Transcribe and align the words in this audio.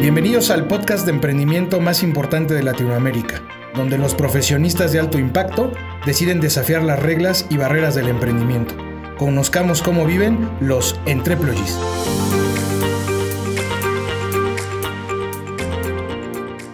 Bienvenidos 0.00 0.50
al 0.50 0.68
podcast 0.68 1.06
de 1.06 1.10
emprendimiento 1.10 1.80
más 1.80 2.04
importante 2.04 2.54
de 2.54 2.62
Latinoamérica, 2.62 3.42
donde 3.74 3.98
los 3.98 4.14
profesionistas 4.14 4.92
de 4.92 5.00
alto 5.00 5.18
impacto 5.18 5.72
deciden 6.06 6.40
desafiar 6.40 6.84
las 6.84 7.00
reglas 7.02 7.46
y 7.50 7.56
barreras 7.56 7.96
del 7.96 8.06
emprendimiento. 8.06 8.76
Conozcamos 9.18 9.82
cómo 9.82 10.06
viven 10.06 10.48
los 10.60 11.00
entreployees. 11.06 11.76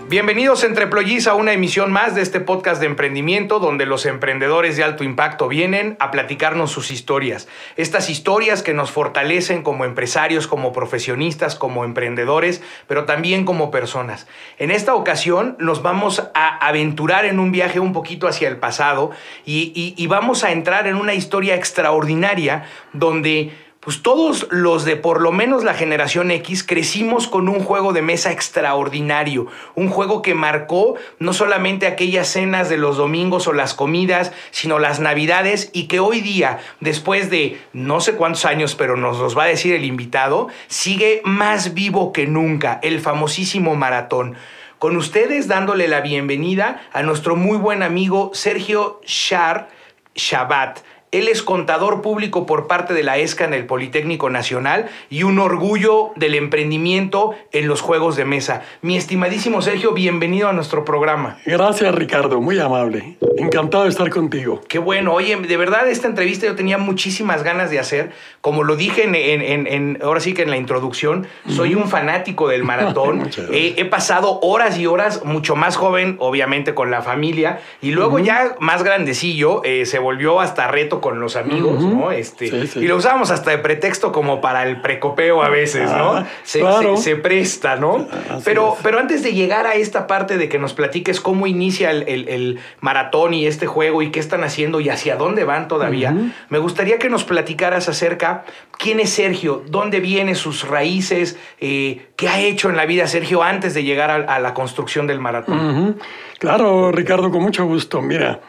Bienvenidos 0.07 0.65
Entreployees 0.65 1.27
a 1.27 1.35
una 1.35 1.55
emisión 1.55 1.91
más 1.91 2.15
de 2.15 2.21
este 2.21 2.39
podcast 2.39 2.79
de 2.79 2.87
emprendimiento 2.87 3.59
donde 3.59 3.87
los 3.87 4.05
emprendedores 4.05 4.77
de 4.77 4.85
alto 4.85 5.03
impacto 5.03 5.49
vienen 5.49 5.97
a 5.99 6.11
platicarnos 6.11 6.71
sus 6.71 6.91
historias. 6.91 7.49
Estas 7.77 8.11
historias 8.11 8.63
que 8.63 8.75
nos 8.75 8.91
fortalecen 8.91 9.63
como 9.63 9.87
empresarios, 9.87 10.47
como 10.47 10.75
profesionistas, 10.75 11.55
como 11.55 11.87
emprendedores, 11.87 12.63
pero 12.87 13.07
también 13.07 13.47
como 13.47 13.71
personas. 13.71 14.27
En 14.59 14.71
esta 14.71 14.95
ocasión 14.95 15.57
nos 15.59 15.81
vamos 15.81 16.23
a 16.35 16.59
aventurar 16.59 17.25
en 17.25 17.41
un 17.41 17.51
viaje 17.51 17.81
un 17.81 17.95
poquito 17.95 18.29
hacia 18.29 18.49
el 18.49 18.59
pasado 18.59 19.11
y 19.47 20.07
vamos 20.07 20.45
a 20.45 20.53
entrar 20.53 20.87
en 20.87 20.97
una 20.97 21.15
historia 21.15 21.55
extraordinaria 21.55 22.67
donde 22.93 23.53
pues 23.85 24.03
todos 24.03 24.47
los 24.51 24.85
de 24.85 24.97
por 24.97 25.21
lo 25.21 25.31
menos 25.31 25.63
la 25.63 25.75
generación 25.75 26.31
X 26.31 26.65
crecimos 26.65 27.29
con 27.29 27.49
un 27.49 27.61
juego 27.61 27.93
de 27.93 28.03
mesa 28.03 28.33
extraordinario, 28.33 29.47
un 29.75 29.91
juego 29.91 30.23
que 30.23 30.35
marcó 30.35 30.95
no 31.19 31.35
solamente 31.35 31.87
aquellas 31.87 32.29
cenas 32.29 32.69
de 32.71 32.79
los 32.79 32.97
domingos 32.97 33.47
o 33.47 33.53
las 33.53 33.75
comidas, 33.75 34.33
sino 34.51 34.79
las 34.79 35.01
navidades 35.01 35.71
y 35.75 35.87
que 35.87 36.01
hoy 36.01 36.23
día, 36.23 36.59
después 36.81 37.29
de 37.29 37.61
no 37.73 38.01
sé 38.01 38.15
cuántos 38.15 38.47
años, 38.47 38.75
pero 38.75 38.97
nos 38.97 39.19
los 39.19 39.37
va 39.37 39.45
a 39.45 39.49
decir 39.49 39.75
el 39.75 39.85
invitado, 39.85 40.49
sigue 40.67 41.21
más 41.25 41.75
vivo 41.75 42.13
que 42.13 42.27
nunca, 42.27 42.81
el 42.83 43.01
famosísimo 43.01 43.77
maratón. 43.77 44.37
Con 44.79 44.97
ustedes 44.97 45.47
dándole 45.47 45.89
la 45.89 46.01
bienvenida 46.01 46.83
a 46.93 47.03
nuestro 47.03 47.37
muy 47.37 47.59
buen 47.59 47.83
amigo 47.83 48.31
Sergio 48.35 49.01
Shar 49.05 49.69
Shabbat 50.15 50.81
él 51.15 51.29
es 51.29 51.45
contador 51.45 52.03
público 52.03 52.45
por 52.45 52.67
parte 52.67 52.93
de 52.93 53.05
la 53.05 53.19
ESCA 53.19 53.45
en 53.45 53.55
el 53.55 53.67
Politécnico 53.67 54.31
Nacional 54.31 54.87
y 55.11 55.23
un 55.23 55.39
orgullo 55.39 56.11
del 56.17 56.35
emprendimiento 56.35 57.37
en 57.53 57.69
los 57.69 57.83
juegos 57.83 58.17
de 58.17 58.25
mesa. 58.25 58.63
Mi 58.83 58.97
estimadísimo 58.97 59.63
Sergio, 59.63 59.93
bienvenido 59.93 60.49
a 60.49 60.53
nuestro 60.53 60.85
programa. 60.85 61.39
Gracias 61.47 61.95
Ricardo, 61.95 62.41
muy 62.41 62.59
amable. 62.59 63.17
Encantado 63.37 63.85
de 63.85 63.91
estar 63.91 64.11
contigo. 64.11 64.61
Qué 64.69 64.81
bueno. 64.81 65.13
Oye, 65.15 65.37
de 65.37 65.57
verdad 65.57 65.89
esta 65.89 66.09
entrevista 66.09 66.47
yo 66.47 66.57
tenía 66.57 66.79
muchísimas 66.79 67.45
ganas 67.45 67.71
de 67.71 67.79
hacer. 67.79 68.11
Como 68.41 68.65
lo 68.65 68.75
dije 68.75 69.05
en, 69.05 69.99
ahora 70.03 70.19
sí 70.19 70.35
que 70.35 70.43
en 70.43 70.51
la 70.51 70.57
introducción, 70.57 71.29
soy 71.49 71.77
un 71.77 71.89
fanático 71.89 72.49
del 72.49 72.65
maratón. 72.65 73.31
he, 73.53 73.85
pasado 73.85 74.41
horas 74.43 74.79
y 74.79 74.87
horas, 74.87 75.25
mucho 75.25 75.55
más 75.55 75.77
joven, 75.77 76.17
obviamente 76.19 76.75
con 76.75 76.91
la 76.91 77.03
familia, 77.03 77.61
y 77.81 77.93
luego 77.93 78.19
ya 78.19 78.57
más 78.59 78.83
grandecillo, 78.83 79.63
eh, 79.63 79.87
se 79.87 80.01
volvió 80.01 80.41
hasta 80.41 80.67
reto 80.69 81.01
con 81.05 81.21
los 81.21 81.37
amigos, 81.37 81.83
¿no? 81.83 82.13
Este, 82.13 82.47
Y 82.77 82.87
lo 82.87 82.97
usábamos 82.97 83.31
hasta 83.31 83.51
de 83.51 83.59
pretexto 83.59 84.11
como 84.11 84.41
para 84.41 84.67
el 84.67 84.81
precopeo 84.81 85.43
a 85.43 85.51
veces, 85.51 85.91
¿no? 85.91 86.15
Ah, 86.15 86.27
se, 86.45 87.17
presta, 87.17 87.77
¿no? 87.77 88.09
pero, 88.43 88.75
pero 88.83 88.99
antes 88.99 89.23
de 89.23 89.35
llegar 89.35 89.67
a 89.67 89.75
esta 89.75 90.07
parte 90.07 90.39
de 90.39 90.49
que 90.49 90.59
nos 90.59 90.73
platiques 90.73 91.21
cómo 91.21 91.47
inicia 91.47 91.91
el, 91.91 92.59
maratón 92.81 93.35
y 93.35 93.47
este 93.47 93.67
juego 93.67 94.01
y 94.01 94.11
qué 94.13 94.19
están 94.19 94.45
haciendo 94.45 94.81
y 94.81 94.89
hacia 94.89 95.17
dónde 95.17 95.45
van 95.45 95.69
todavía, 95.69 96.17
me 96.49 96.57
gustaría 96.57 96.99
que 96.99 97.11
nos 97.11 97.25
platicaras 97.25 97.91
acerca 97.91 98.45
quién 98.79 98.99
es 98.99 99.11
Sergio, 99.11 99.63
dónde 99.69 100.01
viene 100.01 100.35
sus 100.35 100.67
raíces, 100.67 101.37
eh, 101.61 102.07
qué 102.17 102.31
ha 102.31 102.41
hecho 102.41 102.71
en 102.71 102.79
la 102.79 102.87
vida 102.87 103.07
Sergio 103.09 103.43
antes 103.43 103.75
de 103.75 103.85
llegar 103.85 104.11
a, 104.11 104.39
la 104.39 104.55
construcción 104.55 105.07
del 105.07 105.21
maratón. 105.21 105.99
Claro, 106.39 106.93
Ricardo, 106.93 107.31
con 107.31 107.43
mucho 107.43 107.67
gusto. 107.67 108.01
Mira, 108.01 108.41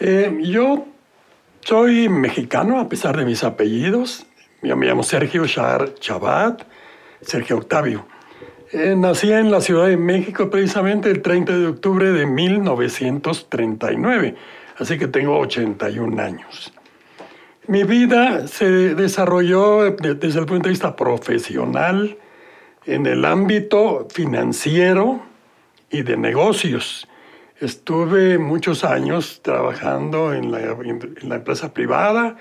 eh, 0.00 0.36
yo 0.42 0.84
soy 1.66 2.08
mexicano 2.08 2.78
a 2.78 2.88
pesar 2.88 3.16
de 3.16 3.24
mis 3.24 3.42
apellidos. 3.42 4.24
Me 4.62 4.86
llamo 4.86 5.02
Sergio 5.02 5.44
Char 5.48 5.94
Chabat, 5.94 6.62
Sergio 7.20 7.56
Octavio. 7.56 8.06
Eh, 8.70 8.94
nací 8.96 9.32
en 9.32 9.50
la 9.50 9.60
Ciudad 9.60 9.88
de 9.88 9.96
México 9.96 10.48
precisamente 10.48 11.10
el 11.10 11.22
30 11.22 11.58
de 11.58 11.66
octubre 11.66 12.12
de 12.12 12.24
1939, 12.24 14.36
así 14.78 14.96
que 14.96 15.08
tengo 15.08 15.36
81 15.40 16.22
años. 16.22 16.72
Mi 17.66 17.82
vida 17.82 18.46
se 18.46 18.94
desarrolló 18.94 19.90
desde 19.90 20.38
el 20.38 20.46
punto 20.46 20.68
de 20.68 20.70
vista 20.70 20.94
profesional 20.94 22.16
en 22.84 23.06
el 23.06 23.24
ámbito 23.24 24.06
financiero 24.08 25.20
y 25.90 26.02
de 26.02 26.16
negocios. 26.16 27.08
Estuve 27.60 28.36
muchos 28.36 28.84
años 28.84 29.40
trabajando 29.42 30.34
en 30.34 30.52
la, 30.52 30.60
empresa 31.36 31.72
privada, 31.72 32.36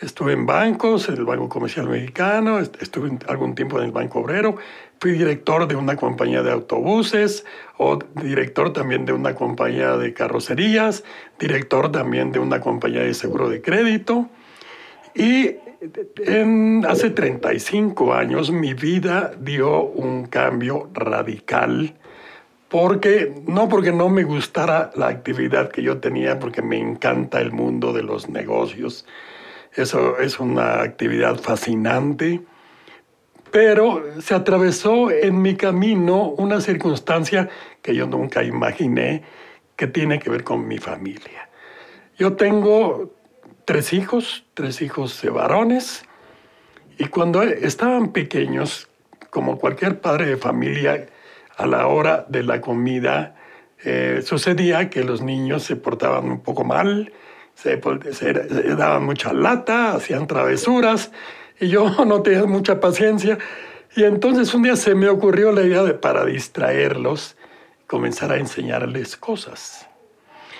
estuve 0.00 0.32
en 0.32 0.44
bancos, 0.44 1.08
en 1.08 1.18
el 1.18 1.24
Banco 1.24 1.48
Comercial 1.48 1.88
Mexicano, 1.88 2.58
estuve 2.58 3.16
algún 3.28 3.54
tiempo 3.54 3.78
en 3.78 3.84
el 3.84 3.92
Banco 3.92 4.18
Obrero, 4.18 4.56
fui 4.98 5.12
director 5.12 5.68
de 5.68 5.76
una 5.76 5.94
compañía 5.94 6.42
de 6.42 6.50
autobuses 6.50 7.44
o 7.78 8.00
director 8.20 8.72
también 8.72 9.04
de 9.04 9.12
una 9.12 9.36
compañía 9.36 9.96
de 9.96 10.12
carrocerías, 10.12 11.04
director 11.38 11.92
también 11.92 12.32
de 12.32 12.40
una 12.40 12.60
compañía 12.60 13.02
de 13.02 13.14
seguro 13.14 13.48
de 13.48 13.62
crédito. 13.62 14.28
Y 15.14 15.58
en, 16.24 16.84
hace 16.88 17.10
35 17.10 18.14
años 18.14 18.50
mi 18.50 18.74
vida 18.74 19.30
dio 19.38 19.84
un 19.84 20.26
cambio 20.26 20.90
radical 20.92 21.94
porque 22.78 23.32
no 23.46 23.70
porque 23.70 23.90
no 23.90 24.10
me 24.10 24.22
gustara 24.22 24.90
la 24.96 25.08
actividad 25.08 25.70
que 25.70 25.82
yo 25.82 25.96
tenía, 25.96 26.38
porque 26.38 26.60
me 26.60 26.78
encanta 26.78 27.40
el 27.40 27.50
mundo 27.50 27.94
de 27.94 28.02
los 28.02 28.28
negocios. 28.28 29.06
Eso 29.72 30.18
es 30.18 30.38
una 30.38 30.82
actividad 30.82 31.36
fascinante, 31.36 32.42
pero 33.50 34.04
se 34.20 34.34
atravesó 34.34 35.10
en 35.10 35.40
mi 35.40 35.56
camino 35.56 36.28
una 36.36 36.60
circunstancia 36.60 37.48
que 37.80 37.94
yo 37.94 38.06
nunca 38.06 38.44
imaginé 38.44 39.22
que 39.74 39.86
tiene 39.86 40.18
que 40.18 40.28
ver 40.28 40.44
con 40.44 40.68
mi 40.68 40.76
familia. 40.76 41.48
Yo 42.18 42.34
tengo 42.36 43.10
tres 43.64 43.94
hijos, 43.94 44.44
tres 44.52 44.82
hijos 44.82 45.22
de 45.22 45.30
varones, 45.30 46.04
y 46.98 47.06
cuando 47.06 47.42
estaban 47.42 48.12
pequeños, 48.12 48.90
como 49.30 49.58
cualquier 49.58 49.98
padre 49.98 50.26
de 50.26 50.36
familia, 50.36 51.06
a 51.56 51.66
la 51.66 51.86
hora 51.86 52.26
de 52.28 52.42
la 52.42 52.60
comida, 52.60 53.34
eh, 53.84 54.22
sucedía 54.24 54.90
que 54.90 55.04
los 55.04 55.22
niños 55.22 55.62
se 55.62 55.76
portaban 55.76 56.24
un 56.26 56.40
poco 56.40 56.64
mal, 56.64 57.12
se, 57.54 57.76
daban 58.76 59.04
mucha 59.04 59.32
lata, 59.32 59.92
hacían 59.92 60.26
travesuras, 60.26 61.10
y 61.58 61.68
yo 61.68 61.90
no 62.06 62.22
tenía 62.22 62.44
mucha 62.44 62.80
paciencia. 62.80 63.38
Y 63.94 64.04
entonces 64.04 64.52
un 64.54 64.62
día 64.62 64.76
se 64.76 64.94
me 64.94 65.08
ocurrió 65.08 65.52
la 65.52 65.62
idea 65.62 65.82
de, 65.82 65.94
para 65.94 66.24
distraerlos, 66.24 67.36
comenzar 67.86 68.32
a 68.32 68.36
enseñarles 68.36 69.16
cosas. 69.16 69.88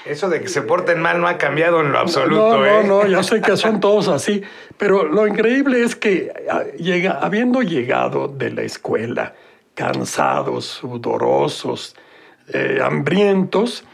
Eso 0.06 0.28
de 0.28 0.40
que 0.40 0.48
se 0.48 0.62
porten 0.62 1.00
mal 1.00 1.20
no 1.20 1.26
ha 1.26 1.36
cambiado 1.36 1.80
en 1.80 1.90
lo 1.90 1.98
absoluto. 1.98 2.52
No, 2.52 2.58
no, 2.58 2.66
¿eh? 2.66 2.84
no, 2.84 3.06
ya 3.06 3.22
sé 3.24 3.40
que 3.40 3.56
son 3.56 3.80
todos 3.80 4.08
así, 4.08 4.42
pero 4.78 5.04
lo 5.04 5.26
increíble 5.26 5.82
es 5.82 5.96
que 5.96 6.32
ah, 6.50 6.62
llega, 6.78 7.18
habiendo 7.20 7.60
llegado 7.60 8.28
de 8.28 8.50
la 8.50 8.62
escuela, 8.62 9.34
cansados, 9.76 10.64
sudorosos, 10.64 11.94
eh, 12.52 12.80
hambrientos, 12.82 13.84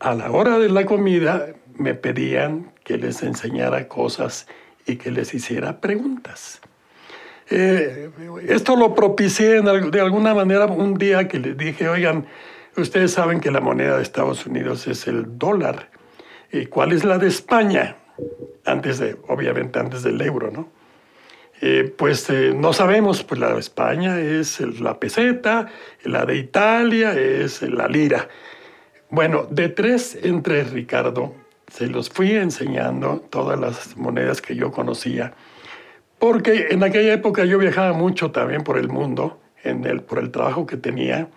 a 0.00 0.14
la 0.14 0.30
hora 0.30 0.58
de 0.58 0.70
la 0.70 0.86
comida 0.86 1.48
me 1.74 1.94
pedían 1.94 2.72
que 2.84 2.96
les 2.96 3.22
enseñara 3.22 3.88
cosas 3.88 4.46
y 4.86 4.96
que 4.96 5.10
les 5.10 5.34
hiciera 5.34 5.80
preguntas. 5.80 6.60
Eh, 7.50 8.10
esto 8.48 8.76
lo 8.76 8.94
propicié 8.94 9.60
de 9.60 10.00
alguna 10.00 10.32
manera 10.32 10.66
un 10.66 10.94
día 10.94 11.28
que 11.28 11.38
les 11.38 11.56
dije, 11.56 11.88
oigan, 11.88 12.26
ustedes 12.76 13.12
saben 13.12 13.40
que 13.40 13.50
la 13.50 13.60
moneda 13.60 13.96
de 13.96 14.02
Estados 14.02 14.46
Unidos 14.46 14.86
es 14.86 15.06
el 15.06 15.38
dólar. 15.38 15.90
¿Y 16.52 16.66
cuál 16.66 16.92
es 16.92 17.04
la 17.04 17.18
de 17.18 17.28
España? 17.28 17.96
Antes 18.64 18.98
de, 18.98 19.16
obviamente 19.28 19.78
antes 19.78 20.02
del 20.02 20.20
euro, 20.20 20.50
¿no? 20.50 20.81
Eh, 21.64 21.94
pues 21.96 22.28
eh, 22.28 22.52
no 22.56 22.72
sabemos, 22.72 23.22
pues 23.22 23.40
la 23.40 23.52
de 23.54 23.60
España 23.60 24.18
es 24.18 24.58
la 24.80 24.98
peseta, 24.98 25.68
la 26.02 26.26
de 26.26 26.36
Italia 26.36 27.12
es 27.12 27.62
la 27.62 27.86
lira. 27.86 28.28
Bueno, 29.10 29.46
de 29.48 29.68
tres 29.68 30.18
en 30.20 30.42
tres, 30.42 30.72
Ricardo, 30.72 31.36
se 31.72 31.86
los 31.86 32.10
fui 32.10 32.32
enseñando 32.32 33.24
todas 33.30 33.60
las 33.60 33.96
monedas 33.96 34.42
que 34.42 34.56
yo 34.56 34.72
conocía, 34.72 35.34
porque 36.18 36.66
en 36.70 36.82
aquella 36.82 37.12
época 37.12 37.44
yo 37.44 37.58
viajaba 37.58 37.92
mucho 37.92 38.32
también 38.32 38.64
por 38.64 38.76
el 38.76 38.88
mundo, 38.88 39.40
en 39.62 39.84
el, 39.84 40.02
por 40.02 40.18
el 40.18 40.32
trabajo 40.32 40.66
que 40.66 40.76
tenía, 40.76 41.28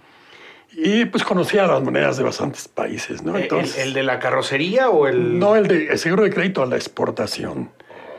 y 0.72 1.06
pues 1.06 1.24
conocía 1.24 1.68
las 1.68 1.84
monedas 1.84 2.18
de 2.18 2.24
bastantes 2.24 2.68
países, 2.68 3.22
¿no? 3.22 3.38
Entonces, 3.38 3.78
¿El, 3.78 3.94
de 3.94 4.02
la 4.02 4.18
carrocería 4.18 4.90
o 4.90 5.06
el...? 5.06 5.38
No, 5.38 5.56
el 5.56 5.68
de 5.68 5.96
seguro 6.00 6.24
de 6.24 6.32
crédito 6.32 6.64
a 6.64 6.66
la 6.66 6.78
exportación. 6.78 7.70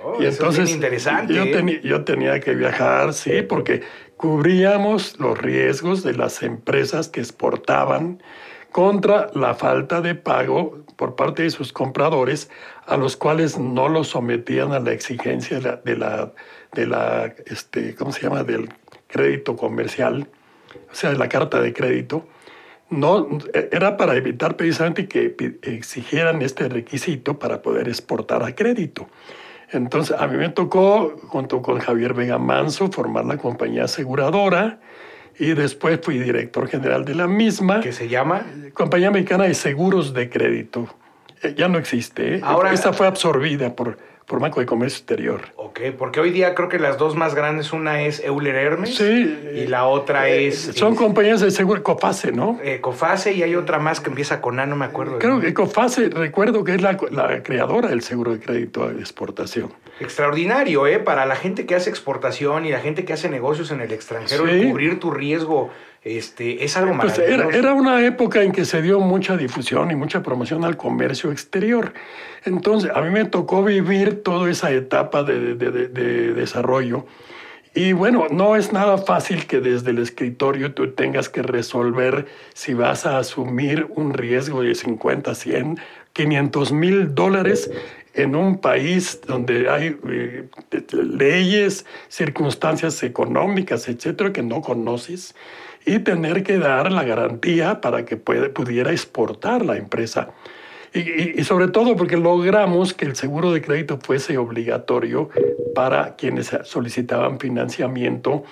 Oh, 0.09 0.23
y 0.23 0.27
entonces, 0.27 0.71
interesante. 0.71 1.35
Yo, 1.35 1.43
¿eh? 1.43 1.81
yo 1.83 2.05
tenía 2.05 2.39
que 2.39 2.55
viajar, 2.55 3.13
sí, 3.13 3.43
porque 3.43 3.83
cubríamos 4.17 5.19
los 5.19 5.37
riesgos 5.37 6.05
de 6.05 6.15
las 6.15 6.45
empresas 6.45 7.09
que 7.09 7.19
exportaban 7.19 8.23
contra 8.71 9.31
la 9.35 9.55
falta 9.55 10.01
de 10.01 10.15
pago 10.15 10.85
por 10.95 11.17
parte 11.17 11.43
de 11.43 11.51
sus 11.51 11.73
compradores, 11.73 12.49
a 12.87 12.97
los 12.97 13.17
cuales 13.17 13.59
no 13.59 13.89
los 13.89 14.07
sometían 14.07 14.73
a 14.73 14.79
la 14.79 14.93
exigencia 14.93 15.59
de 15.59 15.97
la, 15.97 16.33
de 16.73 16.87
la, 16.87 17.35
este, 17.47 17.97
¿cómo 17.97 18.13
se 18.13 18.23
llama?, 18.23 18.45
del 18.45 18.69
crédito 19.09 19.57
comercial, 19.57 20.29
o 20.89 20.95
sea, 20.95 21.11
de 21.11 21.19
la 21.19 21.29
carta 21.29 21.61
de 21.61 21.73
crédito. 21.73 22.29
No, 22.91 23.27
era 23.73 23.97
para 23.97 24.15
evitar 24.15 24.57
precisamente 24.57 25.09
que 25.09 25.35
exigieran 25.63 26.43
este 26.43 26.69
requisito 26.69 27.41
para 27.41 27.61
poder 27.61 27.89
exportar 27.89 28.45
a 28.45 28.55
crédito. 28.55 29.09
Entonces, 29.73 30.17
a 30.19 30.27
mí 30.27 30.37
me 30.37 30.49
tocó, 30.49 31.17
junto 31.29 31.63
con 31.63 31.79
Javier 31.79 32.15
Vega 32.15 32.39
Manso, 32.39 32.91
formar 32.91 33.25
la 33.25 33.37
compañía 33.37 33.85
aseguradora 33.85 34.79
y 35.39 35.55
después 35.55 36.01
fui 36.03 36.19
director 36.19 36.69
general 36.69 37.05
de 37.05 37.15
la 37.15 37.27
misma. 37.27 37.81
¿Qué 37.81 37.93
se 37.93 38.09
llama? 38.09 38.47
Compañía 38.75 39.11
Mexicana 39.11 39.45
de 39.45 39.55
Seguros 39.55 40.15
de 40.15 40.31
Crédito. 40.31 40.89
Eh, 41.43 41.55
ya 41.57 41.69
no 41.69 41.79
existe. 41.79 42.37
¿eh? 42.37 42.41
Ahora, 42.43 42.73
Esta 42.73 42.93
fue 42.93 43.07
absorbida 43.07 43.75
por 43.75 43.99
por 44.27 44.41
Banco 44.41 44.61
de 44.61 44.67
Comercio 44.67 44.99
Exterior. 44.99 45.41
Ok, 45.55 45.81
porque 45.97 46.21
hoy 46.21 46.31
día 46.31 46.55
creo 46.55 46.69
que 46.69 46.79
las 46.79 46.99
dos 46.99 47.15
más 47.15 47.35
grandes, 47.35 47.73
una 47.73 48.03
es 48.03 48.21
Euler 48.21 48.57
Hermes 48.57 49.01
y 49.01 49.67
la 49.67 49.87
otra 49.87 50.29
eh, 50.29 50.49
es... 50.49 50.73
Son 50.75 50.97
compañías 50.97 51.41
de 51.41 51.51
seguro, 51.53 51.83
Cofase, 51.83 52.33
¿no? 52.33 52.59
Eh, 52.63 52.81
Cofase 52.81 53.33
y 53.33 53.43
hay 53.45 53.55
otra 53.55 53.79
más 53.79 54.01
que 54.01 54.11
empieza 54.11 54.41
con 54.41 54.59
A, 54.59 54.67
no 54.67 54.75
me 54.75 54.85
acuerdo. 54.85 55.19
Creo 55.19 55.41
que 55.41 55.55
Cofase, 55.55 56.09
recuerdo 56.09 56.65
que 56.65 56.75
es 56.75 56.83
la, 56.83 56.97
creadora 57.43 57.89
del 57.89 58.03
seguro 58.03 58.33
de 58.33 58.41
crédito 58.41 58.89
de 58.89 59.01
exportación. 59.01 59.73
Extraordinario, 60.01 60.87
¿eh? 60.87 60.99
Para 60.99 61.25
la 61.25 61.37
gente 61.37 61.65
que 61.65 61.77
hace 61.77 61.89
exportación 61.89 62.67
y 62.67 62.71
la 62.71 62.81
gente 62.81 63.05
que 63.05 63.13
hace 63.13 63.29
negocios 63.29 63.71
en 63.71 63.81
el 63.81 63.93
extranjero, 63.93 64.45
cubrir 64.45 64.99
tu 64.99 65.11
riesgo 65.13 65.71
este, 66.07 66.65
es 66.65 66.77
algo 66.77 66.97
pues 67.01 67.19
era, 67.19 67.73
una 67.73 68.07
época 68.07 68.41
en 68.45 68.53
que 68.53 68.65
se 68.65 68.81
dio 68.81 69.01
mucha 69.01 69.37
difusión 69.37 69.91
y 69.91 69.97
mucha 69.97 70.23
promoción 70.23 70.65
al 70.65 70.77
comercio 70.77 71.33
exterior. 71.33 71.95
Entonces, 72.45 72.93
a 72.95 73.01
mí 73.01 73.11
me 73.11 73.25
tocó 73.25 73.65
vivir 73.65 74.23
toda 74.23 74.49
esa 74.49 74.71
etapa 74.71 75.25
de, 75.25 75.57
desarrollo. 75.57 77.07
Y 77.75 77.93
bueno, 77.93 78.29
no 78.31 78.55
es 78.55 78.73
nada 78.73 78.99
fácil 78.99 79.47
que 79.47 79.61
desde 79.61 79.91
el 79.91 79.99
escritorio 79.99 80.75
tú 80.75 80.93
tengas 80.93 81.29
que 81.29 81.43
resolver 81.43 82.27
si 82.55 82.73
vas 82.73 83.05
a 83.05 83.19
asumir 83.19 83.89
un 83.91 84.15
riesgo 84.15 84.63
de 84.63 84.77
50, 84.77 85.35
100, 85.35 85.81
500 86.13 86.73
mil 86.73 87.15
dólares 87.17 87.69
en 88.15 88.37
un 88.37 88.59
país 88.59 89.21
donde 89.27 89.69
hay 89.69 89.99
eh, 90.09 90.49
leyes, 90.93 91.85
circunstancias 92.09 93.03
económicas, 93.03 93.89
etcétera, 93.89 94.33
que 94.33 94.43
no 94.43 94.63
conoces 94.63 95.35
y 95.87 96.01
tener 96.01 96.43
que 96.43 96.59
dar 96.59 96.91
la 96.91 97.05
garantía 97.05 97.81
para 97.81 98.05
que 98.05 98.17
pudiera 98.17 98.91
exportar 98.91 99.65
la 99.65 99.77
empresa. 99.77 100.31
Y, 100.97 101.45
sobre 101.45 101.69
todo 101.69 101.95
porque 101.95 102.17
logramos 102.17 102.95
que 102.95 103.05
el 103.05 103.17
seguro 103.17 103.53
de 103.53 103.61
crédito 103.61 103.99
fuese 104.03 104.39
obligatorio 104.39 105.29
para 105.75 106.17
quienes 106.17 106.51
solicitaban 106.65 107.39
financiamiento 107.39 108.45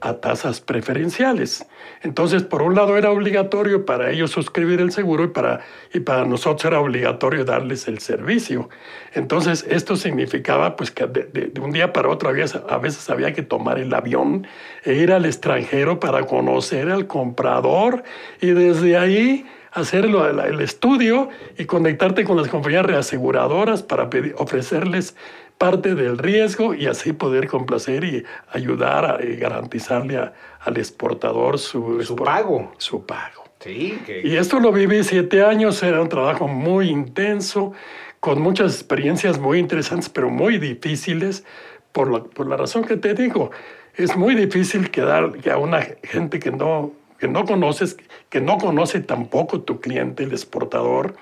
a 0.00 0.14
tasas 0.14 0.60
preferenciales. 0.60 1.66
Entonces, 2.02 2.44
por 2.44 2.62
un 2.62 2.76
lado 2.76 2.96
era 2.96 3.10
obligatorio 3.10 3.84
para 3.84 4.12
ellos 4.12 4.30
suscribir 4.30 4.80
el 4.80 4.92
seguro 4.92 5.24
y 5.24 5.28
para, 5.28 5.60
y 5.92 5.98
para 6.00 6.24
nosotros 6.24 6.66
era 6.66 6.80
obligatorio 6.80 7.44
darles 7.44 7.88
el 7.88 7.98
servicio. 7.98 8.68
Entonces, 9.14 9.66
esto 9.68 9.96
significaba 9.96 10.76
pues, 10.76 10.92
que 10.92 11.06
de, 11.06 11.52
un 11.60 11.72
día 11.72 11.92
para 11.92 12.10
otro 12.10 12.28
había, 12.28 12.46
a 12.68 12.78
veces 12.78 13.10
había 13.10 13.32
que 13.32 13.42
tomar 13.42 13.80
el 13.80 13.92
avión 13.92 14.46
e 14.84 14.94
ir 14.94 15.10
al 15.10 15.26
extranjero 15.26 15.98
para 15.98 16.26
conocer 16.26 16.90
al 16.90 17.08
comprador 17.08 18.04
y 18.40 18.50
desde 18.50 18.96
ahí 18.96 19.44
hacerlo 19.72 20.28
el 20.28 20.60
estudio 20.60 21.28
y 21.56 21.64
conectarte 21.64 22.24
con 22.24 22.36
las 22.36 22.48
compañías 22.48 22.86
reaseguradoras 22.86 23.82
para 23.82 24.08
ofrecerles 24.36 25.14
parte 25.58 25.94
del 25.94 26.18
riesgo 26.18 26.74
y 26.74 26.86
así 26.86 27.12
poder 27.12 27.48
complacer 27.48 28.04
y 28.04 28.24
ayudar 28.52 29.24
y 29.24 29.36
garantizarle 29.36 30.30
al 30.60 30.76
exportador 30.76 31.58
su, 31.58 32.02
su 32.02 32.16
pago. 32.16 32.72
Su 32.78 33.04
pago. 33.04 33.44
Sí, 33.60 34.00
Y 34.22 34.36
esto 34.36 34.60
lo 34.60 34.70
viví 34.70 35.02
siete 35.02 35.42
años, 35.42 35.82
era 35.82 36.00
un 36.00 36.08
trabajo 36.08 36.46
muy 36.46 36.88
intenso, 36.88 37.72
con 38.20 38.40
muchas 38.40 38.74
experiencias 38.74 39.38
muy 39.40 39.58
interesantes, 39.58 40.08
pero 40.08 40.30
muy 40.30 40.58
difíciles, 40.58 41.44
por 41.90 42.12
la, 42.12 42.22
por 42.22 42.46
la 42.46 42.56
razón 42.56 42.84
que 42.84 42.96
te 42.96 43.14
digo. 43.14 43.50
Es 43.96 44.16
muy 44.16 44.36
difícil 44.36 44.92
quedar 44.92 45.32
que 45.38 45.50
a 45.50 45.58
una 45.58 45.82
gente 46.04 46.38
que 46.38 46.52
no 46.52 46.92
que 47.18 47.28
no 47.28 47.44
conoces, 47.44 47.96
que 48.28 48.40
no 48.40 48.58
conoce 48.58 49.00
tampoco 49.00 49.60
tu 49.60 49.80
cliente, 49.80 50.24
el 50.24 50.32
exportador, 50.32 51.16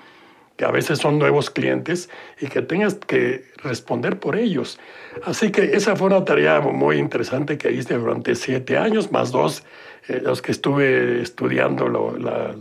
que 0.55 0.65
a 0.65 0.71
veces 0.71 0.99
son 0.99 1.19
nuevos 1.19 1.49
clientes 1.49 2.09
y 2.39 2.47
que 2.47 2.61
tengas 2.61 2.95
que 2.95 3.45
responder 3.57 4.19
por 4.19 4.35
ellos. 4.35 4.79
Así 5.23 5.51
que 5.51 5.75
esa 5.75 5.95
fue 5.95 6.07
una 6.07 6.25
tarea 6.25 6.61
muy 6.61 6.97
interesante 6.97 7.57
que 7.57 7.71
hice 7.71 7.95
durante 7.95 8.35
siete 8.35 8.77
años, 8.77 9.11
más 9.11 9.31
dos, 9.31 9.63
eh, 10.07 10.19
los 10.23 10.41
que 10.41 10.51
estuve 10.51 11.21
estudiando 11.21 11.87
la, 11.87 12.55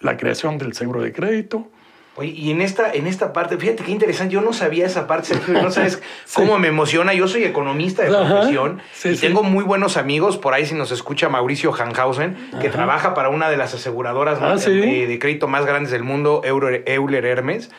la 0.00 0.16
creación 0.16 0.58
del 0.58 0.74
seguro 0.74 1.02
de 1.02 1.12
crédito. 1.12 1.71
Oye, 2.14 2.30
y 2.30 2.50
en 2.50 2.60
esta, 2.60 2.92
en 2.92 3.06
esta 3.06 3.32
parte, 3.32 3.56
fíjate 3.56 3.84
qué 3.84 3.90
interesante, 3.90 4.34
yo 4.34 4.42
no 4.42 4.52
sabía 4.52 4.84
esa 4.84 5.06
parte, 5.06 5.28
Sergio, 5.28 5.54
no 5.62 5.70
sabes 5.70 6.02
cómo 6.34 6.58
me 6.58 6.68
emociona. 6.68 7.14
Yo 7.14 7.26
soy 7.26 7.44
economista 7.44 8.02
de 8.02 8.10
profesión 8.10 8.82
y 9.04 9.16
tengo 9.16 9.42
muy 9.42 9.64
buenos 9.64 9.96
amigos, 9.96 10.36
por 10.36 10.52
ahí 10.52 10.66
si 10.66 10.74
nos 10.74 10.92
escucha 10.92 11.30
Mauricio 11.30 11.72
Hanhausen, 11.72 12.36
que 12.60 12.68
trabaja 12.68 13.14
para 13.14 13.30
una 13.30 13.48
de 13.48 13.56
las 13.56 13.72
aseguradoras 13.72 14.38
ah, 14.42 14.56
de, 14.56 15.18
crédito 15.18 15.48
más 15.48 15.64
grandes 15.64 15.90
del 15.90 16.02
mundo, 16.02 16.42
Euler, 16.44 17.24
Hermes. 17.24 17.70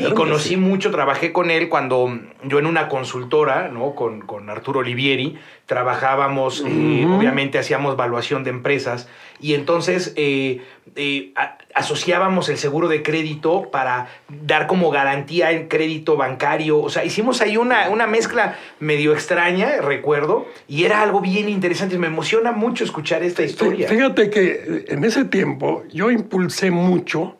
y 0.00 0.12
conocí 0.12 0.58
mucho, 0.58 0.90
trabajé 0.90 1.32
con 1.32 1.50
él 1.50 1.70
cuando 1.70 2.18
yo 2.44 2.58
en 2.58 2.66
una 2.66 2.88
consultora, 2.88 3.68
¿no? 3.68 3.94
Con, 3.94 4.20
con 4.20 4.50
Arturo 4.50 4.80
Olivieri, 4.80 5.38
trabajábamos, 5.64 6.62
eh, 6.66 7.06
obviamente 7.06 7.58
hacíamos 7.58 7.94
evaluación 7.94 8.44
de 8.44 8.50
empresas 8.50 9.08
y 9.40 9.54
entonces 9.54 10.12
eh, 10.16 10.62
eh, 10.96 11.32
asociábamos 11.74 12.48
el 12.48 12.58
seguro 12.58 12.88
de 12.88 13.02
crédito 13.02 13.70
para 13.70 14.08
dar 14.28 14.66
como 14.66 14.90
garantía 14.90 15.50
el 15.50 15.68
crédito 15.68 16.16
bancario. 16.16 16.78
O 16.80 16.90
sea, 16.90 17.04
hicimos 17.04 17.40
ahí 17.40 17.56
una, 17.56 17.88
una 17.88 18.06
mezcla 18.06 18.58
medio 18.80 19.12
extraña, 19.12 19.80
recuerdo, 19.80 20.46
y 20.66 20.84
era 20.84 21.02
algo 21.02 21.20
bien 21.20 21.48
interesante. 21.48 21.98
Me 21.98 22.08
emociona 22.08 22.52
mucho 22.52 22.84
escuchar 22.84 23.22
esta 23.22 23.42
historia. 23.42 23.88
Fíjate 23.88 24.30
que 24.30 24.84
en 24.88 25.04
ese 25.04 25.24
tiempo 25.24 25.84
yo 25.92 26.10
impulsé 26.10 26.70
mucho 26.70 27.36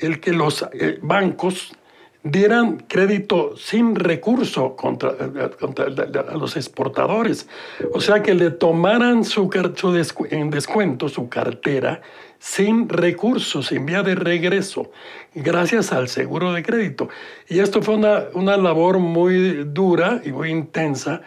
el 0.00 0.20
que 0.20 0.32
los 0.32 0.66
bancos 1.00 1.72
dieran 2.24 2.84
crédito 2.88 3.56
sin 3.56 3.96
recurso 3.96 4.76
contra, 4.76 5.10
a 5.10 6.36
los 6.36 6.56
exportadores. 6.56 7.48
O 7.92 8.00
sea, 8.00 8.22
que 8.22 8.34
le 8.34 8.50
tomaran 8.50 9.24
su, 9.24 9.50
su 9.74 10.26
en 10.30 10.50
descuento 10.50 11.08
su 11.08 11.28
cartera 11.28 12.00
sin 12.42 12.88
recursos, 12.88 13.68
sin 13.68 13.86
vía 13.86 14.02
de 14.02 14.16
regreso, 14.16 14.90
gracias 15.32 15.92
al 15.92 16.08
seguro 16.08 16.52
de 16.52 16.64
crédito. 16.64 17.08
Y 17.48 17.60
esto 17.60 17.82
fue 17.82 17.94
una, 17.94 18.24
una 18.34 18.56
labor 18.56 18.98
muy 18.98 19.62
dura 19.62 20.20
y 20.24 20.32
muy 20.32 20.50
intensa 20.50 21.22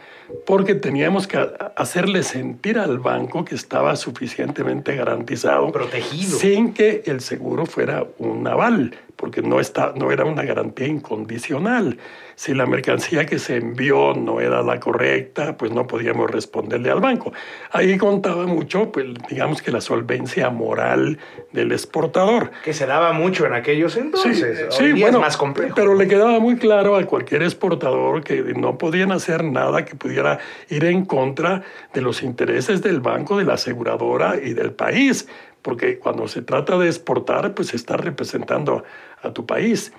porque 0.45 0.75
teníamos 0.75 1.25
que 1.25 1.37
hacerle 1.77 2.21
sentir 2.21 2.77
al 2.77 2.99
banco 2.99 3.45
que 3.45 3.55
estaba 3.55 3.95
suficientemente 3.95 4.93
garantizado. 4.93 5.71
Protegido. 5.71 6.37
Sin 6.37 6.73
que 6.73 7.03
el 7.05 7.21
seguro 7.21 7.65
fuera 7.65 8.05
un 8.17 8.45
aval 8.45 8.93
porque 9.15 9.41
no, 9.41 9.59
está, 9.59 9.93
no 9.95 10.11
era 10.11 10.25
una 10.25 10.43
garantía 10.43 10.87
incondicional. 10.87 11.97
Si 12.35 12.53
la 12.53 12.65
mercancía 12.65 13.25
que 13.25 13.39
se 13.39 13.57
envió 13.57 14.13
no 14.13 14.41
era 14.41 14.61
la 14.61 14.79
correcta, 14.79 15.55
pues 15.55 15.71
no 15.71 15.87
podíamos 15.87 16.29
responderle 16.29 16.91
al 16.91 16.99
banco. 16.99 17.31
Ahí 17.71 17.97
contaba 17.97 18.45
mucho, 18.45 18.91
pues 18.91 19.07
digamos 19.29 19.61
que 19.61 19.71
la 19.71 19.79
solvencia 19.79 20.49
moral 20.49 21.17
del 21.53 21.71
exportador. 21.71 22.51
Que 22.63 22.73
se 22.73 22.85
daba 22.85 23.13
mucho 23.13 23.45
en 23.45 23.53
aquellos 23.53 23.95
entonces. 23.95 24.65
Sí, 24.71 24.91
bueno, 24.99 25.21
más 25.21 25.37
complejo. 25.37 25.75
Pero 25.75 25.95
le 25.95 26.07
quedaba 26.07 26.39
muy 26.39 26.57
claro 26.57 26.97
a 26.97 27.05
cualquier 27.05 27.43
exportador 27.43 28.23
que 28.23 28.41
no 28.55 28.77
podían 28.77 29.13
hacer 29.13 29.43
nada 29.43 29.85
que 29.85 29.95
pudiera 29.95 30.39
ir 30.69 30.83
en 30.83 31.05
contra 31.05 31.63
de 31.93 32.01
los 32.01 32.21
intereses 32.21 32.81
del 32.81 32.99
banco, 32.99 33.37
de 33.37 33.45
la 33.45 33.53
aseguradora 33.53 34.35
y 34.43 34.53
del 34.53 34.73
país 34.73 35.27
porque 35.65 35.97
cuando 35.97 36.27
se 36.27 36.43
trata 36.43 36.77
de 36.77 36.85
exportar, 36.85 37.55
pues 37.55 37.73
está 37.73 37.97
representando 37.97 38.83
a 39.23 39.31
tu 39.31 39.47
país. 39.47 39.91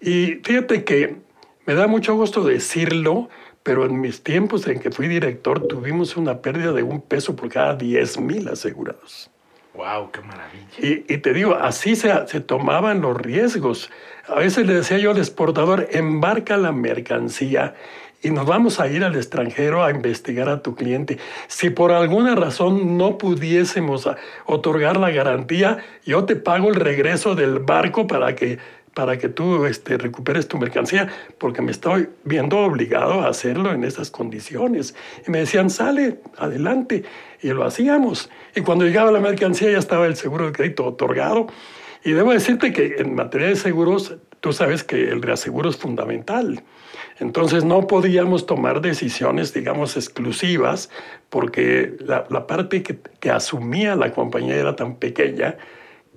Y 0.00 0.38
fíjate 0.44 0.84
que 0.84 1.16
me 1.66 1.74
da 1.74 1.88
mucho 1.88 2.14
gusto 2.14 2.44
decirlo, 2.44 3.28
pero 3.64 3.84
en 3.84 4.00
mis 4.00 4.22
tiempos 4.22 4.68
en 4.68 4.78
que 4.78 4.92
fui 4.92 5.08
director 5.08 5.66
tuvimos 5.66 6.16
una 6.16 6.40
pérdida 6.40 6.70
de 6.70 6.84
un 6.84 7.00
peso 7.00 7.34
por 7.34 7.48
cada 7.48 7.74
10 7.74 8.20
mil 8.20 8.46
asegurados. 8.46 9.32
¡Wow! 9.74 10.12
¡Qué 10.12 10.20
maravilla! 10.20 10.64
Y, 10.78 11.12
y 11.12 11.18
te 11.18 11.32
digo, 11.32 11.56
así 11.56 11.96
se, 11.96 12.12
se 12.28 12.40
tomaban 12.40 13.00
los 13.00 13.16
riesgos. 13.16 13.90
A 14.28 14.36
veces 14.36 14.64
le 14.64 14.74
decía 14.74 14.98
yo 14.98 15.10
al 15.10 15.18
exportador, 15.18 15.88
embarca 15.90 16.56
la 16.56 16.70
mercancía 16.70 17.74
y 18.22 18.30
nos 18.30 18.46
vamos 18.46 18.80
a 18.80 18.88
ir 18.88 19.02
al 19.04 19.16
extranjero 19.16 19.82
a 19.82 19.90
investigar 19.90 20.48
a 20.48 20.62
tu 20.62 20.74
cliente. 20.74 21.18
Si 21.48 21.70
por 21.70 21.92
alguna 21.92 22.34
razón 22.34 22.98
no 22.98 23.16
pudiésemos 23.18 24.08
otorgar 24.46 24.96
la 24.98 25.10
garantía, 25.10 25.78
yo 26.04 26.24
te 26.24 26.36
pago 26.36 26.68
el 26.68 26.74
regreso 26.74 27.34
del 27.34 27.60
barco 27.60 28.06
para 28.06 28.36
que, 28.36 28.58
para 28.94 29.16
que 29.16 29.30
tú 29.30 29.64
este, 29.64 29.96
recuperes 29.96 30.48
tu 30.48 30.58
mercancía, 30.58 31.08
porque 31.38 31.62
me 31.62 31.70
estoy 31.70 32.08
viendo 32.24 32.58
obligado 32.58 33.22
a 33.22 33.28
hacerlo 33.28 33.72
en 33.72 33.84
esas 33.84 34.10
condiciones. 34.10 34.94
Y 35.26 35.30
me 35.30 35.38
decían, 35.38 35.70
sale, 35.70 36.20
adelante. 36.36 37.04
Y 37.42 37.48
lo 37.48 37.64
hacíamos. 37.64 38.28
Y 38.54 38.60
cuando 38.60 38.84
llegaba 38.84 39.10
la 39.12 39.20
mercancía 39.20 39.70
ya 39.70 39.78
estaba 39.78 40.06
el 40.06 40.16
seguro 40.16 40.46
de 40.46 40.52
crédito 40.52 40.84
otorgado. 40.84 41.46
Y 42.04 42.12
debo 42.12 42.32
decirte 42.32 42.72
que 42.72 42.96
en 42.98 43.14
materia 43.14 43.48
de 43.48 43.56
seguros, 43.56 44.16
tú 44.40 44.52
sabes 44.52 44.84
que 44.84 45.08
el 45.08 45.22
reaseguro 45.22 45.70
es 45.70 45.76
fundamental. 45.78 46.62
Entonces 47.20 47.64
no 47.64 47.86
podíamos 47.86 48.46
tomar 48.46 48.80
decisiones, 48.80 49.52
digamos, 49.52 49.96
exclusivas, 49.96 50.90
porque 51.28 51.94
la, 52.00 52.46
parte 52.46 52.82
que, 52.82 53.30
asumía 53.30 53.94
la 53.94 54.12
compañía 54.12 54.56
era 54.56 54.74
tan 54.74 54.96
pequeña 54.96 55.56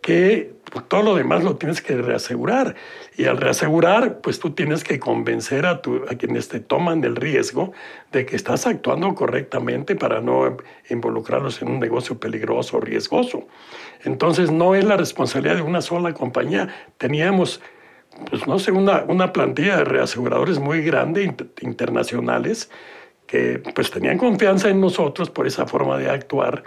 que 0.02 0.54
todo 0.88 1.02
lo 1.02 1.16
demás 1.16 1.44
lo 1.44 1.56
tienes 1.58 1.82
que 1.82 1.96
reasegurar. 1.96 2.76
Y 3.18 3.26
al 3.26 3.38
reasegurar, 3.38 4.20
pues 4.22 4.40
tú 4.40 4.52
tienes 4.52 4.84
que 4.84 5.00
convencer 5.00 5.66
a, 5.66 5.82
a 6.10 6.16
quienes 6.18 6.48
te 6.48 6.60
toman 6.62 7.04
el 7.04 7.16
riesgo 7.16 7.74
de 8.12 8.26
que 8.26 8.36
estás 8.36 8.66
actuando 8.66 9.14
correctamente 9.14 9.96
para 9.96 10.22
no 10.22 10.58
involucrarlos 10.90 11.62
en 11.62 11.70
un 11.70 11.80
negocio 11.80 12.18
peligroso 12.18 12.78
o 12.78 12.80
riesgoso. 12.80 13.48
Entonces 14.04 14.52
no 14.52 14.74
es 14.74 14.84
la 14.86 14.98
responsabilidad 14.98 15.56
de 15.56 15.62
una 15.62 15.82
sola 15.82 16.14
compañía. 16.14 16.70
Teníamos 16.98 17.62
pues 18.30 18.48
no 18.48 18.60
sé, 18.60 18.72
una, 18.72 19.04
una 19.08 19.34
plantilla 19.34 19.78
de 19.78 19.84
reaseguradores 19.86 20.60
muy 20.60 20.82
grande, 20.82 21.34
internacionales, 21.62 22.70
que 23.28 23.62
pues 23.74 23.92
tenían 23.92 24.18
confianza 24.18 24.70
en 24.70 24.80
nosotros 24.80 25.30
por 25.30 25.48
esa 25.48 25.66
forma 25.66 25.98
de 25.98 26.10
actuar 26.10 26.64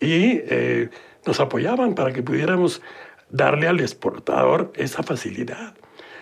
y 0.00 0.40
eh, 0.44 0.88
nos 1.26 1.40
apoyaban 1.40 1.94
para 1.94 2.12
que 2.12 2.22
pudiéramos 2.22 2.82
darle 3.28 3.68
al 3.68 3.80
exportador 3.80 4.72
esa 4.74 5.02
facilidad. 5.02 5.74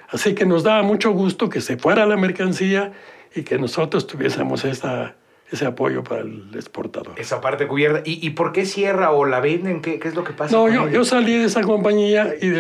Así 0.09 0.35
que 0.35 0.47
nos 0.47 0.63
daba 0.63 0.83
mucho 0.83 1.13
gusto 1.13 1.49
que 1.49 1.61
se 1.61 1.77
fuera 1.77 2.07
la 2.07 2.17
mercancía 2.17 2.93
y 3.35 3.43
que 3.43 3.59
nosotros 3.59 4.07
tuviésemos 4.07 4.65
esa, 4.65 5.17
ese 5.51 5.67
apoyo 5.67 6.03
para 6.03 6.23
el 6.23 6.51
exportador. 6.55 7.15
Esa 7.17 7.41
parte 7.41 7.67
cubierta. 7.67 8.03
¿Y, 8.05 8.27
y 8.27 8.31
por 8.31 8.53
qué 8.53 8.65
cierra 8.67 9.11
o 9.13 9.25
la 9.27 9.41
venden? 9.41 9.81
¿Qué, 9.81 9.99
qué 9.99 10.09
es 10.09 10.15
lo 10.15 10.25
que 10.25 10.33
pasa? 10.33 10.57
No, 10.57 10.69
yo, 10.69 10.89
yo, 10.89 11.05
salí 11.05 11.37
de 11.37 11.45
esa 11.45 11.63
compañía 11.63 12.35
y 12.41 12.53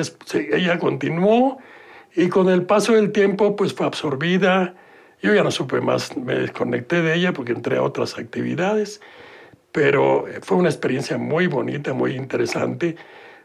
ella 0.54 0.78
continuó 0.78 1.58
y 2.14 2.28
con 2.28 2.48
el 2.48 2.64
paso 2.64 2.94
del 2.94 3.12
tiempo, 3.12 3.56
pues 3.56 3.72
fue 3.72 3.86
absorbida. 3.86 4.74
Yo 5.22 5.34
ya 5.34 5.42
no 5.42 5.50
supe 5.50 5.80
más, 5.80 6.16
me 6.16 6.34
desconecté 6.34 7.02
de 7.02 7.14
ella 7.14 7.32
porque 7.32 7.52
entré 7.52 7.76
a 7.76 7.82
otras 7.82 8.18
actividades, 8.18 9.00
pero 9.72 10.26
fue 10.42 10.56
una 10.56 10.68
experiencia 10.68 11.18
muy 11.18 11.46
bonita, 11.46 11.92
muy 11.92 12.14
interesante, 12.14 12.96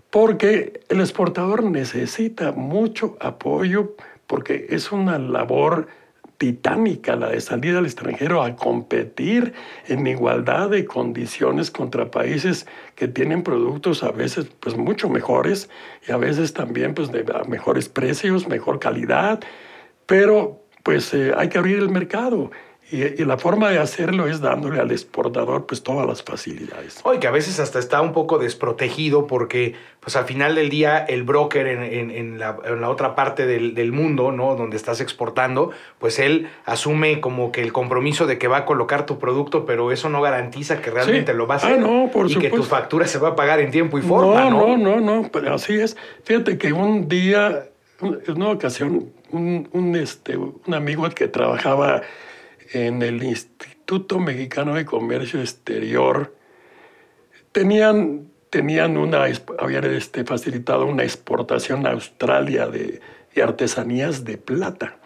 porque 0.09 0.81
el 0.89 0.99
exportador 0.99 1.63
necesita 1.63 2.51
mucho 2.51 3.17
apoyo, 3.19 3.95
porque 4.27 4.67
es 4.69 4.91
una 4.91 5.17
labor 5.17 5.87
titánica 6.43 7.15
la 7.15 7.29
de 7.29 7.39
salir 7.39 7.73
al 7.77 7.85
extranjero 7.85 8.43
a 8.43 8.53
competir 8.57 9.53
en 9.87 10.05
igualdad 10.05 10.69
de 10.71 10.83
condiciones 10.83 11.71
contra 11.71 12.11
países 12.11 12.67
que 12.95 13.07
tienen 13.07 13.43
productos 13.43 14.03
a 14.03 14.11
veces 14.11 14.47
pues 14.59 14.75
mucho 14.75 15.07
mejores 15.07 15.69
y 16.05 16.11
a 16.11 16.17
veces 16.17 16.51
también 16.51 16.95
pues 16.95 17.13
de 17.13 17.23
mejores 17.47 17.87
precios, 17.87 18.49
mejor 18.49 18.79
calidad, 18.79 19.39
pero 20.05 20.65
pues 20.83 21.13
eh, 21.13 21.31
hay 21.37 21.47
que 21.47 21.59
abrir 21.59 21.79
el 21.79 21.87
mercado 21.87 22.51
y, 22.93 23.25
la 23.25 23.37
forma 23.39 23.71
de 23.71 23.79
hacerlo 23.79 24.27
es 24.27 24.39
dándole 24.39 24.79
al 24.79 24.91
exportador 24.91 25.65
pues 25.65 25.81
todas 25.81 26.05
las 26.05 26.21
facilidades. 26.21 26.99
Oye, 27.03 27.19
que 27.19 27.27
a 27.27 27.31
veces 27.31 27.59
hasta 27.59 27.79
está 27.79 28.01
un 28.01 28.13
poco 28.13 28.37
desprotegido 28.37 29.25
porque 29.25 29.73
pues 29.99 30.15
al 30.15 30.25
final 30.25 30.53
del 30.53 30.69
día 30.69 30.99
el 30.99 31.23
broker 31.23 31.65
en, 31.65 32.11
en, 32.11 32.37
la, 32.37 32.57
en 32.65 32.81
la, 32.81 32.89
otra 32.89 33.15
parte 33.15 33.47
del, 33.47 33.73
del, 33.73 33.91
mundo, 33.91 34.31
¿no? 34.31 34.55
Donde 34.55 34.77
estás 34.77 35.01
exportando, 35.01 35.71
pues 35.97 36.19
él 36.19 36.49
asume 36.65 37.19
como 37.19 37.51
que 37.51 37.61
el 37.61 37.73
compromiso 37.73 38.27
de 38.27 38.37
que 38.37 38.47
va 38.47 38.57
a 38.57 38.65
colocar 38.65 39.07
tu 39.07 39.17
producto, 39.17 39.65
pero 39.65 39.91
eso 39.91 40.09
no 40.09 40.21
garantiza 40.21 40.79
que 40.81 40.91
realmente 40.91 41.33
lo 41.33 41.47
va 41.47 41.55
a 41.55 41.57
hacer. 41.57 41.73
Ah, 41.73 41.77
no, 41.77 42.11
por 42.11 42.29
y 42.29 42.35
que 42.35 42.51
tu 42.51 42.63
factura 42.63 43.07
se 43.07 43.17
va 43.17 43.29
a 43.29 43.35
pagar 43.35 43.59
en 43.59 43.71
tiempo 43.71 43.97
y 43.97 44.01
forma, 44.01 44.49
¿no? 44.49 44.77
No, 44.77 44.99
no, 44.99 45.21
no, 45.23 45.53
así 45.53 45.73
es. 45.73 45.97
Fíjate 46.25 46.59
que 46.59 46.73
un 46.73 47.07
día, 47.07 47.69
en 48.01 48.35
una 48.35 48.49
ocasión, 48.49 49.09
un, 49.31 49.67
un, 49.71 49.95
este, 49.95 50.37
un 50.37 50.73
amigo 50.73 51.09
que 51.09 51.27
trabajaba 51.27 52.03
en 52.73 53.01
el 53.01 53.23
Instituto 53.23 54.19
Mexicano 54.19 54.73
de 54.73 54.83
Comercio 54.83 55.39
Exterior 55.39 56.35
tenían, 57.51 58.27
tenían 58.49 58.97
una, 58.97 59.25
habían 59.59 59.85
este, 59.85 60.25
facilitado 60.25 60.85
una 60.85 61.03
exportación 61.03 61.85
a 61.85 61.91
Australia 61.91 62.67
de, 62.67 62.99
artesanías 63.41 64.25
de 64.25 64.37
plata. 64.37 64.97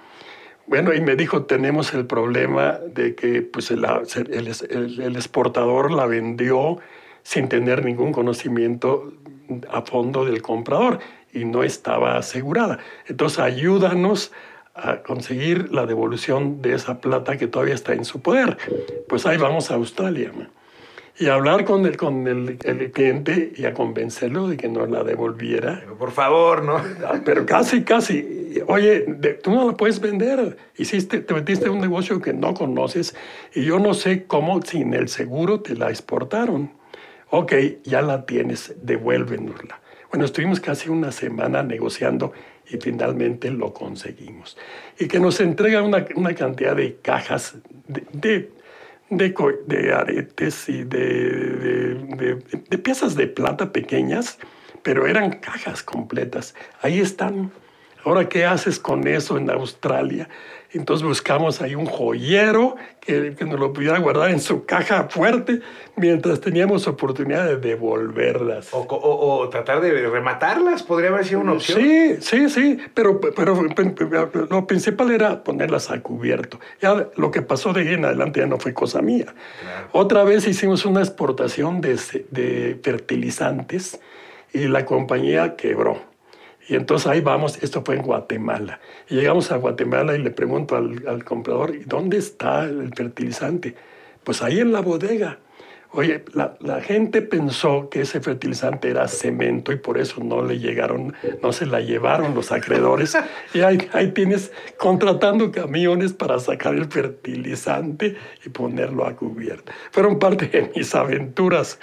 Bueno, 0.66 0.94
y 0.94 1.00
me 1.00 1.16
dijo, 1.16 1.44
tenemos 1.44 1.94
el 1.94 2.06
problema 2.06 2.80
de 2.94 3.16
que 3.16 3.42
pues, 3.42 3.72
el, 3.72 3.86
el, 3.86 5.16
exportador 5.16 5.92
la 5.92 6.06
vendió 6.06 6.78
sin 7.24 7.48
tener 7.48 7.86
ningún 7.86 8.12
conocimiento 8.12 9.14
a 9.70 9.82
fondo 9.82 10.26
del 10.26 10.42
comprador 10.42 11.00
y 11.32 11.46
no 11.46 11.64
estaba 11.64 12.18
asegurada. 12.18 12.80
Entonces, 13.08 13.40
ayúdanos 13.40 14.34
a 14.77 15.01
conseguir 15.03 15.72
la 15.72 15.86
devolución 15.86 16.62
de 16.62 16.74
esa 16.74 17.01
plata 17.01 17.38
que 17.38 17.48
todavía 17.48 17.75
está 17.75 17.93
en 17.93 18.05
su 18.05 18.22
poder. 18.22 18.57
Pues 19.07 19.25
ahí 19.25 19.38
vamos 19.38 19.72
a 19.72 19.75
Australia. 19.75 20.31
Y 21.19 21.27
a 21.27 21.34
hablar 21.34 21.65
con, 21.65 21.86
el, 21.86 21.98
con 21.98 22.27
el, 22.27 22.57
cliente 22.91 23.51
y 23.55 23.65
a 23.65 23.74
convencerlo 23.74 24.48
de 24.48 24.55
que 24.55 24.67
no 24.67 24.86
la 24.86 25.03
devolviera. 25.03 25.84
por 25.98 26.12
favor, 26.12 26.63
¿no? 26.63 26.77
Ah, 26.77 27.19
pero 27.25 27.43
casi, 27.46 27.84
casi. 27.84 28.62
Oye, 28.67 29.01
tú 29.41 29.51
no 29.51 29.67
la 29.72 29.75
puedes 29.75 30.00
vender. 30.00 30.57
Hiciste, 30.77 31.22
te 31.22 31.34
metiste 31.34 31.65
en 31.65 31.72
un 31.72 31.81
negocio 31.81 32.22
que 32.22 32.34
no 32.34 32.53
conoces 32.53 33.15
y 33.55 33.63
yo 33.65 33.79
no 33.79 33.96
sé 33.96 34.25
cómo 34.27 34.62
sin 34.62 34.93
el 34.93 35.10
seguro 35.10 35.62
te 35.62 35.75
la 35.75 35.89
exportaron. 35.89 36.72
Ok, 37.31 37.53
ya 37.84 38.03
la 38.03 38.25
tienes, 38.27 38.75
devuélvenosla. 38.84 39.81
Bueno, 40.12 40.24
estuvimos 40.24 40.60
casi 40.60 40.89
una 40.89 41.12
semana 41.12 41.63
negociando 41.63 42.31
y 42.70 42.78
finalmente 42.78 43.50
lo 43.52 43.74
conseguimos. 43.74 44.58
Y 45.00 45.08
que 45.08 45.20
nos 45.20 45.40
entrega 45.40 45.82
una, 45.82 46.06
una 46.16 46.34
cantidad 46.34 46.76
de 46.76 46.98
cajas 47.02 47.56
de, 47.88 48.52
de, 49.10 49.34
de, 49.68 49.94
aretes 49.94 50.70
y 50.70 50.84
de, 50.84 51.96
de, 52.70 52.78
piezas 52.78 53.16
de 53.16 53.28
plata 53.28 53.72
pequeñas, 53.72 54.38
pero 54.84 55.08
eran 55.08 55.40
cajas 55.40 55.84
completas. 55.84 56.56
Ahí 56.82 57.00
están. 57.00 57.52
Ahora, 58.04 58.30
¿qué 58.30 58.46
haces 58.46 58.80
con 58.80 59.08
eso 59.08 59.38
en 59.38 59.50
Australia? 59.50 60.30
Entonces 60.74 61.08
buscamos 61.08 61.62
ahí 61.62 61.76
un 61.76 61.86
joyero 61.86 62.76
que, 63.00 63.36
que, 63.36 63.46
nos 63.46 63.60
lo 63.60 63.72
pudiera 63.72 63.98
guardar 64.00 64.32
en 64.32 64.42
su 64.42 64.66
caja 64.66 65.08
fuerte 65.10 65.62
mientras 65.96 66.42
teníamos 66.42 66.88
oportunidad 66.88 67.46
de 67.46 67.58
devolverlas. 67.58 68.74
O, 68.74 68.86
o, 68.90 69.48
tratar 69.50 69.80
de 69.80 70.10
rematarlas, 70.10 70.84
podría 70.84 71.10
haber 71.10 71.26
sido 71.26 71.40
una 71.40 71.54
opción. 71.54 71.80
Sí, 71.82 72.18
sí, 72.20 72.50
sí, 72.50 72.78
pero, 72.94 73.22
pero 73.22 73.56
lo 74.50 74.68
principal 74.68 75.12
era 75.12 75.44
ponerlas 75.44 75.90
a 75.90 76.02
cubierto. 76.02 76.60
Ya 76.82 77.08
lo 77.16 77.32
que 77.32 77.42
pasó 77.42 77.72
de 77.72 77.82
ahí 77.82 77.94
en 77.94 78.04
adelante 78.06 78.42
ya 78.42 78.48
no 78.48 78.60
fue 78.60 78.74
cosa 78.74 79.02
mía. 79.02 79.34
Otra 79.94 80.24
vez 80.26 80.48
hicimos 80.48 80.86
una 80.86 81.00
exportación 81.00 81.80
de, 81.80 81.98
de 82.32 82.80
fertilizantes 82.84 84.00
y 84.54 84.68
la 84.68 84.86
compañía 84.86 85.56
quebró. 85.56 86.17
Y 86.68 86.76
entonces 86.76 87.08
ahí 87.08 87.22
vamos, 87.22 87.62
esto 87.62 87.82
fue 87.84 87.96
en 87.96 88.02
Guatemala. 88.02 88.80
Y 89.10 89.16
llegamos 89.16 89.52
a 89.52 89.58
Guatemala 89.58 90.16
y 90.16 90.20
le 90.20 90.32
pregunto 90.32 90.76
al, 90.76 91.24
comprador, 91.24 91.76
¿y 91.76 91.84
dónde 91.86 92.18
está 92.18 92.66
el 92.66 92.94
fertilizante? 92.94 93.76
Pues 94.24 94.42
ahí 94.42 94.60
en 94.60 94.74
la 94.74 94.82
bodega. 94.82 95.40
Oye, 95.92 96.26
la, 96.34 96.58
la, 96.60 96.82
gente 96.82 97.22
pensó 97.22 97.90
que 97.90 98.02
ese 98.02 98.20
fertilizante 98.20 98.90
era 98.90 99.08
cemento 99.08 99.72
y 99.72 99.78
por 99.78 99.98
eso 99.98 100.22
no 100.22 100.44
le 100.44 100.60
llegaron, 100.60 101.14
no 101.42 101.54
se 101.54 101.66
la 101.66 101.80
llevaron 101.80 102.36
los 102.36 102.52
acreedores. 102.52 103.18
Y 103.54 103.62
ahí, 103.62 103.88
ahí 103.94 104.12
tienes 104.12 104.52
contratando 104.78 105.50
camiones 105.50 106.12
para 106.12 106.40
sacar 106.40 106.76
el 106.76 106.86
fertilizante 106.92 108.18
y 108.46 108.50
ponerlo 108.50 109.08
a 109.08 109.16
cubierto. 109.16 109.72
Fueron 109.92 110.20
parte 110.20 110.48
de 110.48 110.70
mis 110.76 110.94
aventuras 110.94 111.80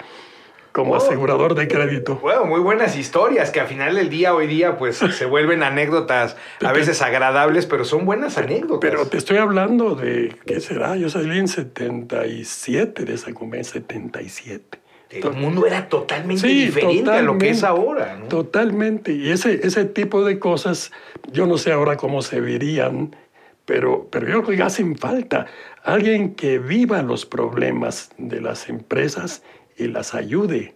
como 0.75 0.91
oh. 0.91 0.97
asegurador 0.97 1.55
de 1.55 1.69
crédito. 1.69 2.19
Bueno, 2.21 2.43
muy 2.43 2.59
buenas 2.59 2.97
historias 2.97 3.49
que 3.49 3.61
al 3.61 3.67
final 3.67 3.95
del 3.95 4.09
día, 4.09 4.35
hoy 4.35 4.45
día, 4.45 4.77
pues 4.77 4.97
se 5.17 5.25
vuelven 5.25 5.63
anécdotas 5.63 6.35
a 6.61 6.73
veces 6.73 7.01
agradables, 7.01 7.65
pero 7.65 7.85
son 7.85 8.03
buenas 8.03 8.37
anécdotas. 8.37 8.79
Pero 8.81 9.07
te 9.07 9.15
estoy 9.15 9.37
hablando 9.37 9.95
de, 9.95 10.35
¿qué 10.45 10.59
será? 10.59 10.97
Yo 10.97 11.07
salí 11.07 11.39
en 11.39 11.47
77 11.47 13.05
de 13.05 13.13
esa 13.13 13.33
compañía, 13.33 13.63
77. 13.63 14.79
El 15.11 15.31
mundo 15.31 15.65
era 15.65 15.87
totalmente 15.87 16.45
diferente 16.45 17.09
a 17.09 17.21
lo 17.21 17.37
que 17.37 17.51
es 17.51 17.63
ahora. 17.63 18.17
¿no? 18.17 18.25
Totalmente. 18.25 19.13
Y 19.13 19.29
ese, 19.29 19.65
ese 19.65 19.85
tipo 19.85 20.25
de 20.25 20.39
cosas, 20.39 20.91
yo 21.31 21.47
no 21.47 21.57
sé 21.57 21.71
ahora 21.71 21.95
cómo 21.95 22.21
se 22.21 22.41
verían, 22.41 23.15
pero, 23.63 24.09
pero 24.11 24.27
yo 24.27 24.43
creo 24.43 24.57
que 24.57 24.63
hacen 24.63 24.97
falta. 24.97 25.45
Alguien 25.83 26.35
que 26.35 26.59
viva 26.59 27.01
los 27.01 27.25
problemas 27.25 28.09
de 28.17 28.41
las 28.41 28.67
empresas 28.67 29.41
y 29.77 29.87
las 29.87 30.13
ayude 30.13 30.75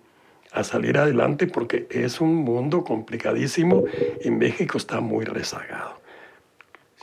a 0.51 0.63
salir 0.63 0.97
adelante 0.97 1.47
porque 1.47 1.87
es 1.91 2.21
un 2.21 2.35
mundo 2.35 2.83
complicadísimo 2.83 3.83
y 4.23 4.31
México 4.31 4.77
está 4.77 4.99
muy 4.99 5.25
rezagado. 5.25 5.99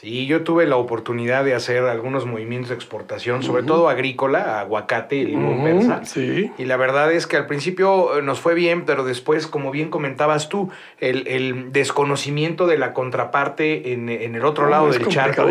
Sí, 0.01 0.27
yo 0.27 0.45
tuve 0.45 0.67
la 0.67 0.77
oportunidad 0.77 1.43
de 1.43 1.55
hacer 1.55 1.85
algunos 1.85 2.27
movimientos 2.27 2.69
de 2.69 2.75
exportación, 2.75 3.43
sobre 3.43 3.63
todo 3.63 3.89
agrícola, 3.89 4.61
aguacate, 4.61 5.25
limón 5.25 5.65
persa. 5.65 6.05
Sí. 6.05 6.53
Y 6.59 6.67
la 6.67 6.77
verdad 6.77 7.11
es 7.13 7.27
que 7.27 7.39
al 7.39 7.47
principio 7.47 8.19
eh, 8.19 8.23
nos 8.23 8.39
fue 8.39 8.55
bien, 8.55 8.85
pero 8.85 9.05
después, 9.05 9.47
como 9.47 9.71
bien 9.71 9.89
comentabas 9.89 10.51
tú, 10.51 10.69
el, 10.99 11.27
el 11.29 11.73
desconocimiento 11.73 12.67
de 12.67 12.77
la 12.77 12.93
contraparte 12.93 13.95
en, 13.95 14.11
en 14.11 14.35
el 14.35 14.45
otro 14.45 14.69
lado 14.69 14.91
del 14.91 15.09
charco 15.09 15.49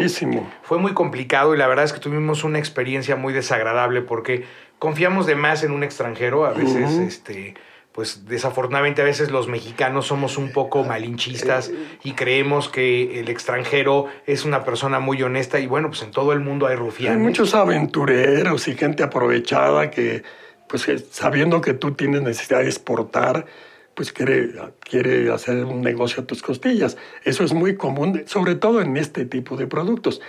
fue 0.62 0.78
muy 0.78 0.94
complicado 0.94 1.56
y 1.56 1.58
la 1.58 1.66
verdad 1.66 1.86
es 1.86 1.94
que 1.94 2.00
tuvimos 2.00 2.44
una 2.44 2.60
experiencia 2.60 3.16
muy 3.16 3.34
desagradable 3.34 4.04
porque 4.04 4.46
confiamos 4.80 5.26
de 5.26 5.36
más 5.36 5.64
en 5.64 5.72
un 5.72 5.84
extranjero, 5.84 6.46
a 6.46 6.52
veces 6.52 6.92
este 6.92 7.56
pues 7.96 8.26
desafortunadamente 8.28 9.02
a 9.02 9.06
veces 9.06 9.32
los 9.32 9.48
mexicanos 9.48 10.08
somos 10.08 10.38
un 10.38 10.52
poco 10.52 10.84
malinchistas 10.84 11.72
y 12.04 12.12
creemos 12.12 12.68
que 12.68 13.22
el 13.22 13.30
extranjero 13.30 14.08
es 14.26 14.44
una 14.44 14.66
persona 14.66 15.00
muy 15.00 15.24
honesta 15.24 15.62
y 15.62 15.68
bueno, 15.68 15.88
pues 15.88 16.02
en 16.04 16.12
todo 16.12 16.34
el 16.34 16.42
mundo 16.42 16.68
hay 16.68 16.74
Hay 16.74 16.80
rufianes. 16.80 17.22
muchos 17.22 17.56
aventureros 17.56 18.68
y 18.68 18.76
gente 18.76 19.02
aprovechada 19.02 19.92
que, 19.92 20.24
pues 20.68 20.86
sabiendo 21.10 21.62
que 21.62 21.74
tú 21.74 21.94
tienes 21.94 22.22
necesidad 22.22 22.60
de 22.60 22.66
exportar, 22.66 23.46
pues 23.94 24.12
quiere, 24.12 24.52
quiere 24.82 25.32
hacer 25.32 25.64
un 25.64 25.80
negocio 25.80 26.24
a 26.24 26.26
tus 26.28 26.42
costillas. 26.44 26.98
Eso 27.24 27.46
es 27.46 27.54
muy 27.54 27.78
común, 27.78 28.24
sobre 28.26 28.56
todo 28.56 28.82
en 28.82 28.98
este 28.98 29.24
tipo 29.24 29.56
de 29.56 29.68
productos, 29.68 30.20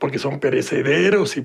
porque 0.00 0.18
son 0.18 0.40
perecederos 0.40 1.36
y 1.36 1.42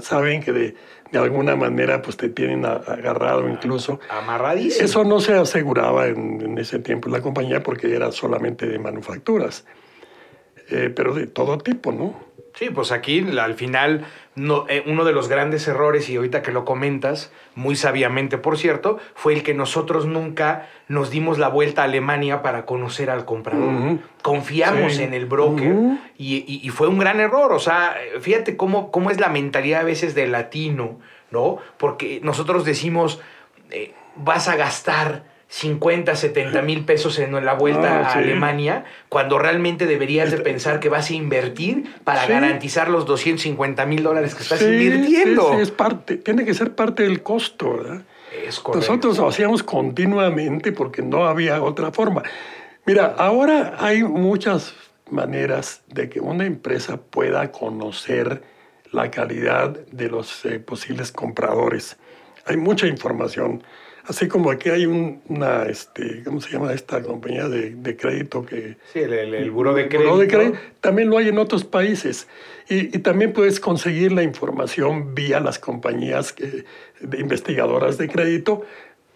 saben 0.00 0.42
que 0.42 0.52
de, 0.52 0.74
de 1.12 1.18
alguna 1.18 1.56
manera 1.56 2.02
pues 2.02 2.16
te 2.16 2.28
tienen 2.28 2.64
agarrado 2.64 3.48
incluso. 3.48 3.98
Amarradísimo. 4.08 4.84
Eso 4.84 5.04
no 5.04 5.20
se 5.20 5.34
aseguraba 5.34 6.06
en, 6.06 6.40
en 6.40 6.58
ese 6.58 6.78
tiempo 6.78 7.08
la 7.08 7.20
compañía 7.20 7.62
porque 7.62 7.94
era 7.94 8.12
solamente 8.12 8.66
de 8.66 8.78
manufacturas, 8.78 9.64
Eh, 10.72 10.88
pero 10.94 11.14
de 11.14 11.26
todo 11.26 11.58
tipo, 11.58 11.90
¿no? 11.90 12.14
Sí, 12.54 12.70
pues 12.70 12.92
aquí 12.92 13.26
al 13.38 13.54
final 13.54 14.04
no, 14.36 14.64
eh, 14.68 14.84
uno 14.86 15.04
de 15.04 15.12
los 15.12 15.28
grandes 15.28 15.66
errores, 15.68 16.08
y 16.08 16.16
ahorita 16.16 16.40
que 16.42 16.52
lo 16.52 16.64
comentas, 16.64 17.32
muy 17.56 17.74
sabiamente 17.76 18.38
por 18.38 18.56
cierto, 18.58 18.98
fue 19.14 19.32
el 19.34 19.42
que 19.42 19.54
nosotros 19.54 20.06
nunca 20.06 20.68
nos 20.88 21.10
dimos 21.10 21.38
la 21.38 21.48
vuelta 21.48 21.82
a 21.82 21.84
Alemania 21.86 22.40
para 22.40 22.64
conocer 22.64 23.10
al 23.10 23.24
comprador. 23.24 23.98
Confiamos 24.22 24.94
Sí. 24.94 25.02
en 25.02 25.14
el 25.14 25.26
broker 25.26 25.72
Ujú. 25.72 25.98
y, 26.16 26.36
y- 26.46 26.60
y 26.62 26.68
fue 26.70 26.88
un 26.88 26.98
gran 26.98 27.18
error. 27.20 27.52
O 27.52 27.58
sea, 27.58 27.96
fíjate 28.20 28.56
cómo, 28.56 28.90
cómo 28.90 29.10
es 29.10 29.18
la 29.20 29.28
mentalidad 29.28 29.80
a 29.80 29.84
veces 29.84 30.14
del 30.14 30.32
latino, 30.32 30.98
¿no? 31.30 31.58
Porque 31.76 32.20
nosotros 32.22 32.64
decimos, 32.64 33.20
eh, 33.70 33.92
vas 34.16 34.48
a 34.48 34.56
gastar 34.56 35.24
50, 35.52 36.14
70 36.14 36.62
mil 36.62 36.84
pesos 36.84 37.18
en 37.18 37.32
la 37.44 37.54
vuelta 37.54 37.98
Ah, 37.98 38.08
a 38.08 38.12
sí. 38.12 38.18
Alemania, 38.20 38.84
cuando 39.08 39.36
realmente 39.36 39.84
deberías 39.86 40.30
de 40.30 40.36
Este- 40.36 40.48
pensar 40.48 40.78
que 40.78 40.88
vas 40.88 41.10
a 41.10 41.14
invertir 41.14 41.92
para 42.04 42.24
Sí. 42.24 42.32
garantizar 42.32 42.88
los 42.88 43.04
250 43.04 43.84
mil 43.84 44.04
dólares 44.04 44.36
que 44.36 44.44
estás 44.44 44.60
Sí, 44.60 44.66
invirtiendo. 44.66 45.58
es 45.58 45.72
parte, 45.72 46.16
tiene 46.18 46.44
que 46.44 46.54
ser 46.54 46.76
parte 46.76 47.02
del 47.02 47.22
costo, 47.24 47.76
¿verdad? 47.78 48.02
Es 48.46 48.60
correcto. 48.60 48.86
Nosotros 48.92 49.18
lo 49.18 49.28
hacíamos 49.28 49.64
continuamente 49.64 50.70
porque 50.70 51.02
no 51.02 51.26
había 51.26 51.60
otra 51.62 51.90
forma. 51.90 52.22
Mira, 52.86 53.16
ahora 53.18 53.74
hay 53.80 54.04
muchas 54.04 54.74
maneras 55.10 55.82
de 55.88 56.08
que 56.08 56.20
una 56.20 56.46
empresa 56.46 56.96
pueda 56.98 57.50
conocer 57.50 58.42
la 58.92 59.10
calidad 59.10 59.70
de 59.90 60.08
los 60.08 60.44
eh, 60.44 60.60
posibles 60.60 61.10
compradores. 61.10 61.96
Hay 62.46 62.56
mucha 62.56 62.86
información. 62.86 63.64
Así 64.06 64.28
como 64.28 64.50
aquí 64.50 64.70
hay 64.70 64.86
un- 64.86 65.20
una, 65.28 65.64
este, 65.64 66.22
¿cómo 66.24 66.40
se 66.40 66.50
llama 66.50 66.72
esta 66.72 67.02
compañía 67.02 67.48
de, 67.48 67.70
de 67.70 67.96
crédito 67.96 68.44
que, 68.44 68.76
Sí, 68.92 69.00
el, 69.00 69.12
el, 69.12 69.34
el 69.34 69.50
buró 69.50 69.74
de 69.74 69.88
crédito. 69.88 70.18
De 70.18 70.26
crédito, 70.28 70.58
también 70.80 71.10
lo 71.10 71.18
hay 71.18 71.28
en 71.28 71.38
otros 71.38 71.64
países. 71.64 72.26
Y, 72.68 72.96
y 72.96 73.00
también 73.00 73.32
puedes 73.32 73.60
conseguir 73.60 74.12
la 74.12 74.22
información 74.22 75.14
vía 75.14 75.40
las 75.40 75.58
compañías 75.58 76.32
que- 76.32 76.64
de 77.00 77.18
investigadoras 77.20 77.98
de 77.98 78.08
crédito, 78.08 78.62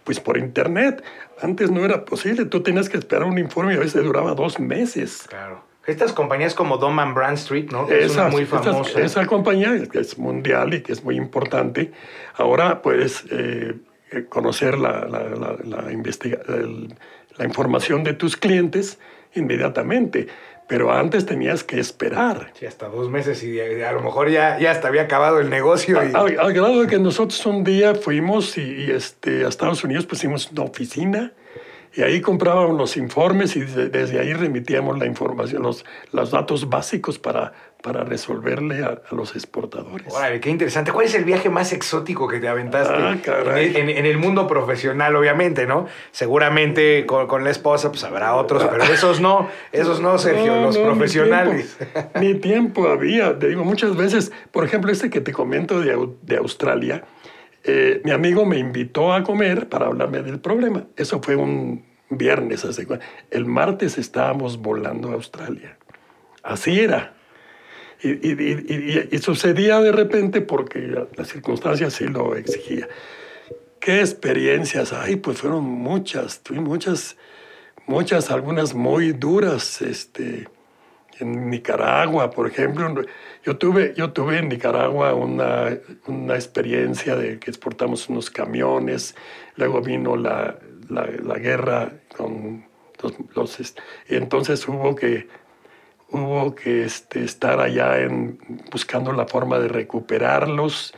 pues 0.05 0.21
por 0.21 0.37
internet. 0.37 1.03
Antes 1.41 1.71
no 1.71 1.85
era 1.85 2.05
posible, 2.05 2.45
tú 2.45 2.63
tenías 2.63 2.89
que 2.89 2.99
esperar 2.99 3.25
un 3.25 3.39
informe 3.39 3.75
y 3.75 3.77
a 3.77 3.81
veces 3.81 4.05
duraba 4.05 4.35
dos 4.35 4.61
meses. 4.61 5.25
Claro. 5.29 5.65
Estas 5.87 6.13
compañías 6.15 6.55
como 6.55 6.79
Dom 6.79 6.99
and 6.99 7.15
Bradstreet, 7.15 7.71
¿no? 7.71 7.87
Que 7.87 8.05
es 8.05 8.13
una 8.13 8.23
Esa, 8.23 8.31
muy 8.31 8.43
esa- 8.45 8.63
famosa. 8.63 9.01
esa 9.03 9.27
compañía 9.27 9.87
que 9.91 9.99
es 9.99 10.17
mundial 10.19 10.73
y 10.75 10.83
que 10.83 10.93
es 10.93 11.05
muy 11.05 11.17
importante, 11.17 11.93
ahora 12.37 12.81
puedes 12.81 13.25
eh, 13.31 13.73
eh, 13.73 13.75
conocer 14.29 14.79
la, 14.79 15.07
la- 15.07 15.29
la- 15.29 15.57
el- 16.59 16.95
información 17.45 18.05
de 18.05 18.15
tus 18.15 18.37
clientes 18.37 18.99
inmediatamente, 19.35 20.29
pero 20.69 20.93
antes 20.93 21.27
tenías 21.27 21.63
que 21.65 21.79
esperar. 21.79 22.53
Sí, 22.59 22.65
hasta 22.67 22.89
dos 22.89 23.11
meses 23.11 23.43
y 23.43 23.61
a, 23.61 23.93
lo 23.93 24.01
mejor 24.01 24.31
ya, 24.31 24.59
ya 24.59 24.71
hasta 24.71 24.89
había 24.89 25.03
acabado 25.03 25.41
el 25.41 25.51
negocio. 25.51 26.01
Y... 26.03 26.15
Al, 26.15 26.39
al 26.39 26.53
grado 26.53 26.81
de 26.83 26.87
que 26.87 26.99
nosotros 26.99 27.45
un 27.47 27.65
día 27.65 27.95
fuimos 27.95 28.57
y, 28.57 28.63
y, 28.63 28.91
este, 28.91 29.45
a 29.45 29.49
Estados 29.49 29.85
Unidos 29.85 30.07
pusimos 30.07 30.51
una 30.53 30.63
oficina 30.63 31.33
y 31.97 32.03
ahí 32.03 32.21
comprábamos 32.21 32.77
los 32.79 32.97
informes 32.97 33.57
y 33.57 33.61
de- 33.61 33.89
desde 33.89 34.19
ahí 34.21 34.33
remitíamos 34.33 34.99
la 34.99 35.07
información, 35.07 35.63
los, 35.63 35.85
los 36.13 36.31
datos 36.31 36.69
básicos 36.69 37.19
para, 37.19 37.53
para 37.85 38.03
resolverle 38.03 38.83
a, 38.83 38.99
a 39.11 39.15
los 39.15 39.35
exportadores. 39.37 40.11
Órale, 40.11 40.41
qué 40.41 40.49
interesante. 40.49 40.91
¿Cuál 40.91 41.05
es 41.05 41.15
el 41.15 41.25
viaje 41.25 41.51
más 41.51 41.71
exótico 41.75 42.27
que 42.27 42.41
te 42.41 42.49
aventaste? 42.49 42.95
Ah. 42.95 43.15
En, 43.61 43.77
en- 43.77 43.91
en 43.91 44.07
el 44.07 44.17
mundo 44.17 44.47
profesional, 44.47 45.15
obviamente, 45.15 45.67
¿no? 45.67 45.87
Seguramente 46.11 47.05
con, 47.05 47.27
con 47.27 47.45
la 47.45 47.51
esposa, 47.51 47.91
pues 47.91 48.03
habrá 48.05 48.35
otros, 48.37 48.65
pero 48.65 48.83
esos 48.85 49.21
no, 49.21 49.49
esos 49.71 50.01
no, 50.01 50.17
Sergio, 50.17 50.57
No, 50.57 50.63
los 50.63 50.77
no, 50.79 50.81
ni 50.85 50.87
profesionales. 50.89 51.77
tiempo, 51.77 52.11
Ni 52.21 52.35
tiempo, 52.37 52.89
había. 52.89 53.39
Te 53.39 53.49
digo, 53.49 53.65
muchas 53.65 53.95
veces, 53.97 54.33
por 54.51 54.65
ejemplo, 54.65 54.91
este 54.91 55.11
que 55.11 55.21
te 55.21 55.33
comento 55.35 55.79
de, 55.83 55.95
Au- 55.95 56.15
de 56.23 56.39
Australia, 56.39 57.05
eh, 57.65 58.01
mi 58.03 58.13
amigo 58.13 58.47
me 58.47 58.57
invitó 58.57 59.13
a 59.13 59.23
comer 59.23 59.69
para 59.69 59.87
hablarme 59.87 60.23
del 60.23 60.41
problema. 60.41 60.85
Eso 60.97 61.21
fue 61.23 61.37
un 61.37 61.85
viernes. 62.09 62.65
hace 62.65 62.87
El 63.31 63.45
martes 63.45 63.99
estábamos 63.99 64.57
volando 64.57 65.11
a 65.11 65.15
Australia. 65.15 65.77
Así 66.43 66.81
era. 66.81 67.14
Y, 68.03 68.09
y- 68.09 68.65
y- 68.69 69.09
y- 69.13 69.19
sucedía 69.19 69.81
de 69.81 69.93
repente 69.93 70.41
porque 70.41 70.79
las 71.17 71.29
circunstancias 71.29 71.95
sí 71.95 72.07
lo 72.07 72.37
exigía. 72.37 72.89
¿Qué 73.81 74.01
experiencias? 74.01 74.93
Ay, 74.93 75.17
pues 75.17 75.39
fueron 75.39 75.65
muchas, 75.65 76.43
tuve 76.43 76.61
muchas, 76.61 77.17
muchas, 77.87 78.31
algunas 78.31 78.75
muy 78.75 79.13
duras, 79.13 79.81
este, 79.83 80.49
en 81.21 81.51
Nicaragua, 81.51 82.31
por 82.31 82.47
ejemplo. 82.47 83.03
Yo 83.45 83.57
tuve, 83.57 83.95
yo 83.97 84.13
tuve 84.13 84.39
en 84.39 84.49
Nicaragua 84.49 85.15
una, 85.15 85.79
una 86.07 86.35
experiencia 86.35 87.15
de 87.17 87.39
que 87.39 87.51
exportamos 87.51 88.09
unos 88.09 88.31
camiones, 88.31 89.15
luego 89.57 89.81
vino 89.81 90.17
la, 90.17 90.59
la, 90.89 91.07
la 91.23 91.39
guerra 91.39 91.93
con 92.17 92.67
los, 93.03 93.15
los, 93.35 93.61
este, 93.61 93.83
entonces 94.09 94.67
hubo 94.67 94.95
que, 94.95 95.29
hubo 96.11 96.55
que 96.55 96.85
este, 96.85 97.25
estar 97.25 97.61
allá 97.61 97.99
en, 98.01 98.39
buscando 98.71 99.13
la 99.13 99.27
forma 99.27 99.59
de 99.59 99.69
recuperarlos. 99.69 100.95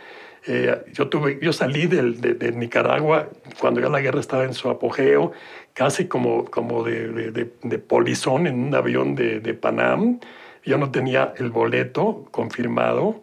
Eh, 0.47 0.85
yo, 0.93 1.09
tuve, 1.09 1.39
yo 1.43 1.53
salí 1.53 1.87
del- 1.87 2.21
de, 2.21 2.35
de 2.35 2.53
Nicaragua 2.53 3.29
cuando 3.61 3.81
ya 3.81 3.89
la 3.89 4.01
guerra 4.01 4.21
estaba 4.21 4.45
en 4.45 4.55
su 4.55 4.69
apogeo, 4.71 5.33
casi 5.75 6.07
como, 6.07 6.45
como 6.45 6.85
de, 6.85 7.09
de- 7.09 7.31
de- 7.33 7.51
polizón 7.79 8.47
en 8.47 8.59
un 8.69 8.75
avión 8.75 9.15
de, 9.15 9.41
Panam. 9.55 10.21
Yo 10.65 10.79
no 10.79 10.91
tenía 10.91 11.33
el 11.39 11.51
boleto 11.51 12.27
confirmado. 12.31 13.21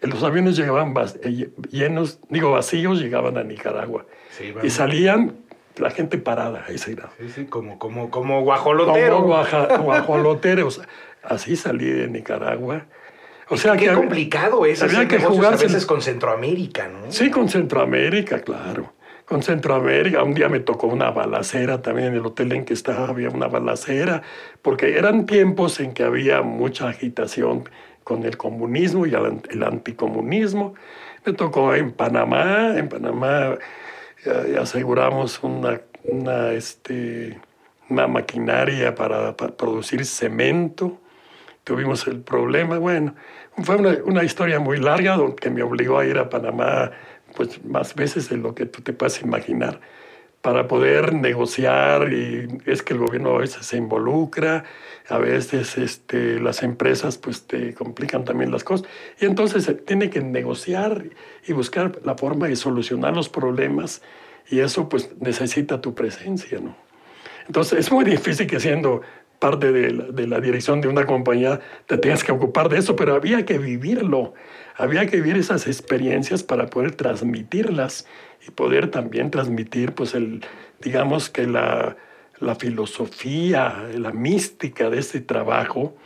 Los 0.00 0.22
aviones 0.24 0.56
llegaban 0.56 0.94
eh, 1.22 1.48
llenos, 1.70 2.18
digo 2.28 2.50
vacíos, 2.52 3.00
llegaban 3.00 3.36
a 3.38 3.44
Nicaragua. 3.44 4.04
Sí, 4.30 4.52
y 4.62 4.70
salían 4.70 5.36
la 5.76 5.90
gente 5.90 6.18
parada 6.18 6.64
a 6.66 6.70
ese 6.72 6.94
grado. 6.94 7.10
Sí, 7.18 7.28
sí, 7.34 7.44
como, 7.46 7.78
como, 7.78 8.10
como 8.10 8.42
guajolotero. 8.42 9.16
Como 9.16 9.28
guaja- 9.28 9.78
guajoloteros. 9.78 10.82
Así 11.22 11.56
salí 11.56 11.86
de 11.86 12.08
Nicaragua. 12.08 12.86
O 13.48 13.56
sea 13.56 13.76
Qué 13.76 13.86
que 13.86 13.92
complicado 13.92 14.64
es 14.64 14.82
había 14.82 15.06
que 15.06 15.18
jugarse- 15.18 15.64
a 15.64 15.68
veces 15.68 15.86
con 15.86 16.00
Centroamérica, 16.00 16.88
¿no? 16.88 17.10
Sí, 17.12 17.30
con 17.30 17.48
Centroamérica, 17.48 18.40
claro. 18.40 18.92
Con 19.26 19.42
Centroamérica. 19.42 20.22
Un 20.22 20.34
día 20.34 20.48
me 20.48 20.60
tocó 20.60 20.86
una 20.86 21.10
balacera 21.10 21.82
también 21.82 22.08
en 22.08 22.14
el 22.14 22.26
hotel 22.26 22.52
en 22.52 22.64
que 22.64 22.74
estaba, 22.74 23.08
había 23.08 23.28
una 23.28 23.48
balacera, 23.48 24.22
porque 24.62 24.96
eran 24.96 25.26
tiempos 25.26 25.80
en 25.80 25.92
que 25.92 26.02
había 26.02 26.42
mucha 26.42 26.88
agitación 26.88 27.68
con 28.04 28.24
el 28.24 28.36
comunismo 28.36 29.06
y 29.06 29.14
el, 29.14 29.62
anticomunismo. 29.62 30.74
Me 31.24 31.32
tocó 31.32 31.74
en 31.74 31.92
Panamá, 31.92 32.74
en 32.76 32.88
Panamá 32.88 33.58
aseguramos 34.60 35.42
una, 35.42 35.80
una, 36.04 36.52
este, 36.52 37.38
una 37.88 38.06
maquinaria 38.06 38.94
para, 38.94 39.36
para, 39.36 39.56
producir 39.56 40.04
cemento. 40.04 40.98
Tuvimos 41.64 42.06
el 42.08 42.20
problema, 42.20 42.78
bueno, 42.78 43.14
fue 43.62 43.76
una, 43.76 43.96
una 44.04 44.24
historia 44.24 44.58
muy 44.58 44.78
larga 44.78 45.16
que 45.40 45.50
me 45.50 45.62
obligó 45.62 45.98
a 45.98 46.06
ir 46.06 46.18
a 46.18 46.28
Panamá 46.28 46.90
pues 47.36 47.64
más 47.64 47.94
veces 47.94 48.28
de 48.28 48.36
lo 48.36 48.54
que 48.54 48.66
tú 48.66 48.82
te 48.82 48.92
puedas 48.92 49.22
imaginar 49.22 49.80
para 50.42 50.66
poder 50.66 51.14
negociar 51.14 52.12
y 52.12 52.48
es 52.66 52.82
que 52.82 52.94
el 52.94 52.98
gobierno 52.98 53.36
a 53.36 53.38
veces 53.38 53.64
se 53.64 53.76
involucra, 53.76 54.64
a 55.08 55.18
veces 55.18 55.78
este, 55.78 56.40
las 56.40 56.64
empresas 56.64 57.16
pues 57.16 57.46
te 57.46 57.72
complican 57.74 58.24
también 58.24 58.50
las 58.50 58.64
cosas 58.64 58.88
y 59.20 59.26
entonces 59.26 59.64
se 59.64 59.74
tiene 59.74 60.10
que 60.10 60.20
negociar 60.20 61.04
y 61.46 61.52
buscar 61.52 62.00
la 62.04 62.16
forma 62.16 62.48
de 62.48 62.56
solucionar 62.56 63.14
los 63.14 63.28
problemas 63.28 64.02
y 64.50 64.58
eso 64.58 64.88
pues 64.88 65.10
necesita 65.20 65.80
tu 65.80 65.94
presencia, 65.94 66.58
¿no? 66.60 66.76
Entonces 67.46 67.78
es 67.78 67.92
muy 67.92 68.04
difícil 68.04 68.46
que 68.46 68.60
siendo 68.60 69.02
parte 69.42 69.72
de 69.72 70.26
la, 70.28 70.38
dirección 70.38 70.80
de 70.80 70.86
una 70.86 71.04
compañía 71.04 71.58
te 71.86 71.98
tengas 71.98 72.22
que 72.22 72.30
ocupar 72.30 72.68
de 72.68 72.78
eso, 72.78 72.94
pero 72.94 73.16
había 73.16 73.44
que 73.44 73.58
vivirlo, 73.58 74.34
había 74.76 75.04
que 75.06 75.16
vivir 75.16 75.36
esas 75.36 75.66
experiencias 75.66 76.44
para 76.44 76.66
poder 76.66 76.92
transmitirlas 76.94 78.06
y 78.46 78.52
poder 78.52 78.92
también 78.92 79.32
transmitir, 79.32 79.94
pues, 79.94 80.14
el, 80.14 80.44
digamos 80.80 81.28
que 81.28 81.48
la, 81.48 81.96
la 82.38 82.54
filosofía, 82.54 83.88
la 83.96 84.12
mística 84.12 84.88
de 84.90 85.00
este 85.00 85.20
trabajo, 85.20 85.96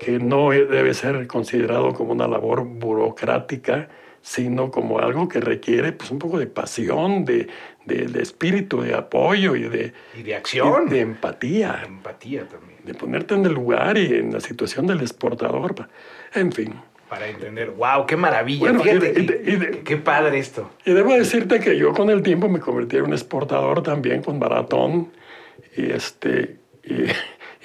que 0.00 0.18
no 0.18 0.48
debe 0.48 0.94
ser 0.94 1.26
considerado 1.26 1.92
como 1.92 2.12
una 2.12 2.26
labor 2.26 2.64
burocrática, 2.64 3.90
sino 4.22 4.70
como 4.70 4.98
algo 4.98 5.28
que 5.28 5.40
requiere 5.40 5.92
pues, 5.92 6.10
un 6.10 6.18
poco 6.18 6.38
de 6.38 6.46
pasión, 6.46 7.26
de, 7.26 7.48
de, 7.88 8.22
espíritu, 8.22 8.82
de 8.82 8.94
apoyo 8.94 9.56
y 9.56 9.68
de, 9.68 9.92
y 10.16 10.22
de 10.22 10.34
acción. 10.36 10.88
de 10.88 11.00
empatía. 11.00 11.82
empatía 11.86 12.46
también. 12.46 12.78
De 12.84 12.94
ponerte 12.94 13.34
en 13.34 13.44
el 13.44 13.52
lugar 13.52 13.98
y 13.98 14.14
en 14.14 14.32
la 14.32 14.40
situación 14.40 14.86
del 14.86 15.00
exportador. 15.00 15.88
En 16.34 16.52
fin 16.52 16.74
para 17.08 17.26
entender. 17.26 17.70
¡Wow! 17.70 18.06
¡Qué 18.06 18.16
maravilla! 18.16 18.72
Fíjate, 18.78 19.82
qué 19.84 19.96
padre 19.96 20.38
esto. 20.38 20.70
Y 20.84 20.92
debo 20.92 21.14
decirte 21.14 21.60
que 21.60 21.76
yo 21.78 21.92
con 21.92 22.10
el 22.10 22.22
tiempo 22.22 22.48
me 22.48 22.60
convertí 22.60 22.96
en 22.96 23.04
un 23.04 23.12
exportador 23.12 23.82
también 23.82 24.22
con 24.22 24.38
maratón 24.38 25.10
y, 25.76 25.90
este, 25.90 26.56
y, 26.84 27.04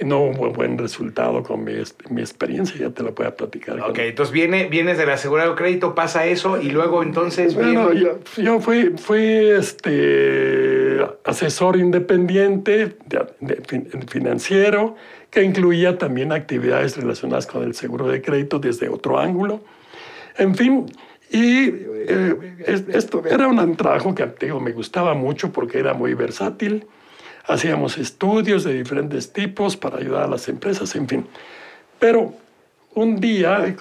no 0.02 0.20
hubo 0.20 0.48
un 0.48 0.54
buen 0.54 0.78
resultado 0.78 1.44
con 1.44 1.64
mi, 1.64 1.74
mi, 2.10 2.22
experiencia, 2.22 2.76
ya 2.80 2.90
te 2.90 3.04
la 3.04 3.12
voy 3.12 3.28
a 3.28 3.36
platicar. 3.36 3.80
Ok, 3.82 4.00
entonces 4.00 4.34
viene, 4.34 4.68
vienes 4.68 4.98
del 4.98 5.10
asegurado 5.10 5.56
crédito, 5.56 5.94
pasa 5.94 6.26
eso 6.26 6.60
y 6.62 6.72
luego 6.72 7.04
entonces... 7.04 7.54
Bueno, 7.54 7.94
yo, 7.94 8.20
yo, 8.38 8.60
fui, 8.60 8.94
fui 8.98 9.22
este, 9.22 11.00
asesor 11.24 11.78
independiente 11.78 12.96
financiero 14.08 14.96
que 15.30 15.44
incluía 15.44 15.98
también 15.98 16.32
actividades 16.32 16.98
relacionadas 16.98 17.46
con 17.46 17.64
el 17.64 17.76
seguro 17.76 18.08
de 18.08 18.22
crédito 18.22 18.60
desde 18.60 18.90
otro 18.90 19.20
ángulo. 19.20 19.64
En 20.38 20.56
fin, 20.56 20.88
y 21.32 21.70
eh, 22.08 22.36
esto 22.68 23.24
era 23.26 23.48
un 23.48 23.76
trabajo 23.76 24.14
que 24.14 24.28
digo, 24.40 24.60
me 24.60 24.72
gustaba 24.72 25.16
mucho 25.16 25.52
porque 25.52 25.80
era 25.80 25.94
muy 25.94 26.14
versátil. 26.14 26.86
Hacíamos 27.46 27.98
estudios 27.98 28.64
de 28.64 28.74
diferentes 28.74 29.34
tipos 29.34 29.76
para 29.76 29.98
ayudar 29.98 30.24
a 30.24 30.28
las 30.28 30.48
empresas, 30.48 30.96
en 30.96 31.08
fin. 31.08 31.28
Pero 32.00 32.34
un 32.96 33.20
día, 33.20 33.76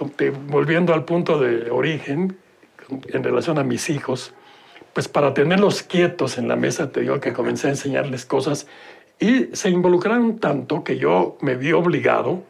volviendo 0.48 0.94
al 0.94 1.05
punto 1.05 1.38
de 1.38 1.70
origen, 1.70 2.37
en 3.09 3.25
relación 3.25 3.59
a 3.59 3.64
mis 3.64 3.90
hijos, 3.90 4.35
pues 4.92 5.09
para 5.09 5.33
tenerlos 5.35 5.83
quietos 5.83 6.38
en 6.38 6.48
la 6.48 6.57
mesa, 6.57 6.92
te 6.92 7.01
digo 7.01 7.20
que 7.20 7.33
comencé 7.33 7.68
a 7.68 7.70
enseñarles 7.70 8.27
cosas 8.27 8.66
y 9.18 9.55
se 9.55 9.70
involucraron 9.70 10.38
tanto 10.38 10.85
que 10.85 10.98
yo 10.98 11.38
me 11.40 11.57
vi 11.57 11.72
obligado 11.72 12.42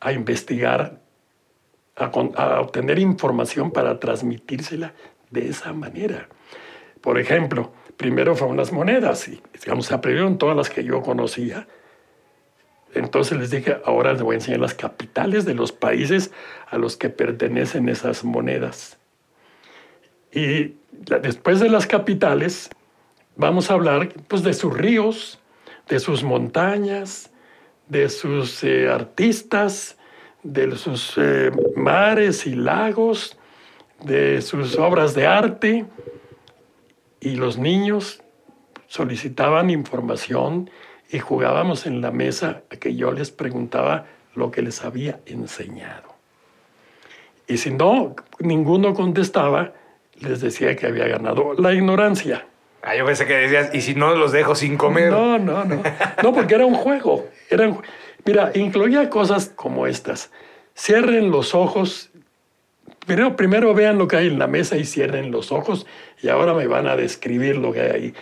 a 0.00 0.12
investigar, 0.12 1.00
a, 1.96 2.60
obtener 2.60 2.98
información 2.98 3.70
para 3.70 4.00
transmitírsela 4.00 4.94
de 5.30 5.48
esa 5.48 5.72
manera. 5.72 6.28
Por 7.00 7.18
ejemplo, 7.18 7.72
primero 7.96 8.34
fueron 8.34 8.56
las 8.56 8.72
monedas 8.72 9.28
y 9.28 9.40
digamos, 9.60 9.86
se 9.86 9.94
aprendieron 9.94 10.38
todas 10.38 10.56
las 10.56 10.70
que 10.70 10.84
yo 10.84 11.02
conocía. 11.02 11.66
Entonces 12.94 13.38
les 13.38 13.50
dije, 13.50 13.78
ahora 13.84 14.12
les 14.12 14.22
voy 14.22 14.34
a 14.34 14.38
enseñar 14.38 14.60
las 14.60 14.74
capitales 14.74 15.44
de 15.44 15.54
los 15.54 15.72
países 15.72 16.30
a 16.68 16.78
los 16.78 16.96
que 16.96 17.08
pertenecen 17.08 17.88
esas 17.88 18.24
monedas. 18.24 18.98
Y 20.32 20.74
después 21.22 21.60
de 21.60 21.68
las 21.68 21.86
capitales, 21.86 22.70
vamos 23.36 23.70
a 23.70 23.74
hablar 23.74 24.08
pues, 24.28 24.42
de 24.42 24.54
sus 24.54 24.76
ríos, 24.76 25.40
de 25.88 26.00
sus 26.00 26.22
montañas, 26.22 27.30
de 27.88 28.08
sus 28.08 28.62
eh, 28.64 28.88
artistas, 28.88 29.96
de 30.42 30.76
sus 30.76 31.14
eh, 31.16 31.50
mares 31.76 32.46
y 32.46 32.54
lagos, 32.54 33.38
de 34.04 34.42
sus 34.42 34.78
obras 34.78 35.14
de 35.14 35.26
arte. 35.26 35.86
Y 37.22 37.36
los 37.36 37.56
niños 37.56 38.20
solicitaban 38.88 39.70
información 39.70 40.68
y 41.08 41.20
jugábamos 41.20 41.86
en 41.86 42.00
la 42.00 42.10
mesa 42.10 42.62
a 42.70 42.76
que 42.76 42.96
yo 42.96 43.12
les 43.12 43.30
preguntaba 43.30 44.06
lo 44.34 44.50
que 44.50 44.60
les 44.60 44.84
había 44.84 45.20
enseñado. 45.24 46.14
Y 47.46 47.58
si 47.58 47.70
no, 47.70 48.16
ninguno 48.40 48.92
contestaba, 48.92 49.72
les 50.18 50.40
decía 50.40 50.74
que 50.74 50.86
había 50.86 51.06
ganado 51.06 51.54
la 51.54 51.72
ignorancia. 51.72 52.46
Ah, 52.82 52.96
yo 52.96 53.06
pensé 53.06 53.24
que 53.24 53.34
decías, 53.34 53.70
y 53.72 53.82
si 53.82 53.94
no 53.94 54.14
los 54.16 54.32
dejo 54.32 54.56
sin 54.56 54.76
comer. 54.76 55.12
No, 55.12 55.38
no, 55.38 55.64
no. 55.64 55.80
No, 56.22 56.32
porque 56.32 56.56
era 56.56 56.66
un 56.66 56.74
juego. 56.74 57.28
Era 57.48 57.72
Mira, 58.24 58.52
incluía 58.54 59.08
cosas 59.10 59.52
como 59.54 59.86
estas. 59.86 60.30
Cierren 60.76 61.30
los 61.30 61.54
ojos. 61.54 62.10
Primero, 63.06 63.36
primero 63.36 63.74
vean 63.74 63.98
lo 63.98 64.06
que 64.06 64.16
hay 64.16 64.26
en 64.28 64.38
la 64.38 64.46
mesa 64.46 64.76
y 64.76 64.84
cierren 64.84 65.30
los 65.30 65.52
ojos. 65.52 65.86
Y 66.22 66.28
ahora 66.28 66.54
me 66.54 66.66
van 66.66 66.86
a 66.86 66.96
describir 66.96 67.56
lo 67.56 67.72
que 67.72 67.80
hay 67.80 67.90
ahí. 67.90 68.14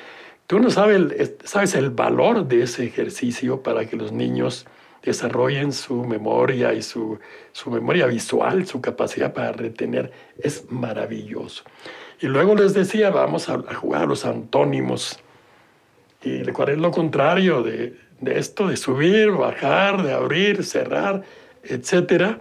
Tú 0.46 0.58
no 0.58 0.70
sabes, 0.70 1.34
sabes 1.44 1.74
el 1.74 1.90
valor 1.90 2.46
de 2.48 2.62
ese 2.62 2.84
ejercicio 2.84 3.62
para 3.62 3.86
que 3.86 3.96
los 3.96 4.10
niños 4.10 4.66
desarrollen 5.02 5.72
su 5.72 6.04
memoria 6.04 6.72
y 6.72 6.82
su, 6.82 7.18
su 7.52 7.70
memoria 7.70 8.06
visual, 8.06 8.66
su 8.66 8.80
capacidad 8.80 9.32
para 9.32 9.52
retener. 9.52 10.10
Es 10.38 10.70
maravilloso. 10.70 11.64
Y 12.20 12.26
luego 12.26 12.54
les 12.54 12.74
decía, 12.74 13.10
vamos 13.10 13.48
a, 13.48 13.58
jugar 13.74 14.02
a 14.02 14.06
los 14.06 14.26
antónimos. 14.26 15.18
Y 16.22 16.42
cuál 16.52 16.70
es 16.70 16.78
lo 16.78 16.90
contrario 16.90 17.62
de, 17.62 17.96
esto, 18.26 18.68
de 18.68 18.76
subir, 18.76 19.30
bajar, 19.30 20.02
de 20.02 20.12
abrir, 20.12 20.64
cerrar, 20.64 21.22
etc. 21.64 22.38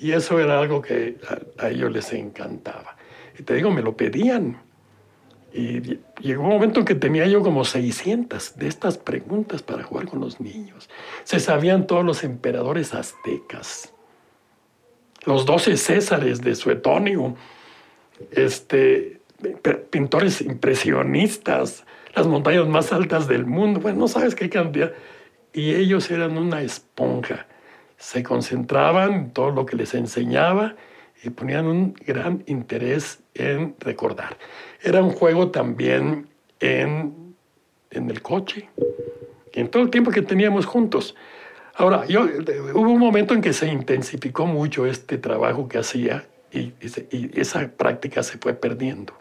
Y 0.00 0.12
eso 0.12 0.40
era 0.40 0.58
algo 0.58 0.80
que 0.80 1.18
a, 1.58 1.68
ellos 1.68 1.92
les 1.92 2.12
encantaba. 2.14 2.96
Y 3.38 3.42
te 3.42 3.54
digo, 3.54 3.70
me 3.70 3.82
lo 3.82 3.96
pedían. 3.96 4.62
Y 5.52 5.98
llegó 6.20 6.44
un 6.44 6.48
momento 6.48 6.80
en 6.80 6.86
que 6.86 6.94
tenía 6.94 7.26
yo 7.26 7.42
como 7.42 7.64
600 7.64 8.56
de 8.56 8.66
estas 8.66 8.96
preguntas 8.96 9.62
para 9.62 9.82
jugar 9.82 10.06
con 10.06 10.20
los 10.20 10.40
niños. 10.40 10.88
Se 11.24 11.38
sabían 11.38 11.86
todos 11.86 12.04
los 12.04 12.24
emperadores 12.24 12.94
aztecas, 12.94 13.92
los 15.26 15.44
12 15.44 15.76
Césares 15.76 16.40
de 16.40 16.54
Suetonio, 16.54 17.36
este, 18.30 19.20
pintores 19.90 20.40
impresionistas, 20.40 21.84
las 22.14 22.26
montañas 22.26 22.66
más 22.68 22.92
altas 22.92 23.28
del 23.28 23.44
mundo, 23.44 23.80
bueno, 23.80 23.98
no 23.98 24.08
sabes 24.08 24.34
qué 24.34 24.48
cantidad. 24.48 24.92
Y 25.52 25.74
ellos 25.74 26.10
eran 26.10 26.38
una 26.38 26.62
esponja. 26.62 27.46
Se 28.00 28.22
concentraban 28.22 29.12
en 29.12 29.30
todo 29.30 29.50
lo 29.50 29.66
que 29.66 29.76
les 29.76 29.94
enseñaba 29.94 30.74
y 31.22 31.28
ponían 31.30 31.66
un 31.66 31.92
gran 31.92 32.42
interés 32.46 33.20
en 33.34 33.76
recordar. 33.78 34.38
Era 34.82 35.02
un 35.02 35.10
juego 35.10 35.50
también 35.50 36.26
en, 36.60 37.34
en 37.90 38.10
el 38.10 38.22
coche, 38.22 38.70
en 39.52 39.68
todo 39.68 39.82
el 39.82 39.90
tiempo 39.90 40.10
que 40.10 40.22
teníamos 40.22 40.64
juntos. 40.64 41.14
Ahora, 41.74 42.06
yo, 42.06 42.22
hubo 42.74 42.90
un 42.90 42.98
momento 42.98 43.34
en 43.34 43.42
que 43.42 43.52
se 43.52 43.66
intensificó 43.66 44.46
mucho 44.46 44.86
este 44.86 45.18
trabajo 45.18 45.68
que 45.68 45.78
hacía 45.78 46.26
y, 46.50 46.72
y 47.10 47.38
esa 47.38 47.68
práctica 47.68 48.22
se 48.22 48.38
fue 48.38 48.54
perdiendo. 48.54 49.12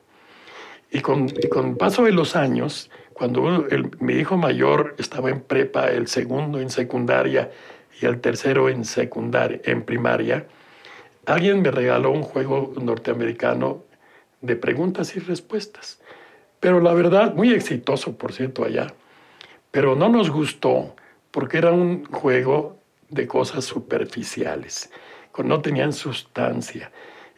Y 0.89 1.02
con, 1.02 1.28
con 1.52 1.76
paso 1.76 2.06
de 2.06 2.13
los 2.13 2.38
años, 2.38 2.89
cuando 3.13 3.68
mi 4.00 4.13
hijo 4.13 4.38
mayor 4.38 4.96
estaba 4.98 5.30
en 5.30 5.42
prepa, 5.42 5.89
el 5.89 6.08
segundo 6.08 6.62
en 6.62 6.70
secundaria 6.70 7.52
y 8.02 8.06
el 8.06 8.22
tercero 8.22 8.70
en 8.70 8.86
secundaria, 8.86 9.60
en 9.64 9.84
primaria, 9.84 10.48
alguien 11.26 11.62
me 11.62 11.72
regaló 11.72 12.12
un 12.12 12.24
juego 12.24 12.74
norteamericano 12.82 13.84
de 14.42 14.56
preguntas 14.56 15.16
y 15.16 15.20
respuestas. 15.20 16.00
Pero 16.60 16.80
la 16.80 16.94
verdad, 16.94 17.34
muy 17.34 17.54
exitoso, 17.54 18.18
por 18.18 18.34
cierto, 18.34 18.64
allá. 18.64 18.94
Pero 19.72 19.96
no 19.96 20.10
nos 20.10 20.30
gustó 20.30 20.96
porque 21.32 21.58
era 21.58 21.72
un 21.72 22.06
juego 22.06 22.78
de 23.10 23.28
cosas 23.28 23.66
superficiales, 23.66 24.92
no 25.44 25.62
tenían 25.62 25.94
sustancia. 25.94 26.92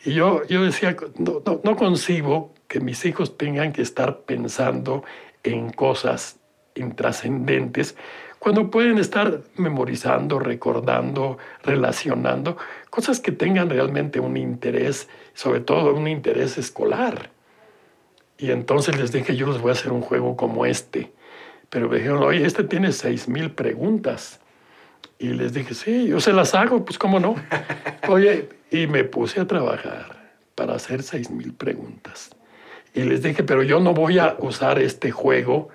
Y 0.04 0.14
yo, 0.14 0.46
yo 0.48 0.64
decía, 0.64 0.96
no, 1.18 1.42
no, 1.46 1.62
no 1.64 1.76
concibo 1.76 2.54
que 2.68 2.80
mis 2.80 3.06
hijos 3.06 3.38
tengan 3.38 3.74
que 3.74 3.82
estar 3.82 4.22
pensando 4.22 5.04
en 5.44 5.72
cosas 5.72 6.40
intrascendentes 6.76 7.96
cuando 8.42 8.72
pueden 8.72 8.98
estar 8.98 9.42
memorizando, 9.56 10.40
recordando, 10.40 11.38
relacionando, 11.62 12.58
cosas 12.90 13.20
que 13.20 13.32
tengan 13.32 13.70
realmente 13.70 14.20
un 14.20 14.36
interés, 14.36 15.08
sobre 15.36 15.60
todo 15.60 15.94
un 15.94 16.08
interés 16.08 16.58
escolar. 16.58 17.30
Y 18.40 18.50
entonces 18.50 18.98
les 19.00 19.12
dije, 19.12 19.36
yo 19.36 19.46
les 19.46 19.62
voy 19.62 19.70
a 19.70 19.74
hacer 19.74 19.92
un 19.92 20.02
juego 20.02 20.36
como 20.36 20.66
este. 20.66 21.12
Pero 21.70 21.88
me 21.88 21.98
dijeron, 21.98 22.24
oye, 22.24 22.44
este 22.44 22.64
tiene 22.64 22.92
seis 22.94 23.28
mil 23.28 23.52
preguntas. 23.52 24.40
Y 25.20 25.28
les 25.28 25.54
dije, 25.54 25.76
sí, 25.76 26.08
yo 26.08 26.20
se 26.20 26.34
las 26.34 26.56
hago, 26.56 26.84
pues 26.84 26.98
cómo 26.98 27.20
no. 27.20 27.36
Oye, 28.10 28.50
y 28.72 28.88
me 28.88 29.04
puse 29.04 29.40
a 29.40 29.46
trabajar 29.46 30.32
para 30.56 30.74
hacer 30.74 31.04
seis 31.04 31.30
mil 31.30 31.54
preguntas. 31.54 32.36
Y 32.96 33.04
les 33.04 33.22
dije, 33.22 33.44
pero 33.44 33.62
yo 33.62 33.80
no 33.80 33.94
voy 33.94 34.18
a 34.18 34.36
usar 34.40 34.80
este 34.80 35.12
juego 35.12 35.70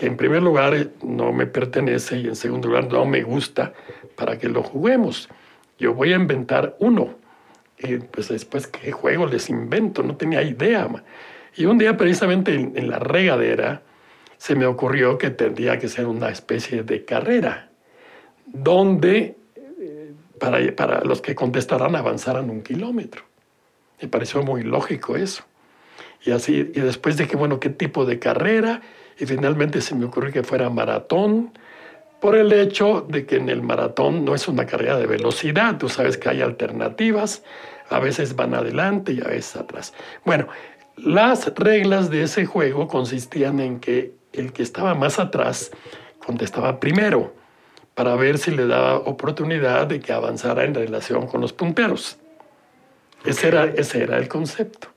que 0.00 0.06
en 0.06 0.16
primer 0.16 0.42
lugar 0.42 0.92
no 1.02 1.30
me 1.30 1.44
pertenece 1.44 2.16
y 2.20 2.28
en 2.28 2.34
segundo 2.34 2.68
lugar 2.68 2.90
no 2.90 3.04
me 3.04 3.22
gusta 3.22 3.74
para 4.16 4.38
que 4.38 4.48
lo 4.48 4.62
juguemos. 4.62 5.28
Yo 5.78 5.92
voy 5.92 6.14
a 6.14 6.16
inventar 6.16 6.74
uno. 6.78 7.16
Y 7.78 7.98
pues 7.98 8.28
después, 8.28 8.66
¿qué 8.66 8.92
juego 8.92 9.26
les 9.26 9.50
invento? 9.50 10.02
No 10.02 10.16
tenía 10.16 10.42
idea. 10.42 10.88
Y 11.54 11.66
un 11.66 11.76
día 11.76 11.98
precisamente 11.98 12.54
en, 12.54 12.88
la 12.88 12.98
regadera 12.98 13.82
se 14.38 14.54
me 14.54 14.64
ocurrió 14.64 15.18
que 15.18 15.28
tendría 15.28 15.78
que 15.78 15.88
ser 15.88 16.06
una 16.06 16.30
especie 16.30 16.82
de 16.82 17.04
carrera, 17.04 17.68
donde 18.46 19.36
eh, 19.54 20.14
para, 20.38 20.74
para 20.76 21.04
los 21.04 21.20
que 21.20 21.34
contestaran 21.34 21.94
avanzaran 21.94 22.48
un 22.48 22.62
kilómetro. 22.62 23.24
Me 24.00 24.08
pareció 24.08 24.42
muy 24.42 24.62
lógico 24.62 25.14
eso. 25.16 25.44
Y 26.24 26.30
así, 26.30 26.72
y 26.74 26.80
después 26.80 27.18
dije, 27.18 27.36
bueno, 27.36 27.60
¿qué 27.60 27.68
tipo 27.68 28.06
de 28.06 28.18
carrera? 28.18 28.80
Y 29.20 29.26
finalmente 29.26 29.80
se 29.80 29.94
me 29.94 30.06
ocurrió 30.06 30.32
que 30.32 30.42
fuera 30.42 30.70
maratón 30.70 31.52
por 32.20 32.36
el 32.36 32.52
hecho 32.52 33.06
de 33.08 33.26
que 33.26 33.36
en 33.36 33.48
el 33.48 33.62
maratón 33.62 34.24
no 34.24 34.34
es 34.34 34.48
una 34.48 34.66
carrera 34.66 34.98
de 34.98 35.06
velocidad, 35.06 35.78
tú 35.78 35.88
sabes 35.88 36.18
que 36.18 36.28
hay 36.28 36.42
alternativas, 36.42 37.42
a 37.88 37.98
veces 37.98 38.36
van 38.36 38.54
adelante 38.54 39.12
y 39.12 39.20
a 39.20 39.28
veces 39.28 39.56
atrás. 39.56 39.94
Bueno, 40.24 40.48
las 40.96 41.54
reglas 41.54 42.10
de 42.10 42.22
ese 42.22 42.46
juego 42.46 42.88
consistían 42.88 43.60
en 43.60 43.80
que 43.80 44.12
el 44.32 44.52
que 44.52 44.62
estaba 44.62 44.94
más 44.94 45.18
atrás 45.18 45.70
contestaba 46.24 46.78
primero 46.78 47.34
para 47.94 48.14
ver 48.16 48.38
si 48.38 48.50
le 48.50 48.66
daba 48.66 48.96
oportunidad 48.96 49.86
de 49.86 50.00
que 50.00 50.12
avanzara 50.12 50.64
en 50.64 50.74
relación 50.74 51.26
con 51.26 51.40
los 51.40 51.52
punteros. 51.52 52.18
Ese 53.24 53.48
era, 53.48 53.64
ese 53.64 54.02
era 54.02 54.18
el 54.18 54.28
concepto. 54.28 54.88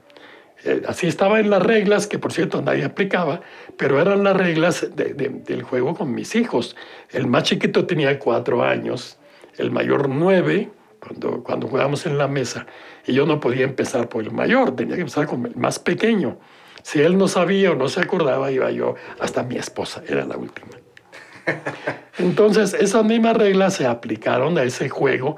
Eh, 0.66 0.82
así 0.88 1.08
estaba 1.08 1.40
en 1.40 1.50
las 1.50 1.62
reglas, 1.62 2.08
que 2.08 2.20
por 2.20 2.32
cierto 2.32 2.62
nadie 2.62 2.86
aplicaba, 2.86 3.42
pero 3.78 4.02
eran 4.02 4.24
las 4.24 4.36
reglas 4.36 4.88
del 4.96 5.64
juego 5.64 5.94
con 5.96 6.14
mis 6.14 6.36
hijos. 6.36 6.76
El 7.10 7.28
más 7.28 7.44
chiquito 7.44 7.86
tenía 7.86 8.18
cuatro 8.20 8.64
años, 8.64 9.18
el 9.58 9.72
mayor 9.72 10.10
nueve, 10.10 10.70
cuando, 11.00 11.44
cuando 11.44 11.68
jugábamos 11.68 12.06
en 12.06 12.18
la 12.18 12.28
mesa, 12.28 12.66
y 13.06 13.14
yo 13.14 13.26
no 13.26 13.40
podía 13.40 13.66
empezar 13.66 14.08
por 14.08 14.24
el 14.24 14.32
mayor, 14.32 14.76
tenía 14.76 14.96
que 14.96 15.02
empezar 15.02 15.28
con 15.28 15.46
el 15.46 15.56
más 15.56 15.80
pequeño. 15.80 16.40
Si 16.82 17.02
él 17.02 17.18
no 17.18 17.28
sabía 17.28 17.72
o 17.72 17.76
no 17.76 17.90
se 17.90 18.02
acordaba, 18.02 18.52
iba 18.52 18.72
yo 18.72 18.96
hasta 19.20 19.44
mi 19.44 19.58
esposa, 19.58 20.04
era 20.08 20.26
la 20.26 20.38
última. 20.38 20.70
Entonces, 22.18 22.74
esas 22.74 23.04
mismas 23.04 23.36
reglas 23.36 23.76
se 23.76 23.86
aplicaron 23.86 24.58
a 24.58 24.64
ese 24.64 24.88
juego 24.90 25.36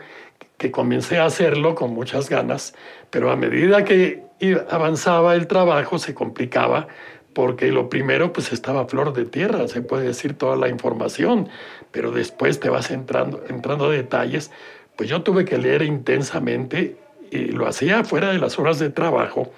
que 0.57 0.71
comencé 0.71 1.17
a 1.17 1.25
hacerlo 1.25 1.75
con 1.75 1.93
muchas 1.93 2.29
ganas, 2.29 2.75
pero 3.09 3.31
a 3.31 3.35
medida 3.35 3.83
que 3.83 4.24
avanzaba 4.69 5.35
el 5.35 5.47
trabajo 5.47 5.97
se 5.97 6.13
complicaba 6.13 6.87
porque 7.33 7.71
lo 7.71 7.89
primero 7.89 8.31
pues 8.31 8.53
estaba 8.53 8.81
a 8.81 8.85
flor 8.85 9.13
de 9.13 9.25
tierra, 9.25 9.67
se 9.67 9.81
puede 9.81 10.05
decir 10.05 10.37
toda 10.37 10.55
la 10.55 10.69
información, 10.69 11.49
pero 11.91 12.11
después 12.11 12.61
te 12.61 12.69
vas 12.69 12.91
entrando, 12.91 13.43
entrando 13.49 13.85
a 13.85 13.91
detalles. 13.91 14.51
Pues 14.95 15.09
yo 15.09 15.21
tuve 15.21 15.43
que 15.43 15.57
leer 15.57 15.81
intensamente 15.81 16.95
y 17.31 17.47
lo 17.47 17.67
hacía 17.67 18.05
fuera 18.05 18.29
de 18.29 18.39
las 18.39 18.57
horas 18.57 18.79
de 18.79 18.89
trabajo. 18.89 19.51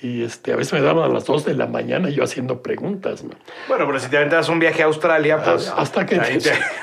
Y 0.00 0.22
este, 0.24 0.52
a 0.52 0.56
veces 0.56 0.72
me 0.72 0.80
daban 0.80 1.04
a 1.04 1.12
las 1.12 1.26
2 1.26 1.44
de 1.44 1.54
la 1.54 1.66
mañana 1.66 2.08
yo 2.08 2.24
haciendo 2.24 2.62
preguntas. 2.62 3.22
Bueno, 3.68 3.86
pero 3.86 3.98
si 4.00 4.08
te 4.08 4.16
aventas 4.16 4.48
un 4.48 4.58
viaje 4.58 4.82
a 4.82 4.86
Australia, 4.86 5.42
pues. 5.42 5.68
Ah, 5.68 5.74
hasta 5.78 6.06
que. 6.06 6.20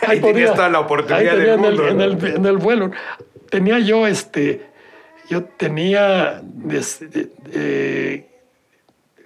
Ahí, 0.08 0.20
tenías 0.22 0.54
toda 0.54 0.70
la 0.70 0.80
oportunidad 0.80 1.36
del 1.36 1.58
mundo. 1.58 1.88
En 1.88 2.02
el, 2.02 2.26
en 2.26 2.46
el, 2.46 2.58
vuelo. 2.58 2.92
Tenía 3.50 3.80
yo 3.80 4.08
este. 4.08 4.69
Yo 5.30 5.44
tenía. 5.44 6.42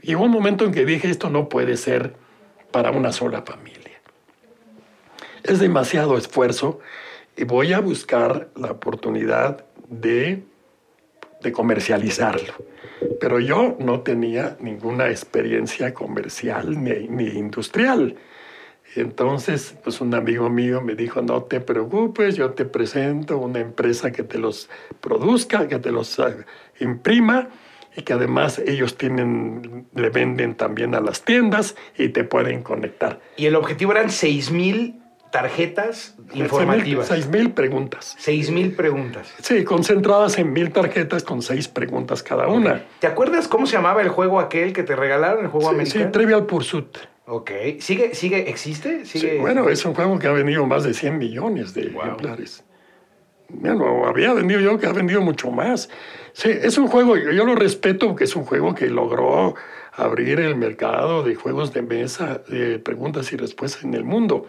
Llegó 0.01 0.23
un 0.23 0.31
momento 0.31 0.65
en 0.65 0.71
que 0.71 0.85
dije, 0.85 1.09
esto 1.09 1.29
no 1.29 1.47
puede 1.47 1.77
ser 1.77 2.13
para 2.71 2.91
una 2.91 3.11
sola 3.11 3.43
familia. 3.43 4.01
Es 5.43 5.59
demasiado 5.59 6.17
esfuerzo 6.17 6.79
y 7.37 7.45
voy 7.45 7.73
a 7.73 7.79
buscar 7.79 8.49
la 8.55 8.71
oportunidad 8.71 9.65
de, 9.87 10.43
de 11.41 11.51
comercializarlo. 11.51 12.53
Pero 13.19 13.39
yo 13.39 13.77
no 13.79 14.01
tenía 14.01 14.57
ninguna 14.59 15.09
experiencia 15.09 15.93
comercial 15.93 16.83
ni, 16.83 17.07
ni 17.07 17.27
industrial. 17.27 18.15
Entonces, 18.95 19.75
pues 19.83 20.01
un 20.01 20.13
amigo 20.13 20.49
mío 20.49 20.81
me 20.81 20.95
dijo, 20.95 21.21
no 21.21 21.43
te 21.43 21.59
preocupes, 21.59 22.35
yo 22.35 22.51
te 22.51 22.65
presento 22.65 23.37
una 23.37 23.59
empresa 23.59 24.11
que 24.11 24.23
te 24.23 24.37
los 24.37 24.69
produzca, 25.01 25.67
que 25.67 25.79
te 25.79 25.91
los 25.91 26.19
ah, 26.19 26.33
imprima 26.79 27.49
y 27.95 28.01
que 28.03 28.13
además 28.13 28.59
ellos 28.59 28.97
tienen, 28.97 29.87
le 29.95 30.09
venden 30.09 30.55
también 30.55 30.95
a 30.95 30.99
las 30.99 31.23
tiendas 31.23 31.75
y 31.97 32.09
te 32.09 32.23
pueden 32.23 32.63
conectar. 32.63 33.19
Y 33.37 33.45
el 33.45 33.55
objetivo 33.55 33.91
eran 33.91 34.07
6.000 34.07 34.99
tarjetas 35.31 36.15
informativas. 36.35 37.09
6.000 37.09 37.53
preguntas. 37.55 38.15
6.000 38.23 38.75
preguntas. 38.75 39.33
Sí, 39.41 39.63
concentradas 39.63 40.37
en 40.37 40.53
mil 40.53 40.71
tarjetas 40.71 41.23
con 41.23 41.41
seis 41.41 41.67
preguntas 41.67 42.21
cada 42.21 42.47
una. 42.47 42.83
¿Te 42.99 43.07
acuerdas 43.07 43.47
cómo 43.47 43.65
se 43.65 43.73
llamaba 43.73 44.03
el 44.03 44.09
juego 44.09 44.39
aquel 44.39 44.73
que 44.73 44.83
te 44.83 44.95
regalaron, 44.95 45.45
el 45.45 45.49
juego 45.49 45.69
sí, 45.69 45.75
americano? 45.75 46.05
Sí, 46.05 46.11
Trivial 46.11 46.45
Pursuit. 46.45 46.97
Ok. 47.25 47.51
¿Sigue, 47.79 48.15
sigue, 48.15 48.49
existe? 48.49 49.05
¿Sigue... 49.05 49.39
bueno, 49.39 49.69
es 49.69 49.85
un 49.85 49.93
juego 49.93 50.19
que 50.19 50.27
ha 50.27 50.31
vendido 50.31 50.65
más 50.65 50.83
de 50.83 50.93
100 50.93 51.17
millones 51.17 51.73
de 51.73 51.87
ejemplares. 51.87 52.63
Bueno, 53.49 54.05
había 54.05 54.33
vendido 54.33 54.59
yo 54.59 54.79
que 54.79 54.87
ha 54.87 54.93
vendido 54.93 55.21
mucho 55.21 55.51
más. 55.51 55.89
Sí, 56.33 56.49
es 56.49 56.77
un 56.77 56.87
juego, 56.87 57.15
yo 57.15 57.45
lo 57.45 57.55
respeto 57.55 58.07
porque 58.07 58.23
es 58.23 58.35
un 58.35 58.45
juego 58.45 58.73
que 58.73 58.87
logró 58.87 59.55
abrir 59.93 60.39
el 60.39 60.55
mercado 60.55 61.23
de 61.23 61.35
juegos 61.35 61.71
de 61.71 61.83
mesa, 61.83 62.41
de 62.47 62.79
preguntas 62.79 63.31
y 63.31 63.37
respuestas 63.37 63.83
en 63.83 63.93
el 63.93 64.03
mundo. 64.03 64.47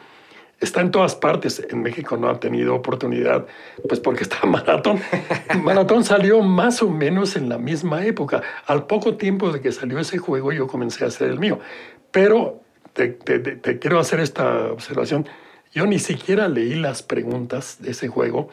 Está 0.58 0.80
en 0.80 0.90
todas 0.90 1.14
partes. 1.14 1.64
En 1.68 1.82
México 1.82 2.16
no 2.16 2.28
ha 2.28 2.40
tenido 2.40 2.74
oportunidad, 2.74 3.46
pues 3.86 4.00
porque 4.00 4.22
está 4.22 4.46
Maratón. 4.46 5.00
Maratón 5.62 6.04
salió 6.04 6.40
más 6.40 6.82
o 6.82 6.88
menos 6.88 7.36
en 7.36 7.48
la 7.48 7.58
misma 7.58 8.06
época. 8.06 8.42
Al 8.66 8.86
poco 8.86 9.16
tiempo 9.16 9.52
de 9.52 9.60
que 9.60 9.72
salió 9.72 9.98
ese 9.98 10.18
juego, 10.18 10.52
yo 10.52 10.66
comencé 10.66 11.04
a 11.04 11.08
hacer 11.08 11.28
el 11.28 11.38
mío. 11.38 11.58
Pero 12.10 12.63
te, 12.94 13.08
te 13.08 13.78
quiero 13.78 13.98
hacer 13.98 14.20
esta 14.20 14.72
observación. 14.72 15.26
Yo 15.72 15.86
ni 15.86 15.98
siquiera 15.98 16.48
leí 16.48 16.74
las 16.74 17.02
preguntas 17.02 17.78
de 17.80 17.90
ese 17.90 18.08
juego 18.08 18.48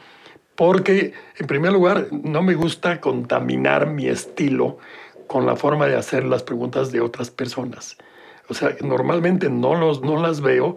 porque, 0.56 1.14
en 1.40 1.48
primer 1.48 1.72
lugar, 1.72 2.08
no 2.12 2.44
me 2.44 2.54
gusta 2.54 3.02
contaminar 3.02 3.88
mi 3.88 4.08
estilo 4.08 4.78
con 5.28 5.46
la 5.46 5.56
forma 5.56 5.88
de 5.88 5.96
hacer 5.96 6.24
las 6.26 6.44
preguntas 6.44 6.92
de 6.92 7.02
otras 7.02 7.32
personas. 7.32 7.98
O 8.50 8.54
sea, 8.54 8.76
normalmente 8.82 9.50
no, 9.50 9.76
los, 9.76 10.02
no 10.02 10.22
las 10.22 10.42
veo. 10.42 10.76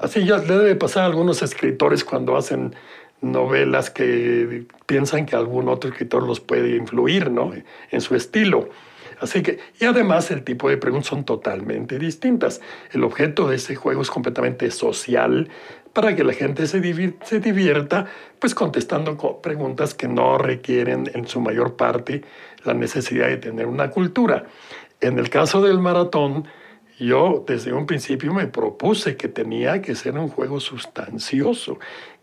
Así 0.00 0.24
ya 0.24 0.38
le 0.38 0.56
debe 0.56 0.74
pasar 0.74 1.02
a 1.02 1.06
algunos 1.06 1.42
escritores 1.42 2.02
cuando 2.02 2.36
hacen 2.36 2.74
novelas 3.20 3.90
que 3.90 4.64
piensan 4.86 5.26
que 5.26 5.36
algún 5.36 5.68
otro 5.68 5.90
escritor 5.90 6.22
los 6.22 6.40
puede 6.40 6.76
influir 6.76 7.30
¿no? 7.30 7.52
en 7.90 8.00
su 8.00 8.14
estilo. 8.14 8.70
Así 9.20 9.42
que, 9.42 9.58
y 9.80 9.84
además 9.84 10.30
el 10.30 10.44
tipo 10.44 10.68
de 10.68 10.76
preguntas 10.76 11.08
son 11.08 11.24
totalmente 11.24 11.98
distintas. 11.98 12.60
El 12.92 13.04
objeto 13.04 13.48
de 13.48 13.56
ese 13.56 13.74
juego 13.74 14.02
es 14.02 14.10
completamente 14.10 14.70
social 14.70 15.48
para 15.92 16.14
que 16.14 16.22
la 16.22 16.32
gente 16.32 16.66
se, 16.66 16.80
divierta, 16.80 18.06
pues 18.38 18.54
contestando 18.54 19.16
preguntas 19.42 19.94
que 19.94 20.06
no 20.06 20.38
requieren 20.38 21.10
en 21.14 21.26
su 21.26 21.40
mayor 21.40 21.76
parte 21.76 22.22
la 22.64 22.74
necesidad 22.74 23.28
de 23.28 23.38
tener 23.38 23.66
una 23.66 23.90
cultura. 23.90 24.46
En 25.00 25.18
el 25.18 25.30
caso 25.30 25.60
del 25.60 25.78
maratón, 25.80 26.46
yo 26.98 27.44
desde 27.46 27.72
un 27.72 27.86
principio 27.86 28.32
me 28.32 28.46
propuse 28.46 29.16
que 29.16 29.28
tenía 29.28 29.80
que 29.80 29.94
ser 29.94 30.18
un 30.18 30.28
juego 30.28 30.60
sustancioso, 30.60 31.78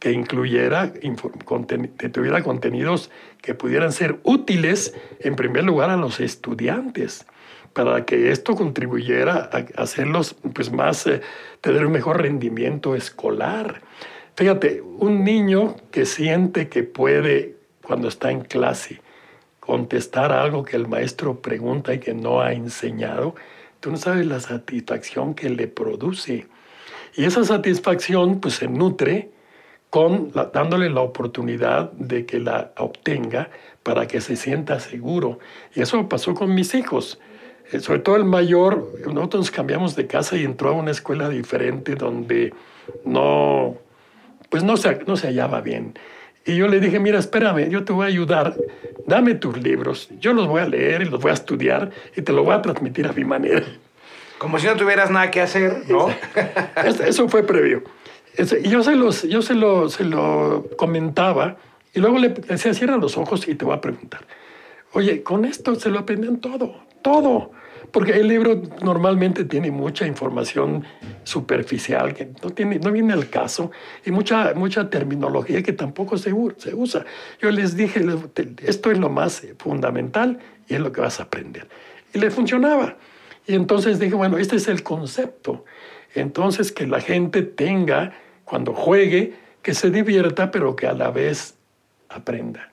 que 0.06 0.12
incluyera, 0.12 0.94
que 0.94 2.10
tuviera 2.10 2.44
contenidos 2.44 3.10
que 3.42 3.56
pudieran 3.56 3.92
ser 3.92 4.20
útiles 4.22 4.94
en 5.20 5.36
primer 5.36 5.64
lugar 5.64 5.90
a 5.90 5.96
los 5.96 6.20
estudiantes, 6.20 7.26
para 7.74 8.06
que 8.06 8.30
esto 8.30 8.54
contribuyera 8.54 9.50
a 9.52 9.82
hacerlos 9.82 10.36
pues 10.54 10.72
más, 10.72 11.08
eh, 11.08 11.22
tener 11.60 11.88
un 11.88 11.92
mejor 11.92 12.22
rendimiento 12.22 12.94
escolar. 12.94 13.82
Fíjate, 14.36 14.84
un 14.84 15.24
niño 15.24 15.76
que 15.90 16.06
siente 16.06 16.70
que 16.70 16.84
puede, 16.84 17.56
cuando 17.82 18.08
está 18.08 18.30
en 18.30 18.42
clase, 18.42 19.02
contestar 19.60 20.32
algo 20.32 20.64
que 20.64 20.76
el 20.76 20.88
maestro 20.88 21.42
pregunta 21.42 21.96
y 21.96 22.00
que 22.00 22.14
no 22.14 22.42
ha 22.42 22.54
enseñado, 22.54 23.34
tú 23.80 23.90
no 23.90 23.98
sabes 23.98 24.28
la 24.28 24.40
satisfacción 24.40 25.34
que 25.34 25.50
le 25.50 25.68
produce. 25.68 26.46
Y 27.16 27.26
esa 27.26 27.44
satisfacción 27.44 28.40
pues 28.40 28.54
se 28.54 28.68
nutre 28.68 29.34
con 29.96 30.34
dándole 30.54 30.90
la 30.90 31.00
oportunidad 31.00 31.90
de 31.94 32.26
que 32.26 32.38
la 32.42 32.74
obtenga 32.76 33.50
para 33.82 34.08
que 34.08 34.20
se 34.20 34.36
sienta 34.36 34.82
seguro. 34.82 35.40
Y 35.74 35.82
eso 35.82 36.10
pasó 36.10 36.34
con 36.34 36.54
mis 36.54 36.76
hijos. 36.76 37.18
Eh, 37.72 37.80
sobre 37.80 38.00
todo 38.00 38.18
el 38.18 38.26
mayor, 38.26 38.92
nosotros 39.08 39.52
cambiamos 39.52 39.96
de 39.96 40.06
casa 40.06 40.36
y 40.36 40.44
entró 40.44 40.72
a 40.72 40.74
una 40.74 40.92
escuela 40.92 41.30
diferente 41.30 41.96
donde 41.96 42.54
no, 43.06 43.78
pues 44.50 44.66
no 44.66 44.76
se, 44.76 45.00
no 45.08 45.16
se 45.16 45.28
hallaba 45.28 45.62
bien. 45.62 45.98
Y 46.46 46.58
yo 46.58 46.68
le 46.68 46.82
dije, 46.82 47.00
mira, 47.00 47.18
espérame, 47.18 47.70
yo 47.70 47.86
te 47.86 47.94
voy 47.94 48.04
a 48.04 48.10
ayudar, 48.10 48.58
dame 49.08 49.36
tus 49.36 49.64
libros, 49.64 50.10
yo 50.20 50.34
los 50.34 50.46
voy 50.46 50.60
a 50.60 50.68
leer 50.68 51.04
y 51.04 51.06
los 51.06 51.22
voy 51.22 51.32
a 51.32 51.36
estudiar 51.36 51.92
y 52.18 52.22
te 52.22 52.34
lo 52.34 52.44
voy 52.44 52.54
a 52.54 52.62
transmitir 52.62 53.08
a 53.08 53.14
mi 53.14 53.24
manera. 53.24 53.64
Como 54.40 54.60
si 54.60 54.68
no 54.68 54.76
tuvieras 54.76 55.10
nada 55.10 55.32
que 55.32 55.40
hacer, 55.40 55.84
¿no? 55.88 56.10
Eso 57.06 57.30
fue 57.30 57.44
previo. 57.44 57.82
Yo 58.64 58.84
se, 58.84 58.96
los, 58.96 59.24
yo 59.24 59.42
se, 59.42 59.54
lo, 59.54 59.90
se 59.90 60.04
lo 60.04 60.68
comentaba 60.78 61.58
y 61.94 62.00
luego 62.00 62.20
le 62.20 62.30
decía, 62.30 62.74
cierra 62.74 62.98
los 62.98 63.18
ojos 63.18 63.48
y 63.48 63.56
te 63.56 63.66
voy 63.66 63.76
a 63.76 63.82
preguntar. 63.82 64.26
Oye, 64.94 65.24
con 65.24 65.46
esto 65.46 65.76
se 65.76 65.90
lo 65.90 66.00
aprenden 66.00 66.40
todo, 66.40 66.76
todo. 67.02 67.52
Porque 67.92 68.14
el 68.14 68.28
libro 68.28 68.62
normalmente 68.82 69.46
tiene 69.46 69.72
mucha 69.72 70.06
información 70.06 70.84
superficial 71.24 72.14
que 72.14 72.30
no, 72.44 72.50
tiene, 72.50 72.80
no 72.80 72.92
viene 72.92 73.14
al 73.14 73.30
caso 73.30 73.72
y 74.06 74.12
mucha, 74.12 74.54
mucha 74.54 74.90
terminología 74.90 75.64
que 75.64 75.74
tampoco 75.74 76.18
se, 76.18 76.34
se 76.58 76.76
usa. 76.76 77.06
Yo 77.42 77.52
les 77.52 77.76
dije, 77.76 78.06
esto 78.64 78.92
es 78.92 78.98
lo 78.98 79.10
más 79.10 79.46
fundamental 79.60 80.40
y 80.68 80.74
es 80.74 80.80
lo 80.82 80.92
que 80.92 81.02
vas 81.02 81.20
a 81.20 81.24
aprender. 81.24 81.68
Y 82.14 82.20
le 82.20 82.32
funcionaba. 82.32 82.98
Y 83.48 83.56
entonces 83.56 84.00
dije, 84.00 84.16
bueno, 84.16 84.38
este 84.38 84.56
es 84.56 84.68
el 84.68 84.84
concepto. 84.84 85.64
Entonces 86.14 86.72
que 86.72 86.88
la 86.88 87.00
gente 87.00 87.44
tenga, 87.44 88.14
cuando 88.46 88.74
juegue, 88.74 89.34
que 89.62 89.74
se 89.74 89.90
divierta, 89.90 90.52
pero 90.52 90.76
que 90.76 90.88
a 90.88 90.94
la 90.94 91.10
vez 91.10 91.56
aprenda. 92.10 92.72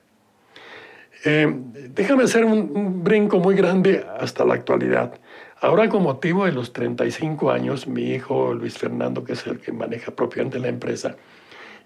Eh, 1.24 1.52
déjame 1.90 2.24
hacer 2.24 2.44
un, 2.44 3.02
brinco 3.02 3.38
muy 3.38 3.54
grande 3.54 4.04
hasta 4.18 4.44
la 4.44 4.54
actualidad. 4.54 5.14
Ahora 5.60 5.88
con 5.88 6.02
motivo 6.02 6.44
de 6.44 6.52
los 6.52 6.72
35 6.72 7.50
años, 7.50 7.86
mi 7.86 8.10
hijo 8.10 8.52
Luis 8.52 8.76
Fernando, 8.76 9.24
que 9.24 9.34
es 9.34 9.46
el 9.46 9.60
que 9.60 9.72
maneja 9.72 10.10
propiamente 10.10 10.58
la 10.58 10.68
empresa, 10.68 11.16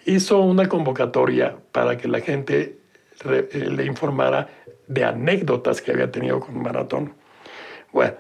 hizo 0.07 0.40
una 0.40 0.68
convocatoria 0.68 1.57
para 1.72 1.99
que 1.99 2.09
la 2.09 2.20
gente 2.20 2.79
eh, 3.25 3.70
le 3.70 3.85
informara 3.85 4.49
de 4.87 5.05
anécdotas 5.05 5.83
que 5.83 5.92
había 5.92 6.11
tenido 6.11 6.40
con 6.40 6.62
Maratón. 6.62 7.14
Bueno, 7.92 8.14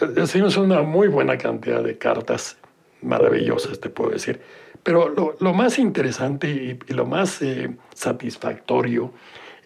recibimos 0.00 0.56
una 0.56 0.82
muy 0.82 1.08
buena 1.08 1.38
cantidad 1.38 1.82
de 1.82 1.96
cartas 1.96 2.58
maravillosas, 3.02 3.78
te 3.80 3.88
puedo 3.90 4.10
decir. 4.10 4.40
Pero 4.82 5.36
lo, 5.38 5.54
más 5.54 5.78
interesante 5.78 6.48
y, 6.48 6.92
lo 6.92 7.06
más 7.06 7.42
eh, 7.42 7.76
satisfactorio 7.94 9.12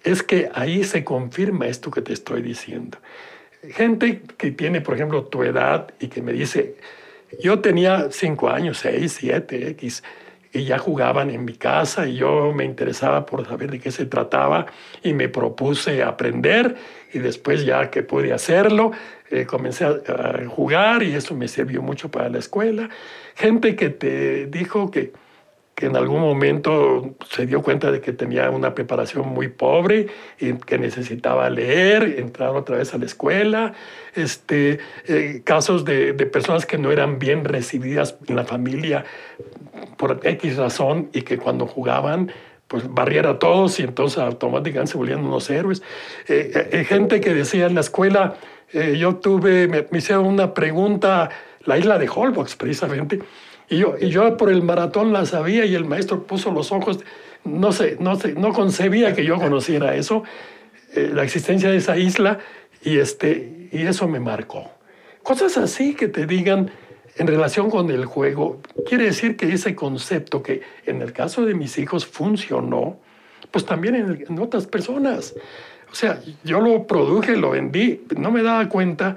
es 0.03 0.23
que 0.23 0.51
ahí 0.55 0.85
se 0.85 1.05
confirma 1.05 1.67
esto 1.67 1.91
que 1.91 2.03
te 2.03 2.13
estoy 2.13 2.43
diciendo. 2.43 2.99
Gente 3.71 4.23
que 4.37 4.51
tiene, 4.51 4.81
por 4.81 4.95
ejemplo, 4.95 5.25
tu 5.25 5.43
edad 5.43 5.95
y 6.01 6.09
que 6.09 6.21
me 6.21 6.33
dice, 6.33 6.77
yo 7.41 7.61
tenía 7.61 8.09
cinco 8.11 8.51
años, 8.51 8.79
seis, 8.79 9.17
siete, 9.19 9.69
X, 9.71 10.03
y 10.55 10.65
ya 10.65 10.79
jugaban 10.79 11.31
en 11.31 11.45
mi 11.45 11.55
casa 11.55 12.07
y 12.07 12.15
yo 12.17 12.53
me 12.55 12.65
interesaba 12.65 13.27
por 13.27 13.45
saber 13.45 13.73
de 13.73 13.81
qué 13.81 13.91
se 13.91 14.07
trataba 14.07 14.67
y 15.03 15.13
me 15.13 15.29
propuse 15.29 16.03
aprender 16.05 16.77
y 17.13 17.19
después 17.19 17.67
ya 17.67 17.91
que 17.91 18.05
pude 18.05 18.33
hacerlo, 18.33 18.93
eh, 19.31 19.47
comencé 19.47 19.85
a, 19.85 19.99
jugar 20.49 21.03
y 21.03 21.15
eso 21.15 21.35
me 21.35 21.49
sirvió 21.49 21.83
mucho 21.83 22.09
para 22.09 22.29
la 22.29 22.39
escuela. 22.39 22.89
Gente 23.35 23.75
que 23.75 23.91
te 23.91 24.47
dijo 24.47 24.93
que 24.93 25.13
que 25.75 25.87
en 25.87 25.97
algún 25.97 26.21
momento 26.21 27.15
se 27.29 27.47
dio 27.47 27.63
cuenta 27.63 27.91
de 27.91 28.01
que 28.01 28.13
tenía 28.13 28.49
una 28.51 28.75
preparación 28.75 29.29
muy 29.29 29.49
pobre 29.49 30.07
y 30.39 30.53
que 30.55 30.79
necesitaba 30.79 31.51
leer, 31.51 32.17
entrar 32.19 32.51
otra 32.51 32.77
vez 32.77 32.95
a 32.95 32.99
la 32.99 33.07
escuela, 33.07 33.73
este, 34.15 34.79
eh, 35.09 35.43
casos 35.43 35.85
de, 35.85 36.13
de, 36.13 36.27
personas 36.27 36.65
que 36.65 36.79
no 36.79 36.93
eran 36.93 37.19
bien 37.19 37.45
recibidas 37.45 38.17
en 38.29 38.37
la 38.37 38.45
familia 38.45 39.05
por 39.97 40.21
X 40.23 40.57
razón 40.57 41.11
y 41.13 41.23
que 41.23 41.39
cuando 41.39 41.67
jugaban 41.67 42.31
pues 42.69 42.93
barriera 42.93 43.31
a 43.31 43.39
todos 43.39 43.79
y 43.81 43.83
entonces 43.83 44.19
automáticamente 44.19 44.93
se 44.93 44.99
volvían 44.99 45.25
unos 45.25 45.51
héroes. 45.51 45.83
Eh, 46.29 46.69
eh, 46.73 46.85
gente 46.85 47.21
que 47.21 47.35
decía 47.35 47.67
en 47.67 47.75
la 47.75 47.81
escuela, 47.81 48.37
yo 48.73 49.17
tuve, 49.17 49.69
me, 49.69 49.87
me 49.89 49.99
hicieron 49.99 50.27
una 50.27 50.53
pregunta, 50.53 51.31
la 51.65 51.79
isla 51.79 51.97
de 51.97 52.09
Holbox 52.09 52.57
precisamente, 52.57 53.21
y 53.69 53.79
yo, 53.79 53.95
y 54.01 54.09
yo 54.09 54.37
por 54.37 54.51
el 54.51 54.63
maratón 54.63 55.13
la 55.13 55.27
sabía 55.27 55.65
y 55.65 55.75
el 55.75 55.85
maestro 55.85 56.27
puso 56.27 56.51
los 56.53 56.73
ojos, 56.73 57.01
no 57.45 57.73
sé, 57.73 57.97
no, 58.01 58.17
sé, 58.17 58.35
no 58.35 58.53
concebía 58.53 59.15
que 59.15 59.25
yo 59.25 59.37
conociera 59.37 59.95
eso, 59.95 60.25
eh, 60.95 61.11
la 61.13 61.23
existencia 61.23 61.71
de 61.71 61.77
esa 61.77 61.97
isla, 61.97 62.39
y, 62.83 62.99
este, 62.99 63.69
y 63.73 63.83
eso 63.83 64.07
me 64.09 64.21
marcó. 64.21 64.71
Cosas 65.23 65.57
así 65.57 65.95
que 65.95 66.09
te 66.09 66.27
digan 66.27 66.71
en 67.17 67.27
relación 67.27 67.71
con 67.71 67.91
el 67.91 68.05
juego, 68.05 68.61
quiere 68.87 69.05
decir 69.05 69.37
que 69.37 69.53
ese 69.53 69.75
concepto 69.75 70.43
que 70.43 70.63
en 70.85 71.01
el 71.01 71.13
caso 71.13 71.47
de 71.47 71.55
mis 71.55 71.79
hijos 71.79 72.05
funcionó, 72.05 72.99
pues 73.51 73.65
también 73.65 73.95
en, 73.95 74.25
en 74.29 74.39
otras 74.39 74.67
personas. 74.67 75.35
O 75.91 75.95
sea, 75.95 76.21
yo 76.43 76.61
lo 76.61 76.87
produje, 76.87 77.37
lo 77.37 77.51
vendí, 77.51 78.03
no 78.17 78.31
me 78.31 78.43
daba 78.43 78.69
cuenta, 78.69 79.17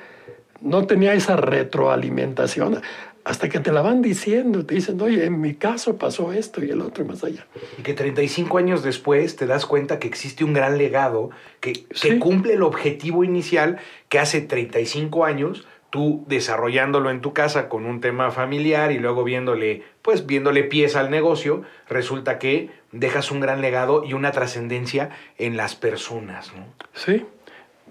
no 0.62 0.86
tenía 0.86 1.14
esa 1.14 1.36
retroalimentación 1.36 2.82
hasta 3.28 3.50
que 3.50 3.60
te 3.60 3.74
la 3.74 3.82
van 3.82 4.02
diciendo, 4.02 4.66
te 4.66 4.76
dicen, 4.76 5.02
oye, 5.02 5.26
en 5.26 5.42
mi 5.42 5.54
caso 5.54 5.98
pasó 5.98 6.32
esto 6.32 6.63
y 6.63 6.70
el 6.70 6.80
otro 6.80 7.04
más 7.04 7.26
allá. 7.26 7.46
Y 7.78 7.82
que 7.82 7.94
35 7.94 8.58
años 8.58 8.84
después 8.84 9.36
te 9.36 9.46
das 9.46 9.66
cuenta 9.66 10.00
que 10.00 10.08
existe 10.08 10.46
un 10.46 10.54
gran 10.54 10.78
legado 10.78 11.32
que, 11.60 11.86
cumple 12.20 12.54
el 12.54 12.63
objetivo 12.63 13.26
inicial 13.26 13.80
que 14.08 14.20
hace 14.20 14.40
35 14.40 15.26
años 15.26 15.68
tú 15.90 16.24
desarrollándolo 16.28 17.12
en 17.12 17.20
tu 17.20 17.34
casa 17.34 17.68
con 17.68 17.86
un 17.86 18.00
tema 18.00 18.32
familiar 18.32 18.94
y 18.94 18.98
luego 18.98 19.26
viéndole, 19.26 19.84
pues 20.02 20.26
viéndole 20.26 20.63
pies 20.63 20.96
al 20.96 21.12
negocio, 21.12 21.63
resulta 21.90 22.40
que 22.40 22.70
dejas 22.94 23.30
un 23.30 23.42
gran 23.42 23.62
legado 23.62 24.06
y 24.06 24.13
una 24.13 24.32
trascendencia 24.32 25.10
en 25.38 25.58
las 25.58 25.76
personas. 25.76 26.54
¿no? 26.56 26.66
Sí. 26.94 27.26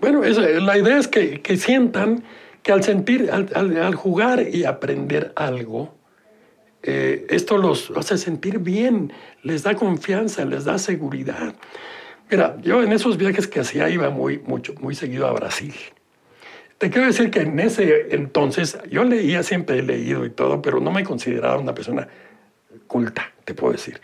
Bueno, 0.00 0.22
la 0.22 0.78
idea 0.78 0.98
es 0.98 1.08
que, 1.08 1.42
que 1.42 1.58
sientan 1.58 2.24
que 2.66 2.72
al 2.72 2.82
sentir, 2.82 3.30
al, 3.30 3.94
jugar 3.94 4.44
y 4.52 4.64
aprender 4.64 5.32
algo, 5.36 5.94
eh, 6.82 7.24
esto 7.30 7.58
los 7.58 7.92
hace 7.94 8.18
sentir 8.18 8.58
bien, 8.58 9.12
les 9.44 9.62
da 9.62 9.76
confianza, 9.76 10.44
les 10.44 10.64
da 10.64 10.76
seguridad. 10.76 11.54
Mira, 12.28 12.56
yo 12.62 12.82
en 12.82 12.90
esos 12.90 13.18
viajes 13.18 13.46
que 13.46 13.60
hacía 13.60 13.88
iba 13.88 14.10
muy, 14.10 14.40
mucho, 14.40 14.74
muy 14.80 14.96
seguido 14.96 15.28
a 15.28 15.32
Brasil. 15.32 15.74
Te 16.78 16.90
quiero 16.90 17.06
decir 17.06 17.30
que 17.30 17.42
en 17.42 17.60
ese 17.60 18.08
entonces 18.10 18.76
yo 18.90 19.04
leía, 19.04 19.44
siempre 19.44 19.78
he 19.78 19.82
leído 19.82 20.24
y 20.24 20.30
todo, 20.30 20.60
pero 20.60 20.80
no 20.80 20.90
me 20.90 21.04
consideraba 21.04 21.58
una 21.58 21.72
persona 21.72 22.08
culta, 22.88 23.32
te 23.44 23.54
puedo 23.54 23.74
decir. 23.74 24.00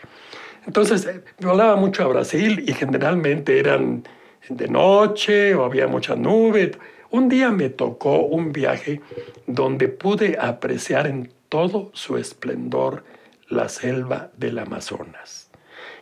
Entonces, 0.65 1.05
eh, 1.05 1.21
yo 1.37 1.49
hablaba 1.49 1.75
mucho 1.75 2.01
a 2.05 2.07
Brasil 2.07 2.63
y 2.65 2.71
generalmente 2.71 3.59
eran 3.59 4.03
de 4.47 4.69
noche 4.69 5.53
o 5.53 5.65
había 5.65 5.85
mucha 5.87 6.15
nube. 6.15 6.71
Un 7.13 7.29
día 7.29 7.51
me 7.51 7.69
tocó 7.69 8.21
un 8.21 8.51
viaje 8.51 8.99
donde 9.45 9.87
pude 9.87 10.35
apreciar 10.41 11.05
en 11.05 11.31
todo 11.47 11.91
su 11.93 12.17
esplendor 12.17 13.03
la 13.49 13.69
selva 13.69 14.31
del 14.35 14.57
Amazonas, 14.57 15.51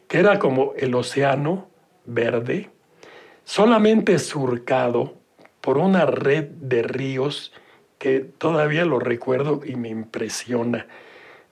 que 0.07 0.19
era 0.19 0.39
como 0.39 0.71
el 0.77 0.95
océano 0.95 1.67
verde, 2.05 2.69
solamente 3.43 4.19
surcado 4.19 5.17
por 5.59 5.79
una 5.79 6.05
red 6.05 6.45
de 6.45 6.81
ríos 6.81 7.51
que 7.99 8.21
todavía 8.21 8.85
lo 8.85 8.97
recuerdo 8.97 9.59
y 9.65 9.75
me 9.75 9.89
impresiona. 9.89 10.87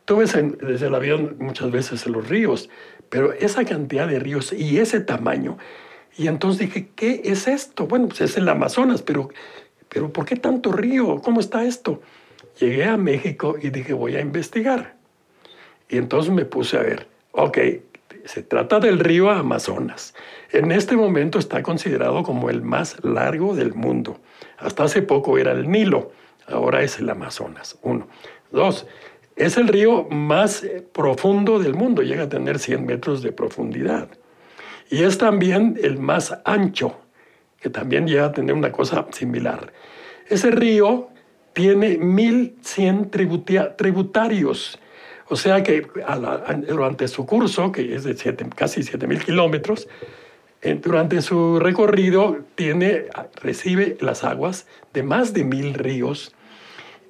Tú 0.06 0.16
ves 0.20 0.38
desde 0.62 0.88
el 0.88 0.96
avión 0.96 1.36
muchas 1.38 1.70
veces 1.70 2.06
en 2.06 2.14
los 2.14 2.30
ríos, 2.30 2.70
pero 3.10 3.34
esa 3.34 3.66
cantidad 3.66 4.08
de 4.08 4.20
ríos 4.20 4.54
y 4.54 4.80
ese 4.80 5.02
tamaño 5.02 5.58
y 6.20 6.28
entonces 6.28 6.68
dije, 6.68 6.90
¿qué 6.98 7.22
es 7.24 7.48
esto? 7.48 7.88
Bueno, 7.88 8.10
pues 8.10 8.20
es 8.20 8.36
el 8.36 8.50
Amazonas, 8.50 9.02
pero, 9.02 9.30
pero 9.88 10.12
¿por 10.12 10.26
qué 10.26 10.36
tanto 10.36 10.74
río? 10.74 11.22
¿Cómo 11.22 11.40
está 11.40 11.64
esto? 11.64 12.02
Llegué 12.60 12.84
a 12.84 12.98
México 12.98 13.56
y 13.62 13.70
dije, 13.70 13.94
voy 13.94 14.18
a 14.18 14.20
investigar. 14.20 14.98
Y 15.88 15.96
entonces 15.96 16.34
me 16.34 16.44
puse 16.44 16.76
a 16.76 16.82
ver, 16.82 17.08
ok, 17.32 17.58
se 18.26 18.44
trata 18.44 18.82
del 18.82 19.00
río 19.00 19.30
Amazonas. 19.30 20.14
En 20.52 20.74
este 20.74 20.98
momento 20.98 21.40
está 21.40 21.64
considerado 21.64 22.22
como 22.24 22.50
el 22.50 22.64
más 22.64 23.02
largo 23.02 23.56
del 23.56 23.74
mundo. 23.74 24.20
Hasta 24.58 24.84
hace 24.84 25.02
poco 25.02 25.38
era 25.38 25.54
el 25.54 25.72
Nilo, 25.72 26.12
ahora 26.48 26.84
es 26.84 27.00
el 27.00 27.10
Amazonas. 27.10 27.80
Uno. 27.82 28.10
Dos, 28.52 28.88
es 29.38 29.56
el 29.56 29.70
río 29.70 30.04
más 30.10 30.66
profundo 30.92 31.60
del 31.60 31.76
mundo, 31.76 32.02
llega 32.02 32.24
a 32.24 32.30
tener 32.30 32.60
100 32.60 32.86
metros 32.86 33.22
de 33.22 33.32
profundidad 33.32 34.10
y 34.90 35.04
es 35.04 35.18
también 35.18 35.80
el 35.82 36.00
más 36.00 36.38
ancho 36.46 37.00
que 37.60 37.70
también 37.70 38.08
llega 38.08 38.26
a 38.26 38.32
tener 38.32 38.56
una 38.56 38.72
cosa 38.72 39.06
similar. 39.12 39.72
Ese 40.28 40.52
río 40.52 41.10
tiene 41.54 42.00
1.100 42.00 43.76
tributarios. 43.76 44.80
O 45.28 45.36
sea 45.36 45.62
que 45.62 45.86
durante 46.68 47.08
su 47.08 47.26
curso, 47.26 47.72
que 47.72 47.94
es 47.96 48.04
de 48.04 48.16
casi 48.56 48.82
7.000 48.82 49.26
kilómetros, 49.26 49.88
durante 50.82 51.22
su 51.22 51.60
recorrido 51.60 52.38
tiene, 52.56 53.06
recibe 53.42 53.98
las 54.02 54.24
aguas 54.24 54.68
de 54.94 55.04
más 55.04 55.34
de 55.34 55.44
mil 55.44 55.74
ríos 55.74 56.34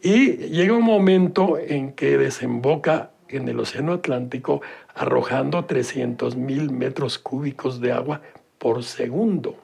y 0.01 0.33
llega 0.49 0.73
un 0.73 0.83
momento 0.83 1.57
en 1.57 1.93
que 1.93 2.17
desemboca 2.17 3.11
en 3.29 3.47
el 3.47 3.59
Océano 3.59 3.93
Atlántico 3.93 4.61
arrojando 4.95 5.63
300 5.65 6.35
mil 6.35 6.71
metros 6.71 7.19
cúbicos 7.19 7.79
de 7.81 7.91
agua 7.91 8.21
por 8.57 8.83
segundo. 8.83 9.55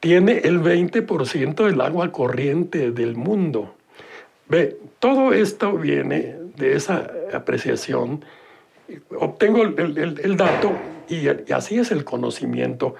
Tiene 0.00 0.38
el 0.44 0.60
20% 0.60 1.64
del 1.64 1.80
agua 1.80 2.12
corriente 2.12 2.90
del 2.90 3.16
mundo. 3.16 3.74
Ve, 4.48 4.76
todo 4.98 5.32
esto 5.32 5.72
viene 5.72 6.36
de 6.56 6.76
esa 6.76 7.10
apreciación. 7.32 8.24
Obtengo 9.18 9.62
el, 9.62 10.36
dato 10.36 10.72
y, 11.08 11.28
así 11.52 11.78
es 11.78 11.90
el 11.90 12.04
conocimiento. 12.04 12.96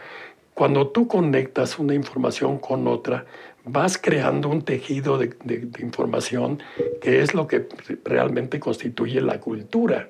Cuando 0.54 0.88
tú 0.88 1.06
conectas 1.06 1.78
una 1.78 1.94
información 1.94 2.58
con 2.58 2.86
otra, 2.88 3.26
vas 3.64 3.98
creando 3.98 4.48
un 4.48 4.62
tejido 4.62 5.18
de, 5.18 5.34
información 5.80 6.62
que 7.00 7.22
es 7.22 7.34
lo 7.34 7.46
que 7.46 7.66
realmente 8.04 8.60
constituye 8.60 9.20
la 9.20 9.40
cultura. 9.40 10.08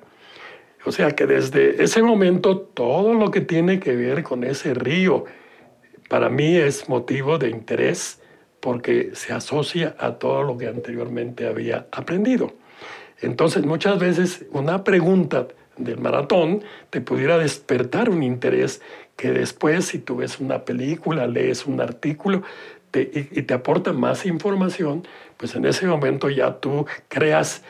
O 0.85 0.91
sea 0.91 1.11
que 1.11 1.25
desde 1.25 1.81
ese 1.83 2.03
momento 2.03 2.59
todo 2.59 3.13
lo 3.13 3.31
que 3.31 3.41
tiene 3.41 3.79
que 3.79 3.95
ver 3.95 4.23
con 4.23 4.43
ese 4.43 4.73
río, 4.73 5.25
para 6.09 6.29
mí 6.29 6.57
es 6.57 6.87
motivo 6.89 7.37
de 7.37 7.49
interés 7.49 8.21
porque 8.59 9.11
se 9.13 9.33
asocia 9.33 9.95
a 9.99 10.13
todo 10.13 10.43
lo 10.43 10.57
que 10.57 10.67
anteriormente 10.67 11.47
había 11.47 11.87
aprendido. 11.91 12.53
Entonces 13.21 13.65
muchas 13.65 13.97
veces 13.99 14.45
una 14.51 14.83
pregunta 14.83 15.47
del 15.77 15.99
maratón 15.99 16.63
te 16.89 17.01
pudiera 17.01 17.37
despertar 17.37 18.09
un 18.09 18.23
interés 18.23 18.81
que 19.15 19.31
después 19.31 19.85
si 19.85 19.99
tú 19.99 20.17
ves 20.17 20.39
una 20.39 20.65
película, 20.65 21.27
lees 21.27 21.65
un 21.65 21.79
artículo 21.81 22.43
y, 23.01 23.41
te 23.41 23.53
aporta 23.53 23.93
más 23.93 24.25
información, 24.25 25.07
pues 25.37 25.55
en 25.55 25.65
ese 25.65 25.87
momento 25.87 26.29
ya 26.29 26.59
tú 26.59 26.85
creas, 27.07 27.63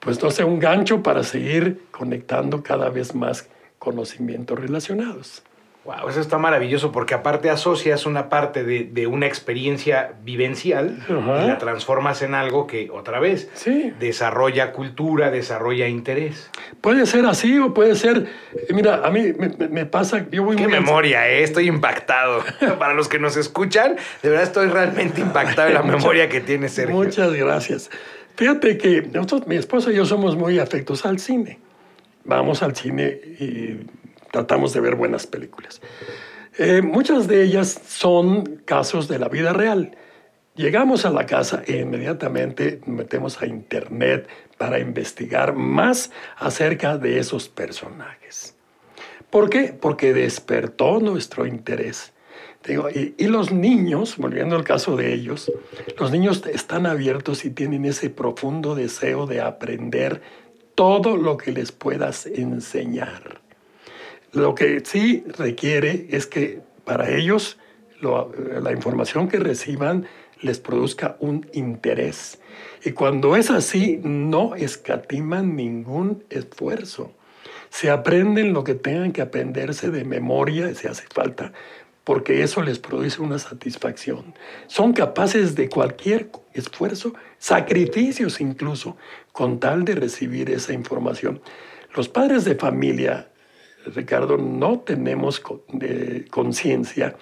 pues 0.00 0.22
no 0.22 0.30
sé, 0.30 0.44
un 0.44 0.58
gancho 0.58 1.02
para 1.02 1.22
seguir 1.22 1.82
conectando 1.90 2.62
cada 2.62 2.88
vez 2.90 3.14
más 3.14 3.48
conocimientos 3.78 4.58
relacionados. 4.58 5.42
Wow, 5.84 6.08
eso 6.08 6.20
está 6.20 6.38
maravilloso 6.38 6.92
porque 6.92 7.12
aparte 7.12 7.50
asocias 7.50 8.06
una 8.06 8.28
parte 8.28 8.62
de, 8.62 9.06
una 9.08 9.26
experiencia 9.26 10.12
vivencial 10.22 11.04
y 11.08 11.46
la 11.48 11.58
transformas 11.58 12.22
en 12.22 12.36
algo 12.36 12.68
que 12.68 12.88
otra 12.92 13.18
vez 13.18 13.50
desarrolla 13.98 14.72
cultura, 14.72 15.32
desarrolla 15.32 15.88
interés. 15.88 16.50
Puede 16.80 17.04
ser 17.06 17.26
así 17.26 17.58
o 17.58 17.74
puede 17.74 17.96
ser, 17.96 18.28
eh, 18.54 18.72
mira, 18.72 19.04
a 19.04 19.10
mí 19.10 19.32
me, 19.32 19.84
pasa, 19.86 20.24
yo 20.30 20.44
voy 20.44 20.54
Qué 20.54 20.68
memoria, 20.68 21.28
eh, 21.28 21.42
estoy 21.42 21.66
impactado. 21.66 22.44
Para 22.78 22.94
los 22.94 23.08
que 23.08 23.18
nos 23.18 23.36
escuchan, 23.36 23.96
de 24.22 24.28
verdad 24.28 24.44
estoy 24.44 24.68
realmente 24.68 25.20
impactado 25.20 25.66
en 25.66 25.74
la 25.74 25.82
memoria 25.82 26.28
que 26.28 26.40
tiene 26.40 26.68
Sergio. 26.68 26.94
Muchas 26.94 27.32
gracias. 27.32 27.90
Fíjate 28.36 28.78
que 28.78 29.02
nosotros, 29.02 29.48
mi 29.48 29.56
esposa 29.56 29.90
y 29.90 29.96
yo 29.96 30.06
somos 30.06 30.36
muy 30.36 30.60
afectos 30.60 31.04
al 31.04 31.18
cine. 31.18 31.58
Vamos 32.24 32.62
al 32.62 32.76
cine 32.76 33.18
y 33.40 33.80
tratamos 34.32 34.72
de 34.72 34.80
ver 34.80 34.96
buenas 34.96 35.28
películas. 35.28 35.80
Eh, 36.58 36.82
muchas 36.82 37.28
de 37.28 37.44
ellas 37.44 37.80
son 37.86 38.62
casos 38.64 39.06
de 39.06 39.20
la 39.20 39.28
vida 39.28 39.52
real. 39.52 39.96
Llegamos 40.54 41.06
a 41.06 41.10
la 41.10 41.24
casa 41.24 41.62
e 41.66 41.78
inmediatamente 41.78 42.80
metemos 42.86 43.40
a 43.40 43.46
internet 43.46 44.28
para 44.58 44.80
investigar 44.80 45.54
más 45.54 46.10
acerca 46.36 46.98
de 46.98 47.18
esos 47.18 47.48
personajes. 47.48 48.56
¿Por 49.30 49.48
qué? 49.48 49.74
Porque 49.78 50.12
despertó 50.12 50.98
nuestro 51.00 51.46
interés. 51.46 52.12
y, 52.68 53.14
y, 53.16 53.26
los 53.28 53.50
niños, 53.50 54.16
volviendo 54.18 54.56
al 54.56 54.64
caso 54.64 54.94
de 54.96 55.12
ellos, 55.12 55.50
los 55.98 56.10
niños 56.10 56.44
están 56.46 56.86
abiertos 56.86 57.44
y 57.44 57.50
tienen 57.50 57.84
ese 57.86 58.08
profundo 58.08 58.74
deseo 58.74 59.26
de 59.26 59.40
aprender 59.40 60.22
todo 60.74 61.16
lo 61.16 61.36
que 61.36 61.52
les 61.52 61.72
puedas 61.72 62.26
enseñar. 62.26 63.41
Lo 64.32 64.54
que 64.54 64.82
sí 64.84 65.24
requiere 65.36 66.06
es 66.10 66.26
que 66.26 66.60
para 66.84 67.10
ellos 67.10 67.58
la 68.00 68.72
información 68.72 69.28
que 69.28 69.38
reciban 69.38 70.06
les 70.40 70.58
produzca 70.58 71.16
un 71.20 71.46
interés. 71.52 72.40
Y 72.84 72.92
cuando 72.92 73.36
es 73.36 73.50
así, 73.50 74.00
no 74.02 74.54
escatiman 74.54 75.54
ningún 75.54 76.24
esfuerzo. 76.30 77.12
Se 77.70 77.90
aprenden 77.90 78.52
lo 78.52 78.64
que 78.64 78.74
tengan 78.74 79.12
que 79.12 79.22
aprenderse 79.22 79.90
de 79.90 80.04
memoria, 80.04 80.74
si 80.74 80.88
hace 80.88 81.04
falta, 81.12 81.52
porque 82.04 82.42
eso 82.42 82.62
les 82.62 82.78
produce 82.78 83.22
una 83.22 83.38
satisfacción. 83.38 84.34
Son 84.66 84.92
capaces 84.92 85.54
de 85.54 85.68
cualquier 85.68 86.30
esfuerzo, 86.54 87.14
sacrificios 87.38 88.40
incluso, 88.40 88.96
con 89.30 89.60
tal 89.60 89.84
de 89.84 89.94
recibir 89.94 90.50
esa 90.50 90.72
información. 90.72 91.40
Los 91.94 92.08
padres 92.08 92.44
de 92.44 92.56
familia 92.56 93.28
Ricardo, 93.86 94.36
no 94.36 94.80
tenemos 94.80 95.42
conciencia 96.30 97.16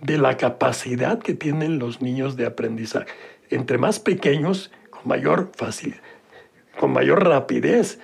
de 0.00 0.18
la 0.18 0.36
capacidad 0.36 1.18
que 1.18 1.34
tienen 1.34 1.78
los 1.78 2.00
niños 2.00 2.36
de 2.36 2.46
aprendizaje. 2.46 3.06
Entre 3.50 3.78
más 3.78 3.98
pequeños, 3.98 4.70
con 4.90 5.08
mayor 5.08 5.50
facilidad, 5.54 6.00
con 6.78 6.92
mayor 6.92 7.24
rapidez. 7.26 7.98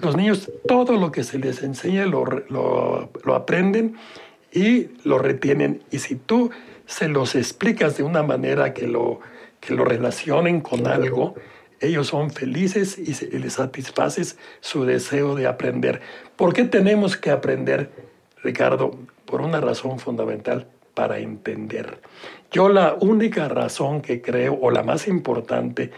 Los 0.00 0.16
niños 0.16 0.50
todo 0.66 0.96
lo 0.96 1.12
que 1.12 1.24
se 1.24 1.38
les 1.38 1.62
enseña 1.62 2.06
lo, 2.06 2.24
lo 2.24 3.34
aprenden 3.34 3.96
y 4.52 4.88
lo 5.04 5.18
retienen. 5.18 5.82
Y 5.90 5.98
si 5.98 6.14
tú 6.14 6.50
se 6.86 7.08
los 7.08 7.34
explicas 7.34 7.96
de 7.98 8.02
una 8.02 8.22
manera 8.22 8.72
que 8.72 8.86
lo, 8.86 9.20
que 9.60 9.74
lo 9.74 9.84
relacionen 9.84 10.60
con 10.60 10.86
algo, 10.86 11.34
ellos 11.80 12.08
son 12.08 12.30
felices 12.30 12.98
y, 12.98 13.38
les 13.38 13.54
satisfaces 13.54 14.36
su 14.60 14.84
deseo 14.84 15.34
de 15.34 15.46
aprender. 15.46 16.00
¿Por 16.38 16.54
qué 16.54 16.62
tenemos 16.62 17.16
que 17.16 17.32
aprender, 17.32 17.90
Ricardo? 18.44 18.92
Por 19.24 19.40
una 19.40 19.60
razón 19.60 19.98
fundamental, 19.98 20.68
para 20.94 21.18
entender. 21.18 22.00
Yo 22.52 22.68
la 22.68 22.96
única 23.00 23.48
razón 23.48 24.02
que 24.02 24.22
creo, 24.22 24.56
o 24.62 24.70
la 24.70 24.84
más 24.84 25.08
importante, 25.08 25.90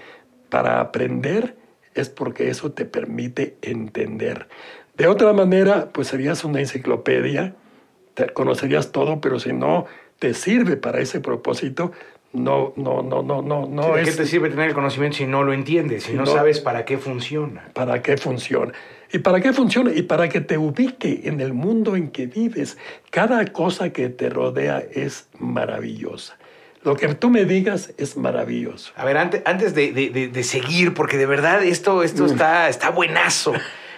para 0.48 0.80
aprender 0.80 1.56
es 1.94 2.08
porque 2.08 2.48
eso 2.48 2.72
te 2.72 2.86
permite 2.86 3.58
entender. 3.60 4.48
De 4.96 5.08
otra 5.08 5.34
manera, 5.34 5.90
pues 5.92 6.08
serías 6.08 6.42
una 6.42 6.60
enciclopedia, 6.60 7.54
te 8.14 8.30
conocerías 8.30 8.92
todo, 8.92 9.20
pero 9.20 9.40
si 9.40 9.52
no 9.52 9.84
te 10.18 10.32
sirve 10.32 10.78
para 10.78 11.00
ese 11.00 11.20
propósito, 11.20 11.92
no, 12.32 12.72
no, 12.76 13.02
no, 13.02 13.22
no, 13.22 13.42
no, 13.42 13.66
no 13.66 13.94
¿De 13.94 14.04
qué 14.04 14.12
te 14.12 14.24
sirve 14.24 14.48
tener 14.48 14.68
el 14.68 14.74
conocimiento 14.74 15.18
si 15.18 15.26
no 15.26 15.42
lo 15.42 15.52
entiendes, 15.52 16.04
si, 16.04 16.14
no, 16.14 16.24
sabes 16.24 16.60
para 16.60 16.86
qué 16.86 16.96
funciona? 16.96 17.68
¿Para 17.74 18.00
qué 18.00 18.16
funciona? 18.16 18.72
¿Y 19.12 19.18
para 19.18 19.40
qué 19.40 19.52
funciona? 19.52 19.92
Y 19.92 20.02
para 20.02 20.28
que 20.28 20.40
te 20.40 20.56
ubique 20.56 21.22
en 21.24 21.40
el 21.40 21.52
mundo 21.52 21.96
en 21.96 22.10
que 22.10 22.26
vives. 22.26 22.78
Cada 23.10 23.44
cosa 23.46 23.90
que 23.90 24.08
te 24.08 24.28
rodea 24.30 24.82
es 24.92 25.28
maravillosa. 25.38 26.36
Lo 26.82 26.96
que 26.96 27.14
tú 27.14 27.28
me 27.28 27.44
digas 27.44 27.92
es 27.98 28.16
maravilloso. 28.16 28.92
A 28.96 29.04
ver, 29.04 29.18
antes, 29.18 29.42
antes 29.44 29.74
de, 29.74 29.92
de, 29.92 30.42
seguir, 30.42 30.94
porque 30.94 31.18
de 31.18 31.26
verdad 31.26 31.62
esto, 31.62 32.02
esto 32.02 32.24
mm. 32.24 32.26
está, 32.26 32.68
está 32.68 32.90
buenazo. 32.90 33.52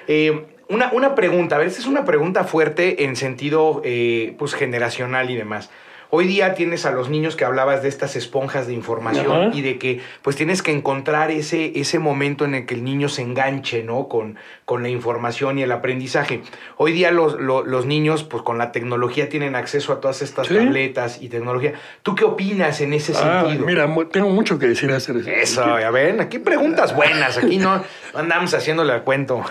Eh, 0.08 0.46
una, 0.68 0.90
una, 0.92 1.14
pregunta, 1.14 1.54
a 1.54 1.58
ver, 1.58 1.68
esta 1.68 1.80
es 1.80 1.86
una 1.86 2.04
pregunta 2.04 2.42
fuerte 2.42 3.04
en 3.04 3.14
sentido 3.14 3.82
eh, 3.84 4.34
pues, 4.36 4.54
generacional 4.54 5.30
y 5.30 5.36
demás. 5.36 5.70
Hoy 6.14 6.26
día 6.26 6.52
tienes 6.52 6.84
a 6.84 6.90
los 6.90 7.08
niños 7.08 7.36
que 7.36 7.46
hablabas 7.46 7.82
de 7.82 7.88
estas 7.88 8.16
esponjas 8.16 8.66
de 8.66 8.74
información 8.74 9.54
y 9.54 9.62
de 9.62 9.78
que 9.78 10.02
pues 10.20 10.36
tienes 10.36 10.60
que 10.60 10.70
encontrar 10.70 11.30
ese, 11.30 11.72
ese 11.80 11.98
momento 11.98 12.44
en 12.44 12.54
el 12.54 12.66
que 12.66 12.74
el 12.74 12.84
niño 12.84 13.08
se 13.08 13.22
enganche, 13.22 13.82
¿no? 13.82 14.08
Con, 14.08 14.36
con 14.66 14.82
la 14.82 14.90
información 14.90 15.58
y 15.58 15.62
el 15.62 15.72
aprendizaje. 15.72 16.42
Hoy 16.76 16.92
día 16.92 17.12
los, 17.12 17.40
los, 17.40 17.86
niños 17.86 18.24
pues 18.24 18.42
con 18.42 18.58
la 18.58 18.72
tecnología 18.72 19.30
tienen 19.30 19.54
acceso 19.54 19.90
a 19.94 20.02
todas 20.02 20.20
estas 20.20 20.48
tabletas 20.48 21.22
y 21.22 21.30
tecnología. 21.30 21.72
¿Tú 22.02 22.14
qué 22.14 22.24
opinas 22.24 22.82
en 22.82 22.92
ese 22.92 23.14
ah, 23.16 23.44
sentido? 23.46 23.64
Mira, 23.64 23.88
tengo 24.10 24.28
mucho 24.28 24.58
que 24.58 24.66
decir 24.66 24.92
acerca 24.92 25.32
eso. 25.32 25.62
Eso, 25.62 25.80
ya 25.80 25.90
ven, 25.90 26.20
aquí 26.20 26.38
preguntas 26.38 26.94
buenas, 26.94 27.38
aquí 27.38 27.56
no, 27.56 27.82
andamos 28.12 28.52
haciéndole 28.52 28.92
al 28.92 29.02
cuento. 29.02 29.42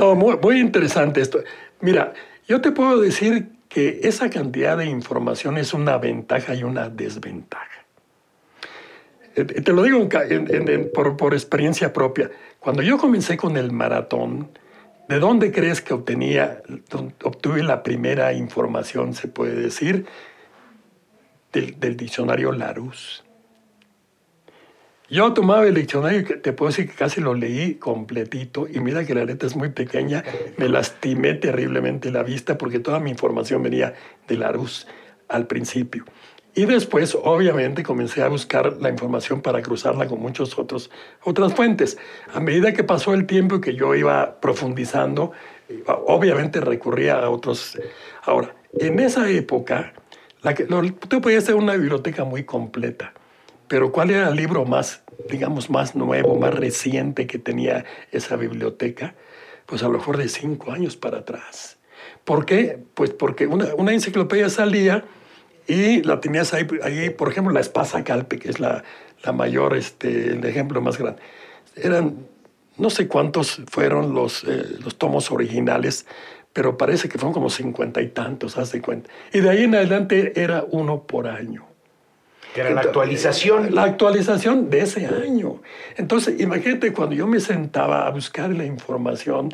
no, 0.00 0.16
muy, 0.16 0.36
muy 0.42 0.58
interesante 0.58 1.20
esto. 1.20 1.38
Mira, 1.80 2.14
yo 2.48 2.60
te 2.60 2.72
puedo 2.72 3.00
decir 3.00 3.59
que 3.70 4.00
esa 4.02 4.28
cantidad 4.28 4.76
de 4.76 4.84
información 4.86 5.56
es 5.56 5.72
una 5.72 5.96
ventaja 5.96 6.54
y 6.54 6.64
una 6.64 6.90
desventaja. 6.90 7.86
Eh, 9.36 9.44
te 9.44 9.72
lo 9.72 9.82
digo 9.82 10.06
por, 11.16 11.32
experiencia 11.32 11.92
propia. 11.92 12.30
Cuando 12.58 12.82
yo 12.82 12.98
comencé 12.98 13.38
con 13.38 13.56
el 13.56 13.72
maratón, 13.72 14.50
¿de 15.08 15.18
dónde 15.18 15.52
crees 15.52 15.80
que 15.80 15.94
obtenía, 15.94 16.62
obtuve 17.24 17.62
la 17.62 17.82
primera 17.82 18.32
información, 18.34 19.14
se 19.14 19.28
puede 19.28 19.54
decir? 19.54 20.04
del, 21.52 21.78
del 21.78 21.96
diccionario 21.96 22.52
Larousse. 22.52 23.22
Yo 25.10 25.32
tomaba 25.32 25.66
el 25.66 25.74
diccionario, 25.74 26.24
que 26.24 26.36
te 26.36 26.52
puedo 26.52 26.70
decir 26.70 26.88
que 26.88 26.94
casi 26.94 27.20
lo 27.20 27.34
leí 27.34 27.74
completito, 27.74 28.68
y 28.72 28.78
mira 28.78 29.04
que 29.04 29.12
la 29.12 29.24
letra 29.24 29.48
es 29.48 29.56
muy 29.56 29.70
pequeña, 29.70 30.22
me 30.56 30.68
lastimé 30.68 31.34
terriblemente 31.34 32.12
la 32.12 32.22
vista 32.22 32.56
porque 32.56 32.78
toda 32.78 33.00
mi 33.00 33.10
información 33.10 33.60
venía 33.60 33.94
de 34.28 34.36
Larousse 34.36 34.86
al 35.28 35.48
principio. 35.48 36.04
Y 36.54 36.64
después, 36.66 37.16
obviamente, 37.20 37.82
comencé 37.82 38.22
a 38.22 38.28
buscar 38.28 38.76
la 38.80 38.88
información 38.88 39.40
para 39.40 39.62
cruzarla 39.62 40.06
con 40.06 40.20
muchas 40.20 40.56
otras 40.56 41.54
fuentes. 41.54 41.98
A 42.32 42.38
medida 42.38 42.72
que 42.72 42.84
pasó 42.84 43.12
el 43.12 43.26
tiempo 43.26 43.56
y 43.56 43.60
que 43.60 43.74
yo 43.74 43.94
iba 43.96 44.40
profundizando, 44.40 45.32
obviamente 45.86 46.60
recurría 46.60 47.18
a 47.18 47.30
otros. 47.30 47.78
Ahora, 48.22 48.54
en 48.78 49.00
esa 49.00 49.28
época, 49.28 49.92
la 50.42 50.54
que, 50.54 50.64
tú 50.64 51.20
podías 51.20 51.44
hacer 51.44 51.56
una 51.56 51.74
biblioteca 51.74 52.24
muy 52.24 52.44
completa. 52.44 53.12
Pero 53.70 53.92
¿cuál 53.92 54.10
era 54.10 54.30
el 54.30 54.34
libro 54.34 54.64
más, 54.64 55.04
digamos, 55.28 55.70
más 55.70 55.94
nuevo, 55.94 56.36
más 56.36 56.52
reciente 56.52 57.28
que 57.28 57.38
tenía 57.38 57.84
esa 58.10 58.34
biblioteca? 58.34 59.14
Pues 59.64 59.84
a 59.84 59.86
lo 59.86 59.92
mejor 59.92 60.16
de 60.16 60.28
cinco 60.28 60.72
años 60.72 60.96
para 60.96 61.18
atrás. 61.18 61.78
¿Por 62.24 62.46
qué? 62.46 62.80
Pues 62.94 63.10
porque 63.10 63.46
una, 63.46 63.92
enciclopedia 63.92 64.48
salía 64.48 65.04
y 65.68 66.02
la 66.02 66.20
tenías 66.20 66.52
ahí, 66.52 66.66
ahí, 66.82 67.10
por 67.10 67.30
ejemplo, 67.30 67.52
la 67.52 67.60
Espasa 67.60 68.02
Calpe, 68.02 68.40
que 68.40 68.48
es 68.48 68.58
la, 68.58 68.82
la 69.22 69.30
mayor, 69.30 69.76
este, 69.76 70.32
el 70.32 70.44
ejemplo 70.44 70.80
más 70.80 70.98
grande. 70.98 71.22
Eran, 71.76 72.26
no 72.76 72.90
sé 72.90 73.06
cuántos 73.06 73.62
fueron 73.70 74.14
los, 74.14 74.42
eh, 74.42 74.64
los 74.82 74.98
tomos 74.98 75.30
originales, 75.30 76.06
pero 76.52 76.76
parece 76.76 77.08
que 77.08 77.18
fueron 77.18 77.34
como 77.34 77.50
cincuenta 77.50 78.02
y 78.02 78.08
tantos, 78.08 78.58
haz 78.58 78.72
de 78.72 78.82
cuenta. 78.82 79.10
Y 79.32 79.38
de 79.38 79.48
ahí 79.48 79.62
en 79.62 79.76
adelante 79.76 80.32
era 80.42 80.64
uno 80.72 81.04
por 81.04 81.28
año. 81.28 81.69
Que 82.54 82.62
era 82.62 82.70
la 82.70 82.80
actualización. 82.80 83.74
La 83.74 83.84
actualización 83.84 84.70
de 84.70 84.80
ese 84.80 85.06
año. 85.06 85.60
Entonces, 85.96 86.40
imagínate 86.40 86.92
cuando 86.92 87.14
yo 87.14 87.26
me 87.26 87.40
sentaba 87.40 88.06
a 88.06 88.10
buscar 88.10 88.50
la 88.50 88.64
información, 88.64 89.50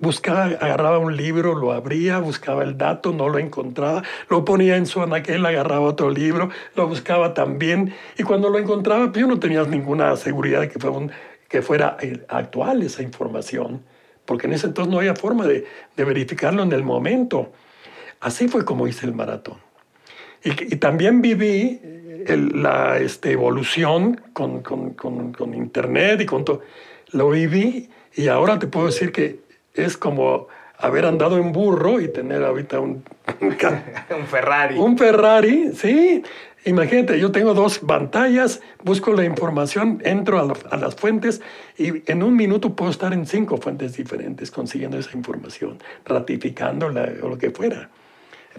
buscaba, 0.00 0.44
agarraba 0.44 0.98
un 0.98 1.16
libro, 1.16 1.54
lo 1.54 1.72
abría, 1.72 2.18
buscaba 2.18 2.62
el 2.62 2.78
dato, 2.78 3.12
no 3.12 3.28
lo 3.28 3.38
encontraba, 3.38 4.02
lo 4.28 4.44
ponía 4.44 4.76
en 4.76 4.86
su 4.86 5.02
anaquel, 5.02 5.44
agarraba 5.44 5.80
otro 5.80 6.10
libro, 6.10 6.50
lo 6.76 6.86
buscaba 6.86 7.34
también, 7.34 7.94
y 8.16 8.22
cuando 8.22 8.48
lo 8.48 8.58
encontraba, 8.58 9.06
pues 9.10 9.20
yo 9.20 9.26
no 9.26 9.38
tenía 9.38 9.64
ninguna 9.64 10.16
seguridad 10.16 10.60
de 10.60 10.68
que, 10.68 10.78
fue 10.78 10.90
un, 10.90 11.10
que 11.48 11.62
fuera 11.62 11.96
actual 12.28 12.82
esa 12.82 13.02
información, 13.02 13.82
porque 14.24 14.46
en 14.46 14.52
ese 14.52 14.66
entonces 14.66 14.92
no 14.92 14.98
había 14.98 15.16
forma 15.16 15.46
de, 15.46 15.66
de 15.96 16.04
verificarlo 16.04 16.62
en 16.62 16.72
el 16.72 16.84
momento. 16.84 17.52
Así 18.20 18.46
fue 18.46 18.64
como 18.64 18.86
hice 18.86 19.06
el 19.06 19.14
maratón. 19.14 19.71
Y, 20.44 20.74
y 20.74 20.76
también 20.76 21.22
viví 21.22 21.80
la 22.28 22.98
este, 22.98 23.32
evolución 23.32 24.20
con, 24.32 24.62
con, 24.62 24.94
con, 24.94 25.54
Internet 25.54 26.20
y 26.20 26.26
con 26.26 26.44
todo. 26.44 26.60
Lo 27.10 27.30
viví 27.30 27.88
y 28.14 28.28
ahora 28.28 28.58
te 28.58 28.66
puedo 28.66 28.86
decir 28.86 29.12
que 29.12 29.40
es 29.74 29.96
como 29.96 30.48
haber 30.78 31.06
andado 31.06 31.38
en 31.38 31.52
burro 31.52 32.00
y 32.00 32.08
tener 32.08 32.42
ahorita 32.44 32.80
un... 32.80 33.04
un 33.40 33.56
Ferrari. 34.26 34.78
Un 34.78 34.98
Ferrari, 34.98 35.72
sí. 35.74 36.22
Imagínate, 36.64 37.18
yo 37.18 37.32
tengo 37.32 37.54
dos 37.54 37.80
pantallas, 37.80 38.60
busco 38.84 39.12
la 39.12 39.24
información, 39.24 40.00
entro 40.04 40.38
a, 40.38 40.52
a, 40.70 40.76
las 40.76 40.94
fuentes 40.94 41.40
y 41.76 42.08
en 42.10 42.22
un 42.22 42.36
minuto 42.36 42.76
puedo 42.76 42.90
estar 42.90 43.12
en 43.12 43.26
cinco 43.26 43.56
fuentes 43.56 43.96
diferentes 43.96 44.52
consiguiendo 44.52 44.96
esa 44.96 45.16
información, 45.16 45.78
ratificándola 46.04 47.12
o 47.22 47.28
lo 47.28 47.38
que 47.38 47.50
fuera. 47.50 47.90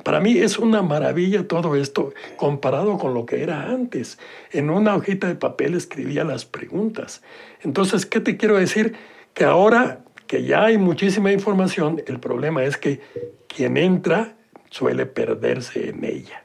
Para 0.04 0.20
mí 0.20 0.38
es 0.38 0.58
una 0.58 0.82
maravilla 0.82 1.48
todo 1.48 1.76
esto 1.76 2.14
comparado 2.36 2.98
con 2.98 3.14
lo 3.14 3.26
que 3.26 3.44
era 3.44 3.70
antes. 3.70 4.18
En 4.52 4.70
una 4.70 4.96
hojita 4.96 5.28
de 5.28 5.36
papel 5.36 5.76
escribía 5.76 6.24
las 6.24 6.46
preguntas. 6.46 7.22
Entonces, 7.62 8.06
¿qué 8.06 8.20
te 8.20 8.38
quiero 8.38 8.58
decir? 8.58 8.96
Que 9.34 9.46
ahora 9.46 10.04
que 10.28 10.44
ya 10.44 10.66
hay 10.66 10.78
muchísima 10.78 11.32
información, 11.32 12.02
el 12.08 12.20
problema 12.20 12.64
es 12.64 12.78
que 12.78 13.02
quien 13.48 13.78
entra 13.78 14.36
suele 14.70 15.06
perderse 15.06 15.90
en 15.90 16.04
ella. 16.04 16.44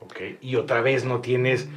Okay. 0.00 0.36
Y 0.42 0.56
otra 0.56 0.80
vez 0.82 1.04
no 1.04 1.20
tienes 1.20 1.68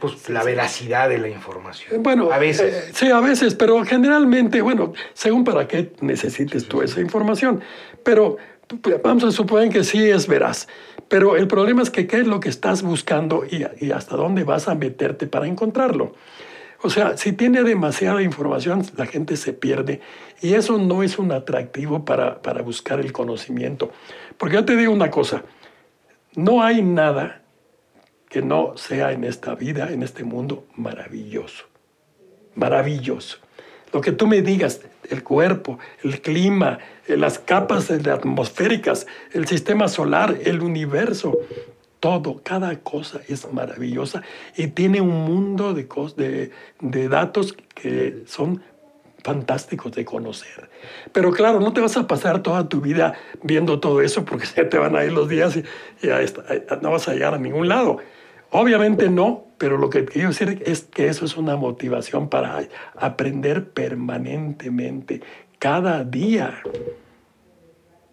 pues, 0.00 0.28
la 0.28 0.42
veracidad 0.42 1.08
de 1.08 1.18
la 1.18 1.28
información. 1.28 2.02
Bueno, 2.02 2.32
a 2.32 2.38
veces. 2.38 2.88
Eh, 2.88 2.90
sí, 2.92 3.10
a 3.10 3.20
veces, 3.20 3.54
pero 3.54 3.82
generalmente, 3.84 4.60
bueno, 4.60 4.92
según 5.14 5.44
para 5.44 5.68
qué 5.68 5.92
necesites 6.00 6.66
tú 6.66 6.82
esa 6.82 7.00
información. 7.00 7.62
Pero 8.02 8.36
vamos 9.02 9.24
a 9.24 9.30
suponer 9.30 9.68
que 9.68 9.84
sí 9.84 10.02
es 10.02 10.26
veraz, 10.26 10.68
pero 11.08 11.36
el 11.36 11.46
problema 11.46 11.82
es 11.82 11.90
que 11.90 12.06
qué 12.06 12.18
es 12.18 12.26
lo 12.26 12.40
que 12.40 12.48
estás 12.48 12.82
buscando 12.82 13.44
y, 13.44 13.90
hasta 13.90 14.16
dónde 14.16 14.44
vas 14.44 14.68
a 14.68 14.74
meterte 14.74 15.26
para 15.26 15.46
encontrarlo. 15.46 16.14
O 16.82 16.90
sea, 16.90 17.16
si 17.16 17.32
tiene 17.32 17.62
demasiada 17.62 18.22
información, 18.22 18.82
la 18.96 19.06
gente 19.06 19.36
se 19.36 19.52
pierde 19.52 20.00
y 20.40 20.54
eso 20.54 20.78
no 20.78 21.02
es 21.02 21.18
un 21.18 21.30
atractivo 21.30 22.04
para, 22.04 22.42
para 22.42 22.62
buscar 22.62 22.98
el 22.98 23.12
conocimiento. 23.12 23.92
Porque 24.36 24.56
yo 24.56 24.64
te 24.64 24.76
digo 24.76 24.92
una 24.92 25.10
cosa, 25.10 25.44
no 26.34 26.62
hay 26.62 26.82
nada 26.82 27.42
que 28.28 28.42
no 28.42 28.76
sea 28.76 29.12
en 29.12 29.24
esta 29.24 29.54
vida, 29.54 29.92
en 29.92 30.02
este 30.02 30.24
mundo, 30.24 30.64
maravilloso. 30.74 31.66
Maravilloso. 32.54 33.38
Lo 33.92 34.00
que 34.00 34.12
tú 34.12 34.26
me 34.26 34.42
digas, 34.42 34.80
el 35.10 35.22
cuerpo, 35.22 35.78
el 36.02 36.20
clima, 36.20 36.78
eh, 37.06 37.16
las 37.16 37.38
capas 37.38 37.90
atmosféricas, 37.90 39.06
el 39.32 39.46
sistema 39.46 39.88
solar, 39.88 40.38
el 40.44 40.62
universo, 40.62 41.38
todo, 42.00 42.40
cada 42.42 42.80
cosa 42.80 43.20
es 43.28 43.52
maravillosa 43.52 44.22
y 44.56 44.68
tiene 44.68 45.00
un 45.00 45.24
mundo 45.24 45.72
de, 45.72 45.86
de, 46.16 46.50
de 46.80 47.08
datos 47.08 47.56
que 47.74 48.24
son 48.26 48.60
fantásticos 49.22 49.92
de 49.92 50.04
conocer. 50.04 50.68
Pero 51.12 51.30
claro, 51.30 51.60
no 51.60 51.72
te 51.72 51.80
vas 51.80 51.96
a 51.96 52.06
pasar 52.06 52.42
toda 52.42 52.68
tu 52.68 52.80
vida 52.80 53.14
viendo 53.42 53.78
todo 53.78 54.00
eso 54.00 54.24
porque 54.24 54.46
se 54.46 54.64
te 54.64 54.78
van 54.78 54.96
a 54.96 55.04
ir 55.04 55.12
los 55.12 55.28
días 55.28 55.56
y, 55.56 55.64
no 56.80 56.90
vas 56.90 57.08
a 57.08 57.12
llegar 57.12 57.34
a 57.34 57.38
ningún 57.38 57.68
lado. 57.68 57.98
Obviamente 58.50 59.08
no, 59.08 59.46
pero 59.62 59.78
lo 59.78 59.90
que 59.90 60.04
quiero 60.04 60.30
decir 60.30 60.60
es 60.66 60.82
que 60.82 61.06
eso 61.06 61.24
es 61.24 61.36
una 61.36 61.54
motivación 61.54 62.28
para 62.28 62.66
aprender 62.96 63.70
permanentemente, 63.70 65.22
cada 65.60 66.02
día. 66.02 66.60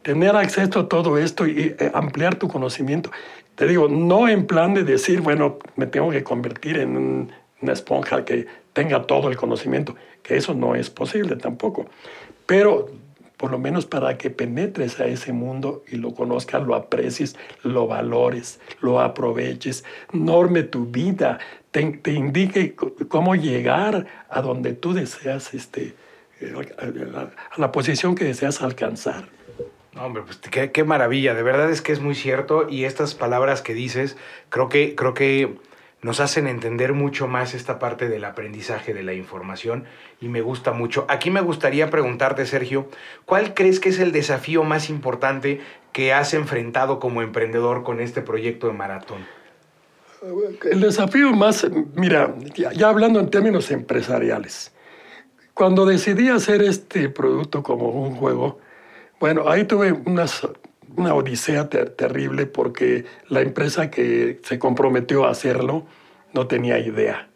Tener 0.03 0.35
acceso 0.35 0.81
a 0.81 0.87
todo 0.87 1.17
esto 1.17 1.47
y 1.47 1.75
eh, 1.79 1.91
ampliar 1.95 2.35
tu 2.35 2.47
conocimiento. 2.47 3.09
Te 3.55 3.65
digo, 3.65 3.87
no 3.87 4.29
en 4.29 4.45
plan 4.45 4.75
de 4.75 4.83
decir, 4.83 5.21
bueno, 5.21 5.57
me 5.75 5.87
tengo 5.87 6.11
que 6.11 6.23
convertir 6.23 6.77
en 6.77 7.31
una 7.59 7.73
esponja 7.73 8.23
que 8.23 8.45
tenga 8.73 9.07
todo 9.07 9.27
el 9.27 9.35
conocimiento, 9.35 9.95
que 10.21 10.37
eso 10.37 10.53
no 10.53 10.75
es 10.75 10.91
posible 10.91 11.35
tampoco. 11.35 11.87
Pero 12.45 12.91
por 13.39 13.51
lo 13.51 13.57
menos 13.57 13.85
para 13.85 14.17
que 14.17 14.29
penetres 14.29 14.99
a 14.99 15.05
ese 15.05 15.31
mundo 15.31 15.81
y 15.89 15.95
lo 15.95 16.13
conozcas, 16.13 16.61
lo 16.61 16.75
aprecies, 16.75 17.37
lo 17.63 17.87
valores, 17.87 18.59
lo 18.81 18.99
aproveches, 18.99 19.85
norme 20.11 20.63
tu 20.63 20.87
vida, 20.87 21.39
te, 21.71 21.79
indique 22.11 22.75
cómo 23.07 23.35
llegar 23.35 24.07
a 24.29 24.41
donde 24.41 24.73
tú 24.73 24.91
deseas, 24.93 25.53
este, 25.53 25.95
a 26.77 27.57
la 27.57 27.71
posición 27.71 28.15
que 28.15 28.25
deseas 28.25 28.61
alcanzar. 28.61 29.29
Hombre, 29.97 30.23
pues 30.23 30.35
qué, 30.39 30.73
qué, 30.73 30.83
maravilla, 30.83 31.33
de 31.33 31.41
verdad 31.41 31.71
es 31.71 31.81
que 31.81 31.93
es 31.93 32.01
muy 32.01 32.15
cierto 32.15 32.67
y 32.69 32.83
estas 32.83 33.15
palabras 33.15 33.61
que 33.61 33.73
dices, 33.73 34.17
creo 34.49 34.67
que, 34.67 34.95
creo 34.95 35.13
que 35.13 35.55
nos 36.01 36.19
hacen 36.19 36.47
entender 36.47 36.93
mucho 36.93 37.27
más 37.27 37.53
esta 37.53 37.77
parte 37.77 38.07
del 38.07 38.23
aprendizaje 38.23 38.93
de 38.93 39.03
la 39.03 39.13
información 39.13 39.83
y 40.21 40.29
me 40.29 40.41
gusta 40.41 40.71
mucho. 40.71 41.05
Aquí 41.09 41.29
me 41.29 41.41
gustaría 41.41 41.89
preguntarte, 41.89 42.45
Sergio, 42.45 42.87
¿cuál 43.25 43.53
crees 43.53 43.79
que 43.79 43.89
es 43.89 43.99
el 43.99 44.11
desafío 44.11 44.63
más 44.63 44.89
importante 44.89 45.59
que 45.91 46.13
has 46.13 46.33
enfrentado 46.33 46.99
como 46.99 47.21
emprendedor 47.21 47.83
con 47.83 47.99
este 47.99 48.21
proyecto 48.21 48.67
de 48.67 48.73
maratón? 48.73 49.25
El 50.69 50.81
desafío 50.81 51.31
más, 51.31 51.65
mira, 51.95 52.33
ya, 52.55 52.89
hablando 52.89 53.19
en 53.19 53.29
términos 53.29 53.71
empresariales, 53.71 54.73
cuando 55.53 55.85
decidí 55.85 56.29
hacer 56.29 56.61
este 56.61 57.09
producto 57.09 57.63
como 57.63 57.89
un 57.89 58.15
juego, 58.15 58.59
bueno, 59.19 59.49
ahí 59.49 59.65
tuve 59.65 59.91
unas 59.91 60.47
una 60.95 61.13
odisea 61.13 61.69
terrible 61.69 62.45
porque 62.45 63.05
la 63.27 63.41
empresa 63.41 63.89
que 63.89 64.39
se 64.43 64.59
comprometió 64.59 65.25
a 65.25 65.31
hacerlo 65.31 65.85
no 66.33 66.47
tenía 66.47 66.79
idea. 66.79 67.29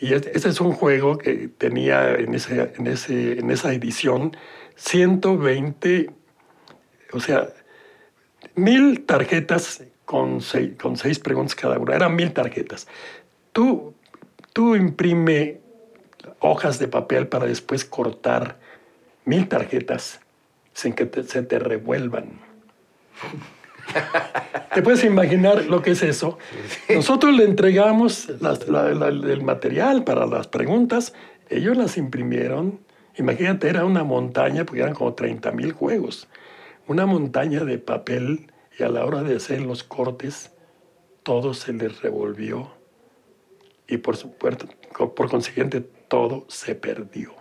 Y 0.00 0.12
ese 0.12 0.48
es 0.48 0.60
un 0.60 0.72
juego 0.72 1.16
que 1.16 1.48
tenía 1.48 2.14
en, 2.14 2.34
ese, 2.34 2.72
en, 2.76 2.86
ese, 2.86 3.38
en 3.38 3.50
esa 3.50 3.72
edición 3.72 4.36
120, 4.76 6.10
o 7.12 7.20
sea, 7.20 7.48
mil 8.54 9.04
tarjetas 9.06 9.84
con 10.04 10.40
seis, 10.42 10.72
con 10.80 10.96
seis 10.96 11.18
preguntas 11.18 11.54
cada 11.54 11.78
una. 11.78 11.94
Eran 11.94 12.14
mil 12.14 12.32
tarjetas. 12.32 12.86
Tú, 13.52 13.94
tú 14.52 14.76
imprime 14.76 15.60
hojas 16.40 16.78
de 16.78 16.88
papel 16.88 17.28
para 17.28 17.46
después 17.46 17.84
cortar 17.84 18.58
mil 19.24 19.48
tarjetas 19.48 20.20
sin 20.74 20.92
que 20.92 21.10
se 21.22 21.42
te 21.42 21.58
revuelvan. 21.58 22.45
¿Te 24.74 24.82
puedes 24.82 25.04
imaginar 25.04 25.64
lo 25.66 25.82
que 25.82 25.92
es 25.92 26.02
eso? 26.02 26.38
Nosotros 26.88 27.34
le 27.34 27.44
entregamos 27.44 28.28
el 28.28 29.42
material 29.42 30.04
para 30.04 30.26
las 30.26 30.48
preguntas, 30.48 31.14
ellos 31.48 31.76
las 31.76 31.96
imprimieron. 31.96 32.80
Imagínate, 33.16 33.68
era 33.68 33.84
una 33.84 34.04
montaña, 34.04 34.66
porque 34.66 34.82
eran 34.82 34.94
como 34.94 35.14
30 35.14 35.52
mil 35.52 35.72
juegos. 35.72 36.28
Una 36.86 37.06
montaña 37.06 37.64
de 37.64 37.78
papel 37.78 38.52
y 38.78 38.82
a 38.82 38.88
la 38.88 39.04
hora 39.04 39.22
de 39.22 39.36
hacer 39.36 39.62
los 39.62 39.82
cortes, 39.82 40.52
todo 41.22 41.54
se 41.54 41.72
les 41.72 42.02
revolvió 42.02 42.76
y 43.88 43.98
por, 43.98 44.16
supuesto, 44.16 44.66
por 45.14 45.30
consiguiente 45.30 45.80
todo 45.80 46.44
se 46.48 46.74
perdió. 46.74 47.34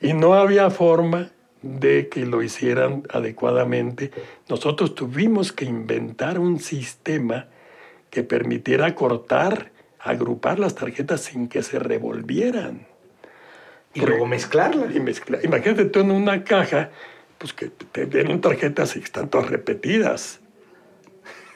Y 0.00 0.12
no 0.12 0.34
había 0.34 0.70
forma 0.70 1.30
de 1.64 2.08
que 2.08 2.26
lo 2.26 2.42
hicieran 2.42 3.04
adecuadamente. 3.08 4.10
Nosotros 4.48 4.94
tuvimos 4.94 5.52
que 5.52 5.64
inventar 5.64 6.38
un 6.38 6.60
sistema 6.60 7.46
que 8.10 8.22
permitiera 8.22 8.94
cortar, 8.94 9.72
agrupar 9.98 10.58
las 10.58 10.74
tarjetas 10.74 11.22
sin 11.22 11.48
que 11.48 11.62
se 11.62 11.78
revolvieran. 11.78 12.86
Y 13.94 14.00
luego 14.00 14.26
mezclarlas. 14.26 14.94
Y 14.94 14.98
Imagínate 15.46 15.86
tú 15.86 16.00
en 16.00 16.10
una 16.10 16.44
caja, 16.44 16.90
pues 17.38 17.54
que 17.54 17.68
te 17.68 18.06
den 18.06 18.40
tarjetas 18.40 18.96
y 18.96 18.98
están 18.98 19.30
todas 19.30 19.48
repetidas. 19.48 20.40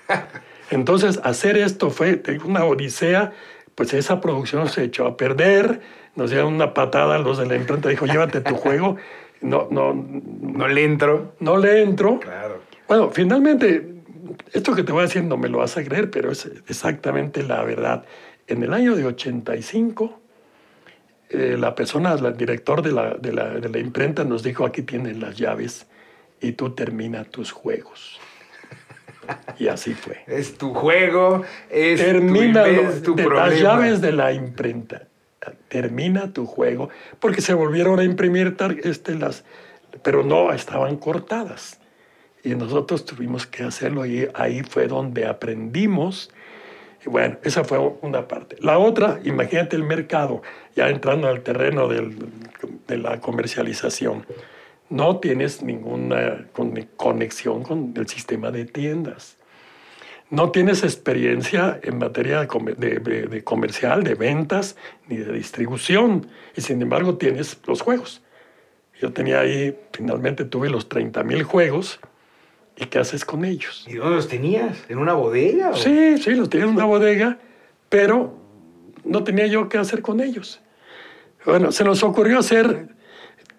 Entonces, 0.70 1.20
hacer 1.22 1.58
esto 1.58 1.90
fue 1.90 2.22
una 2.44 2.64
odisea, 2.64 3.32
pues 3.74 3.92
esa 3.92 4.20
producción 4.20 4.68
se 4.68 4.84
echó 4.84 5.06
a 5.06 5.16
perder, 5.16 5.80
nos 6.14 6.30
dieron 6.30 6.54
una 6.54 6.74
patada 6.74 7.18
los 7.18 7.38
de 7.38 7.46
la 7.46 7.56
imprenta, 7.56 7.88
dijo, 7.88 8.06
llévate 8.06 8.40
tu 8.40 8.54
juego. 8.54 8.96
No, 9.40 9.68
no, 9.70 9.94
no 9.94 10.68
le 10.68 10.84
entro. 10.84 11.34
No 11.40 11.56
le 11.56 11.82
entro. 11.82 12.20
Claro. 12.20 12.62
Bueno, 12.86 13.10
finalmente, 13.10 14.02
esto 14.52 14.74
que 14.74 14.82
te 14.82 14.92
voy 14.92 15.00
a 15.00 15.06
decir 15.06 15.22
no 15.24 15.36
me 15.36 15.48
lo 15.48 15.58
vas 15.58 15.76
a 15.76 15.84
creer, 15.84 16.10
pero 16.10 16.32
es 16.32 16.50
exactamente 16.66 17.42
la 17.42 17.62
verdad. 17.62 18.04
En 18.46 18.62
el 18.62 18.72
año 18.72 18.96
de 18.96 19.04
85, 19.04 20.20
eh, 21.30 21.56
la 21.58 21.74
persona, 21.74 22.14
el 22.14 22.36
director 22.36 22.82
de 22.82 22.92
la, 22.92 23.14
de, 23.14 23.32
la, 23.32 23.48
de 23.50 23.68
la 23.68 23.78
imprenta 23.78 24.24
nos 24.24 24.42
dijo, 24.42 24.64
aquí 24.64 24.82
tienen 24.82 25.20
las 25.20 25.36
llaves 25.36 25.86
y 26.40 26.52
tú 26.52 26.70
termina 26.70 27.24
tus 27.24 27.52
juegos. 27.52 28.18
Y 29.58 29.68
así 29.68 29.92
fue. 29.92 30.24
Es 30.26 30.56
tu 30.56 30.72
juego, 30.72 31.44
es 31.68 32.00
Termina 32.00 32.64
tu, 33.02 33.14
tu 33.14 33.30
Las 33.30 33.60
llaves 33.60 34.00
de 34.00 34.12
la 34.12 34.32
imprenta. 34.32 35.07
Termina 35.68 36.32
tu 36.32 36.46
juego, 36.46 36.88
porque 37.20 37.40
se 37.40 37.54
volvieron 37.54 38.00
a 38.00 38.04
imprimir 38.04 38.56
este, 38.82 39.14
las, 39.14 39.44
pero 40.02 40.24
no 40.24 40.52
estaban 40.52 40.96
cortadas. 40.96 41.80
Y 42.44 42.54
nosotros 42.54 43.04
tuvimos 43.04 43.46
que 43.46 43.64
hacerlo 43.64 44.06
y 44.06 44.28
ahí 44.34 44.62
fue 44.62 44.86
donde 44.86 45.26
aprendimos. 45.26 46.30
Y 47.04 47.08
bueno, 47.08 47.38
esa 47.42 47.64
fue 47.64 47.78
una 48.02 48.26
parte. 48.26 48.56
La 48.60 48.78
otra, 48.78 49.20
imagínate 49.24 49.76
el 49.76 49.84
mercado, 49.84 50.42
ya 50.74 50.88
entrando 50.88 51.28
al 51.28 51.42
terreno 51.42 51.88
de 51.88 52.98
la 52.98 53.20
comercialización 53.20 54.24
no 54.90 55.18
tienes 55.18 55.62
ninguna 55.62 56.46
conexión 56.96 57.62
con 57.62 57.92
el 57.96 58.08
sistema 58.08 58.50
de 58.50 58.64
tiendas. 58.64 59.36
No 60.30 60.50
tienes 60.50 60.82
experiencia 60.82 61.80
en 61.82 61.98
materia 61.98 62.40
de, 62.40 63.42
comercial, 63.44 64.04
de 64.04 64.14
ventas, 64.14 64.76
ni 65.08 65.16
de 65.16 65.32
distribución. 65.32 66.26
Y 66.56 66.60
sin 66.60 66.82
embargo 66.82 67.16
tienes 67.16 67.58
los 67.66 67.80
juegos. 67.80 68.22
Yo 69.00 69.12
tenía 69.12 69.40
ahí, 69.40 69.78
finalmente 69.92 70.44
tuve 70.44 70.68
los 70.68 70.88
30 70.88 71.22
mil 71.24 71.42
juegos. 71.44 72.00
¿Y 72.76 72.86
qué 72.86 72.98
haces 72.98 73.24
con 73.24 73.44
ellos? 73.44 73.84
¿Y 73.88 73.94
dónde 73.94 74.16
los 74.16 74.28
tenías? 74.28 74.84
¿En 74.88 74.98
una 74.98 75.14
bodega? 75.14 75.74
Sí, 75.74 76.18
sí, 76.18 76.30
los 76.34 76.48
tenía 76.48 76.66
en 76.66 76.74
una 76.74 76.84
bodega, 76.84 77.38
pero 77.88 78.38
no 79.04 79.24
tenía 79.24 79.46
yo 79.46 79.68
qué 79.68 79.78
hacer 79.78 80.02
con 80.02 80.20
ellos. 80.20 80.60
Bueno, 81.44 81.72
se 81.72 81.82
nos 81.82 82.02
ocurrió 82.02 82.38
hacer 82.38 82.88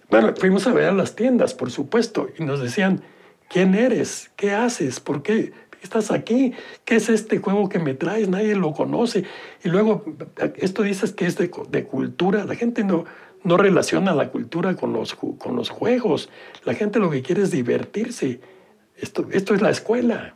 bueno, 0.09 0.33
fuimos 0.35 0.65
a 0.65 0.73
ver 0.73 0.85
a 0.85 0.91
las 0.91 1.15
tiendas, 1.15 1.53
por 1.53 1.69
supuesto, 1.69 2.29
y 2.37 2.43
nos 2.43 2.59
decían, 2.59 3.03
¿quién 3.47 3.75
eres? 3.75 4.31
¿Qué 4.35 4.51
haces? 4.51 4.99
¿Por 4.99 5.21
qué 5.21 5.53
estás 5.81 6.11
aquí? 6.11 6.53
¿Qué 6.85 6.95
es 6.95 7.09
este 7.09 7.39
juego 7.39 7.69
que 7.69 7.79
me 7.79 7.93
traes? 7.93 8.29
Nadie 8.29 8.55
lo 8.55 8.73
conoce. 8.73 9.23
Y 9.63 9.69
luego, 9.69 10.03
esto 10.57 10.83
dices 10.83 11.11
que 11.11 11.25
es 11.25 11.37
de, 11.37 11.49
cultura. 11.49 12.45
La 12.45 12.55
gente 12.55 12.83
no, 12.83 13.05
no 13.43 13.57
relaciona 13.57 14.13
la 14.13 14.29
cultura 14.29 14.75
con 14.75 14.93
los, 14.93 15.15
con 15.15 15.55
los 15.55 15.69
juegos. 15.69 16.29
La 16.65 16.73
gente 16.73 16.99
lo 16.99 17.09
que 17.09 17.21
quiere 17.21 17.43
es 17.43 17.51
divertirse. 17.51 18.39
Esto, 18.97 19.27
esto 19.31 19.53
es 19.53 19.61
la 19.61 19.69
escuela. 19.69 20.35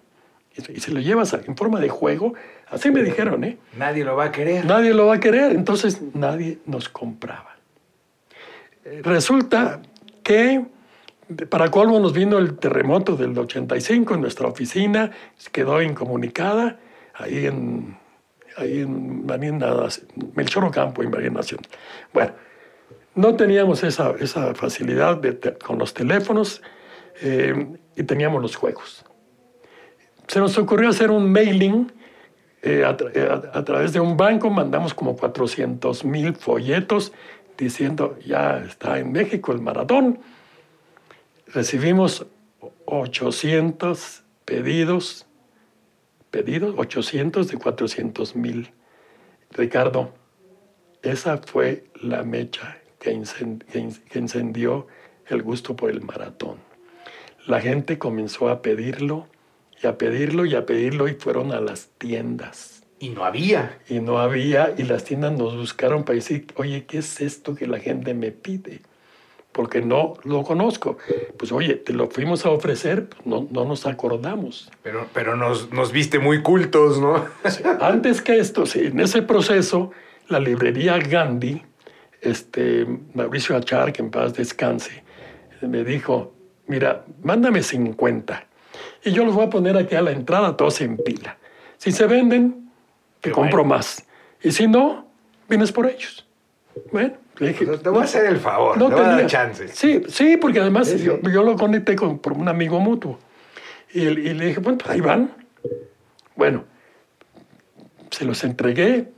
Y 0.70 0.80
se 0.80 0.92
lo 0.92 1.00
llevas 1.00 1.34
en 1.34 1.58
forma 1.58 1.80
de 1.80 1.90
juego. 1.90 2.36
Así 2.70 2.92
me 2.92 3.02
dijeron, 3.02 3.44
¿eh? 3.44 3.58
Nadie 3.78 4.04
lo 4.04 4.16
va 4.16 4.26
a 4.26 4.32
querer. 4.32 4.66
Nadie 4.66 4.94
lo 4.94 5.08
va 5.08 5.16
a 5.16 5.20
querer. 5.20 5.52
Entonces 5.54 6.00
nadie 6.14 6.60
nos 6.66 6.90
compraba. 6.90 7.56
Resulta 9.02 9.82
que 10.24 10.64
para 11.50 11.70
colmo 11.72 12.00
nos 12.00 12.14
vino 12.14 12.38
el 12.38 12.58
terremoto 12.58 13.16
del 13.16 13.38
85 13.38 14.16
en 14.16 14.22
nuestra 14.22 14.48
oficina, 14.48 15.12
quedó 15.52 15.82
incomunicada 15.82 16.80
ahí 17.14 17.46
en, 17.46 17.98
ahí 18.58 18.80
en 18.80 19.26
Melchor 20.36 20.66
Ocampo, 20.66 21.04
en 21.04 21.12
María 21.12 21.30
Nacional. 21.30 21.68
Bueno, 22.14 22.34
no 23.16 23.36
teníamos 23.36 23.84
esa, 23.84 24.12
esa 24.20 24.56
facilidad 24.56 25.22
con 25.64 25.78
los 25.78 25.94
teléfonos 25.94 26.62
eh, 27.22 27.68
y 27.96 28.04
teníamos 28.04 28.42
los 28.42 28.56
juegos. 28.56 29.06
Se 30.28 30.40
nos 30.40 30.58
ocurrió 30.58 30.90
hacer 30.90 31.12
un 31.12 31.32
mailing 31.32 31.92
eh, 32.62 32.84
a, 32.84 32.90
a, 32.90 33.64
través 33.64 33.94
de 33.94 34.00
un 34.00 34.16
banco, 34.18 34.50
mandamos 34.50 34.94
como 34.94 35.16
400 35.16 36.06
mil 36.06 36.34
folletos 36.36 37.12
diciendo, 37.58 38.18
ya 38.26 38.64
está 38.66 39.00
en 39.00 39.12
México 39.12 39.52
el 39.52 39.62
maratón. 39.62 40.20
Recibimos 41.54 42.26
800 42.86 44.24
pedidos, 44.44 45.28
pedidos, 46.32 46.74
800 46.78 47.48
de 47.48 47.58
400 47.58 48.36
mil. 48.36 48.72
Ricardo, 49.52 50.14
esa 51.04 51.38
fue 51.38 51.86
la 52.02 52.24
mecha 52.24 52.80
que, 53.00 53.12
encendió 54.14 54.88
el 55.28 55.44
gusto 55.44 55.76
por 55.76 55.92
el 55.92 56.02
maratón. 56.02 56.58
La 57.46 57.62
gente 57.62 58.00
comenzó 58.00 58.50
a 58.50 58.64
pedirlo 58.64 59.28
y 59.80 59.86
a 59.86 59.98
pedirlo 60.00 60.48
y 60.48 60.56
a 60.56 60.66
pedirlo 60.66 61.08
y 61.08 61.14
fueron 61.14 61.52
a 61.52 61.60
las 61.60 61.90
tiendas 62.00 62.84
y 62.98 63.10
no 63.10 63.26
había. 63.26 63.80
Y 63.90 64.00
no 64.00 64.18
había, 64.18 64.74
y 64.78 64.84
las 64.84 65.04
tiendas 65.04 65.34
nos 65.34 65.56
buscaron 65.56 66.04
para 66.04 66.16
decir, 66.16 66.48
oye, 66.56 66.86
¿qué 66.86 67.00
es 67.00 67.22
esto 67.22 67.54
que 67.54 67.68
la 67.68 67.80
gente 67.80 68.14
me 68.14 68.32
pide? 68.32 68.82
Porque 69.54 69.82
no 69.82 70.16
lo 70.24 70.44
conozco. 70.44 70.98
Pues 71.38 71.52
oye, 71.52 71.76
te 71.76 71.94
lo 71.94 72.10
fuimos 72.10 72.46
a 72.46 72.50
ofrecer, 72.50 73.08
pues, 73.08 73.26
no, 73.26 73.48
no 73.50 73.66
nos 73.66 73.86
acordamos. 73.86 74.70
Pero, 74.82 75.08
pero 75.14 75.38
nos, 75.38 75.72
nos 75.72 75.92
viste 75.92 76.20
muy 76.20 76.42
cultos, 76.42 77.00
¿no? 77.00 77.26
Antes 77.80 78.22
que 78.22 78.40
esto, 78.40 78.66
sí, 78.66 78.88
en 78.88 79.00
ese 79.00 79.22
proceso, 79.22 79.92
la 80.28 80.40
librería 80.40 80.98
Gandhi, 80.98 81.62
este, 82.22 82.86
Mauricio 83.14 83.56
Achar, 83.56 83.94
que 83.94 84.02
en 84.02 84.10
paz 84.10 84.34
descanse, 84.34 85.04
me 85.62 85.84
dijo, 85.84 86.34
mira, 86.68 87.06
mándame 87.22 87.64
50 87.64 88.48
y 89.04 89.12
yo 89.12 89.26
los 89.26 89.36
voy 89.36 89.46
a 89.46 89.50
poner 89.50 89.78
aquí 89.78 89.96
a 89.96 90.02
la 90.02 90.12
entrada 90.12 90.56
todos 90.56 90.80
en 90.82 90.98
pila. 90.98 91.38
Si 91.78 91.92
se 91.92 92.06
venden, 92.08 92.72
que 93.22 93.32
compro 93.32 93.66
más. 93.66 94.06
Y 94.42 94.52
si 94.52 94.68
no, 94.68 95.08
vienes 95.50 95.72
por 95.72 95.88
ellos. 95.88 96.26
Bueno, 96.92 97.16
le 97.38 97.50
dije. 97.50 97.66
te 97.66 97.90
voy 97.90 98.02
a 98.02 98.04
hacer 98.04 98.26
el 98.26 98.38
favor, 98.38 98.78
no 98.78 98.90
te 98.90 98.96
voy 98.96 99.04
a 99.04 99.08
dar 99.10 99.26
chance. 99.28 99.68
Sí, 99.70 100.04
sí, 100.08 100.38
porque 100.38 100.60
además 100.60 100.94
Yo, 101.02 101.18
lo 101.22 101.56
conecté 101.56 101.96
con, 101.96 102.20
por 102.20 102.34
un 102.34 102.48
amigo 102.48 102.80
mutuo. 102.80 103.20
Y, 103.94 104.02
le 104.10 104.46
dije, 104.48 104.60
bueno, 104.60 104.78
pues 104.78 104.90
ahí 104.92 105.02
van. 105.02 105.32
Bueno, 106.36 106.66
se 108.10 108.26
los 108.26 108.44
entregué 108.44 109.10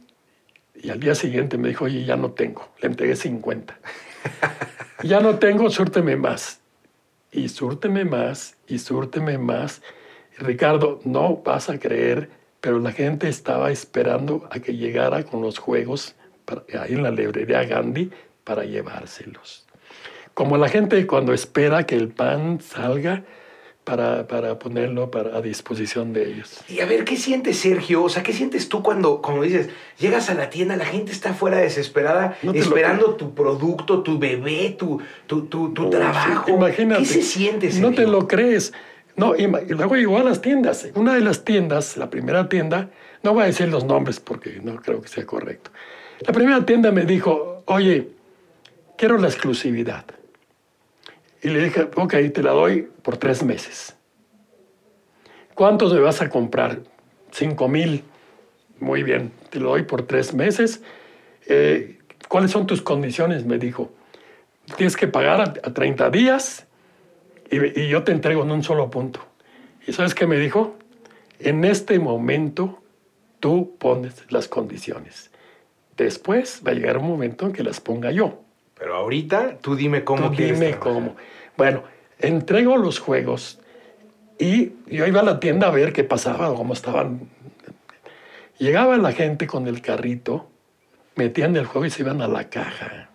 y 0.75 0.89
al 0.89 0.99
día 0.99 1.15
siguiente 1.15 1.57
me 1.57 1.69
dijo, 1.69 1.85
oye, 1.85 2.03
ya 2.03 2.17
no 2.17 2.31
tengo. 2.31 2.67
Le 2.81 2.87
entregué 2.87 3.15
50. 3.15 3.77
ya 5.03 5.19
no 5.21 5.39
tengo, 5.39 5.69
súrteme 5.69 6.15
más. 6.15 6.59
Y 7.31 7.49
súrteme 7.49 8.05
más, 8.05 8.55
y 8.67 8.79
súrteme 8.79 9.37
más. 9.37 9.81
Y 10.37 10.43
Ricardo, 10.43 10.99
no 11.03 11.37
vas 11.37 11.69
a 11.69 11.79
creer 11.79 12.29
pero 12.65 12.79
la 12.79 12.93
gente 12.93 13.29
estaba 13.29 13.69
esperando 13.69 14.49
a 14.49 14.59
que 14.59 14.75
llegara 14.75 15.21
con 15.21 15.39
los 15.39 15.59
juegos 15.59 16.15
ahí 16.79 16.93
en 16.93 17.03
la 17.03 17.11
librería 17.11 17.63
Gandhi 17.63 18.11
para 18.43 18.63
llevárselos. 18.63 19.65
Como 20.33 20.57
la 20.57 20.69
gente 20.69 21.05
cuando 21.07 21.33
espera 21.33 21.85
que 21.85 21.95
el 21.95 22.09
pan 22.09 22.59
salga 22.61 23.23
para, 23.85 24.27
para 24.27 24.59
ponerlo 24.59 25.11
para, 25.11 25.37
a 25.37 25.41
disposición 25.41 26.11
de 26.11 26.27
ellos. 26.27 26.59
Y 26.67 26.81
a 26.81 26.85
ver, 26.85 27.05
¿qué 27.05 27.15
sientes, 27.15 27.57
Sergio? 27.57 28.03
O 28.03 28.09
sea, 28.09 28.23
¿qué 28.23 28.33
sientes 28.33 28.67
tú 28.67 28.83
cuando, 28.83 29.21
como 29.21 29.43
dices, 29.43 29.69
llegas 29.99 30.29
a 30.29 30.33
la 30.33 30.49
tienda, 30.49 30.75
la 30.75 30.85
gente 30.85 31.11
está 31.11 31.33
fuera 31.33 31.57
desesperada, 31.57 32.35
esperando 32.53 33.15
tu 33.15 33.33
producto, 33.33 34.01
tu 34.01 34.17
bebé, 34.17 34.75
tu, 34.77 34.99
tu, 35.27 35.45
tu, 35.45 35.71
tu 35.73 35.89
trabajo? 35.89 36.49
imagínate. 36.49 37.03
¿Qué 37.03 37.07
se 37.07 37.21
siente, 37.21 37.71
Sergio? 37.71 37.89
No 37.89 37.95
te 37.95 38.07
lo 38.07 38.27
crees. 38.27 38.73
No, 39.15 39.35
y 39.35 39.47
luego 39.47 39.95
llegó 39.95 40.17
a 40.17 40.23
las 40.23 40.41
tiendas. 40.41 40.89
Una 40.95 41.13
de 41.13 41.21
las 41.21 41.45
tiendas, 41.45 41.95
la 41.95 42.09
primera 42.09 42.49
tienda, 42.49 42.89
no 43.23 43.33
voy 43.33 43.43
a 43.43 43.45
decir 43.45 43.69
los 43.69 43.85
nombres 43.85 44.19
porque 44.19 44.59
no 44.61 44.75
creo 44.81 45.01
que 45.01 45.07
sea 45.07 45.25
correcto. 45.25 45.71
La 46.25 46.33
primera 46.33 46.65
tienda 46.65 46.91
me 46.91 47.05
dijo, 47.05 47.63
oye, 47.65 48.09
quiero 48.97 49.17
la 49.17 49.27
exclusividad. 49.27 50.05
Y 51.43 51.49
le 51.49 51.63
dije, 51.63 51.87
ok, 51.95 52.15
te 52.33 52.41
la 52.41 52.51
doy 52.51 52.89
por 53.03 53.17
tres 53.17 53.43
meses. 53.43 53.95
¿Cuántos 55.53 55.93
me 55.93 55.99
vas 55.99 56.21
a 56.21 56.29
comprar? 56.29 56.79
Cinco 57.31 57.67
mil. 57.67 58.03
Muy 58.79 59.03
bien, 59.03 59.31
te 59.51 59.59
lo 59.59 59.69
doy 59.69 59.83
por 59.83 60.03
tres 60.07 60.33
meses. 60.33 60.81
Eh, 61.47 61.99
¿Cuáles 62.27 62.49
son 62.49 62.65
tus 62.65 62.81
condiciones? 62.81 63.45
Me 63.45 63.59
dijo. 63.59 63.91
Tienes 64.77 64.97
que 64.97 65.07
pagar 65.07 65.41
a, 65.41 65.43
a 65.43 65.73
30 65.73 66.09
días 66.09 66.65
y, 67.51 67.81
y 67.81 67.87
yo 67.87 68.03
te 68.03 68.11
entrego 68.11 68.41
en 68.41 68.49
un 68.49 68.63
solo 68.63 68.89
punto. 68.89 69.19
¿Y 69.85 69.93
sabes 69.93 70.15
qué 70.15 70.25
me 70.25 70.39
dijo? 70.39 70.75
En 71.37 71.63
este 71.65 71.99
momento 71.99 72.81
tú 73.39 73.75
pones 73.77 74.25
las 74.31 74.47
condiciones. 74.47 75.29
Después 75.97 76.61
va 76.65 76.71
a 76.71 76.73
llegar 76.73 76.97
un 76.97 77.07
momento 77.07 77.45
en 77.45 77.53
que 77.53 77.63
las 77.63 77.79
ponga 77.79 78.11
yo. 78.11 78.41
Pero 78.77 78.95
ahorita 78.95 79.57
tú 79.61 79.75
dime 79.75 80.03
cómo 80.03 80.29
Tú 80.29 80.35
quieres 80.35 80.59
dime 80.59 80.71
trabajar. 80.73 80.93
cómo. 80.93 81.15
Bueno, 81.57 81.83
entrego 82.19 82.77
los 82.77 82.99
juegos 82.99 83.59
y 84.37 84.73
yo 84.87 85.05
iba 85.07 85.21
a 85.21 85.23
la 85.23 85.39
tienda 85.39 85.67
a 85.67 85.71
ver 85.71 85.93
qué 85.93 86.03
pasaba, 86.03 86.53
cómo 86.53 86.73
estaban. 86.73 87.29
Llegaba 88.57 88.97
la 88.97 89.11
gente 89.13 89.47
con 89.47 89.67
el 89.67 89.81
carrito, 89.81 90.49
metían 91.15 91.55
el 91.55 91.65
juego 91.65 91.85
y 91.85 91.89
se 91.89 92.01
iban 92.03 92.21
a 92.21 92.27
la 92.27 92.49
caja. 92.49 93.09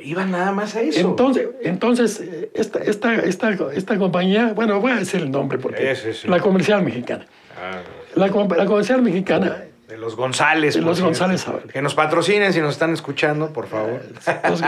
Iba 0.00 0.24
nada 0.24 0.50
más 0.50 0.74
a 0.74 0.80
eso. 0.80 0.98
Entonces, 0.98 1.48
entonces 1.62 2.24
esta, 2.54 2.80
esta, 2.80 3.14
esta, 3.14 3.50
esta 3.72 3.98
compañía, 3.98 4.52
bueno, 4.52 4.80
voy 4.80 4.92
a 4.92 4.96
decir 4.96 5.20
el 5.20 5.30
nombre 5.30 5.58
porque 5.58 5.94
sí. 5.94 6.26
la 6.26 6.40
comercial 6.40 6.82
mexicana. 6.82 7.26
Ah, 7.56 7.82
La, 8.16 8.26
la 8.26 8.66
comercial 8.66 9.02
mexicana 9.02 9.64
de 9.92 9.98
los 9.98 10.16
González. 10.16 10.74
De 10.74 10.80
los 10.80 10.96
cierto. 10.96 11.08
González. 11.26 11.46
Que 11.70 11.82
nos 11.82 11.94
patrocinen 11.94 12.52
si 12.54 12.60
nos 12.60 12.72
están 12.72 12.92
escuchando, 12.94 13.52
por 13.52 13.66
favor. 13.66 14.00
Pues, 14.48 14.62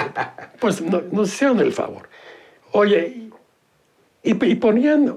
pues 0.60 0.80
no- 0.82 1.02
nos 1.10 1.28
hicieron 1.32 1.60
el 1.60 1.72
favor. 1.72 2.08
Oye, 2.72 3.30
y, 4.22 4.44
y 4.46 4.54
ponían, 4.56 5.16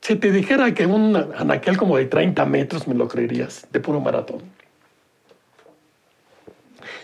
si 0.00 0.14
te 0.16 0.30
dijera 0.30 0.72
que 0.74 0.86
un 0.86 1.16
anaquel 1.36 1.76
como 1.76 1.96
de 1.96 2.04
30 2.06 2.44
metros, 2.46 2.86
me 2.86 2.94
lo 2.94 3.08
creerías, 3.08 3.66
de 3.72 3.80
puro 3.80 4.00
maratón. 4.00 4.42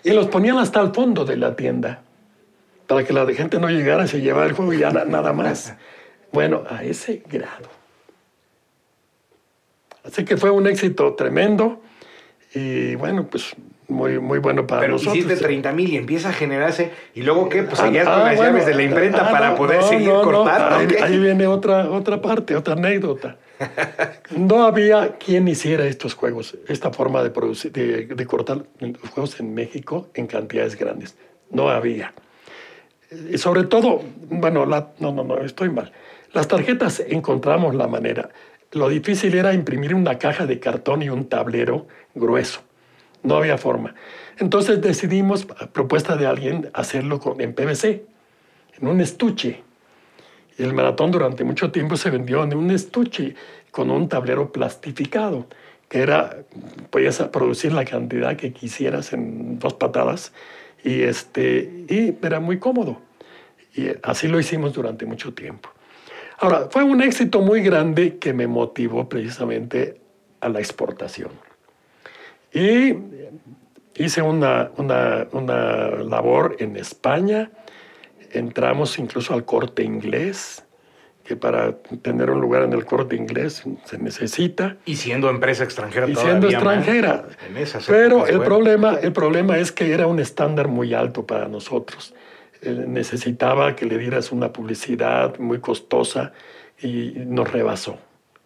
Y 0.05 0.11
los 0.13 0.29
ponían 0.29 0.59
hasta 0.59 0.81
el 0.81 0.93
fondo 0.95 1.25
de 1.25 1.37
la 1.37 1.57
tienda, 1.57 2.03
para 2.87 3.03
que 3.05 3.13
la 3.13 3.27
gente 3.33 3.59
no 3.59 3.69
llegara, 3.69 4.07
se 4.07 4.21
llevara 4.21 4.47
el 4.47 4.53
juego 4.53 4.73
y 4.73 4.79
ya 4.79 4.91
na- 4.93 5.05
nada 5.05 5.33
más. 5.33 5.75
Bueno, 6.31 6.63
a 6.71 6.85
ese 6.85 7.21
grado. 7.29 7.69
Así 10.05 10.25
que 10.25 10.37
fue 10.37 10.51
un 10.51 10.69
éxito 10.69 11.15
tremendo 11.15 11.83
y 12.55 12.95
bueno, 12.97 13.27
pues 13.31 13.55
muy, 13.89 14.19
muy 14.19 14.39
bueno 14.39 14.67
para 14.67 14.83
Pero 14.83 14.93
nosotros. 14.95 15.17
hiciste 15.17 15.37
30 15.37 15.73
mil 15.73 15.91
y 15.93 15.97
empieza 15.97 16.29
a 16.31 16.33
generarse. 16.33 16.91
¿Y 17.15 17.23
luego 17.23 17.49
qué? 17.49 17.63
Pues 17.63 17.81
Ah, 17.81 17.85
seguías 17.87 18.07
ah, 18.07 18.15
con 18.15 18.25
las 18.25 18.37
bueno, 18.37 18.51
llaves 18.53 18.67
de 18.67 18.75
la 18.75 18.83
imprenta 18.83 19.27
ah, 19.29 19.31
para 19.31 19.51
no, 19.51 19.57
poder 19.57 19.81
no, 19.81 19.89
seguir 19.89 20.09
no, 20.09 20.23
cortando. 20.23 20.77
Ahí, 20.77 20.89
ahí 21.03 21.19
viene 21.19 21.47
otra, 21.47 21.91
otra 21.91 22.21
parte, 22.21 22.55
otra 22.57 22.75
anécdota. 22.75 23.37
No 24.37 24.65
había 24.65 25.17
quien 25.19 25.49
hiciera 25.49 25.85
estos 25.87 26.15
juegos, 26.15 26.57
esta 26.69 26.93
forma 26.93 27.23
de, 27.23 27.31
producir, 27.31 27.73
de, 27.73 28.07
de 28.07 28.27
cortar 28.27 28.65
los 28.79 29.11
juegos 29.11 29.41
en 29.41 29.55
México 29.55 30.09
en 30.15 30.27
cantidades 30.27 30.77
grandes. 30.77 31.17
No 31.51 31.69
había. 31.71 32.13
Y 33.31 33.39
sobre 33.39 33.65
todo, 33.65 34.03
bueno, 34.29 34.67
la- 34.67 34.91
no, 35.01 35.13
no, 35.13 35.25
no, 35.25 35.39
estoy 35.41 35.71
mal. 35.71 35.93
Las 36.35 36.47
tarjetas 36.47 37.01
encontramos 37.09 37.75
la 37.75 37.89
manera. 37.89 38.29
Lo 38.73 38.89
difícil 38.89 39.35
era 39.35 39.55
imprimir 39.55 39.95
una 39.95 40.19
caja 40.19 40.47
de 40.47 40.61
cartón 40.61 41.03
y 41.03 41.09
un 41.09 41.27
tablero 41.27 41.87
grueso. 42.15 42.61
No 43.23 43.37
había 43.37 43.57
forma. 43.57 43.95
Entonces 44.39 44.81
decidimos, 44.81 45.47
a 45.59 45.67
propuesta 45.69 46.17
de 46.17 46.27
alguien, 46.27 46.71
hacerlo 46.75 47.19
con, 47.19 47.41
en 47.41 47.55
PVC, 47.55 48.05
en 48.79 48.89
un 48.89 49.01
estuche. 49.01 49.63
Y 50.59 50.63
el 50.63 50.75
maratón 50.75 51.11
durante 51.11 51.45
mucho 51.45 51.71
tiempo 51.71 51.97
se 51.97 52.11
vendió 52.11 52.45
en 52.45 52.55
un 52.55 52.71
estuche 52.71 53.35
con 53.71 53.91
un 53.91 54.09
tablero 54.09 54.53
plastificado, 54.53 55.47
que 55.89 56.01
era, 56.01 56.37
podías 56.91 57.19
producir 57.29 57.73
la 57.73 57.85
cantidad 57.85 58.37
que 58.37 58.53
quisieras 58.53 59.13
en 59.13 59.59
dos 59.59 59.75
patadas 59.75 60.33
y, 60.85 61.03
este, 61.03 61.87
y 61.89 62.15
era 62.23 62.39
muy 62.41 62.59
cómodo. 62.59 63.01
Y 63.75 63.89
así 64.03 64.29
lo 64.29 64.39
hicimos 64.39 64.75
durante 64.75 65.07
mucho 65.07 65.33
tiempo. 65.33 65.71
Ahora, 66.39 66.69
fue 66.71 66.85
un 66.85 67.03
éxito 67.03 67.41
muy 67.41 67.63
grande 67.63 68.19
que 68.19 68.33
me 68.33 68.47
motivó 68.47 69.09
precisamente 69.09 70.01
a 70.41 70.49
la 70.49 70.61
exportación. 70.61 71.31
Y 72.53 72.95
hice 73.97 74.23
una, 74.23 74.71
una, 74.77 75.27
una 75.33 75.89
labor 75.91 76.57
en 76.61 76.77
España, 76.77 77.51
entramos 78.33 78.99
incluso 78.99 79.35
al 79.35 79.45
corte 79.45 79.83
inglés, 79.83 80.65
que 81.25 81.37
para 81.37 81.77
tener 82.01 82.31
un 82.31 82.41
lugar 82.41 82.63
en 82.63 82.73
el 82.73 82.87
corte 82.87 83.15
inglés 83.15 83.63
se 83.85 83.99
necesita, 83.99 84.79
Y 84.87 84.97
siendo 84.97 85.29
empresa 85.29 85.63
extranjera 85.63 86.09
y 86.09 86.17
siendo 86.17 86.49
extranjera. 86.49 87.27
Pero 87.87 88.27
el, 88.27 88.39
bueno. 88.39 88.45
problema, 88.45 88.95
el 89.03 89.13
problema 89.13 89.59
es 89.59 89.71
que 89.71 89.93
era 89.93 90.07
un 90.07 90.21
estándar 90.21 90.69
muy 90.69 90.95
alto 90.95 91.27
para 91.27 91.47
nosotros. 91.47 92.15
Eh, 92.63 92.85
necesitaba 92.87 93.77
que 93.77 93.87
le 93.87 93.99
dieras 93.99 94.33
una 94.33 94.53
publicidad 94.53 95.39
muy 95.39 95.61
costosa 95.61 96.33
y 96.81 97.13
nos 97.17 97.51
rebasó. 97.51 97.99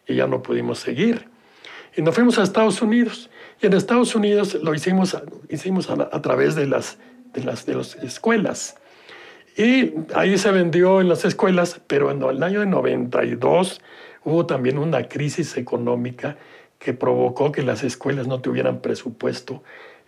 Y 0.06 0.16
ya 0.16 0.26
no 0.26 0.42
pudimos 0.42 0.78
seguir. 0.80 1.28
Y 1.96 2.02
nos 2.02 2.14
fuimos 2.14 2.38
a 2.38 2.42
Estados 2.42 2.82
Unidos. 2.82 3.30
Y 3.60 3.66
en 3.66 3.74
Estados 3.74 4.14
Unidos 4.14 4.54
lo 4.54 4.74
hicimos, 4.74 5.16
hicimos 5.48 5.88
a, 5.90 6.22
través 6.22 6.54
de 6.54 6.66
las, 6.66 6.98
de, 7.32 7.44
las, 7.44 7.64
de 7.64 7.74
las 7.74 7.94
escuelas. 7.96 8.76
Y 9.56 9.94
ahí 10.14 10.38
se 10.38 10.50
vendió 10.50 11.00
en 11.00 11.08
las 11.08 11.24
escuelas, 11.24 11.80
pero 11.86 12.10
en 12.10 12.22
el 12.22 12.42
año 12.42 12.60
de 12.60 12.66
92 12.66 13.80
hubo 14.24 14.46
también 14.46 14.78
una 14.78 15.08
crisis 15.08 15.56
económica 15.56 16.36
que 16.78 16.94
provocó 16.94 17.52
que 17.52 17.62
las 17.62 17.84
escuelas 17.84 18.26
no 18.26 18.40
tuvieran 18.40 18.80
presupuesto. 18.80 19.62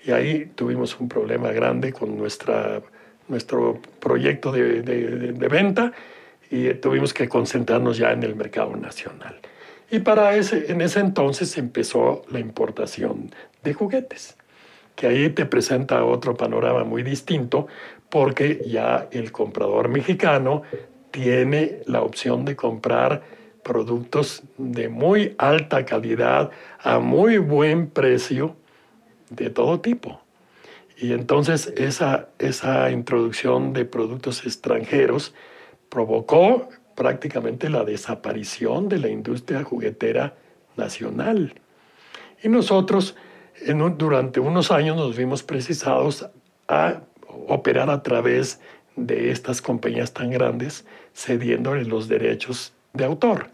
Y 0.04 0.12
ahí 0.12 0.50
tuvimos 0.54 0.98
un 0.98 1.08
problema 1.08 1.52
grande 1.52 1.92
con 1.92 2.16
nuestra, 2.18 2.82
nuestro 3.28 3.80
proyecto 4.00 4.52
de, 4.52 4.82
de- 4.82 5.48
venta 5.48 5.92
y 6.50 6.74
tuvimos 6.74 7.14
que 7.14 7.28
concentrarnos 7.28 7.96
ya 7.96 8.12
en 8.12 8.22
el 8.22 8.34
mercado 8.34 8.76
nacional. 8.76 9.36
Y 9.90 10.00
para 10.00 10.34
ese, 10.36 10.70
en 10.72 10.80
ese 10.80 11.00
entonces 11.00 11.56
empezó 11.58 12.22
la 12.30 12.40
importación 12.40 13.30
de 13.62 13.74
juguetes 13.74 14.36
que 14.96 15.06
ahí 15.06 15.30
te 15.30 15.44
presenta 15.46 16.04
otro 16.04 16.36
panorama 16.36 16.84
muy 16.84 17.02
distinto 17.02 17.66
porque 18.08 18.62
ya 18.66 19.08
el 19.10 19.32
comprador 19.32 19.88
mexicano 19.88 20.62
tiene 21.10 21.80
la 21.86 22.02
opción 22.02 22.44
de 22.44 22.56
comprar 22.56 23.22
productos 23.62 24.42
de 24.58 24.88
muy 24.88 25.34
alta 25.38 25.84
calidad 25.84 26.50
a 26.80 26.98
muy 26.98 27.38
buen 27.38 27.88
precio 27.88 28.56
de 29.30 29.50
todo 29.50 29.80
tipo. 29.80 30.20
Y 31.04 31.12
entonces 31.12 31.70
esa, 31.76 32.28
esa 32.38 32.90
introducción 32.90 33.74
de 33.74 33.84
productos 33.84 34.46
extranjeros 34.46 35.34
provocó 35.90 36.70
prácticamente 36.94 37.68
la 37.68 37.84
desaparición 37.84 38.88
de 38.88 38.98
la 39.00 39.08
industria 39.08 39.64
juguetera 39.64 40.34
nacional. 40.78 41.60
Y 42.42 42.48
nosotros 42.48 43.16
en 43.66 43.82
un- 43.82 43.98
durante 43.98 44.40
unos 44.40 44.70
años 44.70 44.96
nos 44.96 45.14
vimos 45.14 45.42
precisados 45.42 46.26
a 46.68 47.02
operar 47.48 47.90
a 47.90 48.02
través 48.02 48.62
de 48.96 49.30
estas 49.30 49.60
compañías 49.60 50.14
tan 50.14 50.30
grandes, 50.30 50.86
cediéndole 51.14 51.84
los 51.84 52.08
derechos 52.08 52.72
de 52.94 53.04
autor. 53.04 53.50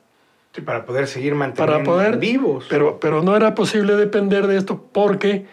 Sí, 0.55 0.61
para 0.61 0.84
poder 0.84 1.09
seguir 1.09 1.34
manteniendo 1.34 1.72
Para 1.72 1.84
poder, 1.84 2.18
vivos. 2.18 2.66
Pero, 2.70 3.01
pero 3.01 3.24
no 3.24 3.34
era 3.34 3.57
posible 3.57 3.96
depender 3.96 4.46
de 4.46 4.57
esto 4.57 4.86
porque 4.92 5.46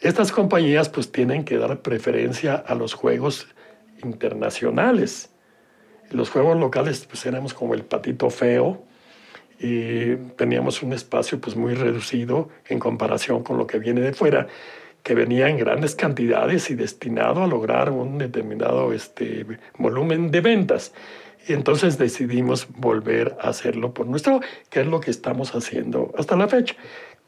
estas 0.00 0.32
compañías 0.32 0.88
pues 0.88 1.10
tienen 1.10 1.44
que 1.44 1.58
dar 1.58 1.80
preferencia 1.80 2.54
a 2.54 2.74
los 2.74 2.94
juegos 2.94 3.48
internacionales. 4.02 5.30
Los 6.10 6.30
juegos 6.30 6.58
locales 6.58 7.06
pues 7.06 7.26
éramos 7.26 7.54
como 7.54 7.74
el 7.74 7.84
patito 7.84 8.30
feo, 8.30 8.82
y 9.60 10.14
teníamos 10.36 10.82
un 10.82 10.92
espacio 10.92 11.40
pues 11.40 11.56
muy 11.56 11.74
reducido 11.74 12.48
en 12.68 12.78
comparación 12.78 13.42
con 13.42 13.58
lo 13.58 13.66
que 13.66 13.78
viene 13.78 14.00
de 14.00 14.12
fuera, 14.12 14.46
que 15.02 15.14
venía 15.14 15.48
en 15.48 15.56
grandes 15.56 15.94
cantidades 15.94 16.70
y 16.70 16.74
destinado 16.74 17.42
a 17.42 17.46
lograr 17.46 17.90
un 17.90 18.18
determinado 18.18 18.92
este, 18.92 19.46
volumen 19.76 20.30
de 20.30 20.40
ventas. 20.40 20.92
Y 21.46 21.54
entonces 21.54 21.98
decidimos 21.98 22.68
volver 22.76 23.36
a 23.40 23.48
hacerlo 23.48 23.94
por 23.94 24.06
nuestro, 24.06 24.40
que 24.70 24.80
es 24.80 24.86
lo 24.86 25.00
que 25.00 25.10
estamos 25.10 25.54
haciendo 25.54 26.12
hasta 26.16 26.36
la 26.36 26.46
fecha, 26.46 26.74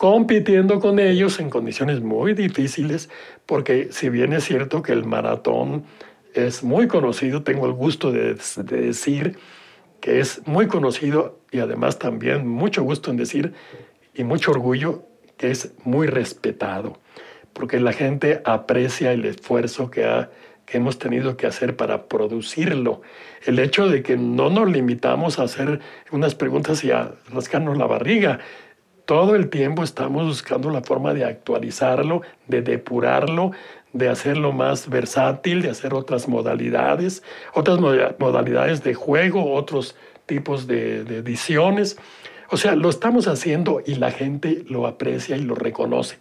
compitiendo 0.01 0.81
con 0.81 0.99
ellos 0.99 1.41
en 1.41 1.51
condiciones 1.51 2.01
muy 2.01 2.33
difíciles, 2.33 3.11
porque 3.45 3.89
si 3.91 4.09
bien 4.09 4.33
es 4.33 4.45
cierto 4.45 4.83
que 4.83 4.93
el 4.93 5.05
maratón 5.05 5.85
es 6.33 6.63
muy 6.63 6.89
conocido, 6.89 7.43
tengo 7.43 7.67
el 7.67 7.73
gusto 7.73 8.11
de, 8.11 8.35
de 8.57 8.81
decir 8.81 9.37
que 10.01 10.21
es 10.21 10.41
muy 10.47 10.69
conocido 10.69 11.41
y 11.51 11.59
además 11.59 11.99
también 11.99 12.49
mucho 12.49 12.83
gusto 12.83 13.11
en 13.11 13.19
decir 13.19 13.53
y 14.15 14.25
mucho 14.25 14.53
orgullo 14.53 15.05
que 15.37 15.51
es 15.51 15.75
muy 15.85 16.07
respetado, 16.07 16.99
porque 17.53 17.79
la 17.79 17.93
gente 17.93 18.41
aprecia 18.47 19.13
el 19.13 19.27
esfuerzo 19.27 19.91
que, 19.91 20.07
ha, 20.07 20.31
que 20.65 20.79
hemos 20.79 20.99
tenido 20.99 21.37
que 21.37 21.47
hacer 21.47 21.77
para 21.77 22.09
producirlo. 22.09 23.03
El 23.45 23.59
hecho 23.59 23.87
de 23.87 24.03
que 24.03 24.17
no 24.17 24.49
nos 24.49 24.71
limitamos 24.71 25.39
a 25.39 25.43
hacer 25.43 25.81
unas 26.11 26.35
preguntas 26.35 26.85
y 26.85 26.91
a 26.91 27.13
rascarnos 27.31 27.77
la 27.77 27.85
barriga. 27.85 28.39
Todo 29.05 29.35
el 29.35 29.49
tiempo 29.51 29.83
estamos 29.83 30.27
buscando 30.27 30.71
la 30.71 30.83
forma 30.83 31.15
de 31.15 31.25
actualizarlo, 31.25 32.23
de 32.47 32.63
depurarlo, 32.63 33.53
de 33.93 34.09
hacerlo 34.09 34.53
más 34.53 34.89
versátil, 34.89 35.63
de 35.63 35.71
hacer 35.71 35.95
otras 35.95 36.29
modalidades, 36.29 37.23
otras 37.55 37.81
modalidades 37.81 38.85
de 38.85 38.95
juego, 38.95 39.53
otros 39.53 39.97
tipos 40.27 40.67
de, 40.67 41.05
de 41.05 41.19
ediciones. 41.19 41.97
O 42.51 42.57
sea, 42.57 42.75
lo 42.75 42.89
estamos 42.89 43.29
haciendo 43.29 43.83
y 43.85 43.97
la 43.97 44.11
gente 44.11 44.65
lo 44.69 44.87
aprecia 44.87 45.37
y 45.37 45.43
lo 45.43 45.55
reconoce. 45.55 46.19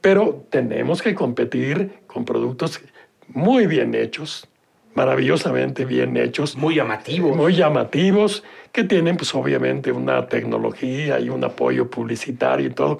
Pero 0.00 0.46
tenemos 0.50 1.02
que 1.02 1.14
competir 1.14 2.00
con 2.06 2.24
productos 2.24 2.80
muy 3.28 3.66
bien 3.66 3.94
hechos, 3.94 4.48
maravillosamente 4.94 5.84
bien 5.84 6.16
hechos. 6.16 6.56
Muy 6.56 6.74
llamativos. 6.76 7.36
Muy 7.36 7.54
llamativos, 7.54 8.42
que 8.72 8.84
tienen 8.84 9.16
pues 9.16 9.34
obviamente 9.34 9.92
una 9.92 10.26
tecnología 10.26 11.18
y 11.20 11.28
un 11.28 11.42
apoyo 11.44 11.90
publicitario 11.90 12.68
y 12.68 12.70
todo. 12.70 12.98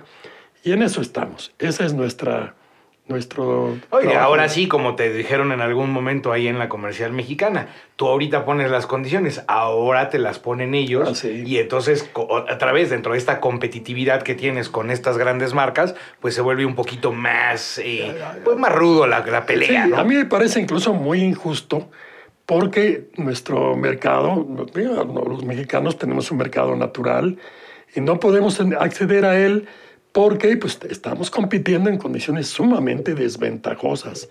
Y 0.63 0.73
en 0.73 0.83
eso 0.83 1.01
estamos. 1.01 1.53
Esa 1.59 1.87
es 1.87 1.95
nuestra, 1.95 2.55
nuestro... 3.07 3.79
Oye, 3.91 4.15
ahora 4.15 4.49
sí, 4.49 4.69
como 4.69 4.95
te 4.95 5.11
dijeron 5.13 5.53
en 5.53 5.61
algún 5.61 5.91
momento 5.91 6.33
ahí 6.33 6.49
en 6.49 6.59
la 6.59 6.69
comercial 6.69 7.13
mexicana, 7.13 7.69
tú 7.97 8.07
ahorita 8.09 8.45
pones 8.45 8.71
las 8.71 8.87
condiciones, 8.87 9.43
ahora 9.47 10.11
te 10.11 10.19
las 10.19 10.39
ponen 10.39 10.75
ellos. 10.75 11.25
Ah, 11.25 11.29
y 11.29 11.59
entonces, 11.59 12.11
a 12.49 12.59
través, 12.59 12.91
dentro 12.91 13.13
de 13.13 13.19
esta 13.19 13.41
competitividad 13.41 14.23
que 14.23 14.35
tienes 14.35 14.69
con 14.69 14.91
estas 14.91 15.17
grandes 15.17 15.55
marcas, 15.55 15.95
pues 16.21 16.35
se 16.35 16.43
vuelve 16.43 16.67
un 16.67 16.75
poquito 16.75 17.13
más, 17.13 17.79
eh, 17.79 18.15
pues 18.45 18.59
más 18.59 18.73
rudo 18.73 19.07
la, 19.07 19.25
la 19.25 19.47
pelea. 19.47 19.89
A 19.97 20.05
mí 20.05 20.15
me 20.15 20.27
parece 20.27 20.61
incluso 20.61 20.93
muy 20.93 21.23
injusto 21.23 21.91
porque 22.51 23.09
nuestro 23.17 23.77
mercado, 23.77 24.45
los 24.75 25.45
mexicanos 25.45 25.97
tenemos 25.97 26.33
un 26.33 26.39
mercado 26.39 26.75
natural 26.75 27.39
y 27.95 28.01
no 28.01 28.19
podemos 28.19 28.59
acceder 28.59 29.25
a 29.25 29.39
él 29.39 29.69
porque 30.11 30.57
pues, 30.57 30.81
estamos 30.91 31.31
compitiendo 31.31 31.89
en 31.91 31.97
condiciones 31.97 32.49
sumamente 32.49 33.15
desventajosas. 33.15 34.29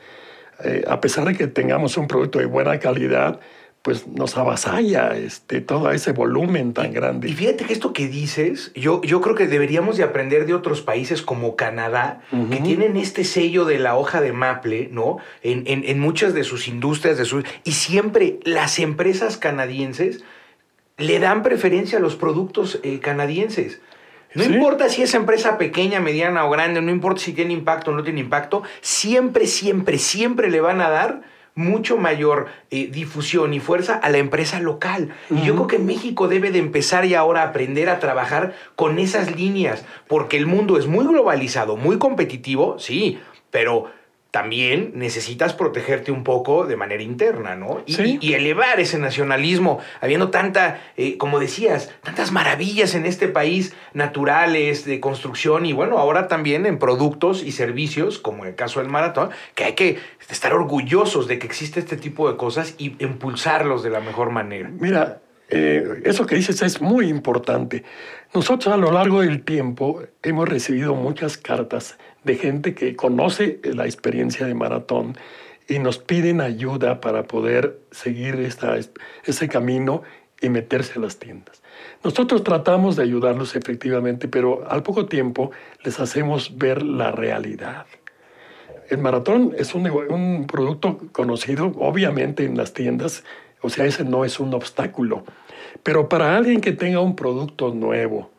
Eh, 0.66 0.84
a 0.86 1.00
pesar 1.00 1.28
de 1.28 1.36
que 1.38 1.48
tengamos 1.48 1.96
un 1.96 2.10
producto 2.10 2.40
de 2.40 2.46
buena 2.46 2.78
calidad, 2.78 3.40
pues 3.82 4.08
nos 4.08 4.36
avasalla 4.38 5.16
este, 5.16 5.62
todo 5.62 5.92
ese 5.92 6.12
volumen 6.12 6.74
tan 6.74 6.92
grande. 6.92 7.30
Y 7.30 7.34
fíjate 7.34 7.66
que 7.66 7.74
esto 7.74 7.94
que 7.94 8.08
dices, 8.08 8.72
yo, 8.76 9.02
yo 9.04 9.22
creo 9.22 9.36
que 9.36 9.48
deberíamos 9.48 9.96
de 9.96 10.04
aprender 10.04 10.46
de 10.46 10.54
otros 10.54 10.82
países 10.82 11.22
como 11.22 11.56
Canadá, 11.56 12.22
que 12.52 12.58
tienen 12.58 12.98
este 12.98 13.24
sello 13.24 13.64
de 13.64 13.80
la 13.80 13.96
hoja 13.96 14.20
de 14.20 14.34
maple, 14.34 14.90
¿no? 14.92 15.18
En, 15.44 15.64
en, 15.66 16.00
muchas 16.00 16.34
de 16.34 16.44
sus 16.44 16.68
industrias, 16.68 17.18
de 17.18 17.26
sus, 17.26 17.46
y 17.64 17.72
siempre 17.72 18.40
las 18.44 18.80
empresas 18.80 19.38
canadienses 19.38 20.24
le 20.98 21.20
dan 21.20 21.42
preferencia 21.42 22.00
a 22.00 22.02
los 22.02 22.16
productos 22.16 22.80
eh, 22.84 23.00
canadienses. 23.00 23.82
No 24.36 24.44
importa 24.44 24.90
si 24.90 25.02
es 25.02 25.14
empresa 25.16 25.58
pequeña, 25.58 26.00
mediana 26.00 26.46
o 26.46 26.52
grande, 26.52 26.82
no 26.82 26.92
importa 26.92 27.22
si 27.22 27.34
tiene 27.34 27.54
impacto 27.54 27.92
o 27.92 27.96
no 27.96 28.04
tiene 28.04 28.20
impacto, 28.20 28.62
siempre, 28.82 29.48
siempre, 29.48 29.98
siempre 29.98 30.52
le 30.52 30.62
van 30.62 30.82
a 30.82 30.90
dar 30.90 31.22
mucho 31.60 31.98
mayor 31.98 32.48
eh, 32.72 32.88
difusión 32.92 33.54
y 33.54 33.60
fuerza 33.60 33.96
a 33.96 34.10
la 34.10 34.18
empresa 34.18 34.60
local. 34.60 35.10
Y 35.30 35.46
yo 35.46 35.54
creo 35.56 35.68
que 35.68 35.80
México 35.80 36.28
debe 36.28 36.52
de 36.52 36.60
empezar 36.60 37.06
y 37.06 37.14
ahora 37.14 37.44
a 37.44 37.50
aprender 37.50 37.90
a 37.90 38.00
trabajar 38.00 38.56
con 38.76 38.98
esas 38.98 39.36
líneas, 39.36 39.86
porque 40.08 40.38
el 40.38 40.48
mundo 40.48 40.78
es 40.78 40.88
muy 40.88 41.06
globalizado, 41.06 41.76
muy 41.76 41.98
competitivo, 41.98 42.80
sí, 42.80 43.20
pero 43.52 43.92
también 44.32 44.92
necesitas 44.94 45.54
protegerte 45.54 46.12
un 46.12 46.24
poco 46.24 46.66
de 46.66 46.76
manera 46.76 47.02
interna, 47.02 47.56
¿no? 47.56 47.82
Y, 47.88 48.34
elevar 48.34 48.80
ese 48.80 49.00
nacionalismo, 49.00 49.80
habiendo 50.02 50.30
tanta, 50.30 50.80
eh, 50.98 51.18
como 51.18 51.40
decías, 51.40 51.92
tantas 52.04 52.32
maravillas 52.32 52.94
en 52.94 53.06
este 53.06 53.28
país 53.28 53.74
naturales, 53.94 54.86
de 54.86 55.00
construcción 55.00 55.66
y 55.66 55.74
bueno, 55.74 55.98
ahora 55.98 56.28
también 56.28 56.66
en 56.68 56.78
productos 56.78 57.44
y 57.44 57.52
servicios, 57.52 58.20
como 58.20 58.46
el 58.46 58.56
caso 58.56 58.80
del 58.80 58.90
maratón, 58.90 59.32
que 59.56 59.64
hay 59.64 59.74
que 59.74 59.98
estar 60.30 60.54
orgullosos 60.54 61.28
de 61.28 61.40
que 61.40 61.48
existe 61.48 61.80
este 61.80 61.98
tipo 61.98 62.30
de 62.30 62.38
cosas 62.38 62.76
y 62.78 62.96
impulsarlos 63.04 63.82
de 63.82 63.90
la 63.90 64.00
mejor 64.00 64.30
manera. 64.30 64.70
Mira, 64.70 65.22
eh, 65.50 66.02
eso 66.06 66.26
que 66.28 66.36
dices 66.36 66.62
es 66.62 66.82
muy 66.82 67.08
importante. 67.08 67.84
Nosotros 68.34 68.72
a 68.72 68.78
lo 68.78 68.92
largo 68.92 69.22
del 69.22 69.44
tiempo 69.44 70.04
hemos 70.22 70.48
recibido 70.48 70.94
muchas 70.94 71.38
cartas 71.38 71.98
de 72.24 72.36
gente 72.36 72.74
que 72.74 72.96
conoce 72.96 73.60
la 73.64 73.86
experiencia 73.86 74.46
de 74.46 74.54
maratón 74.54 75.16
y 75.68 75.80
nos 75.80 76.00
piden 76.00 76.42
ayuda 76.42 77.00
para 77.00 77.24
poder 77.24 77.80
seguir 77.92 78.36
ese 79.26 79.48
camino 79.50 80.02
y 80.42 80.50
meterse 80.50 80.94
a 80.98 81.02
las 81.02 81.18
tiendas. 81.18 81.62
Nosotros 82.04 82.44
tratamos 82.44 82.96
de 82.96 83.04
ayudarlos 83.04 83.56
efectivamente, 83.56 84.28
pero 84.28 84.70
al 84.70 84.84
poco 84.84 85.06
tiempo 85.06 85.52
les 85.84 86.00
hacemos 86.00 86.58
ver 86.58 86.82
la 86.82 87.12
realidad. 87.12 87.86
El 88.90 88.98
maratón 88.98 89.54
es 89.58 89.76
un 89.76 90.48
producto 90.48 90.98
conocido, 91.12 91.72
obviamente, 91.78 92.46
en 92.46 92.58
las 92.58 92.74
tiendas, 92.74 93.24
o 93.62 93.70
sea, 93.70 93.86
ese 93.86 94.04
no 94.04 94.26
es 94.26 94.40
un 94.40 94.54
obstáculo. 94.54 95.26
Pero 95.84 96.10
para 96.10 96.36
alguien 96.36 96.62
que 96.62 96.72
tenga 96.72 97.00
un 97.00 97.16
producto 97.16 97.74
nuevo, 97.74 98.32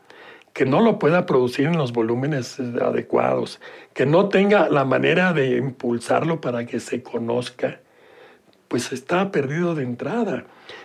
que 0.53 0.67
no 0.67 0.81
lo 0.81 0.99
pueda 0.99 1.27
producir 1.27 1.67
en 1.67 1.79
los 1.79 1.93
volúmenes 1.93 2.59
adecuados, 2.59 3.61
que 3.95 4.07
no 4.07 4.29
tenga 4.29 4.69
la 4.69 4.85
manera 4.85 5.33
de 5.33 5.57
impulsarlo 5.57 6.41
para 6.41 6.67
que 6.67 6.81
se 6.81 7.03
conozca, 7.03 7.81
pues 8.69 8.93
está 8.93 9.31
perdido 9.31 9.75
de 9.75 9.85
entrada. 9.85 10.45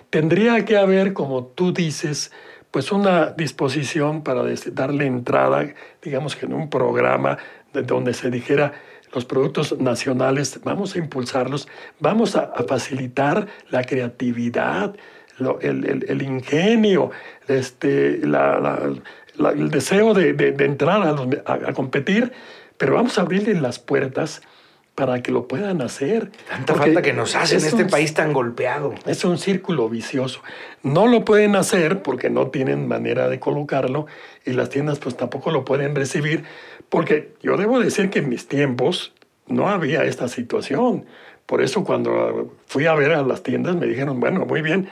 Tendría 0.09 0.65
que 0.65 0.77
haber, 0.77 1.13
como 1.13 1.45
tú 1.45 1.73
dices, 1.73 2.31
pues 2.71 2.91
una 2.91 3.27
disposición 3.27 4.23
para 4.23 4.43
darle 4.73 5.05
entrada, 5.05 5.73
digamos 6.01 6.35
que 6.35 6.45
en 6.45 6.53
un 6.53 6.69
programa 6.69 7.37
donde 7.73 8.13
se 8.13 8.29
dijera 8.29 8.73
los 9.13 9.23
productos 9.23 9.79
nacionales, 9.79 10.59
vamos 10.63 10.95
a 10.95 10.97
impulsarlos, 10.99 11.67
vamos 11.99 12.35
a, 12.35 12.51
facilitar 12.67 13.47
la 13.69 13.83
creatividad, 13.83 14.93
el, 15.61 16.21
ingenio, 16.21 17.11
este, 17.47 18.19
la, 18.27 18.91
el 19.37 19.69
deseo 19.69 20.13
de, 20.13 20.29
entrar 20.59 21.01
a, 21.45 21.73
competir, 21.73 22.31
pero 22.77 22.95
vamos 22.95 23.17
a 23.17 23.21
abrirle 23.21 23.53
las 23.55 23.79
puertas 23.79 24.41
para 24.95 25.21
que 25.21 25.31
lo 25.31 25.47
puedan 25.47 25.81
hacer. 25.81 26.31
Tanta 26.47 26.73
falta 26.73 27.01
que 27.01 27.11
nos 27.11 27.35
hace 27.35 27.57
en 27.57 27.65
este 27.65 27.85
país 27.85 28.13
tan 28.13 28.31
golpeado. 28.31 28.95
Es 29.05 29.25
un 29.25 29.37
círculo 29.37 29.89
vicioso. 29.89 30.41
No 30.83 31.05
lo 31.07 31.25
pueden 31.25 31.57
hacer 31.57 32.01
porque 32.01 32.29
no 32.29 32.47
tienen 32.47 32.87
manera 32.87 33.27
de 33.27 33.39
colocarlo 33.39 34.07
y 34.45 34.53
las 34.53 34.69
tiendas 34.69 34.99
pues 34.99 35.17
tampoco 35.17 35.51
lo 35.51 35.65
pueden 35.65 35.95
recibir 35.95 36.45
porque 36.87 37.33
yo 37.41 37.57
debo 37.57 37.79
decir 37.79 38.09
que 38.09 38.19
en 38.19 38.29
mis 38.29 38.47
tiempos 38.47 39.13
no 39.47 39.67
había 39.67 40.03
esta 40.05 40.29
situación. 40.29 41.05
Por 41.45 41.61
eso 41.61 41.83
cuando 41.83 42.55
fui 42.65 42.85
a 42.85 42.95
ver 42.95 43.11
a 43.11 43.21
las 43.21 43.43
tiendas 43.43 43.75
me 43.75 43.85
dijeron, 43.85 44.19
bueno, 44.19 44.45
muy 44.45 44.61
bien, 44.61 44.87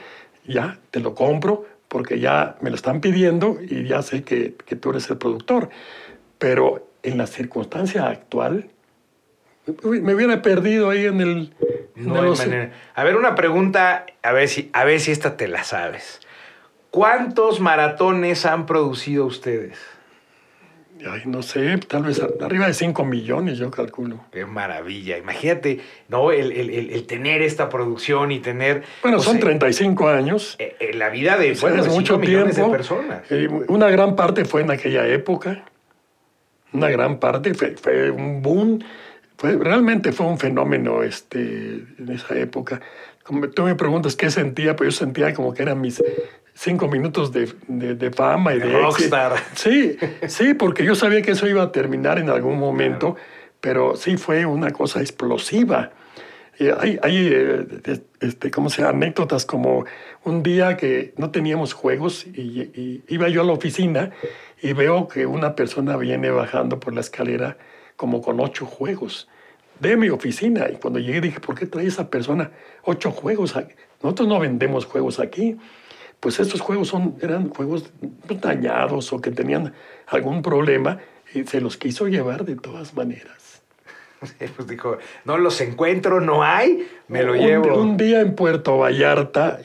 ya 0.46 0.78
te 0.90 1.00
lo 1.00 1.14
compro, 1.14 1.64
porque 1.94 2.18
ya 2.18 2.56
me 2.60 2.70
lo 2.70 2.74
están 2.74 3.00
pidiendo 3.00 3.56
y 3.62 3.86
ya 3.86 4.02
sé 4.02 4.24
que, 4.24 4.56
que 4.66 4.74
tú 4.74 4.90
eres 4.90 5.08
el 5.10 5.16
productor. 5.16 5.70
Pero 6.38 6.88
en 7.04 7.18
la 7.18 7.28
circunstancia 7.28 8.08
actual, 8.08 8.68
me 9.84 10.12
hubiera 10.12 10.42
perdido 10.42 10.90
ahí 10.90 11.06
en 11.06 11.20
el... 11.20 11.54
No 11.94 12.34
manera. 12.34 12.72
A 12.96 13.04
ver, 13.04 13.14
una 13.14 13.36
pregunta, 13.36 14.06
a 14.24 14.32
ver, 14.32 14.48
si, 14.48 14.70
a 14.72 14.82
ver 14.82 14.98
si 14.98 15.12
esta 15.12 15.36
te 15.36 15.46
la 15.46 15.62
sabes. 15.62 16.18
¿Cuántos 16.90 17.60
maratones 17.60 18.44
han 18.44 18.66
producido 18.66 19.24
ustedes? 19.24 19.78
Ay, 21.00 21.22
no 21.26 21.42
sé, 21.42 21.76
tal 21.88 22.04
vez 22.04 22.22
arriba 22.40 22.66
de 22.66 22.74
5 22.74 23.04
millones, 23.04 23.58
yo 23.58 23.70
calculo. 23.70 24.20
Qué 24.30 24.46
maravilla. 24.46 25.18
Imagínate, 25.18 25.80
¿no? 26.08 26.30
El, 26.30 27.04
tener 27.06 27.42
esta 27.42 27.68
producción 27.68 28.30
y 28.30 28.38
tener. 28.38 28.84
Bueno, 29.02 29.18
son 29.18 29.40
35 29.40 30.08
años. 30.08 30.56
En 30.58 30.68
eh, 30.68 30.76
eh, 30.80 30.94
la 30.94 31.08
vida 31.08 31.36
de, 31.36 31.54
bueno, 31.60 31.82
de 31.82 31.90
mucho 31.90 32.18
millones 32.18 32.56
de 32.56 32.64
personas. 32.64 33.22
Eh, 33.30 33.48
una 33.68 33.90
gran 33.90 34.14
parte 34.14 34.44
fue 34.44 34.60
en 34.62 34.70
aquella 34.70 35.06
época. 35.06 35.64
Una 36.72 36.88
gran 36.90 37.18
parte 37.18 37.54
fue, 37.54 38.10
un 38.10 38.40
boom. 38.40 38.78
Fue, 39.36 39.56
realmente 39.56 40.12
fue 40.12 40.26
un 40.26 40.38
fenómeno 40.38 41.02
este, 41.02 41.38
en 41.98 42.08
esa 42.10 42.38
época. 42.38 42.80
Como 43.24 43.48
tú 43.50 43.64
me 43.64 43.74
preguntas 43.74 44.14
qué 44.14 44.30
sentía, 44.30 44.76
pues 44.76 44.94
yo 44.94 44.98
sentía 44.98 45.34
como 45.34 45.54
que 45.54 45.62
eran 45.62 45.80
mis 45.80 46.00
cinco 46.54 46.88
minutos 46.88 47.32
de, 47.32 47.52
de, 47.68 48.10
fama 48.10 48.54
y 48.54 48.60
de, 48.60 48.72
rockstar. 48.72 49.34
Sí, 49.54 49.96
sí, 50.28 50.54
porque 50.54 50.84
yo 50.84 50.94
sabía 50.94 51.20
que 51.22 51.32
eso 51.32 51.46
iba 51.48 51.62
a 51.62 51.72
terminar 51.72 52.18
en 52.18 52.30
algún 52.30 52.58
momento, 52.58 53.16
pero 53.60 53.96
sí 53.96 54.16
fue 54.16 54.46
una 54.46 54.70
cosa 54.70 55.00
explosiva. 55.00 55.90
hay, 56.78 56.98
hay 57.02 57.28
eh, 57.32 57.66
este, 58.20 58.50
¿cómo 58.50 58.70
se 58.70 58.84
anécdotas 58.84 59.44
como 59.44 59.84
un 60.24 60.42
día 60.42 60.76
que 60.76 61.12
no 61.16 61.30
teníamos 61.30 61.72
juegos 61.72 62.26
y, 62.26 63.02
iba 63.08 63.28
yo 63.28 63.42
a 63.42 63.44
la 63.44 63.52
oficina 63.52 64.10
y 64.62 64.72
veo 64.72 65.08
que 65.08 65.26
una 65.26 65.56
persona 65.56 65.96
viene 65.96 66.30
bajando 66.30 66.80
por 66.80 66.94
la 66.94 67.00
escalera 67.00 67.58
como 67.96 68.22
con 68.22 68.40
ocho 68.40 68.64
juegos 68.64 69.28
de 69.80 69.96
mi 69.96 70.08
oficina. 70.08 70.68
Y 70.72 70.76
cuando 70.76 71.00
llegué 71.00 71.20
dije, 71.20 71.40
¿por 71.40 71.56
qué 71.56 71.66
trae 71.66 71.86
esa 71.86 72.08
persona 72.08 72.52
ocho 72.84 73.10
juegos? 73.10 73.54
Nosotros 74.02 74.28
no 74.28 74.38
vendemos 74.38 74.86
juegos 74.86 75.18
aquí. 75.18 75.56
Pues 76.24 76.40
estos 76.40 76.62
juegos 76.62 76.88
son, 76.88 77.16
eran 77.20 77.50
juegos 77.50 77.92
dañados 78.40 79.12
o 79.12 79.20
que 79.20 79.30
tenían 79.30 79.74
algún 80.06 80.40
problema 80.40 80.96
y 81.34 81.44
se 81.44 81.60
los 81.60 81.76
quiso 81.76 82.08
llevar 82.08 82.46
de 82.46 82.56
todas 82.56 82.94
maneras. 82.94 83.60
Pues 84.56 84.66
dijo, 84.66 84.96
no 85.26 85.36
los 85.36 85.60
encuentro, 85.60 86.22
no 86.22 86.42
hay, 86.42 86.88
me 87.08 87.24
lo 87.24 87.34
llevo. 87.34 87.78
Un 87.78 87.98
día 87.98 88.22
en 88.22 88.34
Puerto 88.34 88.78
Vallarta, 88.78 89.58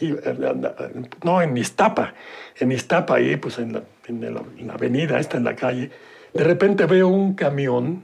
no, 1.24 1.42
en 1.42 1.56
Iztapa, 1.56 2.14
en 2.58 2.74
Iztapa, 2.74 3.16
ahí, 3.16 3.38
pues 3.38 3.58
en 3.58 3.72
la, 3.72 3.84
en 4.10 4.68
la 4.68 4.74
avenida, 4.74 5.18
esta 5.18 5.38
en 5.38 5.46
la 5.46 5.56
calle, 5.56 5.92
de 6.34 6.44
repente 6.44 6.86
veo 6.88 7.08
un 7.08 7.36
camión, 7.36 8.04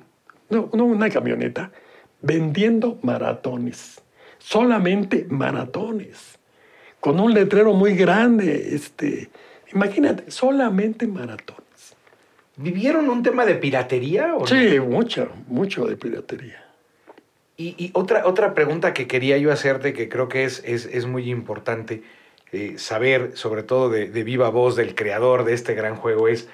no, 0.49 0.69
no 0.71 0.85
una 0.85 1.09
camioneta, 1.09 1.71
vendiendo 2.21 2.99
maratones, 3.01 4.01
solamente 4.37 5.27
maratones, 5.29 6.34
con 7.05 7.19
un 7.19 7.35
letrero 7.35 7.71
muy 7.73 7.95
grande, 7.95 8.73
este, 8.73 9.29
imagínate, 9.71 10.31
solamente 10.31 11.05
maratones. 11.05 11.95
¿Vivieron 12.57 13.11
un 13.11 13.21
tema 13.21 13.45
de 13.45 13.53
piratería? 13.53 14.33
¿o 14.35 14.47
sí, 14.47 14.79
mucho, 14.79 15.29
mucho 15.45 15.85
de 15.85 15.97
piratería. 15.97 16.65
Y, 17.57 17.91
otra, 17.93 18.25
otra 18.25 18.55
pregunta 18.55 18.95
que 18.95 19.05
quería 19.05 19.37
yo 19.37 19.51
hacerte, 19.51 19.93
que 19.93 20.09
creo 20.09 20.29
que 20.29 20.45
es, 20.45 20.63
es, 20.65 21.05
muy 21.05 21.29
importante 21.29 22.01
eh, 22.51 22.73
saber, 22.79 23.33
sobre 23.35 23.61
todo 23.61 23.91
de, 23.91 24.07
viva 24.23 24.49
voz 24.49 24.75
del 24.75 24.95
creador 24.95 25.45
de 25.45 25.53
este 25.53 25.75
gran 25.75 25.97
juego, 25.97 26.27
es 26.27 26.47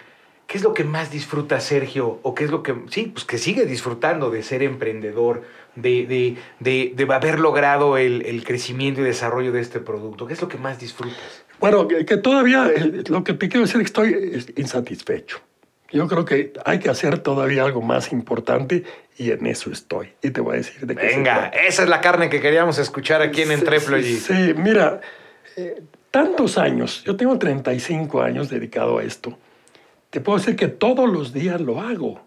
¿qué 0.47 0.57
es 0.57 0.65
lo 0.65 0.73
que 0.73 0.83
más 0.83 1.11
disfruta 1.11 1.61
Sergio? 1.61 2.19
¿O 2.23 2.35
qué 2.35 2.43
es 2.43 2.51
lo 2.51 2.61
que, 2.61 2.75
sí, 2.89 3.03
pues 3.13 3.23
que 3.23 3.37
sigue 3.37 3.65
disfrutando 3.65 4.29
de 4.29 4.43
ser 4.43 4.63
emprendedor, 4.63 5.43
de, 5.75 6.37
de, 6.59 7.13
haber 7.13 7.39
logrado 7.39 7.97
el, 7.97 8.43
crecimiento 8.43 9.01
y 9.01 9.03
desarrollo 9.03 9.51
de 9.51 9.61
este 9.61 9.79
producto? 9.79 10.27
¿Qué 10.27 10.33
es 10.33 10.41
lo 10.41 10.47
que 10.47 10.57
más 10.57 10.79
disfrutas? 10.79 11.43
Bueno, 11.59 11.87
que, 11.87 12.05
que 12.05 12.17
todavía, 12.17 12.69
eh, 12.75 13.03
lo 13.07 13.23
que 13.23 13.33
te 13.33 13.49
quiero 13.49 13.65
decir 13.65 13.81
es 13.81 13.91
que 13.91 14.01
estoy 14.01 14.53
insatisfecho. 14.55 15.39
Yo 15.91 16.07
creo 16.07 16.23
que 16.23 16.53
hay 16.65 16.79
que 16.79 16.89
hacer 16.89 17.19
todavía 17.19 17.63
algo 17.63 17.81
más 17.81 18.11
importante 18.13 18.83
y 19.17 19.31
en 19.31 19.45
eso 19.45 19.71
estoy. 19.71 20.13
Y 20.21 20.29
te 20.29 20.39
voy 20.39 20.53
a 20.53 20.57
decir 20.57 20.85
de 20.85 20.95
qué 20.95 21.05
Venga, 21.05 21.47
esa 21.47 21.83
es 21.83 21.89
la 21.89 21.99
carne 21.99 22.29
que 22.29 22.39
queríamos 22.39 22.77
escuchar 22.77 23.21
aquí 23.21 23.41
en 23.41 23.51
Entreplogy. 23.51 24.15
Sí, 24.15 24.19
sí, 24.19 24.53
mira, 24.55 25.01
eh, 25.57 25.83
tantos 26.09 26.57
años, 26.57 27.03
yo 27.03 27.17
tengo 27.17 27.37
35 27.37 28.21
años 28.21 28.49
dedicado 28.49 28.99
a 28.99 29.03
esto. 29.03 29.37
Te 30.09 30.21
puedo 30.21 30.37
decir 30.39 30.55
que 30.55 30.67
todos 30.67 31.09
los 31.09 31.33
días 31.33 31.59
lo 31.59 31.81
hago. 31.81 32.21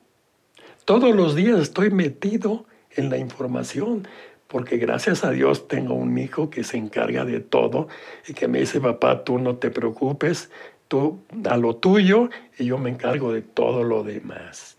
Todos 0.84 1.14
los 1.14 1.34
días 1.34 1.58
estoy 1.60 1.90
metido 1.90 2.66
en 2.96 3.10
la 3.10 3.18
información, 3.18 4.06
porque 4.46 4.76
gracias 4.76 5.24
a 5.24 5.30
Dios 5.30 5.68
tengo 5.68 5.94
un 5.94 6.16
hijo 6.18 6.50
que 6.50 6.64
se 6.64 6.76
encarga 6.76 7.24
de 7.24 7.40
todo 7.40 7.88
y 8.28 8.34
que 8.34 8.48
me 8.48 8.60
dice, 8.60 8.80
papá, 8.80 9.24
tú 9.24 9.38
no 9.38 9.56
te 9.56 9.70
preocupes, 9.70 10.50
tú 10.88 11.18
a 11.48 11.56
lo 11.56 11.76
tuyo 11.76 12.28
y 12.58 12.66
yo 12.66 12.78
me 12.78 12.90
encargo 12.90 13.32
de 13.32 13.42
todo 13.42 13.82
lo 13.82 14.04
demás. 14.04 14.76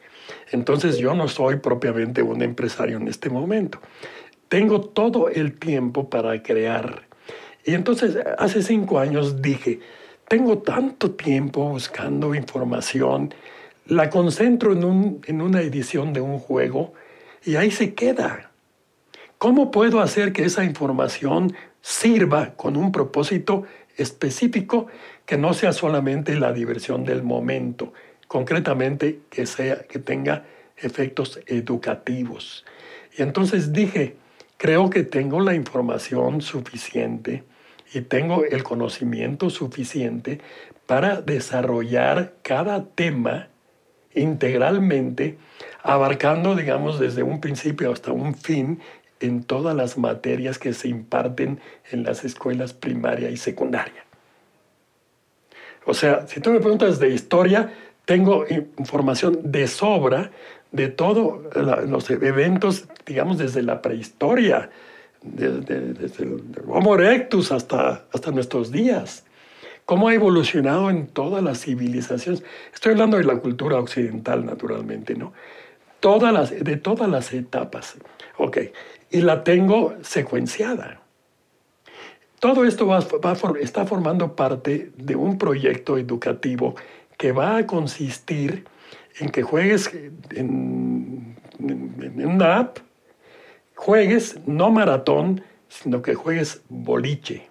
Entonces 0.51 0.97
yo 0.97 1.13
no 1.13 1.27
soy 1.27 1.57
propiamente 1.57 2.21
un 2.21 2.41
empresario 2.41 2.97
en 2.97 3.07
este 3.07 3.29
momento. 3.29 3.79
Tengo 4.47 4.81
todo 4.81 5.29
el 5.29 5.57
tiempo 5.57 6.09
para 6.09 6.41
crear. 6.41 7.03
Y 7.65 7.73
entonces 7.73 8.17
hace 8.37 8.61
cinco 8.61 8.99
años 8.99 9.41
dije, 9.41 9.79
tengo 10.27 10.59
tanto 10.59 11.11
tiempo 11.11 11.69
buscando 11.69 12.33
información, 12.33 13.33
la 13.87 14.09
concentro 14.09 14.73
en, 14.73 14.83
un, 14.83 15.21
en 15.25 15.41
una 15.41 15.61
edición 15.61 16.13
de 16.13 16.21
un 16.21 16.39
juego 16.39 16.93
y 17.45 17.55
ahí 17.55 17.71
se 17.71 17.93
queda. 17.93 18.51
¿Cómo 19.37 19.71
puedo 19.71 20.01
hacer 20.01 20.33
que 20.33 20.45
esa 20.45 20.63
información 20.63 21.53
sirva 21.81 22.55
con 22.55 22.77
un 22.77 22.91
propósito 22.91 23.63
específico 23.95 24.87
que 25.25 25.37
no 25.37 25.53
sea 25.53 25.71
solamente 25.71 26.35
la 26.35 26.51
diversión 26.51 27.03
del 27.03 27.23
momento, 27.23 27.93
concretamente 28.27 29.19
que, 29.29 29.45
sea, 29.45 29.83
que 29.83 29.99
tenga 29.99 30.45
efectos 30.77 31.39
educativos. 31.47 32.65
Y 33.17 33.21
entonces 33.21 33.71
dije, 33.71 34.15
creo 34.57 34.89
que 34.89 35.03
tengo 35.03 35.39
la 35.39 35.55
información 35.55 36.41
suficiente 36.41 37.43
y 37.93 38.01
tengo 38.01 38.43
el 38.43 38.63
conocimiento 38.63 39.49
suficiente 39.49 40.41
para 40.85 41.21
desarrollar 41.21 42.33
cada 42.41 42.83
tema 42.83 43.47
integralmente, 44.13 45.37
abarcando, 45.83 46.55
digamos, 46.55 46.99
desde 46.99 47.23
un 47.23 47.41
principio 47.41 47.91
hasta 47.91 48.11
un 48.11 48.35
fin 48.35 48.79
en 49.19 49.43
todas 49.43 49.75
las 49.75 49.97
materias 49.97 50.59
que 50.59 50.73
se 50.73 50.87
imparten 50.87 51.59
en 51.91 52.03
las 52.03 52.25
escuelas 52.25 52.73
primaria 52.73 53.29
y 53.29 53.37
secundaria. 53.37 54.03
O 55.85 55.93
sea, 55.93 56.27
si 56.27 56.39
tú 56.39 56.51
me 56.51 56.59
preguntas 56.59 56.99
de 56.99 57.09
historia, 57.09 57.71
tengo 58.05 58.45
información 58.77 59.39
de 59.43 59.67
sobra 59.67 60.31
de 60.71 60.89
todos 60.89 61.41
los 61.87 62.09
eventos, 62.09 62.85
digamos, 63.05 63.37
desde 63.37 63.61
la 63.61 63.81
prehistoria, 63.81 64.69
desde, 65.21 65.95
Homo 66.67 66.95
erectus 66.95 67.51
hasta, 67.51 68.05
hasta 68.11 68.31
nuestros 68.31 68.71
días. 68.71 69.25
Cómo 69.85 70.07
ha 70.07 70.13
evolucionado 70.13 70.89
en 70.89 71.07
todas 71.07 71.43
las 71.43 71.61
civilizaciones. 71.61 72.43
Estoy 72.73 72.93
hablando 72.93 73.17
de 73.17 73.23
la 73.23 73.37
cultura 73.37 73.77
occidental, 73.77 74.45
naturalmente, 74.45 75.15
¿no? 75.15 75.33
Todas 75.99 76.33
las, 76.33 76.63
de 76.63 76.77
todas 76.77 77.09
las 77.09 77.33
etapas. 77.33 77.95
Ok, 78.37 78.57
y 79.11 79.21
la 79.21 79.43
tengo 79.43 79.93
secuenciada. 80.01 81.01
Todo 82.39 82.65
esto 82.65 82.85
va, 82.87 82.99
está 83.59 83.85
formando 83.85 84.35
parte 84.35 84.91
de 84.97 85.15
un 85.15 85.37
proyecto 85.37 85.97
educativo 85.97 86.75
que 87.17 87.31
va 87.31 87.57
a 87.57 87.65
consistir 87.65 88.65
en 89.19 89.29
que 89.29 89.43
juegues 89.43 89.89
en, 90.31 91.35
una 91.59 92.59
app, 92.59 92.79
juegues 93.75 94.37
no 94.45 94.69
maratón, 94.71 95.41
sino 95.69 96.01
que 96.01 96.15
juegues 96.15 96.61
boliche. 96.69 97.49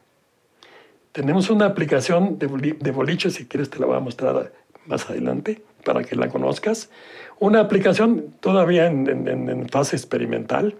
Tenemos 1.14 1.48
una 1.48 1.64
aplicación 1.64 2.38
de, 2.38 2.90
boliche, 2.90 3.30
si 3.30 3.46
quieres 3.46 3.70
te 3.70 3.78
la 3.78 3.86
voy 3.86 3.96
a 3.96 4.00
mostrar 4.00 4.52
más 4.84 5.08
adelante 5.08 5.62
para 5.82 6.04
que 6.04 6.16
la 6.16 6.28
conozcas. 6.28 6.90
Una 7.38 7.60
aplicación 7.60 8.34
todavía 8.40 8.86
en, 8.86 9.68
fase 9.70 9.96
experimental, 9.96 10.74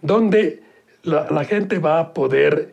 donde 0.00 0.62
la 1.02 1.44
gente 1.44 1.78
va 1.78 2.00
a 2.00 2.14
poder 2.14 2.72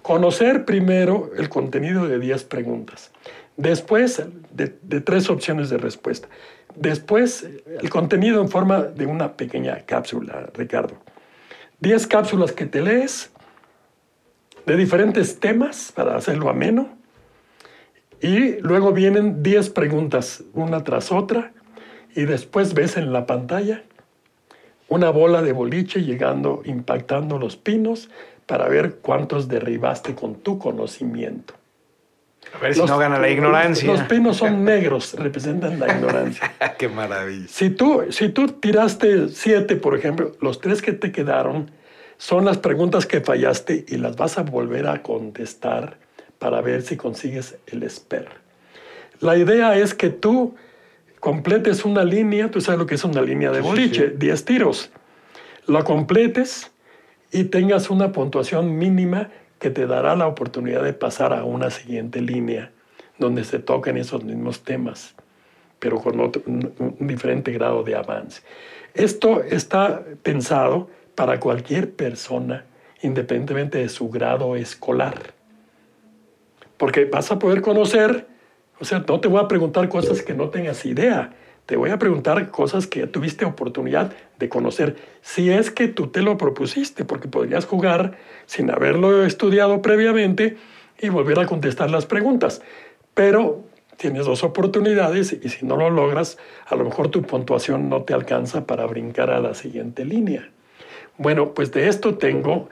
Conocer 0.00 0.64
primero 0.64 1.30
el 1.36 1.48
contenido 1.48 2.08
de 2.08 2.18
10 2.18 2.44
preguntas. 2.44 3.12
Después, 3.56 4.22
de, 4.52 4.68
tres 5.00 5.28
opciones 5.28 5.68
de 5.68 5.76
respuesta. 5.76 6.28
Después, 6.74 7.46
el 7.80 7.90
contenido 7.90 8.40
en 8.40 8.48
forma 8.48 8.82
de 8.82 9.06
una 9.06 9.34
pequeña 9.34 9.82
cápsula, 9.84 10.48
Ricardo. 10.54 10.94
10 11.80 12.06
cápsulas 12.06 12.52
que 12.52 12.64
te 12.64 12.80
lees 12.80 13.30
de 14.66 14.76
diferentes 14.76 15.40
temas 15.40 15.92
para 15.94 16.16
hacerlo 16.16 16.48
ameno. 16.48 16.90
Y 18.20 18.60
luego 18.60 18.92
vienen 18.92 19.42
10 19.42 19.70
preguntas, 19.70 20.44
una 20.54 20.84
tras 20.84 21.10
otra. 21.10 21.52
Y 22.14 22.22
después 22.22 22.74
ves 22.74 22.96
en 22.96 23.12
la 23.12 23.26
pantalla 23.26 23.82
una 24.88 25.10
bola 25.10 25.42
de 25.42 25.52
boliche 25.52 26.02
llegando, 26.02 26.62
impactando 26.64 27.38
los 27.38 27.56
pinos 27.56 28.10
para 28.46 28.68
ver 28.68 28.96
cuántos 28.96 29.48
derribaste 29.48 30.14
con 30.14 30.34
tu 30.36 30.58
conocimiento. 30.58 31.54
A 32.54 32.58
ver 32.58 32.74
si 32.74 32.84
no 32.84 32.98
gana 32.98 33.18
la 33.18 33.30
ignorancia. 33.30 33.90
Los, 33.90 34.02
pinos 34.02 34.36
son 34.36 34.64
negros, 34.64 35.14
representan 35.14 35.80
la 35.80 35.94
ignorancia. 35.94 36.52
Qué 36.78 36.88
maravilla. 36.88 37.46
Si 37.48 37.70
tú, 37.70 38.02
si 38.10 38.28
tú 38.28 38.48
tiraste 38.48 39.28
siete, 39.28 39.76
por 39.76 39.96
ejemplo, 39.96 40.32
los 40.40 40.60
tres 40.60 40.82
que 40.82 40.92
te 40.92 41.10
quedaron 41.12 41.70
son 42.22 42.44
las 42.44 42.58
preguntas 42.58 43.04
que 43.04 43.20
fallaste 43.20 43.84
y 43.88 43.96
las 43.96 44.14
vas 44.14 44.38
a 44.38 44.42
volver 44.42 44.86
a 44.86 45.02
contestar 45.02 45.98
para 46.38 46.60
ver 46.60 46.82
si 46.82 46.96
consigues 46.96 47.56
el 47.66 47.82
SPER. 47.90 48.28
La 49.18 49.36
idea 49.36 49.76
es 49.76 49.92
que 49.92 50.08
tú 50.10 50.54
completes 51.18 51.84
una 51.84 52.04
línea, 52.04 52.48
tú 52.48 52.60
sabes 52.60 52.78
lo 52.78 52.86
que 52.86 52.94
es 52.94 53.02
una 53.02 53.22
línea 53.22 53.50
de 53.50 53.60
boliche, 53.60 54.10
10 54.16 54.44
tiros. 54.44 54.92
La 55.66 55.82
completes 55.82 56.70
y 57.32 57.42
tengas 57.42 57.90
una 57.90 58.12
puntuación 58.12 58.78
mínima 58.78 59.30
que 59.58 59.70
te 59.70 59.88
dará 59.88 60.14
la 60.14 60.28
oportunidad 60.28 60.84
de 60.84 60.92
pasar 60.92 61.32
a 61.32 61.42
una 61.42 61.70
siguiente 61.70 62.20
línea 62.20 62.70
donde 63.18 63.42
se 63.42 63.58
toquen 63.58 63.96
esos 63.96 64.22
mismos 64.22 64.62
temas, 64.62 65.16
pero 65.80 65.98
con 65.98 66.20
otro, 66.20 66.40
un, 66.46 66.94
diferente 67.00 67.50
grado 67.50 67.82
de 67.82 67.96
avance. 67.96 68.42
Esto 68.94 69.42
está 69.42 70.04
pensado 70.22 70.88
para 71.14 71.40
cualquier 71.40 71.92
persona, 71.92 72.64
independientemente 73.02 73.78
de 73.78 73.88
su 73.88 74.08
grado 74.08 74.56
escolar. 74.56 75.34
Porque 76.76 77.04
vas 77.04 77.30
a 77.30 77.38
poder 77.38 77.62
conocer, 77.62 78.26
o 78.80 78.84
sea, 78.84 79.04
no 79.06 79.20
te 79.20 79.28
voy 79.28 79.42
a 79.42 79.48
preguntar 79.48 79.88
cosas 79.88 80.22
que 80.22 80.34
no 80.34 80.50
tengas 80.50 80.84
idea, 80.84 81.32
te 81.66 81.76
voy 81.76 81.90
a 81.90 81.98
preguntar 81.98 82.50
cosas 82.50 82.86
que 82.86 83.06
tuviste 83.06 83.44
oportunidad 83.44 84.12
de 84.38 84.48
conocer, 84.48 84.96
si 85.20 85.50
es 85.50 85.70
que 85.70 85.88
tú 85.88 86.08
te 86.08 86.22
lo 86.22 86.36
propusiste, 86.36 87.04
porque 87.04 87.28
podrías 87.28 87.66
jugar 87.66 88.18
sin 88.46 88.70
haberlo 88.70 89.24
estudiado 89.24 89.80
previamente 89.80 90.56
y 91.00 91.08
volver 91.08 91.38
a 91.38 91.46
contestar 91.46 91.90
las 91.90 92.06
preguntas. 92.06 92.62
Pero 93.14 93.64
tienes 93.96 94.26
dos 94.26 94.42
oportunidades 94.42 95.32
y 95.32 95.48
si 95.48 95.64
no 95.64 95.76
lo 95.76 95.90
logras, 95.90 96.38
a 96.66 96.74
lo 96.74 96.84
mejor 96.84 97.08
tu 97.08 97.22
puntuación 97.22 97.88
no 97.88 98.02
te 98.02 98.14
alcanza 98.14 98.66
para 98.66 98.86
brincar 98.86 99.30
a 99.30 99.40
la 99.40 99.54
siguiente 99.54 100.04
línea. 100.04 100.50
Bueno, 101.18 101.54
pues 101.54 101.70
de 101.72 101.88
esto 101.88 102.16
tengo 102.16 102.68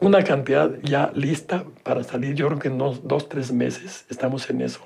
una 0.00 0.22
cantidad 0.24 0.72
ya 0.82 1.12
lista 1.14 1.64
para 1.82 2.02
salir, 2.04 2.34
yo 2.34 2.46
creo 2.48 2.58
que 2.58 2.68
en 2.68 2.74
unos 2.74 3.06
dos, 3.06 3.28
tres 3.28 3.52
meses 3.52 4.06
estamos 4.08 4.48
en 4.48 4.60
eso, 4.60 4.80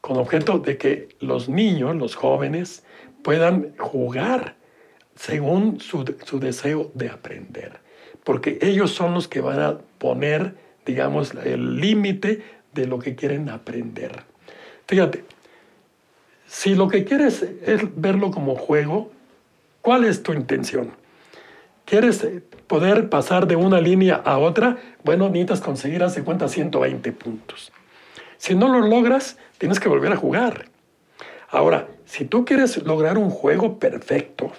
con 0.00 0.16
objeto 0.16 0.58
de 0.58 0.76
que 0.76 1.08
los 1.20 1.48
niños, 1.48 1.96
los 1.96 2.16
jóvenes, 2.16 2.84
puedan 3.22 3.74
jugar 3.78 4.56
según 5.14 5.80
su, 5.80 6.04
su 6.24 6.40
deseo 6.40 6.90
de 6.94 7.08
aprender, 7.08 7.78
porque 8.24 8.58
ellos 8.62 8.90
son 8.90 9.14
los 9.14 9.28
que 9.28 9.40
van 9.40 9.60
a 9.60 9.78
poner, 9.98 10.54
digamos, 10.84 11.32
el 11.34 11.80
límite 11.80 12.42
de 12.74 12.86
lo 12.86 12.98
que 12.98 13.14
quieren 13.14 13.48
aprender. 13.48 14.24
Fíjate, 14.86 15.24
si 16.46 16.74
lo 16.74 16.88
que 16.88 17.04
quieres 17.04 17.42
es 17.42 17.80
verlo 17.94 18.30
como 18.30 18.56
juego, 18.56 19.12
¿cuál 19.82 20.04
es 20.04 20.22
tu 20.22 20.32
intención? 20.32 20.99
¿Quieres 21.90 22.24
poder 22.68 23.08
pasar 23.08 23.48
de 23.48 23.56
una 23.56 23.80
línea 23.80 24.14
a 24.14 24.38
otra? 24.38 24.78
Bueno, 25.02 25.28
necesitas 25.28 25.60
conseguir, 25.60 26.04
hace 26.04 26.22
cuenta, 26.22 26.46
120 26.46 27.10
puntos. 27.10 27.72
Si 28.36 28.54
no 28.54 28.68
lo 28.68 28.86
logras, 28.86 29.38
tienes 29.58 29.80
que 29.80 29.88
volver 29.88 30.12
a 30.12 30.16
jugar. 30.16 30.66
Ahora, 31.48 31.88
si 32.04 32.26
tú 32.26 32.44
quieres 32.44 32.80
lograr 32.84 33.18
un 33.18 33.28
juego 33.28 33.80
perfecto, 33.80 34.52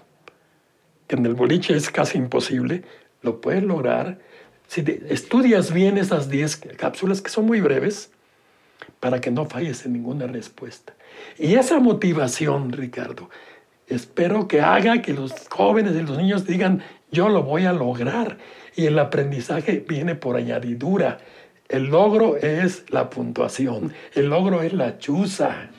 que 1.07 1.15
en 1.15 1.25
el 1.25 1.33
boliche 1.33 1.73
es 1.73 1.89
casi 1.89 2.17
imposible, 2.17 2.83
lo 3.21 3.39
puedes 3.39 3.63
lograr 3.63 4.19
si 4.67 4.83
estudias 5.07 5.71
bien 5.71 5.97
esas 5.97 6.29
10 6.29 6.57
cápsulas 6.75 7.21
que 7.21 7.29
son 7.29 7.45
muy 7.45 7.61
breves, 7.61 8.11
para 8.99 9.21
que 9.21 9.31
no 9.31 9.45
falles 9.45 9.85
en 9.85 9.93
ninguna 9.93 10.27
respuesta. 10.27 10.95
Y 11.39 11.55
esa 11.55 11.79
motivación, 11.79 12.73
Ricardo, 12.73 13.29
espero 13.87 14.49
que 14.49 14.59
haga 14.59 15.01
que 15.01 15.13
los 15.13 15.47
jóvenes 15.47 15.95
y 15.95 16.01
los 16.01 16.17
niños 16.17 16.45
digan, 16.45 16.83
yo 17.11 17.29
lo 17.29 17.43
voy 17.43 17.65
a 17.65 17.73
lograr. 17.73 18.37
Y 18.75 18.85
el 18.85 18.97
aprendizaje 18.99 19.83
viene 19.87 20.15
por 20.15 20.37
añadidura. 20.37 21.19
El 21.67 21.85
logro 21.85 22.37
es 22.37 22.85
la 22.89 23.09
puntuación, 23.09 23.93
el 24.13 24.27
logro 24.29 24.61
es 24.61 24.73
la 24.73 24.97
chuza. 24.97 25.69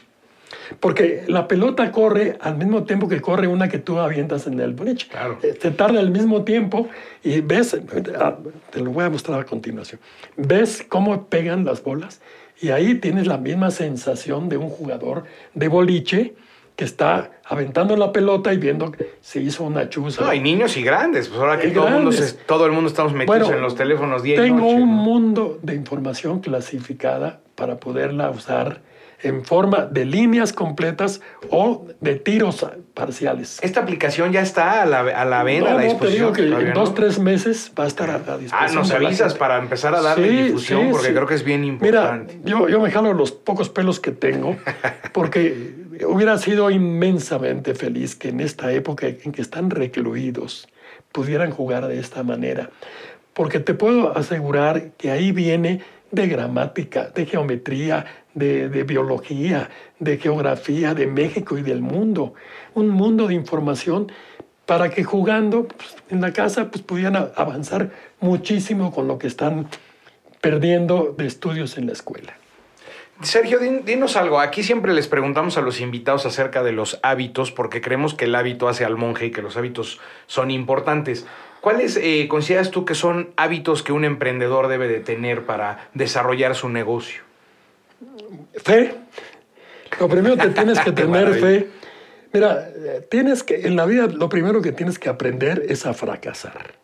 Porque 0.81 1.25
la 1.29 1.49
pelota 1.49 1.91
corre 1.93 2.37
al 2.41 2.57
mismo 2.57 2.85
tiempo 2.85 3.09
que 3.09 3.21
corre 3.21 3.47
una 3.47 3.69
que 3.69 3.79
tú 3.79 3.99
avientas 3.99 4.47
en 4.47 4.61
el 4.61 4.75
bridge. 4.75 5.09
Claro. 5.09 5.39
Eh, 5.43 5.55
te 5.55 5.71
tarda 5.71 6.01
el 6.01 6.11
mismo 6.11 6.45
tiempo 6.45 6.89
y 7.23 7.41
ves, 7.41 7.77
ah, 8.19 8.37
te 8.71 8.81
lo 8.81 8.91
voy 8.91 9.05
a 9.05 9.11
mostrar 9.11 9.41
a 9.41 9.45
continuación, 9.45 10.01
ves 10.37 10.85
cómo 10.87 11.27
pegan 11.27 11.65
las 11.65 11.83
bolas 11.83 12.21
y 12.61 12.71
ahí 12.71 12.95
tienes 12.95 13.27
la 13.27 13.39
misma 13.39 13.71
sensación 13.71 14.49
de 14.49 14.57
un 14.57 14.69
jugador 14.69 15.25
de 15.55 15.69
boliche 15.69 16.35
que 16.83 16.87
está 16.87 17.31
aventando 17.45 17.97
la 17.97 18.11
pelota 18.11 18.53
y 18.53 18.57
viendo 18.57 18.91
que 18.91 19.15
se 19.21 19.41
hizo 19.41 19.63
una 19.63 19.89
chuza. 19.89 20.23
No, 20.25 20.31
hay 20.31 20.41
niños 20.41 20.77
y 20.77 20.83
grandes. 20.83 21.29
Pues 21.29 21.39
ahora 21.39 21.57
que 21.61 21.69
todo 21.69 21.87
el, 21.87 21.95
mundo 21.95 22.11
todo 22.45 22.67
el 22.67 22.73
mundo 22.73 22.89
estamos 22.89 23.13
metidos 23.13 23.51
en 23.51 23.61
los 23.61 23.77
teléfonos 23.77 24.25
día 24.25 24.37
Tengo 24.37 24.69
y 24.69 24.75
un 24.75 24.89
mundo 24.89 25.61
de 25.63 25.77
información 25.77 26.41
clasificada 26.41 27.41
para 27.55 27.79
poderla 27.79 28.31
usar 28.31 28.81
en 29.23 29.45
forma 29.45 29.87
de 29.87 30.05
líneas 30.05 30.53
completas 30.53 31.21
o 31.51 31.87
de 32.01 32.17
tiros 32.17 32.67
parciales. 32.95 33.59
¿Esta 33.63 33.81
aplicación 33.81 34.33
ya 34.33 34.43
está 34.43 34.83
a 34.83 34.87
la, 34.87 35.01
a 35.01 35.25
la 35.25 35.43
venta, 35.43 35.71
no, 35.71 35.77
a 35.77 35.81
la 35.81 35.87
disposición? 35.87 36.33
te 36.33 36.43
digo 36.43 36.57
que 36.57 36.69
en 36.69 36.75
dos, 36.75 36.95
tres 36.95 37.19
meses 37.19 37.73
va 37.79 37.85
a 37.85 37.87
estar 37.87 38.11
a, 38.11 38.17
a 38.17 38.39
disposición. 38.39 38.61
Ah, 38.61 38.69
nos 38.73 38.91
avisas 38.91 39.35
para 39.35 39.59
empezar 39.59 39.95
a 39.95 40.03
darle 40.03 40.29
sí, 40.29 40.43
difusión, 40.45 40.83
sí, 40.83 40.89
porque 40.91 41.07
sí. 41.09 41.13
creo 41.15 41.27
que 41.27 41.35
es 41.35 41.45
bien 41.45 41.65
importante. 41.65 42.35
Mira, 42.37 42.51
yo, 42.51 42.69
yo 42.69 42.81
me 42.81 42.91
jalo 42.91 43.13
los 43.13 43.33
pocos 43.33 43.69
pelos 43.69 44.01
que 44.01 44.11
tengo, 44.11 44.57
porque 45.13 45.75
hubiera 46.07 46.37
sido 46.39 46.71
inmensamente 46.71 47.75
feliz 47.75 48.17
que 48.17 48.29
en 48.29 48.41
esta 48.41 48.73
época 48.73 49.07
en 49.07 49.33
que 49.33 49.43
están 49.43 49.71
recluidos 49.71 50.69
pudieran 51.13 51.51
jugar 51.51 51.87
de 51.87 51.99
esta 51.99 52.23
manera. 52.23 52.71
Porque 53.35 53.61
te 53.61 53.75
puedo 53.75 54.17
asegurar 54.17 54.91
que 54.99 55.11
ahí 55.11 55.33
viene 55.33 55.81
de 56.11 56.29
gramática, 56.29 57.09
de 57.15 57.27
geometría, 57.27 58.05
de, 58.35 58.85
biología, 58.85 59.71
de 59.99 60.19
geografía 60.19 60.95
de 60.95 61.07
México 61.07 61.59
y 61.59 61.63
del 61.63 61.81
mundo. 61.81 62.35
Un 62.75 62.89
mundo 62.89 63.29
de 63.29 63.35
información 63.35 64.11
para 64.67 64.91
que 64.91 65.05
jugando 65.05 65.69
pues, 65.69 65.97
en 66.09 66.21
la 66.21 66.33
casa 66.33 66.71
pues, 66.71 66.83
pudieran 66.83 67.31
avanzar 67.37 67.91
muchísimo 68.21 68.93
con 68.93 69.09
lo 69.09 69.19
que 69.19 69.27
están 69.27 69.69
perdiendo 70.41 71.15
de 71.17 71.27
estudios 71.27 71.79
en 71.79 71.87
la 71.87 71.93
escuela. 71.93 72.35
Sergio, 73.23 73.61
dinos 73.61 74.17
algo. 74.17 74.41
Aquí 74.41 74.65
siempre 74.65 74.93
les 74.93 75.07
preguntamos 75.07 75.57
a 75.57 75.61
los 75.61 75.81
invitados 75.81 76.27
acerca 76.27 76.65
de 76.65 76.73
los 76.73 76.99
hábitos 77.05 77.53
porque 77.53 77.81
creemos 77.81 78.15
que 78.15 78.25
el 78.25 78.35
hábito 78.35 78.69
hace 78.69 78.85
al 78.85 78.97
monje 78.97 79.27
y 79.27 79.31
que 79.31 79.43
los 79.43 79.57
hábitos 79.57 80.01
son 80.27 80.51
importantes. 80.51 81.25
¿Cuáles 81.61 81.97
eh, 81.97 82.27
consideras 82.29 82.73
tú 82.73 82.85
que 82.85 82.97
son 82.97 83.31
hábitos 83.37 83.85
que 83.85 83.93
un 83.93 84.05
emprendedor 84.05 84.67
debe 84.67 84.89
de 84.89 84.99
tener 84.99 85.47
para 85.47 85.89
desarrollar 85.95 86.57
su 86.57 86.69
negocio? 86.69 87.23
Fe. 88.55 88.95
Lo 90.01 90.09
primero 90.09 90.37
que 90.37 90.49
tienes 90.49 90.81
que 90.81 90.93
tener 91.03 91.35
fe. 91.35 91.69
Mira, 92.33 92.69
tienes 93.11 93.43
que, 93.43 93.67
en 93.67 93.77
la 93.77 93.85
vida 93.85 94.07
lo 94.07 94.29
primero 94.29 94.63
que 94.63 94.73
tienes 94.73 94.99
que 94.99 95.09
aprender 95.09 95.65
es 95.69 95.85
a 95.85 95.93
fracasar. 95.93 96.75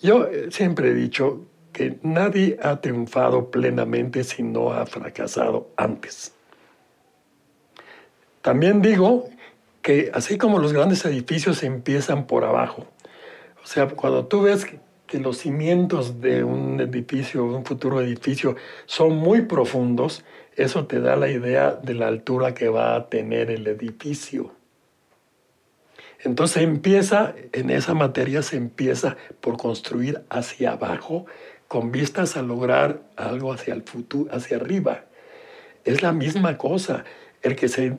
Yo 0.00 0.28
siempre 0.50 0.88
he 0.88 0.94
dicho 0.94 1.46
que 1.72 1.98
nadie 2.02 2.58
ha 2.62 2.80
triunfado 2.80 3.50
plenamente 3.50 4.24
si 4.24 4.42
no 4.42 4.72
ha 4.72 4.84
fracasado 4.86 5.70
antes. 5.76 6.32
También 8.42 8.82
digo 8.82 9.30
que 9.80 10.10
así 10.12 10.36
como 10.36 10.58
los 10.58 10.72
grandes 10.72 11.04
edificios 11.04 11.62
empiezan 11.62 12.26
por 12.26 12.44
abajo, 12.44 12.86
o 13.62 13.66
sea, 13.66 13.88
cuando 13.88 14.26
tú 14.26 14.42
ves 14.42 14.66
que 15.12 15.18
los 15.18 15.36
cimientos 15.36 16.22
de 16.22 16.42
un 16.42 16.80
edificio, 16.80 17.44
un 17.44 17.66
futuro 17.66 18.00
edificio, 18.00 18.56
son 18.86 19.14
muy 19.18 19.42
profundos, 19.42 20.24
eso 20.56 20.86
te 20.86 21.00
da 21.00 21.16
la 21.16 21.28
idea 21.28 21.72
de 21.72 21.92
la 21.92 22.06
altura 22.08 22.54
que 22.54 22.70
va 22.70 22.96
a 22.96 23.10
tener 23.10 23.50
el 23.50 23.66
edificio. 23.66 24.52
Entonces 26.20 26.62
empieza, 26.62 27.34
en 27.52 27.68
esa 27.68 27.92
materia 27.92 28.40
se 28.40 28.56
empieza 28.56 29.18
por 29.42 29.58
construir 29.58 30.22
hacia 30.30 30.72
abajo 30.72 31.26
con 31.68 31.92
vistas 31.92 32.38
a 32.38 32.42
lograr 32.42 33.02
algo 33.16 33.52
hacia 33.52 33.74
el 33.74 33.82
futuro, 33.82 34.34
hacia 34.34 34.56
arriba. 34.56 35.04
Es 35.84 36.00
la 36.00 36.12
misma 36.12 36.56
cosa. 36.56 37.04
El 37.42 37.54
que 37.54 37.68
se 37.68 37.92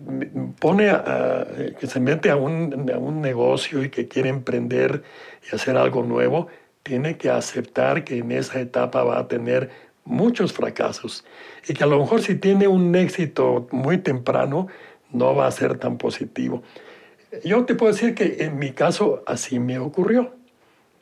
pone 0.60 0.90
a, 0.90 1.46
que 1.80 1.86
se 1.86 2.00
mete 2.00 2.32
a 2.32 2.38
un, 2.38 2.90
a 2.92 2.98
un 2.98 3.22
negocio 3.22 3.84
y 3.84 3.90
que 3.90 4.08
quiere 4.08 4.30
emprender 4.30 5.04
y 5.52 5.54
hacer 5.54 5.76
algo 5.78 6.02
nuevo, 6.02 6.48
tiene 6.84 7.18
que 7.18 7.30
aceptar 7.30 8.04
que 8.04 8.18
en 8.18 8.32
esa 8.32 8.60
etapa 8.60 9.04
va 9.04 9.20
a 9.20 9.28
tener 9.28 9.70
muchos 10.06 10.52
fracasos 10.52 11.26
y 11.68 11.74
que 11.74 11.84
a 11.84 11.88
lo 11.88 11.98
mejor 12.00 12.22
si 12.22 12.36
tiene 12.36 12.68
un 12.68 12.94
éxito 12.96 13.68
muy 13.72 13.98
temprano 13.98 14.68
no 15.12 15.34
va 15.34 15.48
a 15.48 15.52
ser 15.52 15.78
tan 15.78 15.98
positivo. 15.98 16.62
Yo 17.44 17.66
te 17.66 17.76
puedo 17.76 17.94
decir 17.94 18.14
que 18.14 18.44
en 18.44 18.60
mi 18.60 18.72
caso 18.72 19.24
así 19.26 19.60
me 19.60 19.80
ocurrió. 19.80 20.36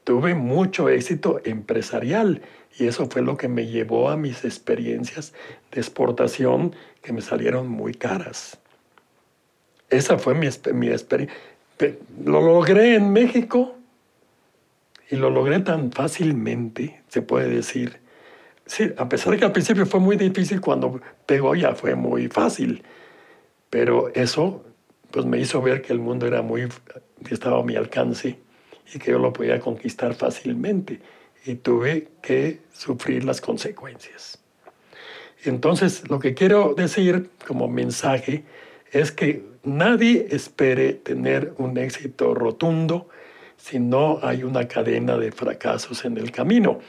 Tuve 0.03 0.33
mucho 0.35 0.89
éxito 0.89 1.41
empresarial 1.43 2.41
y 2.77 2.87
eso 2.87 3.07
fue 3.07 3.21
lo 3.21 3.37
que 3.37 3.47
me 3.47 3.67
llevó 3.67 4.09
a 4.09 4.17
mis 4.17 4.45
experiencias 4.45 5.33
de 5.71 5.81
exportación 5.81 6.75
que 7.01 7.11
me 7.11 7.21
salieron 7.21 7.67
muy 7.67 7.93
caras. 7.93 8.57
Esa 9.89 10.17
fue 10.17 10.35
mi, 10.35 10.47
mi 10.73 10.87
experiencia. 10.87 11.35
Lo 12.23 12.41
logré 12.41 12.95
en 12.95 13.11
México 13.11 13.75
y 15.11 15.17
lo 15.17 15.29
logré 15.29 15.59
tan 15.59 15.91
fácilmente, 15.91 17.03
se 17.09 17.21
puede 17.21 17.49
decir. 17.49 17.99
Sí, 18.65 18.91
a 18.97 19.09
pesar 19.09 19.33
de 19.33 19.39
que 19.39 19.45
al 19.45 19.51
principio 19.51 19.85
fue 19.85 19.99
muy 19.99 20.15
difícil, 20.15 20.61
cuando 20.61 21.01
pegó 21.25 21.53
ya 21.53 21.75
fue 21.75 21.95
muy 21.95 22.29
fácil. 22.29 22.83
Pero 23.69 24.09
eso 24.15 24.63
pues 25.11 25.25
me 25.25 25.37
hizo 25.37 25.61
ver 25.61 25.81
que 25.81 25.91
el 25.91 25.99
mundo 25.99 26.25
era 26.25 26.41
muy, 26.41 26.69
estaba 27.29 27.59
a 27.59 27.63
mi 27.63 27.75
alcance 27.75 28.39
y 28.93 28.99
que 28.99 29.11
yo 29.11 29.19
lo 29.19 29.33
podía 29.33 29.59
conquistar 29.59 30.15
fácilmente. 30.15 31.01
Y 31.45 31.55
tuve 31.55 32.07
que 32.21 32.61
sufrir 32.71 33.25
las 33.25 33.41
consecuencias. 33.41 34.39
Entonces, 35.43 36.09
lo 36.09 36.19
que 36.19 36.33
quiero 36.33 36.73
decir 36.75 37.31
como 37.45 37.67
mensaje 37.67 38.45
es 38.91 39.11
que 39.11 39.43
nadie 39.63 40.27
espere 40.31 40.93
tener 40.93 41.53
un 41.57 41.77
éxito 41.77 42.33
rotundo 42.33 43.09
si 43.61 43.79
no 43.79 44.19
hay 44.23 44.43
una 44.43 44.67
cadena 44.67 45.17
de 45.17 45.31
fracasos 45.31 46.03
en 46.05 46.17
el 46.17 46.31
camino, 46.31 46.79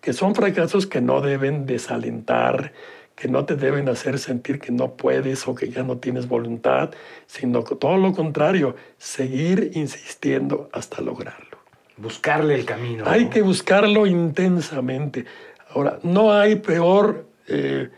que 0.00 0.12
son 0.12 0.34
fracasos 0.34 0.86
que 0.86 1.00
no 1.00 1.20
deben 1.20 1.66
desalentar, 1.66 2.72
que 3.16 3.28
no 3.28 3.44
te 3.44 3.56
deben 3.56 3.88
hacer 3.88 4.18
sentir 4.18 4.60
que 4.60 4.70
no 4.70 4.96
puedes 4.96 5.46
o 5.48 5.54
que 5.54 5.68
ya 5.68 5.82
no 5.82 5.98
tienes 5.98 6.28
voluntad, 6.28 6.90
sino 7.26 7.62
todo 7.64 7.96
lo 7.96 8.12
contrario, 8.12 8.76
seguir 8.98 9.72
insistiendo 9.74 10.70
hasta 10.72 11.02
lograrlo. 11.02 11.58
Buscarle 11.96 12.54
el 12.54 12.64
camino. 12.64 13.04
Hay 13.06 13.28
que 13.28 13.42
buscarlo 13.42 14.06
intensamente. 14.06 15.24
Ahora, 15.70 15.98
no 16.02 16.32
hay 16.32 16.56
peor, 16.56 17.26
eh, 17.48 17.90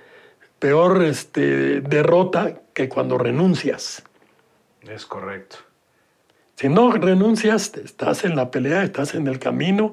peor 0.58 1.02
este, 1.04 1.80
derrota 1.82 2.62
que 2.72 2.88
cuando 2.88 3.18
renuncias. 3.18 4.02
Es 4.82 5.06
correcto. 5.06 5.58
Si 6.56 6.68
no 6.68 6.92
renuncias, 6.92 7.72
estás 7.76 8.24
en 8.24 8.36
la 8.36 8.50
pelea, 8.50 8.84
estás 8.84 9.14
en 9.14 9.26
el 9.26 9.38
camino 9.38 9.92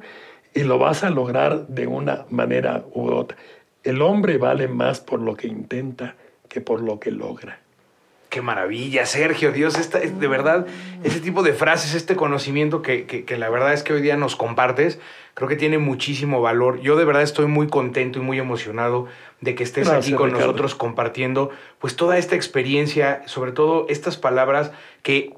y 0.53 0.63
lo 0.63 0.77
vas 0.77 1.03
a 1.03 1.09
lograr 1.09 1.67
de 1.67 1.87
una 1.87 2.25
manera 2.29 2.83
u 2.93 3.09
otra. 3.09 3.37
El 3.83 4.01
hombre 4.01 4.37
vale 4.37 4.67
más 4.67 4.99
por 4.99 5.19
lo 5.19 5.35
que 5.35 5.47
intenta 5.47 6.15
que 6.47 6.61
por 6.61 6.81
lo 6.81 6.99
que 6.99 7.11
logra. 7.11 7.59
Qué 8.29 8.41
maravilla, 8.41 9.05
Sergio, 9.05 9.51
Dios, 9.51 9.77
esta, 9.77 9.99
de 9.99 10.27
verdad, 10.27 10.65
ese 11.03 11.19
tipo 11.19 11.43
de 11.43 11.51
frases, 11.51 11.95
este 11.95 12.15
conocimiento 12.15 12.81
que, 12.81 13.05
que, 13.05 13.37
la 13.37 13.49
verdad 13.49 13.73
es 13.73 13.83
que 13.83 13.91
hoy 13.91 14.01
día 14.01 14.15
nos 14.15 14.37
compartes, 14.37 14.99
creo 15.33 15.49
que 15.49 15.57
tiene 15.57 15.79
muchísimo 15.79 16.41
valor. 16.41 16.79
Yo 16.79 16.95
de 16.95 17.03
verdad 17.03 17.23
estoy 17.23 17.47
muy 17.47 17.67
contento 17.67 18.19
y 18.19 18.21
muy 18.21 18.39
emocionado 18.39 19.07
de 19.41 19.55
que 19.55 19.63
estés 19.63 19.89
aquí 19.89 20.13
con 20.13 20.31
nosotros 20.31 20.75
compartiendo 20.75 21.49
pues 21.79 21.97
toda 21.97 22.17
esta 22.17 22.35
experiencia, 22.35 23.21
sobre 23.25 23.51
todo 23.51 23.85
estas 23.89 24.15
palabras 24.15 24.71
que 25.03 25.33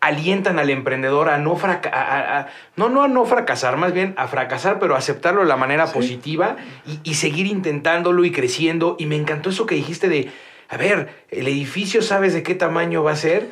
alientan 0.00 0.58
al 0.58 0.70
emprendedor 0.70 1.28
a 1.28 1.38
no, 1.38 1.56
fracasar, 1.56 2.48
no, 2.76 2.88
no 2.88 3.02
a 3.02 3.08
no 3.08 3.24
fracasar, 3.24 3.76
más 3.76 3.92
bien 3.92 4.14
a 4.16 4.28
fracasar, 4.28 4.78
pero 4.78 4.94
aceptarlo 4.94 5.40
de 5.40 5.46
la 5.46 5.56
manera 5.56 5.86
positiva 5.86 6.56
y, 7.02 7.14
seguir 7.14 7.46
intentándolo 7.46 8.24
y 8.24 8.30
creciendo. 8.30 8.96
Y 8.98 9.06
me 9.06 9.16
encantó 9.16 9.50
eso 9.50 9.66
que 9.66 9.74
dijiste 9.74 10.08
de, 10.08 10.30
a 10.68 10.76
ver, 10.76 11.24
el 11.30 11.48
edificio 11.48 12.02
sabes 12.02 12.34
de 12.34 12.42
qué 12.42 12.54
tamaño 12.54 13.02
va 13.02 13.12
a 13.12 13.16
ser, 13.16 13.48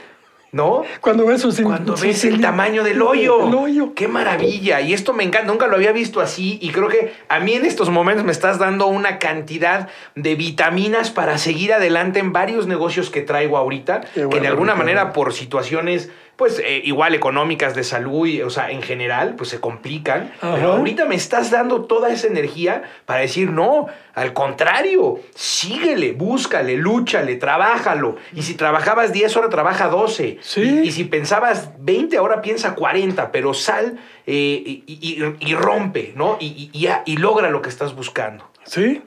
¿no? 0.53 0.85
Cuando 1.01 1.27
ves, 1.27 1.45
Cuando 1.65 1.97
ves 1.97 2.25
el 2.25 2.41
tamaño 2.41 2.85
del 2.85 3.03
hoyo. 3.03 3.49
El 3.49 3.55
hoyo. 3.55 3.95
Qué 3.95 4.07
maravilla. 4.07 4.81
Y 4.81 4.93
esto 4.93 5.13
me 5.13 5.25
encanta, 5.25 5.49
nunca 5.49 5.67
lo 5.67 5.75
había 5.75 5.91
visto 5.91 6.21
así. 6.21 6.59
Y 6.63 6.71
creo 6.71 6.89
que 6.89 7.13
a 7.29 7.41
mí 7.41 7.55
en 7.55 7.65
estos 7.65 7.91
momentos 7.91 8.25
me 8.25 8.31
estás 8.31 8.61
dando 8.61 8.87
una 8.87 9.19
cantidad 9.19 9.89
de 10.15 10.37
vitaminas 10.37 11.11
para 11.11 11.39
seguir 11.39 11.73
adelante 11.73 12.21
en 12.21 12.33
varios 12.33 12.69
negocios 12.69 13.11
que 13.11 13.23
traigo 13.23 13.57
ahorita, 13.57 14.03
que 14.15 14.41
de 14.41 14.47
alguna 14.47 14.77
manera 14.77 15.13
por 15.13 15.33
situaciones 15.33 16.11
pues 16.37 16.59
eh, 16.59 16.83
igual 16.85 17.15
económicas 17.15 17.75
de 17.75 17.85
salud, 17.85 18.27
y, 18.27 18.43
o 18.43 18.51
sea, 18.51 18.71
en 18.71 18.83
general, 18.83 19.35
pues 19.37 19.51
se 19.51 19.61
complican. 19.61 20.33
Pero 20.41 20.73
ahorita 20.73 21.05
me 21.05 21.15
estás 21.15 21.51
dando 21.51 21.85
toda 21.85 22.11
esa 22.11 22.27
energía 22.27 22.83
para 23.07 23.21
decir, 23.21 23.51
no, 23.51 23.87
al 24.15 24.33
contrario, 24.33 25.21
síguele, 25.35 26.13
búscale, 26.13 26.77
lúchale, 26.77 27.37
trabájalo. 27.37 28.17
Y 28.35 28.43
si 28.43 28.55
trabajabas 28.55 29.13
10 29.13 29.37
horas, 29.37 29.51
trabaja 29.51 29.89
12. 29.89 30.39
¿Sí? 30.41 30.81
Y, 30.85 30.93
si 30.93 31.05
pensabas 31.05 31.71
20, 31.79 32.17
ahora 32.17 32.43
piensa 32.43 32.75
40, 32.75 33.31
pero 33.31 33.55
sal 33.55 33.99
eh, 34.27 34.83
y, 34.87 35.55
rompe, 35.55 36.13
¿no? 36.17 36.37
Y, 36.41 36.71
y 37.05 37.17
logra 37.17 37.51
lo 37.51 37.63
que 37.63 37.69
estás 37.69 37.95
buscando. 37.95 38.51
Sí, 38.65 39.03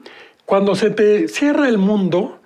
cuando 0.48 0.74
se 0.76 0.88
te 0.88 1.28
cierra 1.28 1.68
el 1.68 1.76
mundo, 1.76 2.40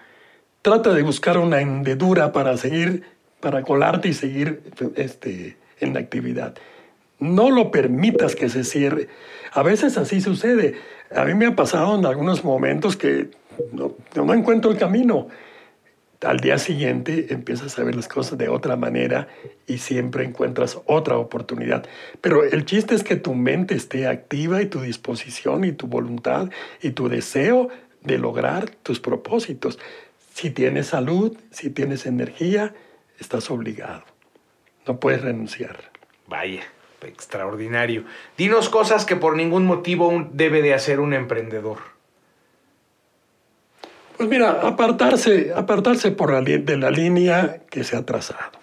trata 0.63 0.93
de 0.93 1.03
buscar 1.03 1.39
una 1.39 1.61
hendedura 1.61 2.33
para 2.33 2.57
seguir 2.57 3.05
para 3.43 3.63
colarte 3.63 4.09
y 4.09 4.15
seguir 4.15 4.63
este, 4.95 5.57
en 5.81 5.93
la 5.93 6.01
actividad. 6.01 6.55
No 7.19 7.51
lo 7.51 7.71
permitas 7.71 8.37
que 8.37 8.49
se 8.49 8.65
cierre. 8.65 9.09
A 9.53 9.63
veces 9.63 9.99
así 9.99 10.21
sucede. 10.21 10.77
A 11.15 11.25
mí 11.25 11.35
me 11.35 11.47
ha 11.47 11.57
pasado 11.57 11.99
en 11.99 12.07
algunos 12.07 12.45
momentos 12.45 12.97
que 12.97 13.31
no, 13.73 13.97
no 14.15 14.33
encuentro 14.33 14.71
el 14.71 14.79
camino. 14.79 15.27
Al 16.23 16.39
día 16.39 16.57
siguiente 16.59 17.27
empiezas 17.31 17.77
a 17.79 17.83
ver 17.83 17.97
las 17.97 18.07
cosas 18.07 18.39
de 18.39 18.49
otra 18.49 18.77
manera 18.77 19.27
y 19.67 19.79
siempre 19.79 20.25
encuentras 20.25 20.79
otra 20.87 21.19
oportunidad. 21.19 21.85
Pero 22.21 22.45
el 22.45 22.65
chiste 22.65 22.95
es 22.95 23.03
que 23.03 23.17
tu 23.17 23.35
mente 23.35 23.75
esté 23.75 24.07
activa 24.07 24.63
y 24.63 24.67
tu 24.67 24.81
disposición 24.81 25.65
y 25.65 25.73
tu 25.73 25.89
voluntad 25.89 26.49
y 26.81 26.91
tu 26.93 27.09
deseo 27.09 27.71
de 28.03 28.19
lograr 28.19 28.71
tus 28.85 29.01
propósitos. 29.01 29.81
Si 30.33 30.51
tienes 30.51 30.87
salud, 30.87 31.37
si 31.51 31.71
tienes 31.71 32.07
energía, 32.07 32.73
estás 33.23 33.51
obligado. 33.51 34.03
No 34.87 35.01
puedes 35.01 35.23
renunciar. 35.23 35.91
Vaya, 36.27 36.63
extraordinario. 37.03 38.05
Dinos 38.37 38.69
cosas 38.69 39.05
que 39.05 39.17
por 39.17 39.37
ningún 39.37 39.65
motivo 39.65 40.29
debe 40.33 40.61
de 40.61 40.75
hacer 40.75 41.01
un 41.01 41.15
emprendedor. 41.15 41.79
Pues 44.17 44.29
mira, 44.29 44.61
apartarse, 44.63 45.53
apartarse 45.55 46.11
por 46.11 46.33
la, 46.33 46.43
de 46.43 46.77
la 46.77 46.91
línea 46.91 47.63
que 47.71 47.83
se 47.83 47.97
ha 47.97 48.05
trazado. 48.05 48.61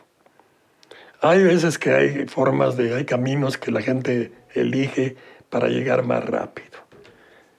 Hay 1.21 1.43
veces 1.43 1.77
que 1.77 1.91
hay 1.91 2.27
formas 2.27 2.77
de, 2.77 2.95
hay 2.95 3.05
caminos 3.05 3.57
que 3.57 3.71
la 3.71 3.81
gente 3.81 4.31
elige 4.53 5.17
para 5.49 5.67
llegar 5.67 6.03
más 6.05 6.23
rápido. 6.23 6.79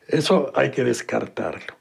Eso 0.07 0.51
hay 0.55 0.71
que 0.71 0.83
descartarlo. 0.83 1.75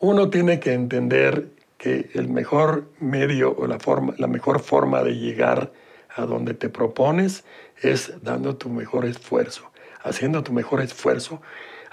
Uno 0.00 0.30
tiene 0.30 0.58
que 0.58 0.72
entender 0.72 1.48
que 1.78 2.10
el 2.14 2.28
mejor 2.28 2.90
medio 2.98 3.54
o 3.56 3.66
la, 3.66 3.78
forma, 3.78 4.12
la 4.18 4.26
mejor 4.26 4.60
forma 4.60 5.02
de 5.04 5.14
llegar 5.14 5.72
a 6.14 6.26
donde 6.26 6.52
te 6.52 6.68
propones 6.68 7.44
es 7.80 8.12
dando 8.22 8.56
tu 8.56 8.68
mejor 8.68 9.06
esfuerzo, 9.06 9.70
haciendo 10.02 10.42
tu 10.42 10.52
mejor 10.52 10.82
esfuerzo, 10.82 11.40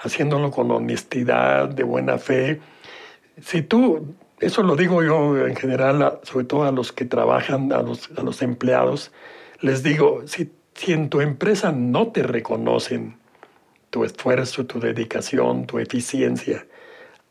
haciéndolo 0.00 0.50
con 0.50 0.70
honestidad, 0.72 1.68
de 1.68 1.84
buena 1.84 2.18
fe. 2.18 2.60
Si 3.40 3.62
tú, 3.62 4.16
eso 4.40 4.64
lo 4.64 4.74
digo 4.74 5.04
yo 5.04 5.46
en 5.46 5.54
general, 5.54 6.18
sobre 6.24 6.46
todo 6.46 6.64
a 6.64 6.72
los 6.72 6.92
que 6.92 7.04
trabajan, 7.04 7.72
a 7.72 7.80
los, 7.80 8.10
a 8.16 8.22
los 8.22 8.42
empleados, 8.42 9.12
les 9.60 9.84
digo, 9.84 10.22
si, 10.26 10.50
si 10.74 10.92
en 10.94 11.08
tu 11.08 11.20
empresa 11.20 11.70
no 11.70 12.08
te 12.08 12.24
reconocen 12.24 13.18
tu 13.90 14.04
esfuerzo, 14.04 14.66
tu 14.66 14.80
dedicación, 14.80 15.66
tu 15.66 15.78
eficiencia, 15.78 16.66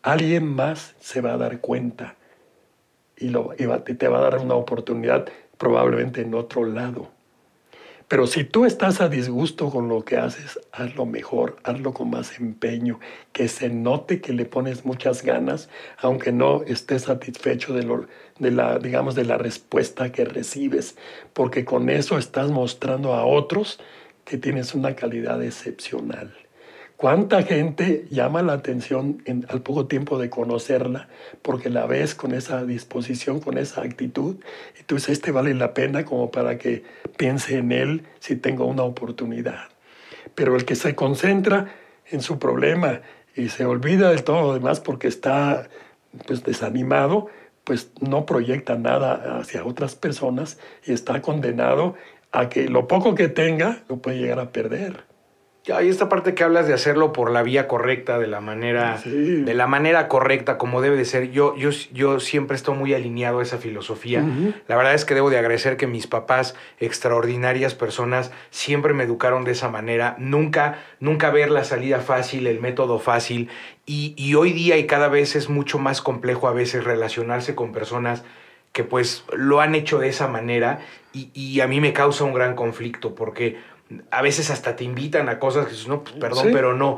alguien 0.01 0.47
más 0.47 0.95
se 1.01 1.19
va 1.19 1.33
a 1.33 1.37
dar 1.37 1.59
cuenta 1.59 2.15
y, 3.17 3.29
lo, 3.29 3.53
te 3.55 4.07
va 4.07 4.19
a 4.19 4.29
dar 4.29 4.39
una 4.39 4.55
oportunidad 4.55 5.27
probablemente 5.57 6.21
en 6.21 6.33
otro 6.33 6.65
lado. 6.65 7.15
Pero 8.07 8.27
si 8.27 8.43
tú 8.43 8.65
estás 8.65 9.01
a 9.01 9.09
disgusto 9.09 9.71
con 9.71 9.87
lo 9.89 10.05
que 10.05 10.17
haces, 10.17 10.59
hazlo 10.71 11.07
mejor, 11.07 11.57
hazlo 11.63 11.91
con 11.91 12.11
más 12.11 12.39
empeño, 12.39 12.99
que 13.33 13.47
se 13.47 13.69
note 13.69 14.21
que 14.21 14.31
le 14.31 14.45
pones 14.45 14.85
muchas 14.85 15.23
ganas, 15.23 15.69
aunque 15.97 16.31
no 16.31 16.61
estés 16.63 17.03
satisfecho 17.03 17.73
de, 17.73 17.81
lo, 17.81 18.05
de, 18.37 18.51
la, 18.51 18.77
digamos, 18.77 19.15
de 19.15 19.25
la 19.25 19.39
respuesta 19.39 20.11
que 20.11 20.23
recibes, 20.23 20.95
porque 21.33 21.65
con 21.65 21.89
eso 21.89 22.19
estás 22.19 22.51
mostrando 22.51 23.15
a 23.15 23.25
otros 23.25 23.79
que 24.23 24.37
tienes 24.37 24.75
una 24.75 24.95
calidad 24.95 25.41
excepcional. 25.41 26.44
¿Cuánta 26.97 27.43
gente 27.43 28.07
llama 28.09 28.41
la 28.41 28.53
atención 28.53 29.21
al 29.49 29.61
poco 29.61 29.85
tiempo 29.85 30.17
de 30.17 30.29
conocerla 30.29 31.09
porque 31.41 31.69
la 31.69 31.85
ves 31.85 32.15
con 32.15 32.33
esa 32.33 32.63
disposición, 32.63 33.41
con 33.41 33.57
esa 33.57 33.81
actitud? 33.81 34.37
Dices, 34.87 35.09
este 35.09 35.31
vale 35.31 35.53
la 35.55 35.73
pena 35.73 36.05
como 36.05 36.31
para 36.31 36.57
que 36.57 36.83
piense 37.17 37.57
en 37.57 37.73
él 37.73 38.03
si 38.19 38.37
tengo 38.37 38.65
una 38.65 38.83
oportunidad. 38.83 39.65
Pero 40.35 40.55
el 40.55 40.63
que 40.63 40.75
se 40.75 40.95
concentra 40.95 41.75
en 42.09 42.21
su 42.21 42.39
problema 42.39 43.01
y 43.35 43.49
se 43.49 43.65
olvida 43.65 44.11
de 44.11 44.21
todo 44.21 44.41
lo 44.41 44.53
demás 44.53 44.79
porque 44.79 45.09
está 45.09 45.67
pues, 46.25 46.45
desanimado, 46.45 47.27
pues 47.65 47.91
no 47.99 48.25
proyecta 48.25 48.77
nada 48.77 49.39
hacia 49.39 49.65
otras 49.65 49.95
personas 49.95 50.59
y 50.85 50.93
está 50.93 51.21
condenado 51.21 51.95
a 52.31 52.47
que 52.47 52.69
lo 52.69 52.87
poco 52.87 53.15
que 53.15 53.27
tenga 53.27 53.83
lo 53.89 53.97
puede 53.97 54.19
llegar 54.19 54.39
a 54.39 54.53
perder. 54.53 55.14
Hay 55.73 55.89
esta 55.89 56.09
parte 56.09 56.35
que 56.35 56.43
hablas 56.43 56.67
de 56.67 56.73
hacerlo 56.73 57.11
por 57.11 57.31
la 57.31 57.41
vía 57.41 57.67
correcta, 57.67 58.19
de 58.19 58.27
la 58.27 58.39
manera, 58.39 59.01
de 59.03 59.53
la 59.55 59.65
manera 59.65 60.07
correcta, 60.07 60.59
como 60.59 60.79
debe 60.79 60.95
de 60.95 61.05
ser. 61.05 61.31
Yo, 61.31 61.55
yo, 61.55 61.71
yo 61.91 62.19
siempre 62.19 62.55
estoy 62.55 62.75
muy 62.75 62.93
alineado 62.93 63.39
a 63.39 63.43
esa 63.43 63.57
filosofía. 63.57 64.23
La 64.67 64.75
verdad 64.75 64.93
es 64.93 65.05
que 65.05 65.15
debo 65.15 65.31
de 65.31 65.39
agradecer 65.39 65.75
que 65.75 65.87
mis 65.87 66.05
papás, 66.05 66.55
extraordinarias 66.79 67.73
personas, 67.73 68.31
siempre 68.51 68.93
me 68.93 69.05
educaron 69.05 69.43
de 69.43 69.53
esa 69.53 69.69
manera. 69.69 70.15
Nunca, 70.19 70.79
nunca 70.99 71.31
ver 71.31 71.49
la 71.49 71.63
salida 71.63 71.99
fácil, 71.99 72.45
el 72.45 72.59
método 72.59 72.99
fácil. 72.99 73.49
Y, 73.87 74.13
y 74.17 74.35
hoy 74.35 74.53
día 74.53 74.77
y 74.77 74.85
cada 74.85 75.07
vez 75.07 75.35
es 75.35 75.49
mucho 75.49 75.79
más 75.79 76.01
complejo 76.01 76.47
a 76.47 76.53
veces 76.53 76.83
relacionarse 76.83 77.55
con 77.55 77.71
personas 77.71 78.23
que 78.71 78.83
pues 78.83 79.23
lo 79.33 79.61
han 79.61 79.73
hecho 79.73 79.99
de 79.99 80.09
esa 80.09 80.27
manera 80.27 80.79
y, 81.13 81.29
y 81.33 81.61
a 81.61 81.67
mí 81.67 81.79
me 81.79 81.93
causa 81.93 82.25
un 82.25 82.33
gran 82.33 82.55
conflicto 82.55 83.15
porque 83.15 83.57
a 84.11 84.21
veces 84.21 84.49
hasta 84.49 84.75
te 84.75 84.83
invitan 84.83 85.29
a 85.29 85.39
cosas 85.39 85.65
que 85.65 85.71
dices, 85.71 85.87
no, 85.87 86.03
pues, 86.03 86.15
perdón, 86.15 86.49
pero 86.51 86.73
no. 86.73 86.97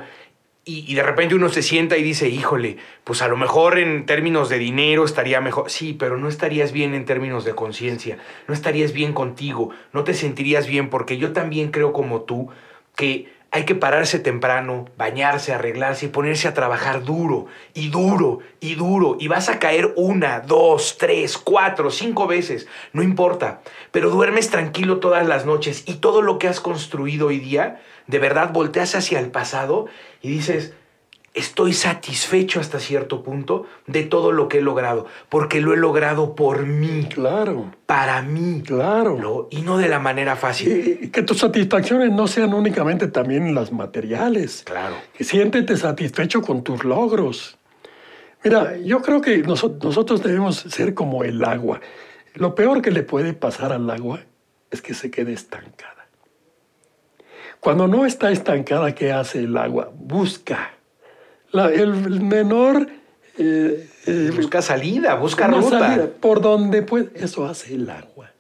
y, 0.64 0.94
de 0.94 1.04
repente 1.04 1.36
uno 1.36 1.50
se 1.50 1.62
sienta 1.62 1.98
y 1.98 2.04
dice, 2.04 2.30
híjole, 2.30 2.78
pues 3.04 3.22
a 3.22 3.28
lo 3.28 3.38
mejor 3.38 3.78
en 3.78 4.06
términos 4.06 4.50
de 4.50 4.58
dinero 4.58 5.06
estaría 5.06 5.42
mejor. 5.42 5.70
Sí, 5.70 5.94
pero 5.94 6.18
no 6.18 6.30
estarías 6.30 6.72
bien 6.72 6.94
en 6.94 7.06
términos 7.06 7.46
de 7.46 7.56
conciencia, 7.56 8.18
no 8.48 8.54
estarías 8.54 8.94
bien 8.94 9.14
contigo, 9.14 9.72
no 9.94 10.04
te 10.04 10.14
sentirías 10.14 10.68
bien 10.68 10.90
porque 10.90 11.18
yo 11.18 11.34
también 11.34 11.72
creo 11.72 11.94
como 11.94 12.22
tú 12.22 12.50
que 12.96 13.37
hay 13.52 13.66
que 13.66 13.76
pararse 13.76 14.20
temprano, 14.20 14.86
bañarse, 14.98 15.54
arreglarse 15.54 16.08
y 16.08 16.10
ponerse 16.10 16.48
a 16.48 16.54
trabajar 16.54 17.04
duro 17.04 17.48
y 17.74 17.90
duro 17.90 18.40
y 18.60 18.76
duro. 18.76 19.18
Y 19.20 19.28
vas 19.28 19.50
a 19.50 19.60
caer 19.60 19.94
una, 19.96 20.42
dos, 20.42 20.98
tres, 20.98 21.38
cuatro, 21.38 21.90
cinco 21.90 22.28
veces, 22.28 22.68
no 22.94 23.04
importa. 23.04 23.62
Pero 23.92 24.10
duermes 24.10 24.50
tranquilo 24.50 25.00
todas 25.00 25.26
las 25.26 25.46
noches 25.46 25.84
y 25.88 25.96
todo 25.96 26.22
lo 26.22 26.40
que 26.40 26.48
has 26.48 26.60
construido 26.60 27.28
hoy 27.28 27.40
día 27.40 27.82
de 28.08 28.20
verdad 28.20 28.52
volteas 28.54 28.96
hacia 28.96 29.20
el 29.20 29.32
pasado 29.32 29.88
y 30.22 30.30
dices, 30.30 30.74
estoy 31.38 31.74
satisfecho 31.74 32.60
hasta 32.60 32.80
cierto 32.80 33.22
punto 33.22 33.66
de 33.86 34.04
todo 34.04 34.32
lo 34.32 34.48
que 34.48 34.58
he 34.58 34.62
logrado, 34.62 35.06
porque 35.30 35.62
lo 35.62 35.74
he 35.74 35.78
logrado 35.78 36.36
por 36.36 36.66
mí. 36.66 37.08
Claro. 37.14 37.72
Para 37.86 38.22
mí. 38.24 38.64
Claro. 38.66 39.48
Y 39.52 39.62
no 39.62 39.78
de 39.78 39.88
la 39.88 40.00
manera 40.00 40.36
fácil. 40.36 41.00
Y, 41.02 41.08
que 41.10 41.22
tus 41.22 41.38
satisfacciones 41.38 42.12
no 42.12 42.28
sean 42.28 42.54
únicamente 42.54 43.08
también 43.08 43.54
las 43.54 43.72
materiales. 43.72 44.64
Claro. 44.66 44.96
Que 45.14 45.24
siéntete 45.24 45.78
satisfecho 45.78 46.42
con 46.42 46.64
tus 46.64 46.84
logros. 46.84 47.58
Mira, 48.44 48.78
yo 48.78 49.02
creo 49.02 49.22
que 49.22 49.38
nosotros 49.40 50.24
debemos 50.24 50.58
ser 50.58 50.94
como 50.94 51.24
el 51.24 51.44
agua. 51.44 51.82
Lo 52.34 52.56
peor 52.56 52.82
que 52.82 52.92
le 52.92 53.04
puede 53.04 53.34
pasar 53.34 53.74
al 53.74 53.90
agua 53.90 54.22
es 54.72 54.82
que 54.82 54.94
se 54.94 55.12
quede 55.12 55.34
estancada. 55.34 56.08
Cuando 57.60 57.88
no 57.88 58.06
está 58.06 58.32
estancada, 58.32 58.94
¿qué 58.94 59.12
hace 59.12 59.40
el 59.40 59.58
agua? 59.58 59.92
Busca. 59.94 60.77
El 61.54 62.22
menor... 62.22 62.88
Eh, 63.40 63.88
eh, 64.08 64.32
busca 64.36 64.64
salida, 64.64 65.14
busca 65.16 65.48
ruta. 65.48 65.80
Salida, 65.80 66.08
por 66.20 66.42
donde 66.42 66.82
puede. 66.82 67.12
Eso 67.14 67.46
hace 67.46 67.76
el 67.76 67.90
agua. 67.90 68.32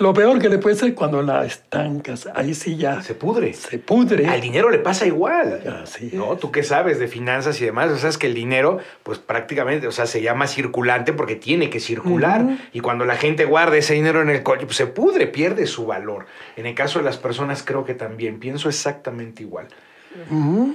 Lo 0.00 0.14
peor 0.14 0.38
que 0.38 0.48
le 0.48 0.56
puede 0.56 0.76
ser 0.76 0.94
cuando 0.94 1.20
la 1.20 1.44
estancas, 1.44 2.26
ahí 2.34 2.54
sí 2.54 2.76
ya. 2.76 3.02
Se 3.02 3.14
pudre. 3.14 3.52
Se 3.52 3.78
pudre. 3.78 4.26
Al 4.28 4.40
dinero 4.40 4.70
le 4.70 4.78
pasa 4.78 5.06
igual. 5.06 5.60
Así 5.82 6.10
¿no? 6.14 6.38
Tú 6.38 6.50
qué 6.50 6.62
sabes 6.62 6.98
de 6.98 7.06
finanzas 7.06 7.60
y 7.60 7.66
demás, 7.66 7.90
o 7.90 7.98
sea, 7.98 8.08
es 8.08 8.16
que 8.16 8.26
el 8.26 8.34
dinero, 8.34 8.78
pues 9.02 9.18
prácticamente, 9.18 9.86
o 9.86 9.92
sea, 9.92 10.06
se 10.06 10.22
llama 10.22 10.46
circulante 10.46 11.12
porque 11.12 11.36
tiene 11.36 11.68
que 11.68 11.80
circular. 11.80 12.46
Y 12.72 12.80
cuando 12.80 13.04
la 13.04 13.16
gente 13.16 13.44
guarda 13.44 13.76
ese 13.76 13.92
dinero 13.92 14.22
en 14.22 14.30
el 14.30 14.42
coche, 14.42 14.64
pues 14.64 14.78
se 14.78 14.86
pudre, 14.86 15.26
pierde 15.26 15.66
su 15.66 15.84
valor. 15.84 16.24
En 16.56 16.64
el 16.64 16.74
caso 16.74 16.98
de 17.00 17.04
las 17.04 17.18
personas, 17.18 17.62
creo 17.62 17.84
que 17.84 17.92
también. 17.92 18.40
Pienso 18.40 18.70
exactamente 18.70 19.42
igual. 19.42 19.68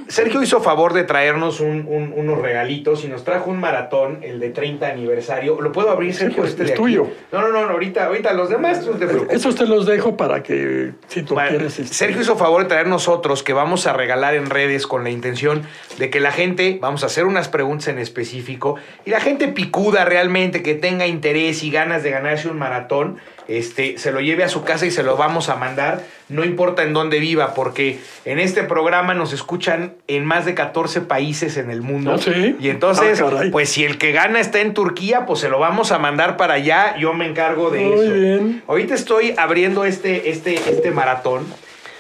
Sergio 0.07 0.41
hizo 0.41 0.61
favor 0.61 0.93
de 0.93 1.03
traernos 1.03 1.59
unos 1.59 2.39
regalitos 2.39 3.03
y 3.03 3.09
nos 3.09 3.25
trajo 3.25 3.49
un 3.49 3.59
maratón, 3.59 4.19
el 4.21 4.39
de 4.39 4.49
30 4.49 4.87
aniversario. 4.87 5.59
¿Lo 5.59 5.73
puedo 5.73 5.89
abrir, 5.89 6.13
Sergio? 6.13 6.37
Pues, 6.37 6.51
este 6.51 6.63
es 6.63 6.73
tuyo. 6.73 7.07
No, 7.33 7.41
no, 7.41 7.49
no, 7.49 7.59
ahorita, 7.71 8.05
ahorita 8.05 8.33
los 8.33 8.49
demás 8.49 8.81
tú 8.85 8.93
te 8.93 9.35
Esos 9.35 9.55
te 9.55 9.65
los 9.65 9.85
dejo 9.85 10.15
para 10.15 10.41
que 10.41 10.93
si 11.07 11.23
tú 11.23 11.35
quieres. 11.35 11.79
Este, 11.79 11.93
Sergio 11.93 12.21
hizo 12.21 12.37
favor 12.37 12.63
de 12.63 12.69
traernos 12.69 13.09
otros 13.09 13.43
que 13.43 13.51
vamos 13.51 13.87
a 13.87 13.93
regalar 13.93 14.35
en 14.35 14.49
redes 14.49 14.87
con 14.87 15.03
la 15.03 15.09
intención 15.09 15.63
de 15.97 16.09
que 16.09 16.21
la 16.21 16.31
gente, 16.31 16.77
vamos 16.81 17.03
a 17.03 17.07
hacer 17.07 17.25
unas 17.25 17.49
preguntas 17.49 17.89
en 17.89 17.99
específico 17.99 18.75
y 19.05 19.09
la 19.09 19.19
gente 19.19 19.49
picuda 19.49 20.05
realmente 20.05 20.63
que 20.63 20.75
tenga 20.75 21.07
interés 21.07 21.61
y 21.63 21.71
ganas 21.71 22.03
de 22.03 22.11
ganarse 22.11 22.47
un 22.47 22.57
maratón 22.57 23.17
este, 23.47 23.97
se 23.97 24.11
lo 24.11 24.21
lleve 24.21 24.43
a 24.43 24.49
su 24.49 24.63
casa 24.63 24.85
y 24.85 24.91
se 24.91 25.03
lo 25.03 25.17
vamos 25.17 25.49
a 25.49 25.55
mandar, 25.55 26.03
no 26.29 26.43
importa 26.43 26.83
en 26.83 26.93
dónde 26.93 27.19
viva, 27.19 27.53
porque 27.53 27.99
en 28.25 28.39
este 28.39 28.63
programa 28.63 29.13
nos 29.13 29.33
escuchan 29.33 29.93
en 30.07 30.25
más 30.25 30.45
de 30.45 30.53
14 30.53 31.01
países 31.01 31.57
en 31.57 31.69
el 31.69 31.81
mundo. 31.81 32.15
¿Ah, 32.15 32.31
y 32.59 32.69
entonces, 32.69 33.21
ah, 33.21 33.43
pues 33.51 33.69
si 33.69 33.83
el 33.83 33.97
que 33.97 34.11
gana 34.11 34.39
está 34.39 34.61
en 34.61 34.73
Turquía, 34.73 35.25
pues 35.25 35.39
se 35.39 35.49
lo 35.49 35.59
vamos 35.59 35.91
a 35.91 35.99
mandar 35.99 36.37
para 36.37 36.55
allá, 36.55 36.97
yo 36.97 37.13
me 37.13 37.27
encargo 37.27 37.69
de 37.69 37.85
Muy 37.85 37.93
eso. 37.93 38.13
Bien. 38.13 38.63
Ahorita 38.67 38.95
estoy 38.95 39.33
abriendo 39.37 39.85
este, 39.85 40.29
este, 40.29 40.55
este 40.55 40.91
maratón 40.91 41.45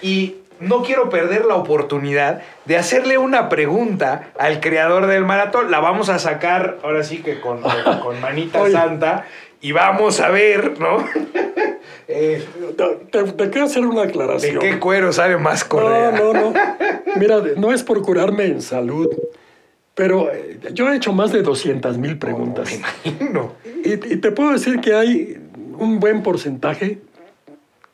y 0.01 0.35
no 0.59 0.83
quiero 0.83 1.09
perder 1.09 1.45
la 1.45 1.55
oportunidad 1.55 2.41
de 2.65 2.77
hacerle 2.77 3.17
una 3.17 3.49
pregunta 3.49 4.29
al 4.39 4.59
creador 4.59 5.07
del 5.07 5.25
maratón. 5.25 5.69
La 5.69 5.79
vamos 5.79 6.09
a 6.09 6.19
sacar 6.19 6.77
ahora 6.83 7.03
sí 7.03 7.19
que 7.19 7.39
con, 7.39 7.61
con 8.03 8.21
manita 8.21 8.69
santa 8.69 9.25
y 9.61 9.71
vamos 9.71 10.19
a 10.19 10.29
ver, 10.29 10.79
¿no? 10.79 11.05
eh, 12.07 12.45
te, 13.11 13.49
quiero 13.49 13.65
hacer 13.65 13.85
una 13.85 14.03
aclaración. 14.03 14.59
¿De 14.59 14.59
qué 14.59 14.79
cuero 14.79 15.11
sale 15.11 15.37
más 15.37 15.63
correa? 15.63 16.11
No, 16.11 16.33
no, 16.33 16.51
no. 16.51 16.53
Mira, 17.17 17.41
no 17.57 17.73
es 17.73 17.83
por 17.83 18.01
curarme 18.01 18.45
en 18.45 18.61
salud, 18.61 19.09
pero 19.93 20.31
eh, 20.31 20.59
yo 20.73 20.91
he 20.91 20.95
hecho 20.95 21.13
más 21.13 21.31
de 21.31 21.41
200 21.41 21.97
mil 21.97 22.17
preguntas. 22.17 22.69
me 22.69 22.77
imagino. 22.77 23.53
Y, 23.83 23.93
y 23.93 24.17
te 24.17 24.31
puedo 24.31 24.51
decir 24.51 24.81
que 24.81 24.93
hay 24.93 25.37
un 25.77 25.99
buen 25.99 26.23
porcentaje 26.23 26.99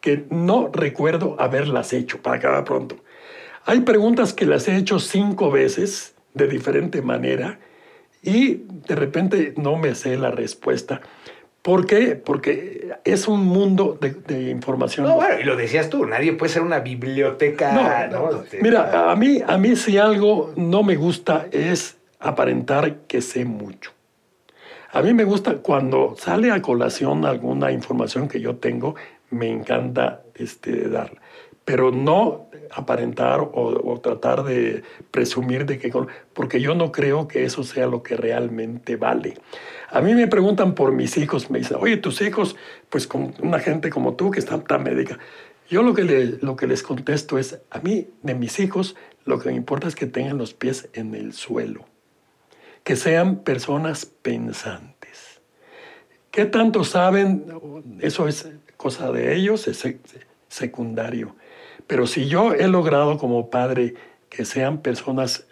que 0.01 0.25
no 0.29 0.69
recuerdo 0.73 1.35
haberlas 1.39 1.93
hecho, 1.93 2.21
para 2.21 2.37
acabar 2.37 2.63
pronto. 2.65 2.97
Hay 3.65 3.81
preguntas 3.81 4.33
que 4.33 4.45
las 4.45 4.67
he 4.67 4.75
hecho 4.75 4.99
cinco 4.99 5.51
veces 5.51 6.15
de 6.33 6.47
diferente 6.47 7.01
manera 7.01 7.59
y 8.23 8.63
de 8.87 8.95
repente 8.95 9.53
no 9.57 9.77
me 9.77 9.95
sé 9.95 10.17
la 10.17 10.31
respuesta. 10.31 11.01
¿Por 11.61 11.85
qué? 11.85 12.15
Porque 12.15 12.95
es 13.03 13.27
un 13.27 13.45
mundo 13.45 13.97
de, 13.99 14.49
información. 14.49 15.05
No, 15.05 15.15
bueno, 15.15 15.39
y 15.39 15.43
lo 15.43 15.55
decías 15.55 15.89
tú, 15.89 16.05
nadie 16.05 16.33
puede 16.33 16.51
ser 16.51 16.63
una 16.63 16.79
biblioteca. 16.79 18.07
No, 18.11 18.41
este, 18.41 18.61
Mira, 18.63 19.11
a 19.11 19.15
mí, 19.15 19.41
a 19.45 19.57
mí 19.57 19.75
si 19.75 19.97
algo 19.97 20.53
no 20.55 20.81
me 20.81 20.95
gusta 20.95 21.45
es 21.51 21.97
aparentar 22.19 22.95
que 23.07 23.21
sé 23.21 23.45
mucho. 23.45 23.91
A 24.91 25.01
mí 25.01 25.13
me 25.13 25.23
gusta 25.23 25.57
cuando 25.57 26.15
sale 26.17 26.51
a 26.51 26.61
colación 26.61 27.25
alguna 27.25 27.71
información 27.71 28.27
que 28.27 28.41
yo 28.41 28.55
tengo, 28.55 28.95
me 29.29 29.49
encanta 29.49 30.23
este, 30.35 30.89
darla. 30.89 31.21
Pero 31.63 31.91
no 31.91 32.49
aparentar 32.71 33.39
o, 33.39 33.49
o, 33.53 33.99
tratar 34.01 34.43
de 34.43 34.83
presumir 35.11 35.65
de 35.65 35.77
que... 35.77 35.91
Porque 36.33 36.59
yo 36.59 36.73
no 36.73 36.91
creo 36.91 37.27
que 37.27 37.43
eso 37.43 37.63
sea 37.63 37.87
lo 37.87 38.01
que 38.01 38.15
realmente 38.15 38.95
vale. 38.95 39.35
A 39.91 39.99
mí 39.99 40.15
me 40.15 40.27
preguntan 40.27 40.73
por 40.73 40.93
mis 40.93 41.17
hijos, 41.17 41.49
me 41.49 41.59
dicen, 41.59 41.77
oye, 41.79 41.97
tus 41.97 42.21
hijos, 42.21 42.55
pues 42.89 43.07
con 43.07 43.33
una 43.41 43.59
gente 43.59 43.89
como 43.89 44.15
tú 44.15 44.31
que 44.31 44.39
está 44.39 44.57
tan 44.63 44.83
médica. 44.83 45.19
Yo 45.69 45.83
lo 45.83 45.93
que, 45.93 46.37
lo 46.41 46.55
que 46.55 46.65
les 46.65 46.81
contesto 46.81 47.37
es, 47.37 47.59
a 47.69 47.79
mí, 47.79 48.07
de 48.23 48.33
mis 48.33 48.59
hijos, 48.61 48.95
lo 49.25 49.39
que 49.39 49.49
me 49.49 49.55
importa 49.55 49.89
es 49.89 49.95
que 49.95 50.05
tengan 50.05 50.37
los 50.37 50.53
pies 50.53 50.89
en 50.93 51.13
el 51.13 51.33
suelo, 51.33 51.85
que 52.85 52.95
sean 52.95 53.39
personas 53.39 54.05
pensantes. 54.05 55.41
¿Qué 56.31 56.45
tanto 56.45 56.85
saben? 56.85 57.45
Eso 57.99 58.29
es 58.29 58.49
cosa 58.77 59.11
de 59.11 59.35
ellos, 59.35 59.67
es 59.67 59.85
secundario. 60.47 61.35
Pero 61.87 62.07
si 62.07 62.27
yo 62.27 62.53
he 62.53 62.69
logrado 62.69 63.17
como 63.17 63.49
padre 63.49 63.95
que 64.29 64.45
sean 64.45 64.81
personas, 64.81 65.47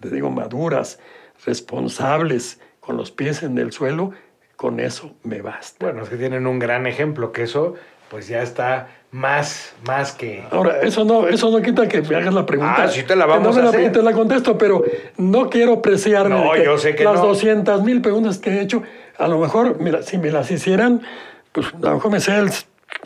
te 0.00 0.10
digo, 0.10 0.30
maduras, 0.30 0.98
responsables, 1.44 2.60
con 2.86 2.96
los 2.96 3.10
pies 3.10 3.42
en 3.42 3.58
el 3.58 3.72
suelo, 3.72 4.12
con 4.54 4.78
eso 4.78 5.12
me 5.24 5.42
basta. 5.42 5.84
Bueno, 5.84 6.04
es 6.04 6.08
que 6.08 6.16
tienen 6.16 6.46
un 6.46 6.58
gran 6.58 6.86
ejemplo, 6.86 7.32
que 7.32 7.42
eso 7.42 7.74
pues 8.08 8.28
ya 8.28 8.40
está 8.40 8.88
más, 9.10 9.74
más 9.84 10.12
que... 10.12 10.44
Ahora, 10.52 10.80
eso 10.80 11.04
no, 11.04 11.26
eso 11.26 11.50
no 11.50 11.60
quita 11.60 11.88
que 11.88 12.02
me 12.02 12.14
hagas 12.14 12.32
la 12.32 12.46
pregunta. 12.46 12.84
Ah, 12.84 12.88
sí 12.88 13.02
te 13.02 13.16
la 13.16 13.26
vamos 13.26 13.56
no 13.56 13.62
a 13.62 13.68
hacer. 13.68 13.90
te 13.90 14.02
la 14.02 14.12
contesto, 14.12 14.56
pero 14.56 14.84
no 15.16 15.50
quiero 15.50 15.82
no, 16.28 16.56
yo 16.56 16.78
sé 16.78 16.94
que 16.94 17.02
las 17.02 17.20
200 17.20 17.82
mil 17.82 18.00
preguntas 18.00 18.38
que 18.38 18.50
he 18.50 18.60
hecho, 18.60 18.84
a 19.18 19.26
lo 19.26 19.38
mejor, 19.38 19.80
mira, 19.80 20.02
si 20.02 20.18
me 20.18 20.30
las 20.30 20.50
hicieran, 20.52 21.02
pues 21.50 21.66
a 21.74 21.88
lo 21.88 21.94
mejor 21.94 22.12
me 22.12 22.20
sea 22.20 22.38
el 22.38 22.50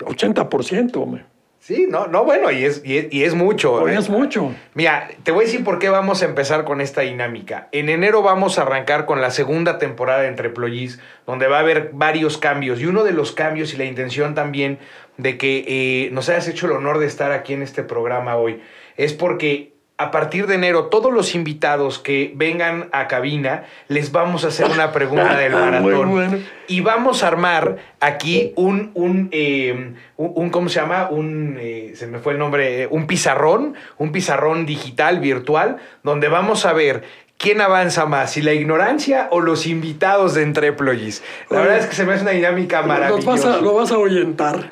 80%. 0.01 0.97
Hombre. 0.97 1.25
Sí, 1.71 1.87
no, 1.89 2.09
no, 2.09 2.25
bueno, 2.25 2.51
y 2.51 2.65
es, 2.65 2.83
y 2.85 3.23
es, 3.23 3.35
mucho. 3.37 3.87
es 3.87 4.11
mucho. 4.11 4.53
Mira, 4.75 5.09
te 5.23 5.31
voy 5.31 5.45
a 5.45 5.47
decir 5.47 5.63
por 5.63 5.79
qué 5.79 5.89
vamos 5.89 6.21
a 6.21 6.25
empezar 6.25 6.65
con 6.65 6.81
esta 6.81 7.03
dinámica. 7.03 7.69
En 7.71 7.89
enero 7.89 8.23
vamos 8.23 8.59
a 8.59 8.63
arrancar 8.63 9.07
con 9.07 9.21
la 9.21 9.31
segunda 9.31 9.79
temporada 9.79 10.23
de 10.23 10.27
Entre 10.27 10.49
Employees, 10.49 10.99
donde 11.29 11.47
va 11.47 11.59
a 11.59 11.61
haber 11.61 11.91
varios 11.93 12.39
cambios. 12.39 12.81
Y 12.81 12.87
uno 12.87 13.05
de 13.05 13.13
los 13.13 13.31
cambios 13.31 13.73
y 13.73 13.77
la 13.77 13.85
intención 13.85 14.35
también 14.35 14.81
de 15.17 15.39
que 15.39 15.65
eh, 15.69 16.11
nos 16.11 16.29
hayas 16.29 16.49
hecho 16.49 16.67
el 16.67 16.73
honor 16.73 16.99
de 16.99 17.07
estar 17.07 17.31
aquí 17.31 17.53
en 17.53 17.63
este 17.63 17.85
programa 17.85 18.35
hoy 18.35 18.61
es 18.97 19.13
porque 19.13 19.70
a 20.01 20.11
partir 20.11 20.47
de 20.47 20.55
enero, 20.55 20.87
todos 20.87 21.13
los 21.13 21.35
invitados 21.35 21.99
que 21.99 22.33
vengan 22.35 22.89
a 22.91 23.07
cabina, 23.07 23.65
les 23.89 24.13
vamos 24.13 24.47
a 24.47 24.49
hacer 24.49 24.71
una 24.71 24.93
pregunta 24.93 25.37
del 25.37 25.53
maratón. 25.53 26.43
Y 26.69 26.81
vamos 26.81 27.23
a 27.23 27.27
armar 27.27 27.77
aquí 28.01 28.55
un, 28.57 28.93
un, 28.95 29.29
eh, 29.31 29.93
un, 30.17 30.49
¿cómo 30.49 30.71
se 30.71 30.81
llama? 30.81 31.11
Un, 31.11 31.59
eh, 31.61 31.93
se 31.97 32.07
me 32.07 32.19
fue 32.19 32.33
el 32.33 32.39
nombre, 32.39 32.87
un 32.87 33.07
pizarrón, 33.07 33.75
un 33.99 34.11
pizarrón 34.11 34.65
digital, 34.65 35.21
virtual, 35.21 35.77
donde 36.03 36.29
vamos 36.29 36.65
a 36.65 36.73
ver 36.73 37.05
¿quién 37.41 37.61
avanza 37.61 38.07
más? 38.07 38.33
¿Si 38.33 38.43
la 38.43 38.53
ignorancia 38.53 39.29
o 39.31 39.41
los 39.41 39.67
invitados 39.67 40.35
de 40.35 40.43
Entreployis? 40.43 41.23
La 41.49 41.61
verdad 41.61 41.79
es 41.79 41.87
que 41.87 41.97
se 41.97 42.05
me 42.05 42.13
hace 42.13 42.23
una 42.23 42.33
dinámica 42.33 42.83
maravillosa. 42.83 43.31
Vas 43.31 43.45
a, 43.45 43.61
lo 43.61 43.75
vas 43.75 43.91
a 43.91 43.95
ahuyentar. 43.95 44.69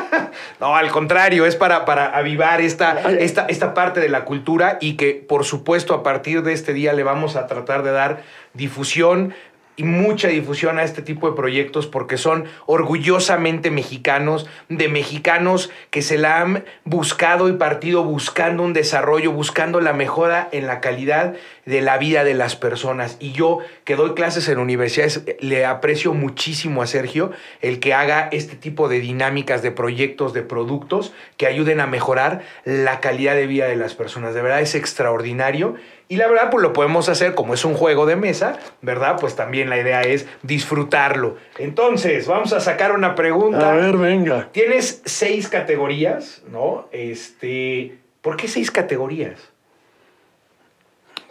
no, 0.60 0.74
al 0.74 0.90
contrario, 0.90 1.46
es 1.46 1.54
para, 1.54 1.84
para 1.84 2.16
avivar 2.16 2.60
esta, 2.62 3.12
esta, 3.12 3.44
esta 3.46 3.74
parte 3.74 4.00
de 4.00 4.08
la 4.08 4.24
cultura 4.24 4.78
y 4.80 4.94
que, 4.94 5.12
por 5.28 5.44
supuesto, 5.44 5.94
a 5.94 6.02
partir 6.02 6.42
de 6.42 6.54
este 6.54 6.72
día 6.72 6.94
le 6.94 7.02
vamos 7.02 7.36
a 7.36 7.46
tratar 7.46 7.82
de 7.82 7.92
dar 7.92 8.22
difusión, 8.54 9.34
y 9.76 9.84
mucha 9.84 10.28
difusión 10.28 10.78
a 10.78 10.84
este 10.84 11.02
tipo 11.02 11.28
de 11.28 11.36
proyectos 11.36 11.86
porque 11.86 12.16
son 12.16 12.46
orgullosamente 12.64 13.70
mexicanos, 13.70 14.48
de 14.68 14.88
mexicanos 14.88 15.70
que 15.90 16.02
se 16.02 16.18
la 16.18 16.40
han 16.40 16.64
buscado 16.84 17.48
y 17.48 17.52
partido 17.52 18.02
buscando 18.02 18.62
un 18.62 18.72
desarrollo, 18.72 19.32
buscando 19.32 19.80
la 19.80 19.92
mejora 19.92 20.48
en 20.52 20.66
la 20.66 20.80
calidad 20.80 21.34
de 21.66 21.82
la 21.82 21.98
vida 21.98 22.24
de 22.24 22.34
las 22.34 22.56
personas. 22.56 23.16
Y 23.20 23.32
yo 23.32 23.58
que 23.84 23.96
doy 23.96 24.14
clases 24.14 24.48
en 24.48 24.58
universidades, 24.58 25.22
le 25.40 25.66
aprecio 25.66 26.14
muchísimo 26.14 26.82
a 26.82 26.86
Sergio 26.86 27.32
el 27.60 27.80
que 27.80 27.92
haga 27.92 28.28
este 28.32 28.56
tipo 28.56 28.88
de 28.88 29.00
dinámicas, 29.00 29.62
de 29.62 29.72
proyectos, 29.72 30.32
de 30.32 30.42
productos 30.42 31.12
que 31.36 31.46
ayuden 31.46 31.80
a 31.80 31.86
mejorar 31.86 32.42
la 32.64 33.00
calidad 33.00 33.34
de 33.34 33.46
vida 33.46 33.66
de 33.66 33.76
las 33.76 33.94
personas. 33.94 34.34
De 34.34 34.42
verdad 34.42 34.60
es 34.60 34.74
extraordinario 34.74 35.74
y 36.08 36.16
la 36.16 36.28
verdad, 36.28 36.50
pues 36.50 36.62
lo 36.62 36.72
podemos 36.72 37.08
hacer 37.08 37.34
como 37.34 37.54
es 37.54 37.64
un 37.64 37.74
juego 37.74 38.06
de 38.06 38.14
mesa, 38.14 38.58
¿verdad? 38.80 39.16
Pues 39.18 39.34
también 39.34 39.68
la 39.68 39.78
idea 39.78 40.02
es 40.02 40.26
disfrutarlo. 40.42 41.36
Entonces, 41.58 42.28
vamos 42.28 42.52
a 42.52 42.60
sacar 42.60 42.92
una 42.92 43.16
pregunta. 43.16 43.72
A 43.72 43.74
ver, 43.74 43.96
venga. 43.96 44.48
Tienes 44.52 45.02
seis 45.04 45.48
categorías, 45.48 46.42
¿no? 46.48 46.88
Este, 46.92 47.98
¿por 48.22 48.36
qué 48.36 48.46
seis 48.46 48.70
categorías? 48.70 49.50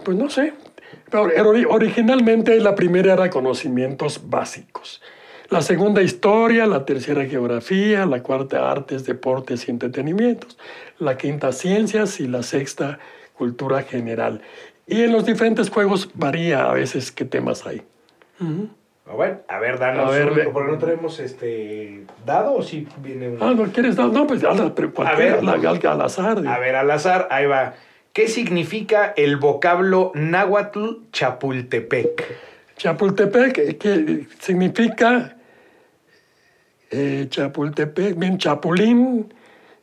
Pues 0.03 0.17
no 0.17 0.29
sé. 0.29 0.53
originalmente 1.69 2.59
la 2.59 2.75
primera 2.75 3.13
era 3.13 3.29
conocimientos 3.29 4.29
básicos. 4.29 5.01
La 5.49 5.61
segunda 5.61 6.01
historia, 6.01 6.65
la 6.65 6.85
tercera 6.85 7.23
geografía, 7.25 8.05
la 8.05 8.21
cuarta 8.21 8.69
artes, 8.69 9.05
deportes 9.05 9.67
y 9.67 9.71
entretenimientos, 9.71 10.57
la 10.97 11.17
quinta 11.17 11.53
ciencias 11.53 12.19
y 12.19 12.27
la 12.27 12.43
sexta 12.43 12.99
cultura 13.37 13.83
general. 13.83 14.41
Y 14.87 15.03
en 15.03 15.11
los 15.11 15.25
diferentes 15.25 15.69
juegos 15.69 16.09
varía 16.13 16.69
a 16.69 16.73
veces 16.73 17.11
qué 17.11 17.25
temas 17.25 17.65
hay. 17.65 17.81
Bueno, 19.05 19.39
a 19.47 19.59
ver, 19.59 19.79
danos. 19.79 20.07
A 20.07 20.11
ver, 20.11 20.51
¿Por 20.51 20.65
qué 20.65 20.71
no 20.71 20.77
tenemos 20.77 21.19
este 21.19 22.05
dado 22.25 22.55
o 22.55 22.63
si 22.63 22.87
viene 22.97 23.29
un.? 23.29 23.37
Ah, 23.41 23.53
¿no 23.55 23.65
quieres 23.65 23.95
dado? 23.95 24.11
No, 24.11 24.27
pues 24.27 24.43
a, 24.43 24.53
ver, 25.15 25.43
la, 25.43 25.53
al 25.53 26.01
azar. 26.01 26.45
A 26.47 26.59
ver, 26.59 26.75
al 26.75 26.89
azar, 26.91 27.27
ahí 27.31 27.45
va. 27.45 27.75
¿Qué 28.13 28.27
significa 28.27 29.13
el 29.15 29.37
vocablo 29.37 30.11
náhuatl 30.15 31.01
Chapultepec? 31.11 32.23
Chapultepec, 32.77 33.77
que 33.77 34.27
significa 34.39 35.35
eh, 36.89 37.27
Chapultepec, 37.29 38.17
bien, 38.17 38.37
Chapulín, 38.37 39.33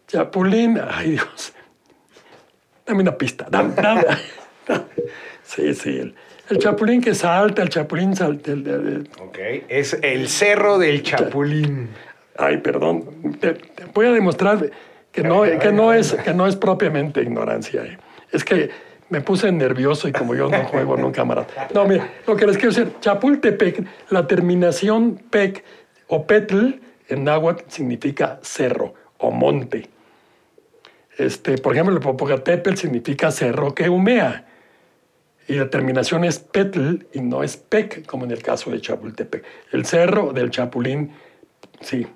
Chapulín, 0.07 0.81
ay 0.91 1.13
Dios, 1.13 1.53
dame 2.87 3.03
una 3.03 3.17
pista, 3.17 3.47
dame, 3.51 3.75
dame. 3.75 4.05
sí, 5.43 5.75
sí, 5.75 6.13
el, 6.49 6.59
Chapulín 6.59 7.01
que 7.01 7.15
salta, 7.15 7.63
el 7.63 7.69
Chapulín 7.69 8.15
salta. 8.15 8.53
El, 8.53 9.09
ok, 9.21 9.39
es 9.69 9.99
el 10.03 10.29
cerro 10.29 10.79
del 10.79 11.03
Chapulín. 11.03 11.89
Ay, 12.37 12.59
perdón, 12.59 13.37
te, 13.41 13.57
voy 13.95 14.07
a 14.07 14.13
demostrar 14.13 14.71
que 15.11 15.23
no, 15.23 15.43
que 15.43 15.73
no, 15.73 15.93
es, 15.93 16.15
que 16.15 16.35
no 16.35 16.47
es 16.47 16.57
propiamente 16.57 17.23
ignorancia. 17.23 17.85
Eh. 17.85 17.99
Es 18.33 18.45
que 18.45 18.71
me 19.13 19.21
puse 19.21 19.53
nervioso 19.53 20.09
y 20.09 20.13
como 20.13 20.35
yo 20.35 20.49
no 20.49 20.65
juego 20.65 20.97
nunca 20.97 21.25
maratón. 21.25 21.55
No, 21.75 21.85
mira, 21.87 22.09
lo 22.27 22.35
que 22.35 22.47
les 22.47 22.57
quiero 22.57 22.75
decir, 22.75 22.95
Chapultepec, 23.01 23.87
la 24.09 24.27
terminación 24.27 25.21
pec 25.31 25.63
o 26.09 26.27
petl 26.27 26.81
en 27.09 27.25
náhuatl 27.25 27.65
significa 27.69 28.39
cerro 28.43 28.95
o 29.19 29.31
monte. 29.31 29.89
Este, 31.19 31.59
por 31.59 31.75
ejemplo, 31.75 31.95
el 31.95 32.01
Popocatépetl 32.01 32.77
significa 32.77 33.31
cerro 33.31 33.75
que 33.75 33.89
humea. 33.89 34.47
Y 35.49 35.55
la 35.55 35.69
terminación 35.69 36.25
es 36.25 36.39
petl 36.39 37.07
y 37.13 37.21
no 37.21 37.43
es 37.43 37.57
pec, 37.57 38.07
como 38.07 38.25
en 38.25 38.31
el 38.31 38.43
caso 38.43 38.71
de 38.71 38.81
Chapultepec. 38.81 39.45
El 39.73 39.85
cerro 39.85 40.33
del 40.33 40.51
Chapulín, 40.51 41.13
sí, 41.81 42.07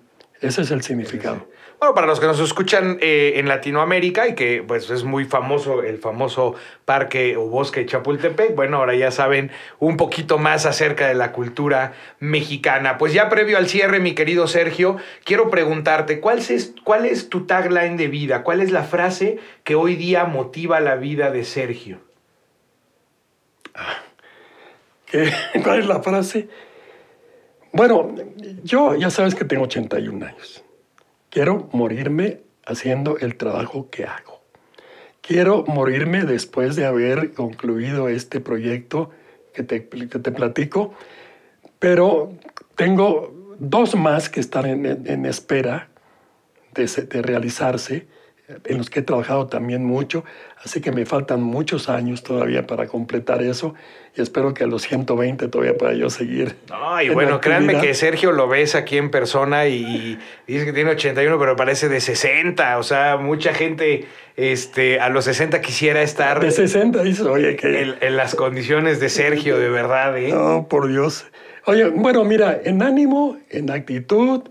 ese 0.41 0.63
es 0.63 0.71
el 0.71 0.83
significado. 0.83 1.49
Para 1.95 2.07
los 2.07 2.21
que 2.21 2.27
nos 2.27 2.41
escuchan 2.41 2.99
eh, 3.01 3.35
en 3.37 3.49
Latinoamérica 3.49 4.29
y 4.29 4.35
que 4.35 4.65
pues 4.67 4.91
es 4.91 5.05
muy 5.05 5.25
famoso 5.25 5.83
el 5.83 5.99
famoso 5.99 6.55
parque 6.85 7.37
o 7.37 7.49
bosque 7.49 7.81
de 7.81 7.87
Chapultepec, 7.87 8.55
bueno, 8.55 8.79
ahora 8.79 8.95
ya 8.95 9.11
saben 9.11 9.51
un 9.79 9.97
poquito 9.97 10.39
más 10.39 10.67
acerca 10.67 11.07
de 11.07 11.15
la 11.15 11.33
cultura 11.33 11.93
mexicana. 12.19 12.99
Pues 12.99 13.13
ya 13.13 13.29
previo 13.29 13.59
al 13.59 13.69
cierre, 13.69 14.01
mi 14.01 14.15
querido 14.15 14.47
Sergio, 14.47 14.97
quiero 15.25 15.51
preguntarte, 15.51 16.21
¿cuál 16.21 16.39
es, 16.39 16.75
cuál 16.85 17.07
es 17.07 17.29
tu 17.29 17.47
tagline 17.47 17.97
de 17.97 18.09
vida? 18.09 18.43
¿Cuál 18.43 18.61
es 18.61 18.71
la 18.71 18.83
frase 18.83 19.39
que 19.65 19.75
hoy 19.75 19.97
día 19.97 20.25
motiva 20.25 20.81
la 20.81 20.97
vida 20.97 21.31
de 21.31 21.45
Sergio? 21.45 22.01
¿Qué? 25.07 25.33
¿Cuál 25.63 25.81
es 25.81 25.87
la 25.87 26.03
frase? 26.03 26.49
Bueno, 27.73 28.15
yo 28.65 28.95
ya 28.95 29.11
sabes 29.11 29.35
que 29.35 29.45
tengo 29.45 29.65
81 29.65 30.27
años. 30.27 30.66
Quiero 31.37 31.69
morirme 31.73 32.41
haciendo 32.65 33.19
el 33.19 33.37
trabajo 33.37 33.91
que 33.91 34.05
hago. 34.05 34.41
Quiero 35.21 35.67
morirme 35.67 36.23
después 36.23 36.77
de 36.77 36.87
haber 36.87 37.35
concluido 37.35 38.09
este 38.09 38.41
proyecto 38.41 39.11
que 39.53 39.63
te, 39.63 39.81
platico, 40.33 40.95
pero 41.79 42.33
tengo 42.75 43.55
dos 43.59 43.97
más 43.97 44.31
que 44.31 44.41
están 44.41 44.87
en, 44.87 45.27
espera 45.27 45.91
de 46.73 47.21
realizarse 47.21 48.07
en 48.65 48.79
los 48.79 48.91
que 48.91 49.01
he 49.01 49.03
trabajado 49.03 49.49
también 49.49 49.85
mucho, 49.85 50.25
así 50.63 50.81
que 50.81 50.93
me 50.93 51.05
faltan 51.05 51.43
muchos 51.43 51.89
años 51.89 52.23
todavía 52.23 52.67
para 52.67 52.87
completar 52.87 53.43
eso 53.43 53.75
y 54.17 54.23
espero 54.23 54.55
que 54.55 54.65
a 54.65 54.67
los 54.69 54.83
120 54.83 55.49
todavía 55.49 55.77
pueda 55.77 55.95
yo 55.95 56.11
seguir. 56.11 56.55
No, 56.71 57.03
y 57.03 57.09
bueno, 57.09 57.41
créanme 57.41 57.81
que 57.81 57.93
Sergio 57.95 58.31
lo 58.31 58.49
ves 58.49 58.75
aquí 58.75 58.99
en 58.99 59.11
persona 59.11 59.67
y, 59.67 60.19
dice 60.47 60.65
que 60.65 60.73
tiene 60.73 60.93
81, 60.93 61.39
pero 61.39 61.57
parece 61.57 61.89
de 61.89 62.01
60, 62.01 62.79
o 62.79 62.83
sea, 62.83 63.17
mucha 63.17 63.53
gente 63.53 64.07
este, 64.37 65.01
a 65.01 65.09
los 65.09 65.25
60 65.25 65.61
quisiera 65.61 66.03
estar... 66.03 66.41
De 66.41 66.51
60, 66.51 67.03
dices, 67.03 67.27
oye, 67.27 67.57
que... 67.57 67.83
En, 67.83 67.97
en 68.01 68.17
las 68.17 68.37
condiciones 68.37 69.01
de 69.01 69.09
Sergio, 69.09 69.59
de 69.59 69.69
verdad, 69.69 70.17
¿eh? 70.17 70.31
No, 70.33 70.67
por 70.69 70.89
Dios. 70.89 71.27
Oye, 71.65 71.89
bueno, 71.89 72.23
mira, 72.25 72.61
en 72.65 72.81
ánimo, 72.81 73.39
en 73.51 73.71
actitud, 73.71 74.43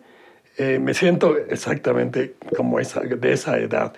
eh, 0.57 0.80
me 0.80 0.94
siento 0.94 1.38
exactamente 1.38 2.36
como 2.56 2.80
esa, 2.80 3.02
de 3.02 3.34
esa 3.34 3.57
edad. 3.57 3.94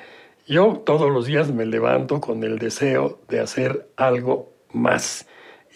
Yo 0.48 0.82
todos 0.86 1.12
los 1.12 1.26
días 1.26 1.52
me 1.52 1.66
levanto 1.66 2.20
con 2.22 2.44
el 2.44 2.58
deseo 2.58 3.20
de 3.28 3.40
hacer 3.40 3.90
algo 3.96 4.54
más 4.72 5.28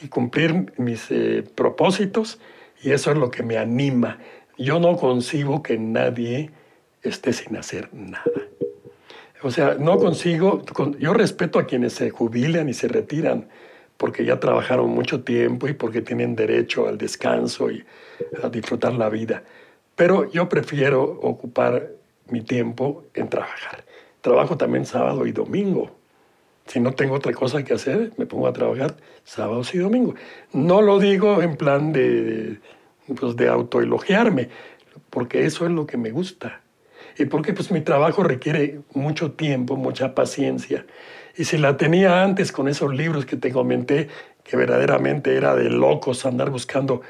y 0.01 0.07
cumplir 0.07 0.73
mis 0.77 1.11
eh, 1.11 1.43
propósitos 1.55 2.39
y 2.81 2.91
eso 2.91 3.11
es 3.11 3.17
lo 3.17 3.29
que 3.29 3.43
me 3.43 3.57
anima. 3.57 4.17
Yo 4.57 4.79
no 4.79 4.95
concibo 4.97 5.61
que 5.61 5.77
nadie 5.77 6.51
esté 7.03 7.33
sin 7.33 7.57
hacer 7.57 7.89
nada. 7.93 8.23
O 9.43 9.51
sea, 9.51 9.75
no 9.79 9.97
consigo, 9.97 10.63
yo 10.99 11.13
respeto 11.13 11.59
a 11.59 11.65
quienes 11.65 11.93
se 11.93 12.09
jubilan 12.11 12.69
y 12.69 12.73
se 12.73 12.87
retiran 12.87 13.47
porque 13.97 14.23
ya 14.25 14.39
trabajaron 14.39 14.89
mucho 14.89 15.23
tiempo 15.23 15.67
y 15.67 15.73
porque 15.73 16.01
tienen 16.01 16.35
derecho 16.35 16.87
al 16.87 16.97
descanso 16.97 17.69
y 17.69 17.83
a 18.41 18.49
disfrutar 18.49 18.93
la 18.93 19.09
vida. 19.09 19.43
Pero 19.95 20.29
yo 20.31 20.49
prefiero 20.49 21.03
ocupar 21.03 21.89
mi 22.29 22.41
tiempo 22.41 23.03
en 23.13 23.29
trabajar. 23.29 23.83
Trabajo 24.21 24.57
también 24.57 24.85
sábado 24.85 25.25
y 25.25 25.31
domingo. 25.31 25.91
Si 26.67 26.79
no 26.79 26.93
tengo 26.93 27.15
otra 27.15 27.33
cosa 27.33 27.63
que 27.63 27.73
hacer, 27.73 28.13
me 28.17 28.25
pongo 28.25 28.47
a 28.47 28.53
trabajar 28.53 28.95
sábados 29.23 29.73
y 29.75 29.79
domingos. 29.79 30.15
No 30.53 30.81
lo 30.81 30.99
digo 30.99 31.41
en 31.41 31.57
plan 31.57 31.91
de, 31.91 32.59
pues 33.19 33.35
de 33.35 33.49
autoelogiarme, 33.49 34.49
porque 35.09 35.45
eso 35.45 35.65
es 35.65 35.71
lo 35.71 35.85
que 35.85 35.97
me 35.97 36.11
gusta. 36.11 36.61
Y 37.17 37.25
porque 37.25 37.53
pues 37.53 37.71
mi 37.71 37.81
trabajo 37.81 38.23
requiere 38.23 38.79
mucho 38.93 39.31
tiempo, 39.31 39.75
mucha 39.75 40.15
paciencia. 40.15 40.85
Y 41.35 41.45
si 41.45 41.57
la 41.57 41.77
tenía 41.77 42.23
antes 42.23 42.51
con 42.51 42.67
esos 42.67 42.93
libros 42.93 43.25
que 43.25 43.35
te 43.35 43.51
comenté, 43.51 44.07
que 44.43 44.55
verdaderamente 44.55 45.35
era 45.35 45.55
de 45.55 45.69
locos 45.69 46.25
andar 46.25 46.49
buscando 46.49 47.01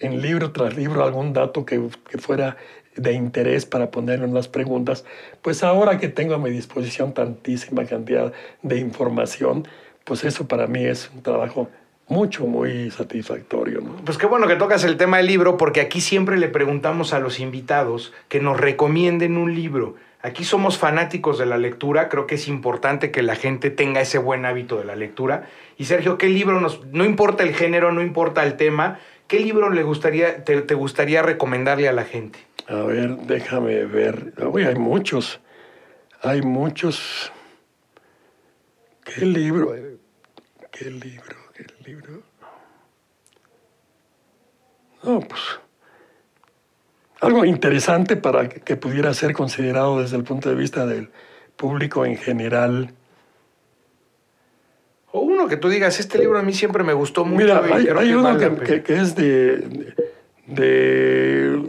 en 0.00 0.20
libro 0.20 0.50
tras 0.50 0.76
libro 0.76 1.04
algún 1.04 1.32
dato 1.32 1.64
que, 1.64 1.80
fuera 2.18 2.56
de 2.96 3.12
interés 3.12 3.66
para 3.66 3.90
ponerlo 3.90 4.24
en 4.24 4.34
las 4.34 4.48
preguntas, 4.48 5.04
pues 5.42 5.62
ahora 5.62 5.98
que 5.98 6.08
tengo 6.08 6.34
a 6.34 6.38
mi 6.38 6.50
disposición 6.50 7.14
tantísima 7.14 7.84
cantidad 7.84 8.32
de 8.62 8.78
información, 8.78 9.68
pues 10.04 10.24
eso 10.24 10.48
para 10.48 10.66
mí 10.66 10.84
es 10.84 11.10
un 11.14 11.22
trabajo 11.22 11.68
mucho, 12.08 12.46
muy 12.46 12.90
satisfactorio. 12.90 13.82
Pues 14.04 14.18
qué 14.18 14.26
bueno 14.26 14.48
que 14.48 14.56
tocas 14.56 14.82
el 14.82 14.96
tema 14.96 15.18
del 15.18 15.26
libro, 15.26 15.56
porque 15.56 15.80
aquí 15.80 16.00
siempre 16.00 16.36
le 16.38 16.48
preguntamos 16.48 17.12
a 17.12 17.20
los 17.20 17.38
invitados 17.38 18.12
que 18.28 18.40
nos 18.40 18.58
recomienden 18.58 19.36
un 19.36 19.54
libro. 19.54 19.94
Aquí 20.22 20.44
somos 20.44 20.76
fanáticos 20.76 21.38
de 21.38 21.46
la 21.46 21.56
lectura, 21.56 22.08
creo 22.08 22.26
que 22.26 22.34
es 22.34 22.48
importante 22.48 23.10
que 23.10 23.22
la 23.22 23.36
gente 23.36 23.70
tenga 23.70 24.02
ese 24.02 24.18
buen 24.18 24.44
hábito 24.44 24.76
de 24.76 24.84
la 24.84 24.96
lectura. 24.96 25.48
Y 25.78 25.84
Sergio, 25.84 26.18
¿qué 26.18 26.28
libro 26.28 26.60
nos, 26.60 26.84
no 26.86 27.06
importa 27.06 27.42
el 27.42 27.54
género, 27.54 27.90
no 27.92 28.02
importa 28.02 28.42
el 28.42 28.56
tema, 28.56 28.98
qué 29.30 29.38
libro 29.38 29.70
le 29.70 29.84
gustaría, 29.84 30.44
te, 30.44 30.60
te 30.62 30.74
gustaría 30.74 31.22
recomendarle 31.22 31.88
a 31.88 31.92
la 31.92 32.04
gente? 32.04 32.40
A 32.66 32.82
ver, 32.82 33.16
déjame 33.18 33.84
ver. 33.86 34.34
Uy, 34.52 34.64
hay 34.64 34.74
muchos. 34.74 35.40
Hay 36.20 36.42
muchos. 36.42 37.32
¿Qué 39.04 39.24
libro? 39.24 39.72
¿Qué 40.72 40.90
libro? 40.90 41.36
¿Qué 41.54 41.64
libro? 41.86 42.22
No, 45.04 45.20
pues. 45.20 45.40
Algo 47.20 47.44
interesante 47.44 48.16
para 48.16 48.48
que 48.48 48.76
pudiera 48.76 49.14
ser 49.14 49.32
considerado 49.32 50.00
desde 50.00 50.16
el 50.16 50.24
punto 50.24 50.48
de 50.48 50.56
vista 50.56 50.86
del 50.86 51.10
público 51.56 52.04
en 52.04 52.16
general. 52.16 52.94
O 55.12 55.20
uno 55.20 55.48
que 55.48 55.56
tú 55.56 55.68
digas, 55.68 55.98
este 55.98 56.18
libro 56.18 56.38
a 56.38 56.42
mí 56.42 56.52
siempre 56.52 56.84
me 56.84 56.92
gustó 56.92 57.24
mucho. 57.24 57.44
Mira, 57.44 57.62
hay, 57.98 58.12
uno 58.12 58.38
que, 58.38 58.82
que, 58.82 58.94
es 58.94 59.16
de, 59.16 59.94
de, 60.46 61.60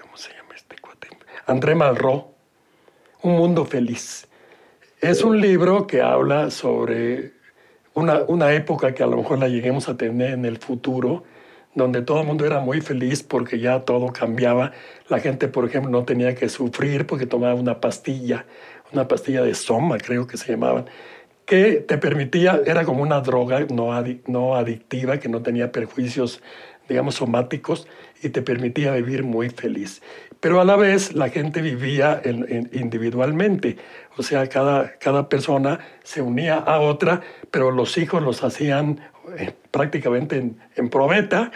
¿Cómo 0.00 0.16
se 0.16 0.32
llama 0.32 0.54
este 0.54 0.76
cuate? 0.76 1.08
André 1.46 1.74
Malraux, 1.74 2.26
Un 3.22 3.36
Mundo 3.36 3.64
Feliz. 3.64 4.28
Es 5.00 5.22
un 5.22 5.40
libro 5.40 5.86
que 5.86 6.02
habla 6.02 6.50
sobre 6.50 7.32
una, 7.94 8.20
una 8.26 8.52
época 8.52 8.94
que 8.94 9.02
a 9.02 9.06
lo 9.06 9.16
mejor 9.16 9.38
la 9.38 9.48
lleguemos 9.48 9.88
a 9.88 9.96
tener 9.96 10.32
en 10.32 10.44
el 10.44 10.58
futuro, 10.58 11.24
donde 11.74 12.02
todo 12.02 12.20
el 12.20 12.26
mundo 12.26 12.44
era 12.44 12.60
muy 12.60 12.80
feliz 12.80 13.22
porque 13.22 13.58
ya 13.58 13.80
todo 13.80 14.12
cambiaba. 14.12 14.72
La 15.08 15.20
gente, 15.20 15.48
por 15.48 15.64
ejemplo, 15.64 15.90
no 15.90 16.04
tenía 16.04 16.34
que 16.34 16.48
sufrir 16.48 17.06
porque 17.06 17.26
tomaba 17.26 17.54
una 17.54 17.80
pastilla, 17.80 18.44
una 18.92 19.08
pastilla 19.08 19.42
de 19.42 19.54
soma, 19.54 19.98
creo 19.98 20.26
que 20.26 20.36
se 20.36 20.52
llamaban, 20.52 20.86
que 21.46 21.84
te 21.86 21.98
permitía, 21.98 22.60
era 22.64 22.84
como 22.84 23.02
una 23.02 23.20
droga 23.20 23.66
no, 23.70 23.92
adictiva, 23.92 25.18
que 25.18 25.28
no 25.28 25.42
tenía 25.42 25.72
perjuicios, 25.72 26.42
digamos, 26.88 27.16
somáticos 27.16 27.86
y 28.22 28.30
te 28.30 28.42
permitía 28.42 28.92
vivir 28.92 29.24
muy 29.24 29.50
feliz. 29.50 30.02
Pero 30.40 30.60
a 30.60 30.64
la 30.64 30.76
vez 30.76 31.14
la 31.14 31.28
gente 31.30 31.62
vivía 31.62 32.20
individualmente, 32.72 33.78
o 34.16 34.22
sea, 34.22 34.46
cada, 34.48 34.98
cada 34.98 35.28
persona 35.28 35.80
se 36.02 36.22
unía 36.22 36.56
a 36.56 36.80
otra, 36.80 37.22
pero 37.50 37.70
los 37.70 37.96
hijos 37.98 38.22
los 38.22 38.42
hacían 38.44 39.00
eh, 39.38 39.52
prácticamente 39.70 40.36
en, 40.36 40.58
en 40.76 40.90
probeta 40.90 41.50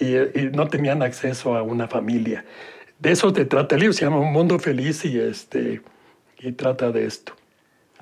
y, 0.00 0.14
no 0.52 0.68
tenían 0.68 1.02
acceso 1.02 1.56
a 1.56 1.62
una 1.62 1.88
familia. 1.88 2.44
De 2.98 3.12
eso 3.12 3.32
te 3.32 3.44
trata 3.44 3.74
el 3.74 3.82
libro, 3.82 3.92
se 3.92 4.04
llama 4.04 4.18
Un 4.18 4.32
Mundo 4.32 4.58
Feliz 4.58 5.04
y, 5.04 5.18
este, 5.18 5.82
y 6.38 6.52
trata 6.52 6.90
de 6.90 7.06
esto. 7.06 7.34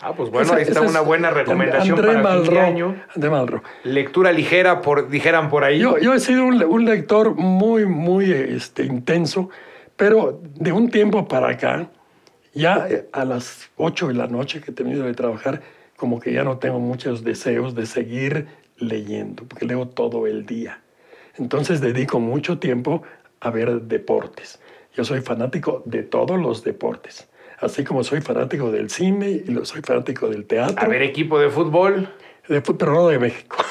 Ah, 0.00 0.12
pues 0.16 0.30
bueno, 0.30 0.52
ahí 0.52 0.62
está 0.62 0.80
una 0.80 1.00
buena 1.00 1.30
recomendación 1.30 1.96
para 1.96 2.22
Malro, 2.22 2.44
fin 2.44 2.58
año. 2.58 2.96
André 3.14 3.30
Malro. 3.30 3.62
Lectura 3.84 4.32
ligera, 4.32 4.80
por, 4.80 5.08
dijeran 5.08 5.50
por 5.50 5.64
ahí. 5.64 5.78
Yo, 5.78 5.98
yo 5.98 6.14
he 6.14 6.20
sido 6.20 6.44
un, 6.44 6.62
un, 6.62 6.84
lector 6.84 7.34
muy, 7.34 7.84
muy 7.84 8.30
este, 8.30 8.84
intenso, 8.84 9.50
pero 9.96 10.40
de 10.54 10.72
un 10.72 10.90
tiempo 10.90 11.26
para 11.26 11.50
acá, 11.50 11.88
ya 12.54 12.86
a 13.12 13.24
las 13.24 13.70
8 13.76 14.08
de 14.08 14.14
la 14.14 14.28
noche 14.28 14.60
que 14.60 14.70
he 14.70 14.74
tenido 14.74 15.04
de 15.04 15.14
trabajar, 15.14 15.62
como 15.96 16.20
que 16.20 16.32
ya 16.32 16.44
no 16.44 16.58
tengo 16.58 16.78
muchos 16.78 17.24
deseos 17.24 17.74
de 17.74 17.86
seguir 17.86 18.46
leyendo, 18.76 19.44
porque 19.44 19.66
leo 19.66 19.88
todo 19.88 20.26
el 20.26 20.46
día. 20.46 20.80
Entonces 21.36 21.80
dedico 21.80 22.20
mucho 22.20 22.58
tiempo 22.58 23.02
a 23.40 23.50
ver 23.50 23.82
deportes. 23.82 24.60
Yo 24.94 25.04
soy 25.04 25.20
fanático 25.20 25.82
de 25.84 26.02
todos 26.02 26.40
los 26.40 26.64
deportes, 26.64 27.27
así 27.60 27.84
como 27.84 28.04
soy 28.04 28.20
fanático 28.20 28.70
del 28.70 28.90
cine 28.90 29.30
y 29.30 29.52
soy 29.64 29.82
fanático 29.82 30.28
del 30.28 30.46
teatro. 30.46 30.84
A 30.84 30.88
ver 30.88 31.02
equipo 31.02 31.38
de 31.38 31.50
fútbol. 31.50 32.08
De, 32.48 32.60
pero 32.62 32.92
no 32.92 33.08
de 33.08 33.18
México. 33.18 33.56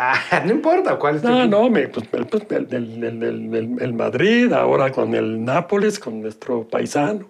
Ah, 0.00 0.44
no 0.44 0.52
importa 0.52 0.96
cuál 0.96 1.16
es 1.16 1.24
No, 1.24 1.44
no, 1.48 1.68
me, 1.68 1.88
pues, 1.88 2.06
pues 2.06 2.44
el, 2.50 3.78
el, 3.80 3.92
Madrid, 3.94 4.52
ahora 4.52 4.92
con 4.92 5.12
el 5.16 5.44
Nápoles, 5.44 5.98
con 5.98 6.22
nuestro 6.22 6.68
paisano. 6.68 7.28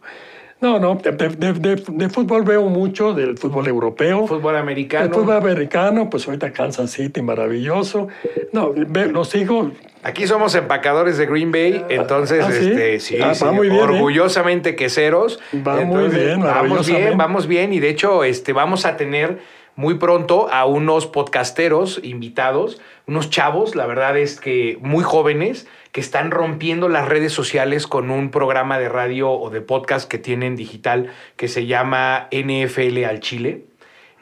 No, 0.60 0.80
no, 0.80 0.96
de, 0.96 2.08
fútbol 2.08 2.42
veo 2.42 2.64
mucho, 2.64 3.14
del 3.14 3.38
fútbol 3.38 3.68
europeo. 3.68 4.26
Fútbol 4.26 4.56
americano. 4.56 5.04
El 5.04 5.14
fútbol 5.14 5.36
americano, 5.36 6.10
pues 6.10 6.26
ahorita 6.26 6.52
Kansas 6.52 6.90
City, 6.90 7.22
maravilloso. 7.22 8.08
No, 8.52 8.74
los 9.12 9.28
sigo. 9.28 9.70
Aquí 10.02 10.26
somos 10.26 10.56
empacadores 10.56 11.16
de 11.16 11.26
Green 11.26 11.52
Bay, 11.52 11.82
ah, 11.82 11.86
entonces, 11.90 12.44
¿Ah, 12.44 12.50
sí? 12.50 12.70
este, 12.70 13.00
sí, 13.00 13.18
ah, 13.20 13.34
muy 13.52 13.68
bien, 13.68 13.80
¿eh? 13.80 13.84
orgullosamente 13.84 14.74
queseros. 14.74 15.38
Va 15.54 15.84
muy 15.84 16.08
bien, 16.08 16.40
Vamos 16.40 16.88
bien, 16.88 17.16
vamos 17.16 17.46
bien, 17.46 17.72
y 17.72 17.78
de 17.78 17.90
hecho, 17.90 18.24
este, 18.24 18.52
vamos 18.52 18.84
a 18.84 18.96
tener 18.96 19.38
muy 19.76 19.94
pronto 19.94 20.48
a 20.50 20.66
unos 20.66 21.06
podcasteros 21.06 22.00
invitados, 22.02 22.80
unos 23.06 23.30
chavos, 23.30 23.76
la 23.76 23.86
verdad 23.86 24.18
es 24.18 24.40
que 24.40 24.76
muy 24.80 25.04
jóvenes, 25.04 25.68
que 25.92 26.00
están 26.00 26.30
rompiendo 26.30 26.88
las 26.88 27.08
redes 27.08 27.32
sociales 27.32 27.86
con 27.86 28.10
un 28.10 28.30
programa 28.30 28.78
de 28.78 28.88
radio 28.88 29.30
o 29.30 29.50
de 29.50 29.60
podcast 29.60 30.08
que 30.08 30.18
tienen 30.18 30.56
digital 30.56 31.10
que 31.36 31.48
se 31.48 31.66
llama 31.66 32.28
NFL 32.30 33.04
al 33.04 33.20
Chile. 33.20 33.64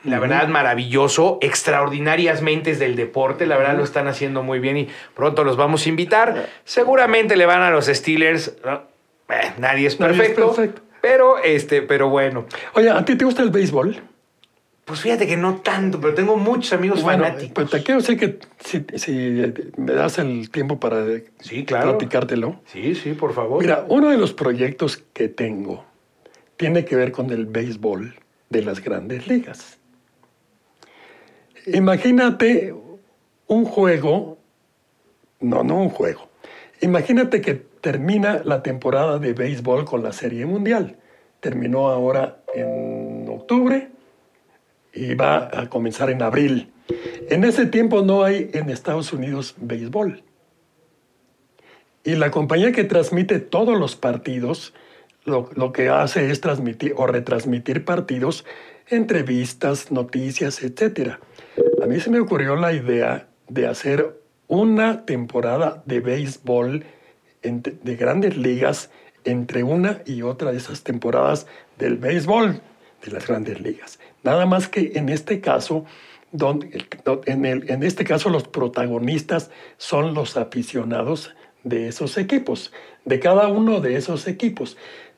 La 0.05 0.21
verdad, 0.21 0.47
maravilloso, 0.47 1.39
extraordinarias 1.41 2.41
mentes 2.41 2.79
del 2.79 2.95
deporte, 2.95 3.45
la 3.45 3.57
verdad 3.57 3.77
lo 3.77 3.83
están 3.83 4.07
haciendo 4.07 4.45
muy 4.45 4.61
bien 4.61 4.77
y 4.77 4.89
pronto 5.15 5.43
los 5.43 5.57
vamos 5.57 5.85
a 5.85 5.89
invitar. 5.89 6.49
Seguramente 6.65 7.37
le 7.37 7.45
van 7.45 7.63
a 7.63 7.71
los 7.71 7.87
Steelers. 7.87 8.55
Eh, 9.29 9.53
nadie 9.59 9.89
es 9.89 9.97
perfecto, 9.97 10.55
perfecto. 10.55 10.83
Pero, 11.01 11.39
este, 11.43 11.83
pero 11.83 12.09
bueno. 12.09 12.47
Oye, 12.75 12.89
¿a 12.89 13.05
ti 13.05 13.17
te 13.17 13.25
gusta 13.25 13.43
el 13.43 13.51
béisbol? 13.51 14.01
Pues 14.87 15.01
fíjate 15.01 15.27
que 15.27 15.37
no 15.37 15.57
tanto, 15.63 16.01
pero 16.01 16.15
tengo 16.15 16.37
muchos 16.37 16.73
amigos 16.73 17.03
fanáticos. 17.03 17.55
Pues 17.55 17.71
te 17.71 17.83
quiero 17.83 18.01
decir 18.01 18.17
que 18.17 18.39
si, 18.61 19.13
me 19.77 19.93
das 19.93 20.19
el 20.19 20.49
tiempo 20.49 20.79
para 20.79 21.05
sí, 21.41 21.65
claro. 21.65 21.99
platicártelo. 21.99 22.61
Sí, 22.67 22.95
sí, 22.95 23.15
por 23.15 23.35
favor. 23.35 23.61
Mira, 23.61 23.85
uno 23.89 24.11
de 24.11 24.17
los 24.17 24.33
proyectos 24.33 25.03
que 25.13 25.29
tengo 25.29 25.85
tiene 26.57 26.85
que 26.85 26.95
ver 26.95 27.11
con 27.11 27.31
el 27.31 27.47
béisbol 27.47 28.15
de 28.49 28.63
las 28.63 28.81
grandes 28.81 29.27
ligas. 29.27 29.79
Imagínate 31.67 32.73
un 33.49 33.65
juego, 33.65 34.39
no, 35.41 35.65
no 35.65 35.81
un 35.81 35.91
juego. 35.91 36.29
Imagínate 36.81 37.41
que 37.41 37.55
termina 37.55 38.41
la 38.45 38.63
temporada 38.63 39.19
de 39.19 39.33
béisbol 39.33 39.85
con 39.85 40.05
la 40.05 40.13
Serie 40.13 40.47
Mundial. 40.47 40.97
Terminó 41.41 41.89
ahora 41.89 42.39
en 42.55 43.27
octubre 43.29 43.96
y 44.97 45.15
va 45.15 45.51
a 45.53 45.69
comenzar 45.69 46.11
en 46.11 46.23
abril. 46.23 46.73
En 47.29 47.45
ese 47.45 47.67
tiempo 47.67 48.03
no 48.03 48.25
hay 48.25 48.51
en 48.53 48.71
Estados 48.71 49.13
Unidos 49.13 49.55
béisbol. 49.59 50.23
Y 52.05 52.15
la 52.15 52.31
compañía 52.31 52.73
que 52.73 52.85
transmite 52.85 53.41
todos 53.41 53.79
los 53.79 53.97
partidos, 53.97 54.73
lo, 55.25 55.51
lo, 55.55 55.73
que 55.73 55.89
hace 55.89 56.31
es 56.31 56.41
transmitir 56.41 56.95
o 56.97 57.07
retransmitir 57.07 57.85
partidos, 57.85 58.45
entrevistas, 58.89 59.91
noticias, 59.91 60.63
etc. 60.63 61.15
A 61.83 61.87
mí 61.87 61.99
se 62.01 62.11
me 62.11 62.21
ocurrió 62.21 62.55
la 62.55 62.73
idea 62.73 63.29
de 63.49 63.67
hacer 63.67 64.21
una 64.49 65.05
temporada 65.05 65.83
de 65.87 66.01
béisbol 66.01 66.85
de 67.43 67.97
grandes 67.97 68.37
ligas 68.37 68.91
entre 69.25 69.63
una 69.63 70.03
y 70.05 70.23
otra 70.23 70.53
de 70.53 70.59
esas 70.59 70.83
temporadas 70.83 71.47
del 71.79 71.97
béisbol 71.97 72.61
de 73.05 73.13
las 73.13 73.27
grandes 73.27 73.61
ligas. 73.61 73.99
Nada 74.27 74.45
más 74.45 74.67
que 74.67 74.93
en 74.97 75.09
este 75.09 75.41
caso, 75.41 75.85
en, 77.27 77.45
en 77.45 77.83
este 77.85 78.05
caso 78.05 78.29
los 78.29 78.49
protagonistas 78.49 79.53
son 79.79 80.15
los 80.15 80.37
aficionados 80.37 81.33
de 81.63 81.87
esos 81.87 82.19
equipos, 82.19 82.73
de 83.05 83.21
cada 83.21 83.47
uno 83.47 83.81
de 83.81 83.97
esos 83.97 84.27
equipos. 84.27 84.77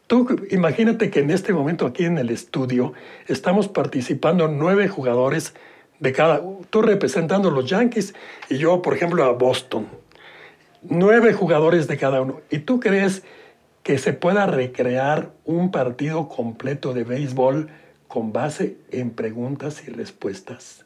Tú 0.09 0.26
imagínate 0.51 1.09
que 1.09 1.20
en 1.20 1.30
este 1.30 1.55
momento 1.55 1.86
aquí 1.86 2.05
en 2.05 2.18
el 2.18 2.28
estudio 2.28 2.93
estamos 3.28 3.66
participando 3.68 4.47
nueve 4.47 4.89
jugadores 4.89 5.55
de 6.01 6.12
cada, 6.12 6.43
tú 6.68 6.82
representando 6.82 7.48
a 7.48 7.52
los 7.52 7.64
Yankees 7.64 8.14
y 8.51 8.59
yo, 8.59 8.82
por 8.82 8.94
ejemplo, 8.94 9.24
a 9.24 9.32
Boston. 9.32 9.86
Nueve 10.82 11.32
jugadores 11.32 11.89
de 11.89 11.97
cada 11.97 12.20
uno. 12.20 12.43
¿Y 12.51 12.59
tú 12.59 12.78
crees 12.78 13.22
que 13.82 13.97
se 13.97 14.12
pueda 14.12 14.44
recrear 14.44 15.32
un 15.47 15.70
partido 15.70 16.28
completo 16.28 16.93
de 16.93 17.05
béisbol 17.05 17.70
con 18.09 18.32
base 18.32 18.78
en 18.90 19.10
preguntas 19.10 19.86
y 19.86 19.90
respuestas. 19.90 20.85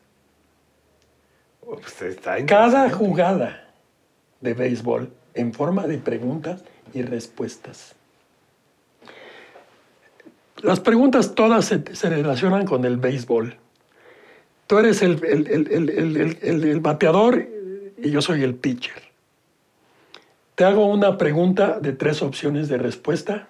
Pues, 1.65 2.19
Cada 2.47 2.91
jugada 2.91 3.69
de 4.41 4.55
béisbol 4.55 5.11
en 5.35 5.55
forma 5.55 5.87
de 5.87 5.99
preguntas 5.99 6.63
y 6.93 7.03
respuestas. 7.03 7.95
Las 10.61 10.81
preguntas 10.81 11.35
todas 11.35 11.65
se, 11.67 12.09
relacionan 12.09 12.67
con 12.67 12.85
el 12.85 12.97
béisbol. 12.97 13.57
Tú 14.67 14.79
eres 14.79 15.03
el, 15.03 15.21
el, 16.43 16.81
bateador 16.81 17.49
y 17.99 18.11
yo 18.11 18.23
soy 18.23 18.43
el 18.43 18.55
pitcher. 18.55 19.03
Te 20.55 20.65
hago 20.65 20.87
una 20.87 21.19
pregunta 21.19 21.79
de 21.81 21.93
tres 21.93 22.23
opciones 22.23 22.69
de 22.69 22.79
respuesta 22.79 23.49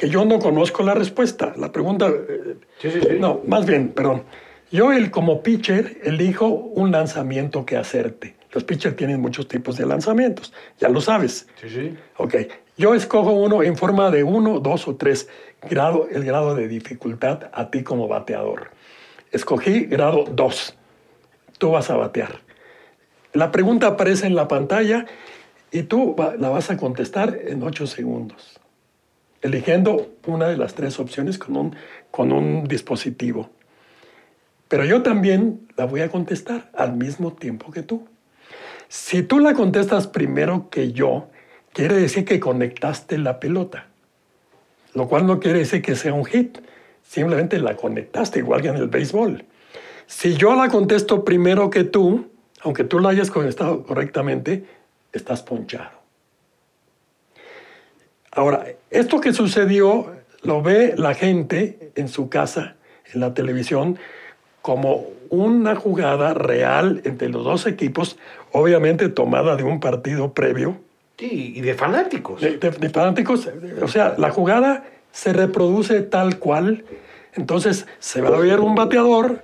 que 0.00 0.08
yo 0.08 0.24
no 0.24 0.38
conozco 0.38 0.82
la 0.82 0.94
respuesta. 0.94 1.52
La 1.58 1.70
pregunta... 1.70 2.08
eh, 2.08 2.56
Sí, 2.78 2.90
sí, 2.90 3.00
sí. 3.02 3.16
No, 3.20 3.42
más 3.46 3.66
bien, 3.66 3.90
perdón. 3.90 4.22
Yo 4.72 4.92
el, 4.92 5.10
como 5.10 5.42
pitcher 5.42 5.98
elijo 6.02 6.46
un 6.46 6.90
lanzamiento 6.90 7.66
que 7.66 7.76
hacerte. 7.76 8.34
Los 8.50 8.64
pitchers 8.64 8.96
tienen 8.96 9.20
muchos 9.20 9.46
tipos 9.46 9.76
de 9.76 9.84
lanzamientos, 9.84 10.54
ya 10.78 10.88
lo 10.88 11.02
sabes. 11.02 11.46
Sí, 11.60 11.68
sí. 11.68 11.94
Ok, 12.16 12.34
yo 12.78 12.94
escojo 12.94 13.32
uno 13.32 13.62
en 13.62 13.76
forma 13.76 14.10
de 14.10 14.24
uno, 14.24 14.58
dos 14.58 14.88
o 14.88 14.96
tres, 14.96 15.28
grado, 15.68 16.08
el 16.10 16.24
grado 16.24 16.54
de 16.54 16.66
dificultad 16.66 17.50
a 17.52 17.70
ti 17.70 17.82
como 17.82 18.08
bateador. 18.08 18.70
Escogí 19.32 19.84
grado 19.84 20.24
2. 20.32 20.76
Tú 21.58 21.72
vas 21.72 21.90
a 21.90 21.96
batear. 21.96 22.40
La 23.34 23.52
pregunta 23.52 23.88
aparece 23.88 24.26
en 24.26 24.34
la 24.34 24.48
pantalla 24.48 25.04
y 25.70 25.82
tú 25.82 26.16
la 26.38 26.48
vas 26.48 26.70
a 26.70 26.78
contestar 26.78 27.38
en 27.46 27.62
8 27.62 27.86
segundos, 27.86 28.58
eligiendo 29.42 30.10
una 30.26 30.48
de 30.48 30.56
las 30.56 30.74
tres 30.74 30.98
opciones 30.98 31.38
con 31.38 31.56
un, 31.56 31.76
con 32.10 32.32
un 32.32 32.64
dispositivo. 32.64 33.50
Pero 34.68 34.84
yo 34.84 35.02
también 35.02 35.66
la 35.76 35.86
voy 35.86 36.00
a 36.02 36.10
contestar 36.10 36.70
al 36.74 36.96
mismo 36.96 37.32
tiempo 37.32 37.72
que 37.72 37.82
tú. 37.82 38.06
Si 38.88 39.22
tú 39.22 39.38
la 39.38 39.54
contestas 39.54 40.06
primero 40.06 40.68
que 40.70 40.92
yo, 40.92 41.28
quiere 41.72 41.96
decir 41.96 42.24
que 42.24 42.40
conectaste 42.40 43.18
la 43.18 43.40
pelota, 43.40 43.86
lo 44.94 45.08
cual 45.08 45.26
no 45.26 45.40
quiere 45.40 45.60
decir 45.60 45.82
que 45.82 45.96
sea 45.96 46.12
un 46.12 46.24
hit, 46.24 46.58
simplemente 47.02 47.58
la 47.58 47.76
conectaste, 47.76 48.40
igual 48.40 48.62
que 48.62 48.68
en 48.68 48.76
el 48.76 48.88
béisbol. 48.88 49.44
Si 50.06 50.34
yo 50.34 50.54
la 50.56 50.68
contesto 50.68 51.24
primero 51.24 51.70
que 51.70 51.84
tú, 51.84 52.30
aunque 52.62 52.84
tú 52.84 52.98
la 52.98 53.10
hayas 53.10 53.30
contestado 53.30 53.84
correctamente, 53.84 54.64
estás 55.12 55.42
ponchado. 55.42 55.99
Ahora, 58.32 58.66
esto 58.90 59.20
que 59.20 59.32
sucedió 59.32 60.12
lo 60.42 60.62
ve 60.62 60.94
la 60.96 61.14
gente 61.14 61.90
en 61.96 62.08
su 62.08 62.28
casa, 62.28 62.76
en 63.12 63.20
la 63.20 63.34
televisión, 63.34 63.98
como 64.62 65.06
una 65.30 65.74
jugada 65.76 66.34
real 66.34 67.02
entre 67.04 67.28
los 67.28 67.44
dos 67.44 67.66
equipos, 67.66 68.18
obviamente 68.52 69.08
tomada 69.08 69.56
de 69.56 69.64
un 69.64 69.80
partido 69.80 70.32
previo, 70.32 70.78
Sí, 71.18 71.52
y 71.56 71.60
de 71.60 71.74
fanáticos. 71.74 72.40
de, 72.40 72.56
de- 72.56 72.70
de 72.70 72.88
fanáticos. 72.88 73.48
O 73.82 73.88
sea, 73.88 74.14
la 74.16 74.30
jugada 74.30 74.84
se 75.12 75.32
reproduce 75.34 76.00
tal 76.00 76.38
cual. 76.38 76.84
Entonces 77.34 77.86
se 77.98 78.22
va 78.22 78.28
a 78.34 78.40
ver 78.40 78.60
un 78.60 78.74
bateador 78.74 79.42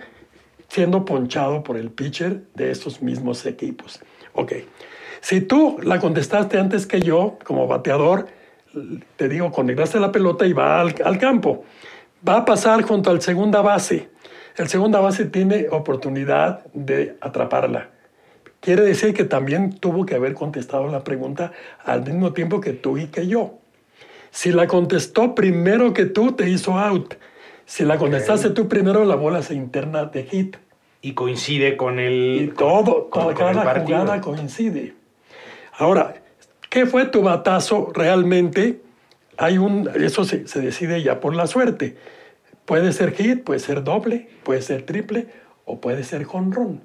siendo 0.68 1.04
ponchado 1.04 1.62
por 1.62 1.76
el 1.76 1.90
pitcher 1.90 2.40
de 2.54 2.70
estos 2.70 3.02
mismos 3.02 3.44
equipos. 3.44 4.00
Ok. 4.32 4.54
Si 5.20 5.42
tú 5.42 5.76
la 5.82 6.00
contestaste 6.00 6.58
antes 6.58 6.86
que 6.86 7.02
yo, 7.02 7.38
como 7.44 7.66
bateador, 7.66 8.26
te 9.16 9.28
digo, 9.28 9.50
conectaste 9.52 9.98
la 10.00 10.12
pelota 10.12 10.46
y 10.46 10.52
va 10.52 10.80
al, 10.80 10.94
al 11.04 11.18
campo. 11.18 11.64
Va 12.26 12.38
a 12.38 12.44
pasar 12.44 12.82
junto 12.82 13.10
al 13.10 13.20
segunda 13.22 13.60
base. 13.62 14.08
El 14.56 14.68
segunda 14.68 15.00
base 15.00 15.26
tiene 15.26 15.66
oportunidad 15.70 16.64
de 16.72 17.16
atraparla. 17.20 17.90
Quiere 18.60 18.82
decir 18.82 19.12
que 19.14 19.24
también 19.24 19.78
tuvo 19.78 20.06
que 20.06 20.14
haber 20.14 20.34
contestado 20.34 20.88
la 20.90 21.04
pregunta 21.04 21.52
al 21.84 22.02
mismo 22.04 22.32
tiempo 22.32 22.60
que 22.60 22.72
tú 22.72 22.96
y 22.98 23.06
que 23.06 23.26
yo. 23.26 23.58
Si 24.30 24.50
la 24.52 24.66
contestó 24.66 25.34
primero 25.34 25.92
que 25.92 26.06
tú, 26.06 26.32
te 26.32 26.48
hizo 26.48 26.78
out. 26.78 27.14
Si 27.64 27.84
la 27.84 27.98
contestaste 27.98 28.50
tú 28.50 28.66
primero, 28.68 29.04
la 29.04 29.14
bola 29.14 29.42
se 29.42 29.54
interna 29.54 30.04
de 30.06 30.24
hit. 30.24 30.56
Y 31.02 31.12
coincide 31.12 31.76
con 31.76 31.98
el. 32.00 32.40
Y 32.42 32.48
todo, 32.56 33.08
con- 33.10 33.28
el 33.28 33.34
cada 33.34 33.62
partido. 33.62 33.98
jugada 34.00 34.20
coincide. 34.20 34.94
Ahora, 35.78 36.14
¿qué 36.76 36.84
fue 36.84 37.06
tu 37.06 37.22
batazo 37.22 37.90
realmente? 37.94 38.82
Hay 39.38 39.56
un, 39.56 39.88
eso 39.94 40.24
se, 40.24 40.44
decide 40.60 41.02
ya 41.02 41.20
por 41.20 41.34
la 41.34 41.46
suerte. 41.46 41.96
Puede 42.66 42.92
ser 42.92 43.14
hit, 43.14 43.44
puede 43.44 43.60
ser 43.60 43.82
doble, 43.82 44.28
puede 44.42 44.60
ser 44.60 44.82
triple 44.82 45.26
o 45.64 45.80
puede 45.80 46.04
ser 46.04 46.24
jonrón. 46.24 46.82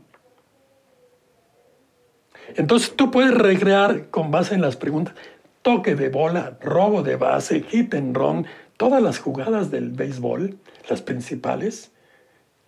Entonces 2.55 2.93
tú 2.95 3.11
puedes 3.11 3.33
recrear 3.33 4.07
con 4.07 4.31
base 4.31 4.55
en 4.55 4.61
las 4.61 4.77
preguntas 4.77 5.13
toque 5.61 5.95
de 5.95 6.07
bola, 6.07 6.57
robo 6.61 7.03
de 7.03 7.17
base, 7.17 7.61
hit 7.63 7.93
and 7.93 8.15
run, 8.15 8.47
todas 8.77 9.03
las 9.03 9.19
jugadas 9.19 9.71
del 9.71 9.89
béisbol, 9.89 10.57
las 10.89 11.01
principales, 11.01 11.91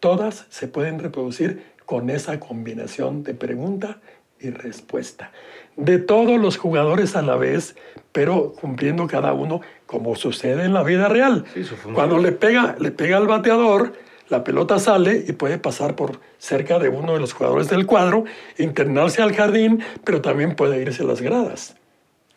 todas 0.02 0.46
se 0.50 0.68
pueden 0.68 1.00
reproducir 1.00 1.64
con 1.86 2.10
esa 2.10 2.42
combinación 2.42 3.24
de 3.24 3.34
pregunta 3.34 4.02
y 4.42 4.50
respuesta. 4.50 5.32
De 5.76 5.98
todos 5.98 6.40
los 6.40 6.58
jugadores 6.58 7.16
a 7.16 7.22
la 7.22 7.36
vez, 7.36 7.76
pero 8.12 8.54
cumpliendo 8.54 9.08
cada 9.08 9.34
uno 9.34 9.62
como 9.86 10.16
sucede 10.16 10.66
en 10.66 10.74
la 10.74 10.84
vida 10.84 11.10
real. 11.10 11.46
Sí. 11.54 11.64
Cuando 11.94 12.20
le 12.20 12.32
pega, 12.32 12.76
le 12.80 12.92
pega 12.92 13.18
al 13.18 13.28
bateador, 13.28 13.94
la 14.30 14.44
pelota 14.44 14.80
sale 14.80 15.24
y 15.28 15.34
puede 15.34 15.58
pasar 15.58 15.96
por 15.96 16.20
cerca 16.38 16.80
de 16.80 16.90
uno 16.90 17.14
de 17.14 17.20
los 17.20 17.34
jugadores 17.34 17.70
del 17.70 17.86
cuadro, 17.86 18.24
internarse 18.58 19.22
al 19.22 19.34
jardín, 19.34 19.84
pero 20.04 20.22
también 20.22 20.56
puede 20.56 20.82
irse 20.82 21.04
a 21.04 21.06
las 21.06 21.22
gradas. 21.22 21.76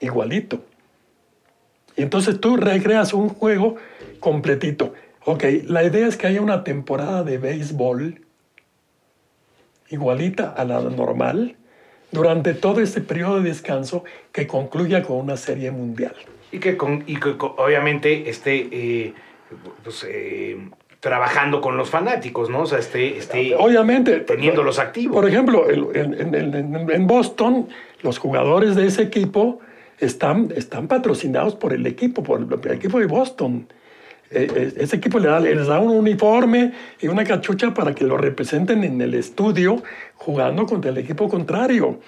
Igualito. 0.00 0.60
Y 1.96 2.02
entonces 2.02 2.40
tú 2.40 2.56
recreas 2.56 3.14
un 3.14 3.28
juego 3.28 3.76
completito. 4.20 4.92
Ok, 5.24 5.44
la 5.64 5.84
idea 5.84 6.06
es 6.06 6.16
que 6.16 6.26
haya 6.26 6.40
una 6.40 6.64
temporada 6.64 7.24
de 7.24 7.38
béisbol 7.38 8.20
igualita 9.88 10.50
a 10.50 10.64
la 10.64 10.80
normal 10.80 11.56
durante 12.16 12.54
todo 12.54 12.80
este 12.80 13.00
periodo 13.02 13.40
de 13.42 13.50
descanso 13.50 14.02
que 14.32 14.46
concluya 14.46 15.02
con 15.02 15.18
una 15.18 15.36
serie 15.36 15.70
mundial. 15.70 16.14
Y 16.50 16.58
que, 16.58 16.76
con- 16.76 17.04
y 17.06 17.16
que 17.20 17.36
con- 17.36 17.52
obviamente 17.58 18.30
esté 18.30 18.68
eh, 18.72 19.12
pues, 19.84 20.06
eh, 20.08 20.56
trabajando 21.00 21.60
con 21.60 21.76
los 21.76 21.90
fanáticos, 21.90 22.48
¿no? 22.48 22.62
O 22.62 22.66
sea, 22.66 22.78
esté, 22.78 23.18
esté 23.18 23.54
Obviamente. 23.54 24.20
teniéndolos 24.20 24.78
activos. 24.78 25.14
Por 25.14 25.28
ejemplo, 25.28 25.68
en, 25.70 25.94
en- 25.94 26.34
en- 26.34 26.54
en- 26.54 26.90
en 26.90 27.06
Boston, 27.06 27.68
los 28.02 28.18
jugadores 28.18 28.74
de 28.74 28.86
ese 28.86 29.02
equipo 29.02 29.60
están, 29.98 30.52
están 30.56 30.88
patrocinados 30.88 31.54
por 31.54 31.72
el 31.74 31.86
equipo, 31.86 32.22
por 32.22 32.40
el, 32.40 32.46
el 32.70 32.72
equipo 32.76 32.98
de 32.98 33.06
Boston. 33.06 33.68
Eh, 34.30 34.48
eh, 34.54 34.72
ese 34.78 34.96
equipo 34.96 35.18
le 35.18 35.28
da- 35.28 35.40
les 35.40 35.66
da 35.66 35.78
un 35.78 35.90
uniforme 35.90 36.72
y 37.00 37.08
una 37.08 37.24
cachucha 37.24 37.72
para 37.72 37.94
que 37.94 38.04
lo 38.04 38.16
representen 38.16 38.82
en 38.84 39.00
el 39.00 39.14
estudio 39.14 39.82
jugando 40.14 40.66
contra 40.66 40.90
el 40.90 40.98
equipo 40.98 41.28
contrario. 41.28 42.00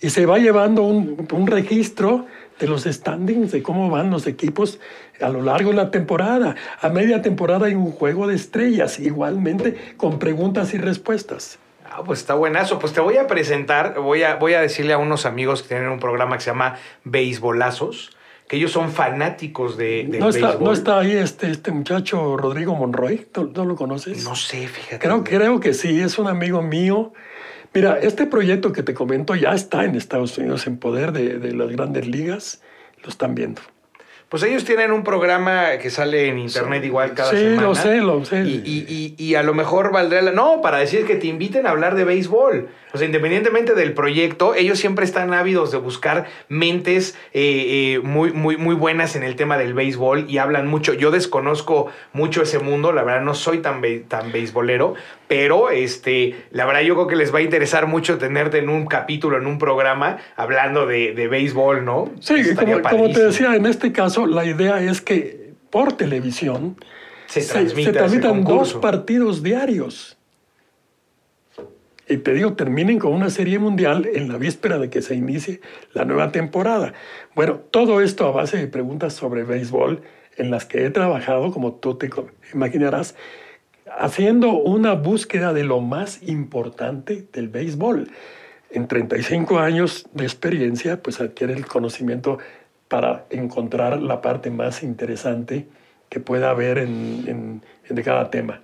Y 0.00 0.10
se 0.10 0.26
va 0.26 0.38
llevando 0.38 0.82
un, 0.82 1.46
registro 1.46 2.26
de 2.58 2.66
los 2.66 2.84
standings, 2.84 3.52
de 3.52 3.62
cómo 3.62 3.88
van 3.88 4.10
los 4.10 4.26
equipos 4.26 4.78
a 5.20 5.28
lo 5.28 5.40
largo 5.42 5.70
de 5.70 5.76
la 5.76 5.90
temporada. 5.90 6.56
A 6.80 6.88
media 6.90 7.22
temporada 7.22 7.66
hay 7.66 7.74
un 7.74 7.90
juego 7.90 8.26
de 8.26 8.34
estrellas, 8.34 8.98
igualmente 9.00 9.94
con 9.96 10.18
preguntas 10.18 10.74
y 10.74 10.78
respuestas. 10.78 11.58
Ah, 11.90 12.02
pues 12.04 12.18
está 12.18 12.34
buenazo. 12.34 12.78
Pues 12.78 12.92
te 12.92 13.00
voy 13.00 13.16
a 13.16 13.26
presentar, 13.26 13.98
voy 13.98 14.24
a, 14.24 14.34
voy 14.34 14.54
a 14.54 14.60
decirle 14.60 14.92
a 14.92 14.98
unos 14.98 15.26
amigos 15.26 15.62
que 15.62 15.68
tienen 15.68 15.88
un 15.88 16.00
programa 16.00 16.36
que 16.36 16.42
se 16.42 16.50
llama 16.50 16.76
Beisbolazos, 17.04 18.16
que 18.54 18.58
ellos 18.58 18.70
son 18.70 18.90
fanáticos 18.90 19.76
de, 19.76 20.06
del 20.08 20.20
¿No 20.20 20.28
está, 20.28 20.48
béisbol. 20.48 20.64
¿No 20.64 20.72
está 20.72 20.98
ahí 21.00 21.10
este, 21.10 21.50
este 21.50 21.72
muchacho 21.72 22.36
Rodrigo 22.36 22.76
Monroy? 22.76 23.26
¿No, 23.34 23.44
no 23.44 23.64
lo 23.64 23.74
conoces? 23.74 24.22
No 24.22 24.36
sé, 24.36 24.68
fíjate. 24.68 25.00
Creo, 25.00 25.24
creo 25.24 25.58
que 25.58 25.74
sí, 25.74 26.00
es 26.00 26.18
un 26.18 26.28
amigo 26.28 26.62
mío. 26.62 27.12
Mira, 27.72 27.98
este 27.98 28.26
proyecto 28.26 28.72
que 28.72 28.84
te 28.84 28.94
comento 28.94 29.34
ya 29.34 29.52
está 29.52 29.84
en 29.84 29.96
Estados 29.96 30.38
Unidos 30.38 30.68
en 30.68 30.78
poder 30.78 31.10
de, 31.10 31.40
de 31.40 31.52
las 31.52 31.68
grandes 31.70 32.06
ligas. 32.06 32.62
Lo 33.02 33.08
están 33.08 33.34
viendo. 33.34 33.60
Pues 34.34 34.42
ellos 34.42 34.64
tienen 34.64 34.90
un 34.90 35.04
programa 35.04 35.78
que 35.80 35.90
sale 35.90 36.26
en 36.26 36.40
internet 36.40 36.84
igual 36.84 37.14
cada 37.14 37.30
sí, 37.30 37.36
semana. 37.36 37.62
lo 37.62 37.74
sé, 37.76 37.96
lo 37.98 38.24
sé. 38.24 38.40
Y, 38.42 38.62
y- 38.64 39.14
y- 39.16 39.24
y 39.24 39.36
a 39.36 39.44
lo 39.44 39.54
mejor 39.54 39.92
valdría 39.92 40.22
la... 40.22 40.32
No, 40.32 40.60
para 40.60 40.78
decir 40.78 41.06
que 41.06 41.14
te 41.14 41.28
inviten 41.28 41.68
a 41.68 41.70
hablar 41.70 41.94
de 41.94 42.02
béisbol. 42.02 42.68
O 42.92 42.98
sea, 42.98 43.06
independientemente 43.06 43.74
del 43.74 43.92
proyecto, 43.92 44.56
ellos 44.56 44.80
siempre 44.80 45.04
están 45.04 45.32
ávidos 45.34 45.70
de 45.70 45.78
buscar 45.78 46.26
mentes 46.48 47.16
eh, 47.32 47.94
eh, 47.94 48.00
muy, 48.02 48.32
muy, 48.32 48.56
muy 48.56 48.74
buenas 48.74 49.14
en 49.14 49.22
el 49.22 49.36
tema 49.36 49.56
del 49.56 49.72
béisbol 49.72 50.26
y 50.28 50.38
hablan 50.38 50.66
mucho. 50.66 50.94
Yo 50.94 51.12
desconozco 51.12 51.86
mucho 52.12 52.42
ese 52.42 52.58
mundo, 52.58 52.90
la 52.92 53.04
verdad 53.04 53.22
no 53.22 53.34
soy 53.34 53.58
tan, 53.58 53.80
be- 53.80 54.00
tan 54.00 54.32
beisbolero, 54.32 54.94
pero 55.36 55.70
este, 55.70 56.36
la 56.52 56.64
verdad 56.64 56.82
yo 56.82 56.94
creo 56.94 57.08
que 57.08 57.16
les 57.16 57.34
va 57.34 57.40
a 57.40 57.42
interesar 57.42 57.88
mucho 57.88 58.18
tenerte 58.18 58.58
en 58.58 58.68
un 58.68 58.86
capítulo, 58.86 59.36
en 59.36 59.48
un 59.48 59.58
programa, 59.58 60.18
hablando 60.36 60.86
de, 60.86 61.12
de 61.12 61.26
béisbol, 61.26 61.84
¿no? 61.84 62.12
Sí, 62.20 62.54
como, 62.54 62.80
como 62.82 63.10
te 63.10 63.24
decía, 63.24 63.56
en 63.56 63.66
este 63.66 63.90
caso 63.90 64.26
la 64.26 64.44
idea 64.44 64.80
es 64.80 65.00
que 65.00 65.54
por 65.70 65.94
televisión 65.94 66.76
se, 67.26 67.42
transmitan 67.42 68.44
dos 68.44 68.74
partidos 68.74 69.42
diarios. 69.42 70.16
Y 72.08 72.18
te 72.18 72.32
digo, 72.32 72.52
terminen 72.52 73.00
con 73.00 73.12
una 73.12 73.28
serie 73.28 73.58
mundial 73.58 74.08
en 74.14 74.28
la 74.28 74.38
víspera 74.38 74.78
de 74.78 74.88
que 74.88 75.02
se 75.02 75.16
inicie 75.16 75.60
la 75.94 76.04
nueva 76.04 76.30
temporada. 76.30 76.92
Bueno, 77.34 77.56
todo 77.72 78.00
esto 78.00 78.28
a 78.28 78.30
base 78.30 78.56
de 78.56 78.68
preguntas 78.68 79.14
sobre 79.14 79.42
béisbol 79.42 80.00
en 80.36 80.52
las 80.52 80.64
que 80.64 80.86
he 80.86 80.90
trabajado, 80.90 81.50
como 81.50 81.72
tú 81.72 81.96
te 81.96 82.08
imaginarás, 82.52 83.16
haciendo 83.98 84.52
una 84.52 84.94
búsqueda 84.94 85.52
de 85.52 85.64
lo 85.64 85.80
más 85.80 86.22
importante 86.22 87.26
del 87.32 87.48
béisbol. 87.48 88.08
En 88.70 88.88
35 88.88 89.58
años 89.58 90.06
de 90.12 90.24
experiencia, 90.24 91.02
pues 91.02 91.20
adquiere 91.20 91.54
el 91.54 91.66
conocimiento 91.66 92.38
para 92.88 93.24
encontrar 93.30 94.00
la 94.00 94.20
parte 94.20 94.50
más 94.50 94.82
interesante 94.82 95.66
que 96.08 96.20
pueda 96.20 96.50
haber 96.50 96.78
en, 96.78 97.62
en, 97.88 97.94
de 97.94 98.02
cada 98.02 98.30
tema. 98.30 98.60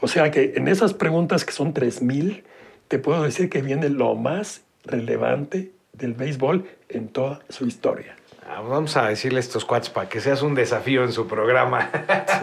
O 0.00 0.08
sea 0.08 0.30
que 0.30 0.54
en 0.56 0.68
esas 0.68 0.94
preguntas 0.94 1.44
que 1.44 1.52
son 1.52 1.74
3.000, 1.74 2.42
te 2.88 2.98
puedo 2.98 3.22
decir 3.22 3.50
que 3.50 3.62
viene 3.62 3.88
lo 3.90 4.14
más 4.14 4.62
relevante 4.84 5.72
del 5.92 6.14
béisbol 6.14 6.64
en 6.88 7.08
toda 7.08 7.40
su 7.48 7.66
historia. 7.66 8.16
Ah, 8.48 8.62
vamos 8.62 8.96
a 8.96 9.08
decirle 9.08 9.38
a 9.38 9.40
estos 9.40 9.64
cuates 9.64 9.90
para 9.90 10.08
que 10.08 10.20
seas 10.20 10.42
un 10.42 10.54
desafío 10.54 11.04
en 11.04 11.12
su 11.12 11.28
programa. 11.28 11.90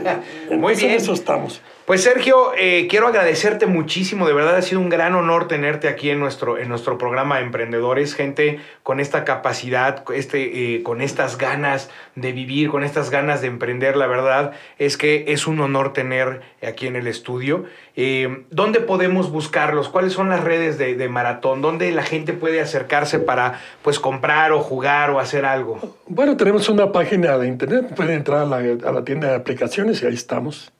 Muy 0.52 0.76
bien. 0.76 0.92
eso 0.92 1.14
estamos. 1.14 1.62
Pues 1.88 2.04
Sergio, 2.04 2.52
eh, 2.58 2.88
quiero 2.90 3.08
agradecerte 3.08 3.66
muchísimo, 3.66 4.28
de 4.28 4.34
verdad 4.34 4.58
ha 4.58 4.62
sido 4.62 4.82
un 4.82 4.90
gran 4.90 5.16
honor 5.16 5.48
tenerte 5.48 5.88
aquí 5.88 6.10
en 6.10 6.20
nuestro, 6.20 6.58
en 6.58 6.68
nuestro 6.68 6.98
programa 6.98 7.38
de 7.38 7.44
Emprendedores, 7.46 8.14
gente 8.14 8.60
con 8.84 9.00
esta 9.00 9.24
capacidad, 9.24 10.04
este, 10.14 10.76
eh, 10.76 10.84
con 10.84 11.02
estas 11.02 11.38
ganas 11.38 11.90
de 12.16 12.34
vivir, 12.34 12.68
con 12.68 12.84
estas 12.84 13.10
ganas 13.10 13.40
de 13.40 13.48
emprender, 13.48 13.96
la 13.96 14.06
verdad 14.06 14.52
es 14.78 14.98
que 14.98 15.24
es 15.30 15.48
un 15.48 15.62
honor 15.62 15.94
tener 15.94 16.42
aquí 16.62 16.88
en 16.88 16.98
el 16.98 17.08
estudio. 17.08 17.64
Eh, 17.96 18.44
¿Dónde 18.52 18.82
podemos 18.82 19.32
buscarlos? 19.32 19.88
¿Cuáles 19.88 20.12
son 20.12 20.28
las 20.28 20.44
redes 20.44 20.78
de, 20.78 21.08
maratón? 21.08 21.62
¿Dónde 21.62 21.90
la 21.94 22.04
gente 22.04 22.34
puede 22.34 22.60
acercarse 22.60 23.18
para 23.20 23.62
pues 23.82 23.98
comprar 23.98 24.52
o 24.52 24.60
jugar 24.60 25.12
o 25.12 25.22
hacer 25.22 25.46
algo? 25.46 25.80
Bueno, 26.08 26.36
tenemos 26.36 26.68
una 26.68 26.92
página 26.92 27.38
de 27.38 27.48
internet, 27.48 27.96
pueden 27.96 28.16
entrar 28.16 28.40
a 28.40 28.46
la, 28.46 28.58
a 28.58 28.92
la 28.92 29.06
tienda 29.06 29.30
de 29.30 29.36
aplicaciones 29.36 30.04
y 30.04 30.06
ahí 30.06 30.16
estamos 30.16 30.74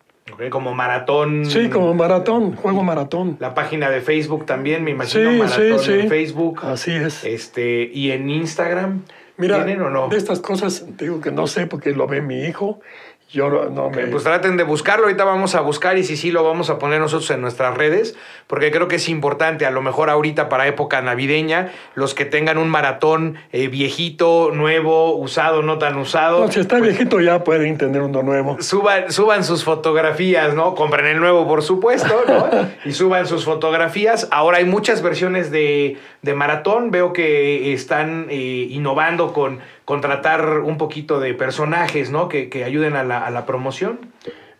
como 0.50 0.74
maratón. 0.74 1.46
Sí, 1.46 1.70
como 1.70 1.94
maratón, 1.94 2.56
juego 2.56 2.84
maratón. 2.84 3.38
La 3.40 3.54
página 3.54 3.90
de 3.90 4.02
Facebook 4.02 4.46
también, 4.46 4.84
me 4.84 4.92
imagino, 4.92 5.32
maratón 5.32 5.94
en 5.94 6.10
Facebook. 6.10 6.60
Así 6.64 6.92
es. 6.92 7.24
Este, 7.24 7.90
y 7.94 8.12
en 8.12 8.30
Instagram. 8.30 9.04
Mira, 9.38 9.64
¿tienen 9.64 9.84
o 9.84 9.90
no? 9.90 10.08
de 10.08 10.18
estas 10.18 10.40
cosas 10.40 10.98
digo 10.98 11.22
que 11.22 11.32
no 11.32 11.46
sé 11.46 11.68
porque 11.68 11.92
lo 11.92 12.08
ve 12.08 12.22
mi 12.22 12.46
hijo 12.46 12.80
yo 13.30 13.50
no 13.70 13.90
me... 13.90 14.08
Pues 14.08 14.24
traten 14.24 14.56
de 14.56 14.64
buscarlo, 14.64 15.06
ahorita 15.06 15.26
vamos 15.26 15.54
a 15.56 15.62
buscar 15.62 15.98
y 15.98 16.04
si 16.04 16.16
sí 16.16 16.32
lo 16.32 16.44
vamos 16.44 16.70
a 16.70 16.80
poner 16.80 17.02
nosotros 17.02 17.30
en 17.32 17.42
nuestras 17.42 17.76
redes, 17.76 18.16
porque 18.48 18.72
creo 18.72 18.88
que 18.88 18.96
es 18.96 19.10
importante, 19.10 19.66
a 19.66 19.72
lo 19.72 19.82
mejor 19.82 20.10
ahorita 20.10 20.48
para 20.48 20.68
época 20.68 21.02
navideña, 21.02 21.72
los 21.94 22.14
que 22.14 22.24
tengan 22.26 22.58
un 22.58 22.70
maratón 22.70 23.36
eh, 23.52 23.68
viejito, 23.68 24.52
nuevo, 24.54 25.16
usado, 25.16 25.62
no 25.62 25.78
tan 25.78 25.98
usado. 25.98 26.46
No, 26.46 26.52
si 26.52 26.62
está 26.62 26.78
pues 26.78 26.90
viejito 26.90 27.20
ya 27.20 27.44
pueden 27.44 27.78
tener 27.78 28.02
uno 28.02 28.24
nuevo. 28.24 28.62
Suban, 28.62 29.12
suban 29.12 29.44
sus 29.44 29.64
fotografías, 29.64 30.56
¿no? 30.56 30.74
Compren 30.74 31.08
el 31.08 31.20
nuevo, 31.20 31.48
por 31.48 31.64
supuesto, 31.64 32.24
¿no? 32.28 32.48
y 32.86 32.94
suban 32.94 33.28
sus 33.28 33.44
fotografías. 33.44 34.30
Ahora 34.32 34.60
hay 34.60 34.66
muchas 34.66 35.02
versiones 35.02 35.52
de, 35.52 35.98
de 36.22 36.34
maratón, 36.34 36.92
veo 36.92 37.12
que 37.12 37.74
están 37.74 38.28
eh, 38.30 38.68
innovando 38.70 39.34
con 39.34 39.60
contratar 39.88 40.60
un 40.60 40.78
poquito 40.78 41.22
de 41.22 41.34
personajes, 41.34 42.12
¿no? 42.12 42.28
Que, 42.28 42.50
que 42.50 42.66
ayuden 42.66 42.98
a 42.98 43.06
la, 43.06 43.26
a 43.26 43.32
la, 43.32 43.46
promoción. 43.46 44.12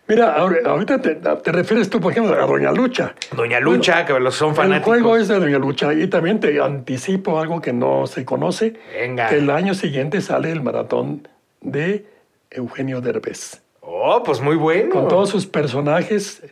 Mira, 0.06 0.34
ahorita 0.34 1.02
te, 1.02 1.16
te, 1.16 1.52
refieres 1.52 1.90
tú, 1.90 2.00
por 2.00 2.12
ejemplo, 2.12 2.32
a 2.32 2.46
Doña 2.46 2.72
Lucha. 2.72 3.14
Doña 3.36 3.60
Lucha, 3.60 4.06
que 4.06 4.18
los 4.18 4.34
son 4.34 4.54
fanáticos. 4.54 4.96
El 4.96 5.02
juego 5.02 5.16
es 5.18 5.28
de 5.28 5.38
Doña 5.38 5.58
Lucha 5.58 5.92
y 5.92 6.06
también 6.06 6.40
te 6.40 6.58
anticipo 6.62 7.38
algo 7.38 7.60
que 7.60 7.74
no 7.74 8.06
se 8.06 8.24
conoce. 8.24 8.80
Venga. 8.98 9.28
Que 9.28 9.36
el 9.36 9.50
año 9.50 9.74
siguiente 9.74 10.22
sale 10.22 10.50
el 10.50 10.62
maratón 10.62 11.28
de 11.60 12.06
Eugenio 12.50 13.02
Derbez. 13.02 13.60
Oh, 13.82 14.22
pues 14.24 14.40
muy 14.40 14.56
bueno. 14.56 14.94
Con 14.94 15.08
todos 15.08 15.28
sus 15.28 15.46
personajes 15.46 16.42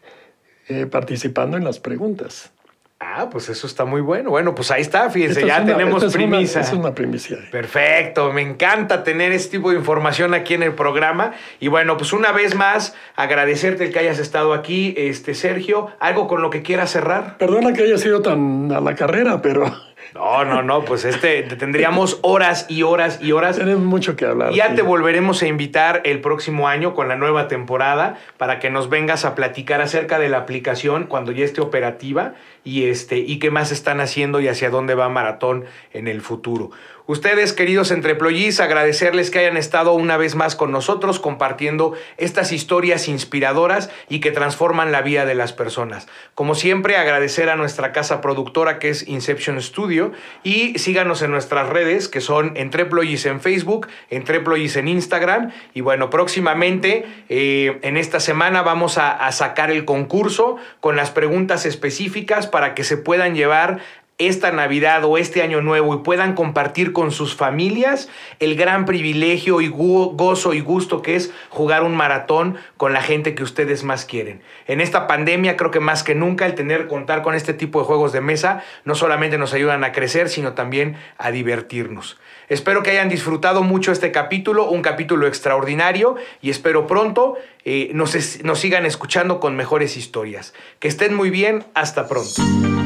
eh, 0.69 0.85
participando 0.85 1.57
en 1.57 1.65
las 1.65 1.81
preguntas. 1.81 2.53
Ah, 2.99 3.29
pues 3.31 3.51
eso 3.51 3.67
está 3.67 3.85
muy 3.85 4.01
bueno. 4.01 4.31
Bueno, 4.31 4.55
pues 4.55 4.71
ahí 4.71 4.81
está, 4.81 5.11
fíjense, 5.11 5.47
ya 5.47 5.63
tenemos 5.65 6.13
premisa. 6.13 6.61
es 6.61 6.73
una 6.73 6.95
primicia. 6.95 7.39
Perfecto, 7.51 8.33
me 8.33 8.41
encanta 8.41 9.05
tener 9.05 9.33
este 9.33 9.59
tipo 9.59 9.71
de 9.71 9.77
información 9.77 10.33
aquí 10.33 10.55
en 10.55 10.63
el 10.63 10.73
programa. 10.73 11.33
Y 11.61 11.69
bueno, 11.69 11.99
pues 11.99 12.15
una 12.15 12.33
vez 12.33 12.55
más, 12.55 12.95
agradecerte 13.15 13.85
el 13.85 13.93
que 13.93 13.99
hayas 13.99 14.19
estado 14.19 14.55
aquí, 14.55 14.95
este 14.97 15.35
Sergio. 15.35 15.91
¿Algo 16.01 16.27
con 16.27 16.41
lo 16.41 16.49
que 16.49 16.63
quieras 16.63 16.91
cerrar? 16.91 17.37
Perdona 17.37 17.75
que 17.75 17.83
haya 17.83 17.99
sido 17.99 18.23
tan 18.23 18.73
a 18.73 18.81
la 18.81 18.95
carrera, 18.95 19.43
pero 19.43 19.75
no, 20.17 20.45
no, 20.45 20.63
no, 20.63 20.85
pues 20.85 21.05
este 21.05 21.43
tendríamos 21.43 22.19
horas 22.23 22.67
y 22.69 22.83
horas 22.83 23.19
y 23.23 23.33
horas. 23.33 23.57
Tenemos 23.57 23.85
mucho 23.85 24.17
que 24.17 24.25
hablar. 24.25 24.53
Ya 24.53 24.75
te 24.75 24.83
volveremos 24.83 25.43
a 25.43 25.47
invitar 25.47 26.03
el 26.05 26.21
próximo 26.21 26.69
año 26.69 26.95
con 26.95 27.09
la 27.09 27.17
nueva 27.17 27.49
temporada 27.49 28.19
para 28.37 28.59
que 28.59 28.71
nos 28.71 28.89
vengas 28.89 29.25
a 29.25 29.35
platicar 29.35 29.81
acerca 29.81 30.19
de 30.19 30.29
la 30.29 30.39
aplicación 30.39 31.05
cuando 31.05 31.33
ya 31.33 31.45
esté 31.45 31.61
operativa 31.61 32.35
y 32.65 32.89
este 32.89 33.19
y 33.19 33.39
qué 33.39 33.51
más 33.51 33.73
están 33.73 34.01
haciendo 34.01 34.41
y 34.41 34.49
hacia 34.49 34.71
dónde 34.71 34.95
va 34.95 35.09
Maratón 35.09 35.65
en 35.93 36.09
el 36.09 36.21
futuro. 36.21 36.71
Ustedes, 37.09 37.53
queridos 37.53 37.93
entreployís, 37.93 38.59
agradecerles 38.59 39.31
que 39.31 39.39
hayan 39.39 39.57
estado 39.57 39.93
una 39.93 40.17
vez 40.17 40.35
más 40.35 40.57
con 40.57 40.73
nosotros 40.73 41.21
compartiendo 41.21 41.93
estas 42.17 42.51
historias 42.51 43.07
inspiradoras 43.07 43.91
y 44.09 44.19
que 44.19 44.33
transforman 44.33 44.91
la 44.91 45.03
vida 45.03 45.25
de 45.25 45.37
las 45.37 45.53
personas. 45.53 46.09
Como 46.35 46.57
siempre, 46.57 46.97
agradecer 46.97 47.49
a 47.49 47.55
nuestra 47.55 47.93
casa 47.93 48.21
productora 48.21 48.81
que 48.81 48.89
es 48.89 49.07
Inception 49.07 49.63
Studio 49.63 50.11
y 50.43 50.77
síganos 50.81 51.23
en 51.23 51.31
nuestras 51.31 51.69
redes 51.69 52.09
que 52.09 52.21
son 52.21 52.57
Entreployis 52.57 53.25
en 53.27 53.41
Facebook, 53.41 53.87
Entreployis 54.11 54.75
en 54.75 54.89
Instagram 54.89 55.53
y 55.75 55.83
bueno, 55.83 56.11
próximamente 56.11 57.07
eh, 57.29 57.79
en 57.83 57.97
esta 57.97 58.19
semana 58.19 58.63
vamos 58.63 58.99
a 58.99 59.31
sacar 59.31 59.71
el 59.71 59.85
concurso 59.85 60.57
con 60.81 60.97
las 60.97 61.13
preguntas 61.13 61.67
específicas 61.67 62.49
para 62.49 62.75
que 62.75 62.83
se 62.83 62.97
puedan 62.97 63.37
llevar 63.37 63.79
esta 64.19 64.51
Navidad 64.51 65.05
o 65.05 65.19
este 65.19 65.43
año 65.43 65.61
nuevo 65.61 65.95
y 65.95 65.99
puedan 65.99 66.35
compartir 66.35 66.93
con 66.95 67.11
sus 67.11 67.35
familias 67.35 68.09
el 68.39 68.57
gran 68.57 68.87
privilegio 68.87 69.61
y 69.61 69.69
gozo 69.69 70.55
y 70.55 70.61
gusto 70.61 71.03
que 71.03 71.17
es 71.17 71.33
jugar 71.51 71.83
un 71.83 71.95
maratón 71.95 72.57
con 72.79 72.95
la 72.95 73.03
gente 73.03 73.35
que 73.35 73.43
ustedes 73.43 73.85
más 73.85 74.07
quieren. 74.07 74.41
En 74.67 74.81
esta 74.81 75.07
pandemia 75.07 75.57
creo 75.57 75.71
que 75.71 75.81
más 75.81 76.03
que 76.03 76.15
nunca 76.15 76.47
el 76.47 76.55
tener 76.55 76.87
contar 76.87 77.23
con 77.23 77.35
este 77.35 77.53
tipo 77.53 77.79
de 77.81 77.85
juegos 77.85 78.13
de 78.13 78.23
mesa 78.23 78.63
no 78.85 78.95
solamente 78.95 79.37
nos 79.37 79.53
ayudan 79.53 79.85
a 79.85 79.93
crecer, 79.93 80.31
sino 80.31 80.55
también 80.55 80.97
a 81.19 81.31
divertirnos. 81.31 82.19
Espero 82.49 82.83
que 82.83 82.93
hayan 82.93 83.11
disfrutado 83.11 83.63
mucho 83.63 83.93
este 83.93 84.13
capítulo, 84.13 84.71
un 84.71 84.81
capítulo 84.81 85.27
extraordinario 85.27 86.17
y 86.41 86.51
espero 86.51 86.87
pronto 86.87 87.37
eh, 87.65 87.91
nos, 87.93 88.43
nos 88.45 88.59
sigan 88.61 88.87
escuchando 88.87 89.41
con 89.41 89.57
mejores 89.57 89.97
historias. 89.99 90.55
Que 90.79 90.89
estén 90.89 91.15
muy 91.15 91.29
bien, 91.29 91.65
hasta 91.75 92.09
pronto. 92.09 92.86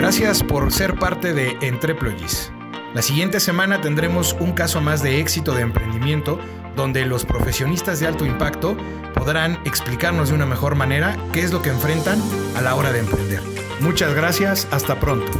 Gracias 0.00 0.42
por 0.42 0.72
ser 0.72 0.98
parte 0.98 1.34
de 1.34 1.58
Entreployis. 1.60 2.50
La 2.94 3.02
siguiente 3.02 3.38
semana 3.38 3.82
tendremos 3.82 4.34
un 4.40 4.52
caso 4.52 4.80
más 4.80 5.02
de 5.02 5.20
éxito 5.20 5.52
de 5.52 5.60
emprendimiento 5.60 6.40
donde 6.74 7.04
los 7.04 7.26
profesionistas 7.26 8.00
de 8.00 8.06
alto 8.06 8.24
impacto 8.24 8.78
podrán 9.14 9.60
explicarnos 9.66 10.30
de 10.30 10.36
una 10.36 10.46
mejor 10.46 10.74
manera 10.74 11.18
qué 11.34 11.42
es 11.42 11.52
lo 11.52 11.60
que 11.60 11.68
enfrentan 11.68 12.18
a 12.56 12.62
la 12.62 12.76
hora 12.76 12.92
de 12.92 13.00
emprender. 13.00 13.42
Muchas 13.80 14.14
gracias, 14.14 14.66
hasta 14.70 14.98
pronto. 14.98 15.30